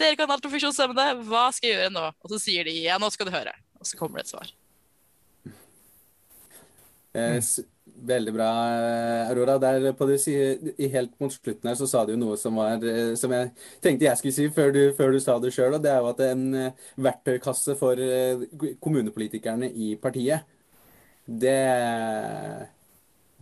dere 0.00 0.18
kan 0.20 0.30
alt 0.30 0.44
om 0.44 0.52
funksjonshemmede, 0.52 1.06
hva 1.28 1.46
skal 1.54 1.70
jeg 1.70 1.78
gjøre 1.78 1.94
nå? 1.94 2.08
Og 2.20 2.34
så 2.34 2.40
sier 2.46 2.68
de 2.68 2.76
ja, 2.84 2.98
nå 3.00 3.10
skal 3.14 3.30
du 3.30 3.34
høre. 3.34 3.54
Og 3.80 3.88
så 3.88 4.00
kommer 4.00 4.20
det 4.20 4.26
et 4.26 4.34
svar. 4.34 4.52
Mm. 5.44 5.54
Veldig 7.94 8.32
bra, 8.34 8.48
eh, 8.74 9.28
Aurora. 9.30 9.58
Der 9.58 9.92
på 9.92 10.06
det, 10.06 10.18
helt 10.90 11.12
mot 11.20 11.32
slutten 11.32 11.68
her 11.68 11.76
så 11.78 11.86
sa 11.86 12.04
du 12.04 12.16
noe 12.18 12.36
som, 12.36 12.56
var, 12.58 12.82
eh, 12.82 13.14
som 13.14 13.32
jeg 13.32 13.52
tenkte 13.80 14.08
jeg 14.08 14.18
skulle 14.18 14.34
si 14.34 14.48
før 14.50 14.72
du, 14.74 14.80
før 14.98 15.14
du 15.14 15.20
sa 15.22 15.38
det 15.38 15.52
sjøl. 15.54 15.78
Det 15.80 15.92
er 15.92 16.02
jo 16.02 16.10
at 16.10 16.18
det 16.18 16.26
er 16.26 16.34
en 16.34 16.54
eh, 16.58 16.86
verktøykasse 17.06 17.76
for 17.78 18.02
kommunepolitikerne 18.82 19.70
i 19.70 19.94
partiet, 19.96 20.42
det 21.24 21.58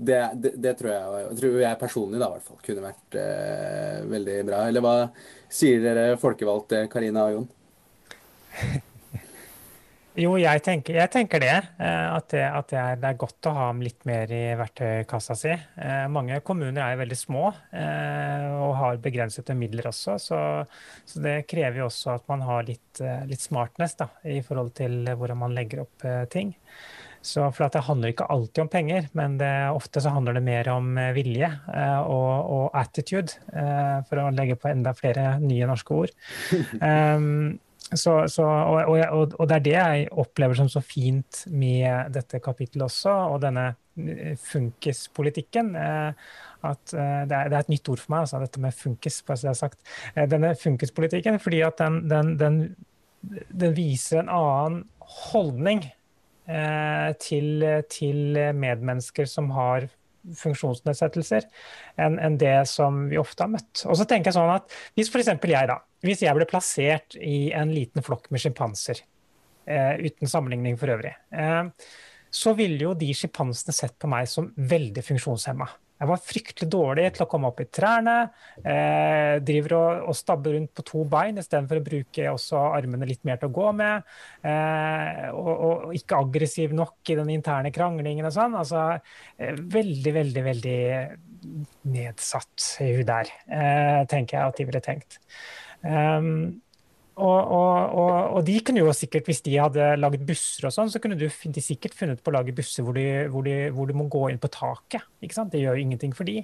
det, 0.02 0.18
det, 0.34 0.52
det 0.56 0.72
tror 0.78 0.90
jeg 0.90 1.36
tror 1.38 1.58
jeg 1.62 1.78
personlig 1.78 2.20
da, 2.20 2.28
i 2.28 2.36
hvert 2.36 2.46
fall, 2.46 2.60
kunne 2.64 2.86
vært 2.86 3.18
uh, 3.18 3.98
veldig 4.10 4.38
bra. 4.48 4.62
Eller 4.68 4.82
hva 4.82 4.94
sier 5.52 5.82
dere 5.84 6.16
folkevalgte, 6.18 6.86
Karina 6.90 7.28
og 7.28 7.36
Jon? 7.36 7.50
Jo, 10.12 10.34
jeg 10.36 10.60
tenker, 10.60 10.98
jeg 11.00 11.08
tenker 11.08 11.40
det. 11.40 11.54
eh, 11.80 12.08
At, 12.12 12.26
det, 12.34 12.42
at 12.44 12.68
det, 12.68 12.78
er, 12.78 12.98
det 13.00 13.08
er 13.08 13.20
godt 13.22 13.48
å 13.48 13.54
ha 13.56 13.68
litt 13.80 14.04
mer 14.08 14.28
i 14.28 14.42
verktøykassa 14.60 15.36
si. 15.40 15.54
Eh, 15.56 16.04
Mange 16.12 16.40
kommuner 16.44 16.82
er 16.84 16.92
jo 16.96 17.00
veldig 17.00 17.16
små 17.16 17.46
eh, 17.72 18.48
og 18.52 18.74
har 18.76 19.00
begrensede 19.00 19.56
midler 19.56 19.88
også. 19.88 20.18
Så, 20.20 20.40
så 21.08 21.22
det 21.24 21.38
krever 21.48 21.80
jo 21.80 21.88
også 21.88 22.18
at 22.18 22.28
man 22.28 22.44
har 22.44 22.68
litt, 22.68 23.00
litt 23.30 23.40
smartness 23.40 23.96
da, 24.02 24.10
i 24.28 24.42
forhold 24.44 24.74
til 24.76 25.00
hvordan 25.16 25.40
man 25.46 25.56
legger 25.56 25.86
opp 25.86 26.04
ting. 26.32 26.52
Så 27.22 27.46
for 27.54 27.68
at 27.68 27.76
Det 27.76 27.84
handler 27.86 28.10
ikke 28.12 28.26
alltid 28.34 28.64
om 28.64 28.68
penger, 28.68 29.04
men 29.14 29.36
det, 29.38 29.48
ofte 29.70 30.02
så 30.02 30.10
handler 30.10 30.34
det 30.36 30.42
mer 30.44 30.68
om 30.74 30.92
vilje 31.14 31.48
eh, 31.48 32.00
og, 32.02 32.32
og 32.52 32.64
attitude, 32.82 33.38
eh, 33.54 34.00
for 34.08 34.26
å 34.26 34.30
legge 34.34 34.58
på 34.58 34.68
enda 34.74 34.92
flere 34.98 35.36
nye 35.40 35.68
norske 35.70 36.02
ord. 36.04 36.16
Um, 36.82 37.54
så, 37.94 38.14
så, 38.28 38.44
og, 38.46 38.88
og, 38.88 39.34
og 39.38 39.48
det 39.48 39.56
er 39.56 39.64
det 39.66 39.74
jeg 39.74 40.08
opplever 40.22 40.58
som 40.58 40.68
så 40.72 40.82
fint 40.84 41.42
med 41.52 42.12
dette 42.14 42.40
kapittelet 42.42 42.86
også, 42.86 43.14
og 43.34 43.40
denne 43.44 43.66
eh, 43.98 44.34
funkispolitikken. 44.40 45.74
eh, 45.76 46.12
At 46.62 46.94
eh, 46.94 47.22
det 47.28 47.36
er, 47.36 47.50
det 47.50 47.58
er 47.58 47.60
et 47.60 47.72
nytt 47.72 47.90
ord 47.92 48.02
for 48.02 48.14
meg, 48.14 48.24
altså, 48.24 48.42
dette 48.42 48.62
med 48.62 48.76
funkis. 48.76 49.22
bare 49.26 49.40
så 49.40 49.48
det 49.48 49.52
er 49.54 49.60
sagt. 49.60 49.80
Denne 50.34 50.54
funkispolitikken, 50.58 51.40
fordi 51.42 51.62
at 51.66 51.80
den, 51.82 51.98
den, 52.10 52.36
den, 52.40 52.60
den 53.50 53.76
viser 53.76 54.22
en 54.22 54.32
annen 54.32 54.84
holdning 55.32 55.84
til, 57.22 57.62
til 57.86 58.38
medmennesker 58.58 59.28
som 59.30 59.52
har 59.54 59.86
funksjonsnedsettelser 60.38 61.46
enn 62.00 62.18
en 62.22 62.38
det 62.40 62.62
som 62.70 63.06
vi 63.10 63.18
ofte 63.20 63.46
har 63.46 63.52
møtt. 63.52 63.84
Og 63.86 63.98
så 63.98 64.06
tenker 64.08 64.30
jeg 64.30 64.38
sånn 64.38 64.52
at 64.54 64.70
Hvis 64.98 65.10
f.eks. 65.12 65.32
jeg 65.32 65.70
da, 65.70 65.78
hvis 66.06 66.22
jeg 66.24 66.36
ble 66.38 66.48
plassert 66.50 67.16
i 67.18 67.50
en 67.56 67.72
liten 67.74 68.04
flokk 68.04 68.30
med 68.30 68.42
sjimpanser, 68.42 69.02
eh, 69.66 69.94
uten 70.02 70.30
sammenligning 70.30 70.78
for 70.80 70.92
øvrig, 70.94 71.14
eh, 71.30 71.64
så 72.32 72.54
ville 72.56 72.88
jo 72.88 72.94
de 72.96 73.10
sjimpansene 73.14 73.74
sett 73.76 73.98
på 74.00 74.08
meg 74.10 74.28
som 74.30 74.48
veldig 74.56 75.04
funksjonshemma. 75.04 75.68
Jeg 76.02 76.10
var 76.10 76.22
fryktelig 76.26 76.66
dårlig 76.66 77.04
til 77.14 77.22
å 77.22 77.28
komme 77.30 77.50
opp 77.52 77.60
i 77.62 77.68
trærne. 77.70 78.16
Eh, 78.58 79.36
driver 79.46 79.74
og, 79.78 80.08
og, 80.10 80.16
stabber 80.18 80.56
rundt 80.56 80.72
på 80.74 80.84
to 80.88 81.04
bein 81.06 81.38
istedenfor 81.38 81.78
å 81.78 81.84
bruke 81.86 82.32
armene 82.58 83.06
litt 83.06 83.22
mer 83.28 83.38
til 83.38 83.52
å 83.52 83.54
gå 83.54 83.68
med. 83.78 84.08
Eh, 84.42 85.28
og, 85.30 85.52
og, 85.52 85.84
ikke 85.94 86.18
aggressiv 86.24 86.74
nok 86.74 87.12
i 87.12 87.18
den 87.20 87.30
interne 87.36 87.70
kranglingen 87.74 88.26
og 88.26 88.34
sånn. 88.34 88.58
Altså, 88.58 88.88
eh, 89.38 89.54
veldig, 89.54 90.14
veldig, 90.18 90.44
veldig 90.48 90.82
nedsatt 91.94 92.66
hun 92.82 93.06
der, 93.06 93.30
eh, 93.46 94.02
tenker 94.10 94.40
jeg 94.40 94.48
at 94.48 94.58
de 94.58 94.66
ville 94.72 94.82
tenkt. 94.82 95.20
Um, 95.82 96.62
og, 97.22 97.52
og, 97.54 98.12
og, 98.36 98.40
de 98.46 98.56
kunne 98.64 98.82
jo 98.82 98.92
sikkert, 98.96 99.28
hvis 99.28 99.42
de 99.46 99.54
hadde 99.60 99.92
laget 99.98 100.24
busser 100.26 100.66
og 100.66 100.74
sånn, 100.74 100.90
så 100.90 101.00
kunne 101.02 101.18
de 101.18 101.28
sikkert 101.62 101.94
funnet 101.94 102.22
på 102.22 102.32
å 102.32 102.34
lage 102.34 102.54
busser 102.56 102.86
hvor, 102.86 102.96
de, 102.98 103.28
hvor, 103.30 103.46
de, 103.46 103.68
hvor 103.74 103.90
du 103.90 103.94
må 103.98 104.08
gå 104.10 104.24
inn 104.32 104.40
på 104.42 104.50
taket. 104.52 105.04
ikke 105.22 105.36
sant? 105.36 105.52
Det 105.52 105.60
gjør 105.62 105.78
jo 105.78 105.84
ingenting 105.86 106.16
for 106.16 106.28
de. 106.28 106.40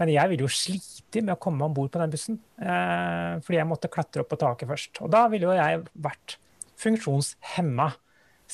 Men 0.00 0.10
jeg 0.10 0.30
ville 0.30 0.46
jo 0.46 0.50
slite 0.50 1.22
med 1.22 1.34
å 1.36 1.42
komme 1.42 1.66
om 1.66 1.74
bord 1.76 1.92
på 1.92 2.00
den 2.00 2.14
bussen. 2.14 2.38
Eh, 2.58 3.34
fordi 3.44 3.60
jeg 3.60 3.68
måtte 3.70 3.90
klatre 3.92 4.24
opp 4.24 4.32
på 4.32 4.40
taket 4.40 4.70
først. 4.70 5.02
Og 5.04 5.12
da 5.12 5.26
ville 5.32 5.50
jo 5.50 5.58
jeg 5.58 5.84
vært 6.06 6.38
funksjonshemma. 6.82 7.90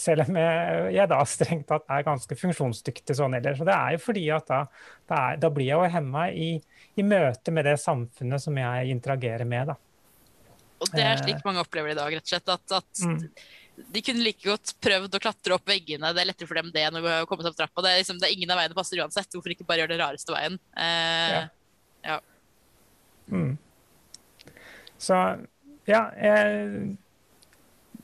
Selv 0.00 0.28
om 0.28 0.36
jeg 0.38 1.06
da 1.10 1.18
strengt 1.26 1.66
tatt 1.68 1.88
er 1.90 2.04
ganske 2.06 2.36
funksjonsdyktig 2.38 3.16
sånn 3.18 3.34
ellers. 3.40 3.60
Og 3.62 3.68
det 3.68 3.76
er 3.76 3.94
jo 3.96 4.02
fordi 4.04 4.26
at 4.34 4.46
da, 4.48 4.60
da, 5.10 5.22
er, 5.22 5.40
da 5.42 5.50
blir 5.54 5.72
jeg 5.72 5.80
jo 5.80 5.94
hemma 5.96 6.28
i, 6.30 6.50
i 6.94 7.06
møte 7.06 7.54
med 7.54 7.66
det 7.66 7.76
samfunnet 7.82 8.42
som 8.42 8.58
jeg 8.60 8.94
interagerer 8.94 9.48
med. 9.48 9.72
da. 9.72 9.89
Og 10.80 10.92
det 10.94 11.04
er 11.04 11.20
slik 11.20 11.38
eh. 11.38 11.46
mange 11.46 11.62
opplever 11.62 11.92
det 11.92 11.98
i 11.98 12.00
dag, 12.00 12.14
rett 12.16 12.26
og 12.26 12.32
slett. 12.34 12.52
At, 12.56 12.76
at 12.80 13.04
mm. 13.04 13.86
de 13.96 14.02
kunne 14.06 14.24
like 14.24 14.46
godt 14.46 14.74
prøvd 14.82 15.16
å 15.16 15.22
klatre 15.22 15.56
opp 15.56 15.68
veggene. 15.68 16.12
Det 16.16 16.24
er 16.24 16.30
lettere 16.32 16.50
for 16.50 16.60
dem 16.60 16.72
det 16.74 16.86
enn 16.88 17.00
å 17.00 17.20
komme 17.30 17.44
seg 17.44 17.52
opp 17.52 17.60
trappa. 17.60 17.84
Det 17.86 17.92
er, 17.92 18.02
liksom, 18.02 18.20
det 18.22 18.30
er 18.30 18.36
ingen 18.36 18.54
av 18.54 18.62
veiene 18.62 18.78
passer 18.78 19.02
uansett. 19.02 19.30
Hvorfor 19.36 19.54
ikke 19.54 19.68
bare 19.68 19.84
gjøre 19.84 19.94
den 19.94 20.02
rareste 20.02 20.34
veien? 20.34 20.58
Eh, 20.74 21.36
ja. 21.36 21.46
ja. 22.08 22.18
Mm. 23.30 23.54
Så 25.00 25.16
ja 25.88 26.00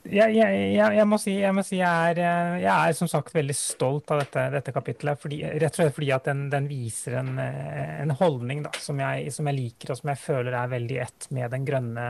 jeg, 0.07 0.35
jeg, 0.37 0.37
jeg, 0.39 0.77
jeg, 0.97 1.07
må 1.09 1.19
si, 1.21 1.35
jeg 1.43 1.55
må 1.55 1.65
si 1.67 1.81
jeg, 1.81 2.13
er, 2.15 2.59
jeg 2.63 2.73
er 2.73 2.97
som 2.97 3.11
sagt 3.11 3.35
veldig 3.35 3.57
stolt 3.59 4.11
av 4.15 4.23
dette, 4.23 4.45
dette 4.55 4.75
kapitlet. 4.75 5.21
Fordi, 5.23 5.41
rett 5.57 5.73
og 5.73 5.81
slett 5.81 5.97
fordi 5.97 6.11
at 6.15 6.29
den, 6.29 6.47
den 6.53 6.69
viser 6.71 7.19
en, 7.23 7.33
en 7.41 8.15
holdning 8.21 8.65
da, 8.67 8.75
som, 8.79 9.01
som, 9.35 9.51
jeg, 9.51 9.59
liker, 9.59 9.93
og 9.93 10.01
som 10.01 10.13
jeg 10.13 10.23
føler 10.23 10.57
er 10.57 10.75
veldig 10.77 11.01
ett 11.07 11.29
med 11.35 11.51
den 11.55 11.67
grønne 11.67 12.07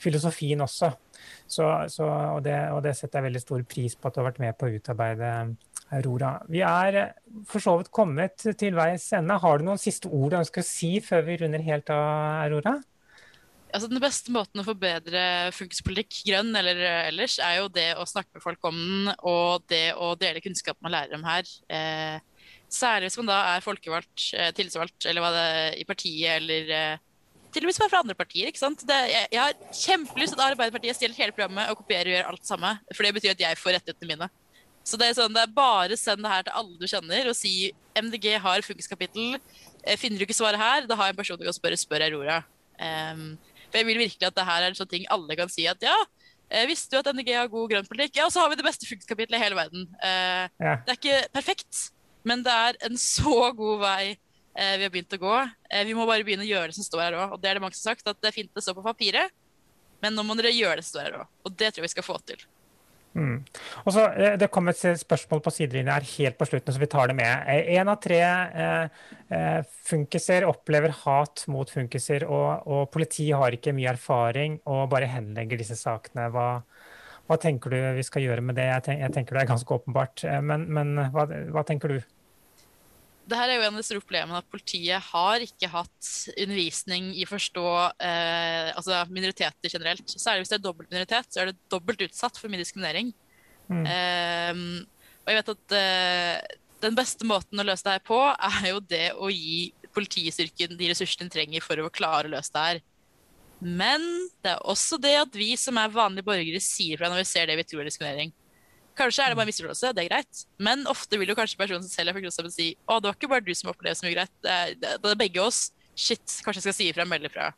filosofien 0.00 0.60
også. 0.64 0.90
Så, 1.50 1.66
så, 1.92 2.06
og, 2.06 2.42
det, 2.46 2.56
og, 2.72 2.82
det, 2.84 2.94
setter 2.96 3.20
jeg 3.20 3.28
veldig 3.28 3.42
stor 3.42 3.64
pris 3.68 3.96
på 3.96 4.08
at 4.08 4.16
du 4.16 4.22
har 4.22 4.30
vært 4.30 4.42
med 4.42 4.56
på 4.58 4.68
å 4.68 4.76
utarbeide, 4.76 5.32
Aurora. 5.90 6.36
Vi 6.46 6.60
er 6.62 7.00
for 7.50 7.62
så 7.62 7.74
vidt 7.80 7.90
kommet 7.94 8.44
til 8.58 8.76
veis 8.78 9.08
ende. 9.16 9.40
Har 9.42 9.58
du 9.58 9.66
noen 9.66 9.80
siste 9.80 10.06
ord 10.06 10.30
du 10.30 10.38
ønsker 10.38 10.62
å 10.62 10.68
si 10.68 10.92
før 11.02 11.26
vi 11.26 11.40
runder 11.40 11.64
helt 11.66 11.90
av, 11.90 12.46
Aurora? 12.46 12.76
Altså, 13.70 13.86
den 13.90 14.02
beste 14.02 14.32
måten 14.34 14.62
å 14.62 14.66
forbedre 14.66 15.22
funkispolitikk 15.54 16.24
grønn 16.26 16.54
eller 16.58 16.80
ellers, 17.10 17.36
er 17.42 17.60
jo 17.60 17.68
det 17.74 17.90
å 17.98 18.06
snakke 18.08 18.38
med 18.38 18.42
folk 18.42 18.70
om 18.70 18.78
den, 18.78 19.12
og 19.26 19.66
det 19.70 19.92
å 19.94 20.14
dele 20.18 20.42
kunnskap 20.42 20.78
man 20.82 20.94
lærer 20.94 21.18
om 21.18 21.26
her. 21.26 21.46
Eh, 21.70 22.18
særlig 22.70 23.10
hvis 23.10 23.18
man 23.20 23.30
da 23.30 23.38
er 23.52 23.66
folkevalgt, 23.66 24.30
eh, 24.34 24.50
tillitsvalgt 24.56 25.06
eller 25.10 25.22
hva 25.22 25.30
det 25.34 25.44
er, 25.50 25.78
i 25.78 25.86
partiet 25.86 26.36
eller 26.38 26.74
eh, 26.74 27.06
til 27.54 27.66
og 27.66 27.70
med 27.70 27.90
fra 27.90 28.02
andre 28.02 28.16
partier. 28.18 28.50
ikke 28.50 28.60
sant? 28.60 28.84
Det, 28.86 28.98
jeg, 29.10 29.28
jeg, 29.32 29.40
har 29.40 29.74
kjempelyst 29.74 30.34
til 30.34 30.42
at 30.42 30.52
Arbeiderpartiet 30.54 30.98
stjeler 30.98 31.18
hele 31.18 31.34
programmet 31.34 31.70
og 31.72 31.80
kopierer 31.80 32.08
og 32.08 32.14
gjør 32.14 32.30
alt 32.30 32.46
samme. 32.46 32.70
For 32.94 33.06
det 33.06 33.14
betyr 33.16 33.34
at 33.34 33.44
jeg 33.44 33.58
får 33.58 33.76
rettighetene 33.78 34.12
mine. 34.12 34.30
Så 34.86 34.98
det 35.00 35.10
er 35.10 35.18
sånn, 35.18 35.34
det 35.36 35.42
er 35.44 35.52
bare 35.54 35.98
send 35.98 36.24
det 36.24 36.32
her 36.32 36.46
til 36.46 36.56
alle 36.56 36.78
du 36.80 36.86
kjenner 36.88 37.28
og 37.30 37.36
si 37.36 37.54
MDG 37.98 38.32
har 38.42 38.64
funkiskapittel. 38.64 39.36
Eh, 39.84 39.98
finner 40.00 40.20
du 40.20 40.26
ikke 40.26 40.36
svaret 40.36 40.60
her, 40.60 40.88
da 40.88 40.96
har 40.98 41.10
jeg 41.10 41.16
en 41.16 41.20
person 41.20 41.40
du 41.40 41.44
kan 41.46 41.56
spørre. 41.56 41.78
Spør 41.80 42.06
Aurora. 42.06 42.40
Um, 42.80 43.34
for 43.68 43.80
jeg 43.80 43.88
vil 43.90 44.00
virkelig 44.00 44.30
at 44.30 44.38
det 44.38 44.46
her 44.48 44.64
er 44.66 44.78
sånn 44.78 44.90
ting 44.90 45.04
alle 45.12 45.36
kan 45.36 45.50
si 45.52 45.66
at 45.68 45.82
ja, 45.84 45.94
eh, 46.48 46.64
visste 46.70 46.94
du 46.94 47.02
at 47.02 47.12
MDG 47.12 47.34
har 47.36 47.52
god 47.52 47.70
grønn 47.74 47.88
politikk? 47.90 48.16
Ja, 48.22 48.30
så 48.32 48.42
har 48.42 48.50
vi 48.50 48.58
det 48.58 48.66
beste 48.66 48.88
funkiskapittelet 48.88 49.38
i 49.38 49.44
hele 49.44 49.58
verden. 49.58 49.86
Uh, 50.00 50.46
ja. 50.62 50.74
Det 50.86 50.94
er 50.94 50.98
ikke 50.98 51.20
perfekt, 51.36 51.84
men 52.26 52.44
det 52.46 52.54
er 52.54 52.80
en 52.88 52.98
så 53.00 53.52
god 53.56 53.84
vei 53.84 54.02
vi 54.76 54.84
har 54.84 54.92
begynt 54.92 55.16
å 55.16 55.20
gå. 55.20 55.36
Eh, 55.70 55.84
vi 55.88 55.96
må 55.96 56.06
bare 56.08 56.24
begynne 56.26 56.44
å 56.44 56.50
gjøre 56.50 56.70
det 56.70 56.76
som 56.76 56.86
står 56.86 57.04
her 57.06 57.18
òg. 57.18 57.36
Og 57.36 57.42
det 57.42 57.50
er 57.50 57.56
det 57.56 57.64
mange 57.64 57.78
som 57.78 57.88
har 57.88 57.96
sagt, 57.96 58.08
at 58.10 58.20
det 58.20 58.28
er 58.28 58.36
fint 58.36 58.50
det 58.52 58.64
står 58.64 58.76
på 58.76 58.84
papiret, 58.84 59.32
men 60.04 60.16
nå 60.16 60.24
må 60.26 60.36
dere 60.38 60.52
gjøre 60.52 60.80
det 60.80 60.86
som 60.86 60.98
står 60.98 61.06
her 61.08 61.20
òg. 61.22 61.30
Og 61.48 61.54
det 61.54 61.70
tror 61.70 61.82
jeg 61.82 61.88
vi 61.88 61.94
skal 61.94 62.06
få 62.06 62.18
til. 62.28 62.44
Mm. 63.10 63.40
Og 63.82 63.92
så, 63.96 64.04
eh, 64.14 64.36
Det 64.36 64.50
kom 64.52 64.68
et 64.68 64.76
spørsmål 64.76 65.40
på 65.42 65.50
sidelinja 65.50 65.96
her 65.96 66.06
helt 66.12 66.38
på 66.38 66.46
slutten, 66.46 66.72
så 66.72 66.78
vi 66.78 66.86
tar 66.86 67.08
det 67.08 67.16
med. 67.16 67.48
Én 67.48 67.88
av 67.88 68.00
tre 68.00 68.20
eh, 68.20 69.62
funkiser 69.88 70.46
opplever 70.46 70.94
hat 71.04 71.44
mot 71.48 71.68
funkiser, 71.68 72.28
og, 72.28 72.66
og 72.66 72.90
politiet 72.92 73.36
har 73.36 73.50
ikke 73.50 73.74
mye 73.74 73.96
erfaring 73.96 74.60
og 74.66 74.90
bare 74.90 75.10
henlegger 75.10 75.58
disse 75.58 75.74
sakene. 75.74 76.28
Hva, 76.30 76.62
hva 77.26 77.40
tenker 77.40 77.70
du 77.70 77.80
vi 77.96 78.06
skal 78.06 78.22
gjøre 78.22 78.44
med 78.44 78.60
det? 78.60 78.68
Jeg 78.68 79.12
tenker 79.12 79.34
det 79.34 79.42
er 79.42 79.54
ganske 79.56 79.74
åpenbart, 79.74 80.24
men, 80.42 80.68
men 80.68 80.96
hva, 81.10 81.26
hva 81.50 81.64
tenker 81.64 81.96
du? 81.96 82.00
Det 83.30 83.38
her 83.38 83.50
er 83.50 83.58
jo 83.58 83.64
en 83.66 83.76
av 83.76 83.80
de 83.80 83.86
store 83.86 84.02
problemene 84.02 84.40
at 84.42 84.50
politiet 84.50 85.08
har 85.10 85.44
ikke 85.44 85.70
hatt 85.72 86.10
undervisning 86.34 87.10
i 87.14 87.24
å 87.26 87.30
forstå 87.30 87.66
eh, 88.02 88.70
altså 88.74 89.04
minoriteter 89.12 89.72
generelt. 89.72 90.04
Særlig 90.10 90.44
hvis 90.44 90.52
det 90.52 90.58
er 90.58 90.64
dobbelt 90.64 90.90
minoritet, 90.92 91.30
så 91.30 91.42
er 91.42 91.50
det 91.50 91.70
dobbelt 91.72 92.02
utsatt 92.06 92.40
for 92.40 92.52
mye 92.52 92.62
diskriminering. 92.62 93.12
Mm. 93.70 93.84
Eh, 93.86 94.62
og 95.20 95.32
jeg 95.32 95.40
vet 95.40 95.52
at 95.54 95.76
eh, 95.78 96.58
den 96.82 96.96
beste 96.96 97.28
måten 97.28 97.60
å 97.60 97.66
løse 97.66 97.86
det 97.86 97.98
her 97.98 98.06
på, 98.06 98.18
er 98.18 98.70
jo 98.72 98.82
det 98.90 99.06
å 99.14 99.30
gi 99.32 99.70
politistyrken 99.94 100.76
de 100.78 100.90
ressursene 100.92 101.28
de 101.28 101.34
trenger 101.34 101.64
for 101.64 101.80
å 101.82 101.90
klare 101.92 102.28
å 102.28 102.34
løse 102.34 102.54
det 102.54 102.66
her. 102.66 102.82
Men 103.60 104.04
det 104.40 104.54
er 104.54 104.68
også 104.72 104.96
det 105.00 105.16
at 105.20 105.34
vi 105.36 105.52
som 105.60 105.76
er 105.80 105.92
vanlige 105.92 106.26
borgere 106.26 106.62
sier 106.64 107.00
fra 107.00 107.10
når 107.12 107.22
vi 107.22 107.28
ser 107.28 107.50
det 107.50 107.58
vi 107.60 107.66
tror 107.68 107.84
er 107.84 107.90
diskriminering. 107.90 108.32
Kanskje 109.00 109.24
er 109.24 109.32
det 109.32 109.38
bare 109.38 109.48
misforståelse, 109.48 109.92
det 109.96 110.02
er 110.04 110.10
greit. 110.10 110.42
Men 110.60 110.82
ofte 110.90 111.16
vil 111.20 111.32
jo 111.32 111.36
kanskje 111.38 111.58
personen 111.60 111.84
som 111.86 111.92
selv 111.92 112.12
er 112.12 112.18
funksjonshemmet 112.18 112.54
si 112.54 112.70
å, 112.84 112.98
det 113.00 113.08
var 113.08 113.16
ikke 113.16 113.30
bare 113.32 113.46
du 113.46 113.54
som 113.56 113.72
opplevde 113.72 113.96
så 113.96 114.06
mye 114.06 114.16
greit, 114.18 114.32
det 114.44 114.56
er, 114.56 114.74
det, 114.76 114.96
det 115.00 115.14
er 115.14 115.20
begge 115.22 115.44
oss. 115.44 115.70
Shit, 115.96 116.40
kanskje 116.44 116.60
jeg 116.60 116.66
skal 116.68 116.76
si 116.76 116.88
ifra 116.92 117.06
melde 117.08 117.30
ifra. 117.30 117.50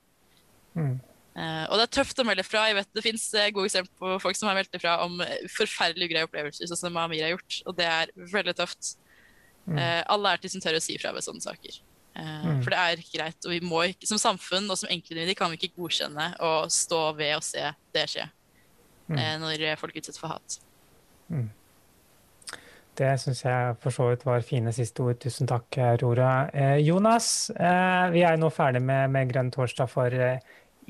Mm. 0.79 1.01
Uh, 1.33 1.65
og 1.71 1.79
det 1.81 1.85
er 1.87 1.93
tøft 1.97 2.19
å 2.21 2.27
melde 2.29 2.45
fra. 2.45 2.67
Jeg 2.69 2.77
vet 2.77 2.91
Det 2.93 3.05
fins 3.07 3.23
uh, 3.33 3.47
gode 3.57 3.71
eksempler 3.71 3.95
på 4.03 4.17
folk 4.21 4.37
som 4.37 4.51
har 4.51 4.59
meldt 4.59 4.75
ifra 4.77 4.99
om 5.05 5.17
uh, 5.23 5.31
forferdelig 5.55 6.11
ugreie 6.11 6.29
opplevelser, 6.29 6.69
sånn 6.69 6.81
som 6.83 6.99
Amir 7.01 7.25
har 7.25 7.33
gjort, 7.33 7.61
og 7.65 7.79
det 7.79 7.89
er 7.89 8.13
veldig 8.35 8.59
tøft. 8.63 8.97
Mm. 9.63 9.79
alle 10.11 10.31
er 10.35 10.41
til 10.43 10.51
som 10.51 10.63
tør 10.65 10.75
å 10.75 10.79
si 10.83 10.97
ifra 10.97 11.13
ved 11.15 11.23
sånne 11.23 11.39
saker. 11.45 11.77
Mm. 12.19 12.65
For 12.65 12.75
det 12.75 12.79
er 12.83 12.99
ikke 12.99 13.13
greit. 13.15 13.47
Og 13.47 13.53
vi 13.53 13.61
må 13.63 13.85
ikke, 13.93 14.09
som 14.11 14.19
samfunn 14.19 14.67
og 14.67 14.75
som 14.81 14.91
enkeltindivider 14.91 15.39
kan 15.39 15.53
vi 15.53 15.61
ikke 15.61 15.77
godkjenne 15.79 16.25
å 16.43 16.51
stå 16.67 16.99
ved 17.15 17.37
og 17.37 17.45
se 17.47 17.63
det 17.95 18.03
skje 18.11 18.27
mm. 19.07 19.21
når 19.45 19.63
folk 19.79 19.95
utsettes 19.95 20.19
for 20.19 20.35
hat. 20.35 20.59
Mm. 21.33 21.51
Det 22.99 23.13
syns 23.23 23.41
jeg 23.47 23.77
for 23.81 23.95
så 23.95 24.11
vidt 24.11 24.27
var 24.29 24.45
fine 24.45 24.73
siste 24.77 25.01
ord. 25.05 25.17
Tusen 25.23 25.49
takk, 25.49 25.79
Rora. 26.03 26.33
Eh, 26.53 26.79
Jonas, 26.85 27.51
eh, 27.57 28.09
vi 28.13 28.25
er 28.29 28.37
nå 28.37 28.51
ferdig 28.53 28.83
med, 28.85 29.09
med 29.15 29.33
Grønn 29.33 29.49
torsdag 29.55 29.89
for 29.89 30.13
eh, 30.13 30.43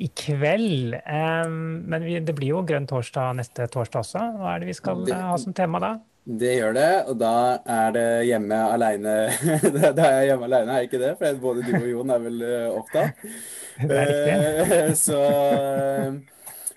i 0.02 0.08
kveld. 0.18 0.96
Eh, 0.98 1.48
men 1.48 2.02
vi, 2.02 2.18
det 2.24 2.34
blir 2.34 2.56
jo 2.56 2.64
Grønn 2.66 2.88
torsdag 2.90 3.36
neste 3.38 3.68
torsdag 3.70 4.02
også. 4.02 4.24
Hva 4.40 4.56
er 4.56 4.64
det 4.64 4.72
vi 4.72 4.78
skal 4.78 5.04
det, 5.06 5.14
ha 5.14 5.38
som 5.38 5.54
tema 5.54 5.82
da? 5.82 5.92
Det 6.22 6.52
gjør 6.54 6.76
det, 6.76 6.90
og 7.10 7.16
da 7.18 7.34
er 7.66 7.94
det 7.96 8.06
hjemme 8.28 8.58
aleine 8.70 9.14
Da 9.98 10.04
er 10.06 10.12
jeg 10.20 10.28
hjemme 10.30 10.46
aleine, 10.46 10.76
er 10.76 10.86
ikke 10.86 11.00
det? 11.02 11.16
For 11.18 11.40
både 11.42 11.64
du 11.66 11.72
og 11.80 11.88
Jon 11.90 12.14
er 12.14 12.22
vel 12.22 12.44
eh, 12.46 12.68
opptatt. 12.70 13.24
Det 13.90 13.98
er 13.98 14.10
riktig. 14.12 14.76
Eh, 14.78 14.94
så 15.06 15.18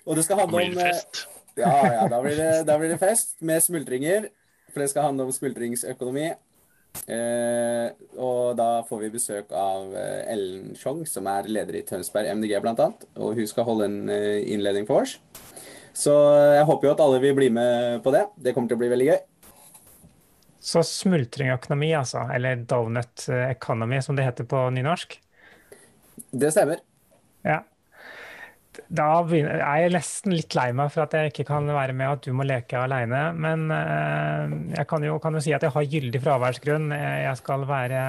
Og 0.06 0.18
det 0.18 0.26
skal 0.26 0.42
handle 0.42 0.64
om 0.66 0.78
ja, 1.56 1.76
ja, 1.92 2.08
da 2.12 2.20
blir, 2.22 2.36
det, 2.36 2.50
da 2.68 2.76
blir 2.80 2.92
det 2.92 3.00
fest 3.00 3.38
med 3.44 3.62
smultringer. 3.64 4.28
For 4.72 4.82
det 4.84 4.90
skal 4.92 5.08
handle 5.08 5.24
om 5.28 5.32
smultringsøkonomi. 5.32 6.30
Eh, 7.04 7.88
og 8.20 8.56
da 8.58 8.82
får 8.88 9.02
vi 9.04 9.12
besøk 9.12 9.52
av 9.54 9.92
eh, 9.96 10.22
Ellen 10.32 10.72
Chong, 10.78 11.04
som 11.08 11.28
er 11.30 11.48
leder 11.50 11.78
i 11.78 11.84
Tønsberg 11.86 12.30
MDG 12.38 12.58
bl.a. 12.64 12.88
Og 13.20 13.36
hun 13.38 13.48
skal 13.48 13.68
holde 13.68 13.88
en 13.90 14.12
eh, 14.12 14.42
innledning 14.52 14.88
for 14.88 15.04
oss. 15.04 15.16
Så 15.96 16.12
jeg 16.52 16.66
håper 16.68 16.88
jo 16.88 16.92
at 16.92 17.00
alle 17.04 17.20
vil 17.22 17.36
bli 17.38 17.48
med 17.52 18.02
på 18.04 18.12
det. 18.12 18.26
Det 18.36 18.52
kommer 18.52 18.68
til 18.68 18.76
å 18.76 18.82
bli 18.82 18.90
veldig 18.92 19.08
gøy. 19.08 19.20
Så 20.66 20.82
smultringøkonomi, 20.84 21.92
altså. 21.96 22.26
Eller 22.34 22.66
donut 22.68 23.28
economy, 23.30 24.02
som 24.04 24.18
det 24.18 24.26
heter 24.26 24.48
på 24.50 24.66
nynorsk? 24.76 25.16
Det 26.36 26.50
stemmer. 26.52 26.82
Ja. 27.46 27.62
Da 28.88 29.08
er 29.24 29.80
jeg 29.82 29.92
nesten 29.94 30.34
litt 30.34 30.56
lei 30.58 30.68
meg 30.76 30.92
for 30.94 31.04
at 31.06 31.16
jeg 31.16 31.32
ikke 31.32 31.46
kan 31.48 31.68
være 31.70 31.94
med, 31.96 32.12
at 32.16 32.26
du 32.26 32.36
må 32.36 32.46
leke 32.46 32.78
alene. 32.80 33.22
Men 33.36 33.66
eh, 33.74 34.54
jeg 34.76 34.88
kan 34.90 35.06
jo, 35.06 35.18
kan 35.22 35.38
jo, 35.38 35.42
si 35.44 35.54
at 35.56 35.66
jeg 35.66 35.74
har 35.74 35.90
gyldig 35.96 36.22
fraværsgrunn. 36.24 36.92
Jeg 36.92 37.40
skal 37.40 37.66
være, 37.68 38.04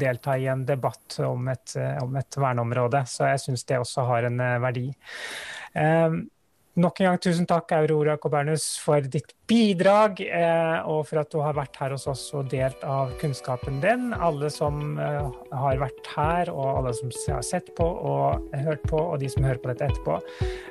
delta 0.00 0.38
i 0.38 0.48
en 0.52 0.64
debatt 0.68 1.20
om 1.26 1.52
et, 1.52 1.76
om 2.02 2.18
et 2.20 2.40
verneområde, 2.40 3.04
så 3.10 3.32
jeg 3.32 3.44
syns 3.44 3.68
det 3.68 3.82
også 3.82 4.06
har 4.08 4.30
en 4.30 4.42
verdi. 4.62 4.88
Nok 6.78 7.00
en 7.00 7.08
gang 7.08 7.16
tusen 7.18 7.46
takk, 7.48 7.72
Aurora 7.74 8.12
Cobernus, 8.22 8.76
for 8.78 9.02
ditt 9.02 9.32
bidrag, 9.50 10.20
eh, 10.22 10.78
og 10.86 11.08
for 11.08 11.18
at 11.18 11.32
du 11.32 11.40
har 11.42 11.56
vært 11.56 11.74
her 11.80 11.90
hos 11.96 12.06
oss 12.06 12.34
og 12.38 12.52
delt 12.52 12.84
av 12.86 13.10
kunnskapen 13.18 13.80
din. 13.82 14.12
Alle 14.14 14.46
som 14.52 14.98
eh, 15.02 15.26
har 15.58 15.78
vært 15.80 16.06
her, 16.12 16.50
og 16.52 16.76
alle 16.76 16.92
som 16.94 17.10
har 17.34 17.42
sett 17.42 17.74
på 17.74 17.82
og 17.82 18.46
hørt 18.62 18.82
på, 18.86 18.94
og 18.94 19.18
de 19.18 19.26
som 19.32 19.42
hører 19.48 19.58
på 19.58 19.72
dette 19.72 19.88
etterpå, 19.90 20.22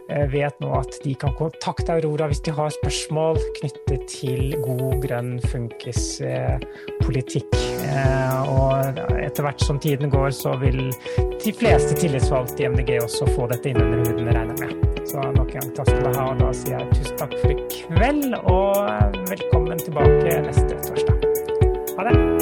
eh, 0.08 0.24
vet 0.32 0.56
nå 0.64 0.72
at 0.80 0.96
de 1.04 1.12
kan 1.20 1.36
kontakte 1.36 1.92
Aurora 1.98 2.32
hvis 2.32 2.40
de 2.46 2.56
har 2.56 2.72
spørsmål 2.78 3.36
knyttet 3.60 4.08
til 4.14 4.56
god, 4.64 5.04
grønn 5.04 5.42
funkispolitikk. 5.44 7.52
Og 8.48 8.80
etter 9.20 9.44
hvert 9.44 9.60
som 9.64 9.80
tiden 9.84 10.08
går, 10.14 10.32
så 10.36 10.56
vil 10.62 10.92
de 11.44 11.52
fleste 11.52 11.96
tillitsvalgte 12.00 12.64
i 12.64 12.68
MDG 12.72 12.96
også 13.02 13.28
få 13.36 13.48
dette 13.52 13.70
innunder 13.74 14.08
huden, 14.08 14.32
regner 14.32 14.56
jeg 14.56 14.72
med. 14.78 14.97
Så 15.12 15.22
nok 15.22 15.56
en 15.56 15.62
gang 15.62 15.76
du 16.04 16.20
ha, 16.20 16.24
og 16.34 16.40
da 16.42 16.50
sier 16.52 16.82
jeg 16.82 16.98
tusen 16.98 17.20
takk 17.22 17.36
for 17.40 17.54
i 17.54 17.68
kveld, 17.72 18.36
og 18.44 19.22
velkommen 19.32 19.80
tilbake 19.80 20.42
neste 20.50 20.82
torsdag. 20.90 21.24
Ha 21.96 22.10
det. 22.10 22.37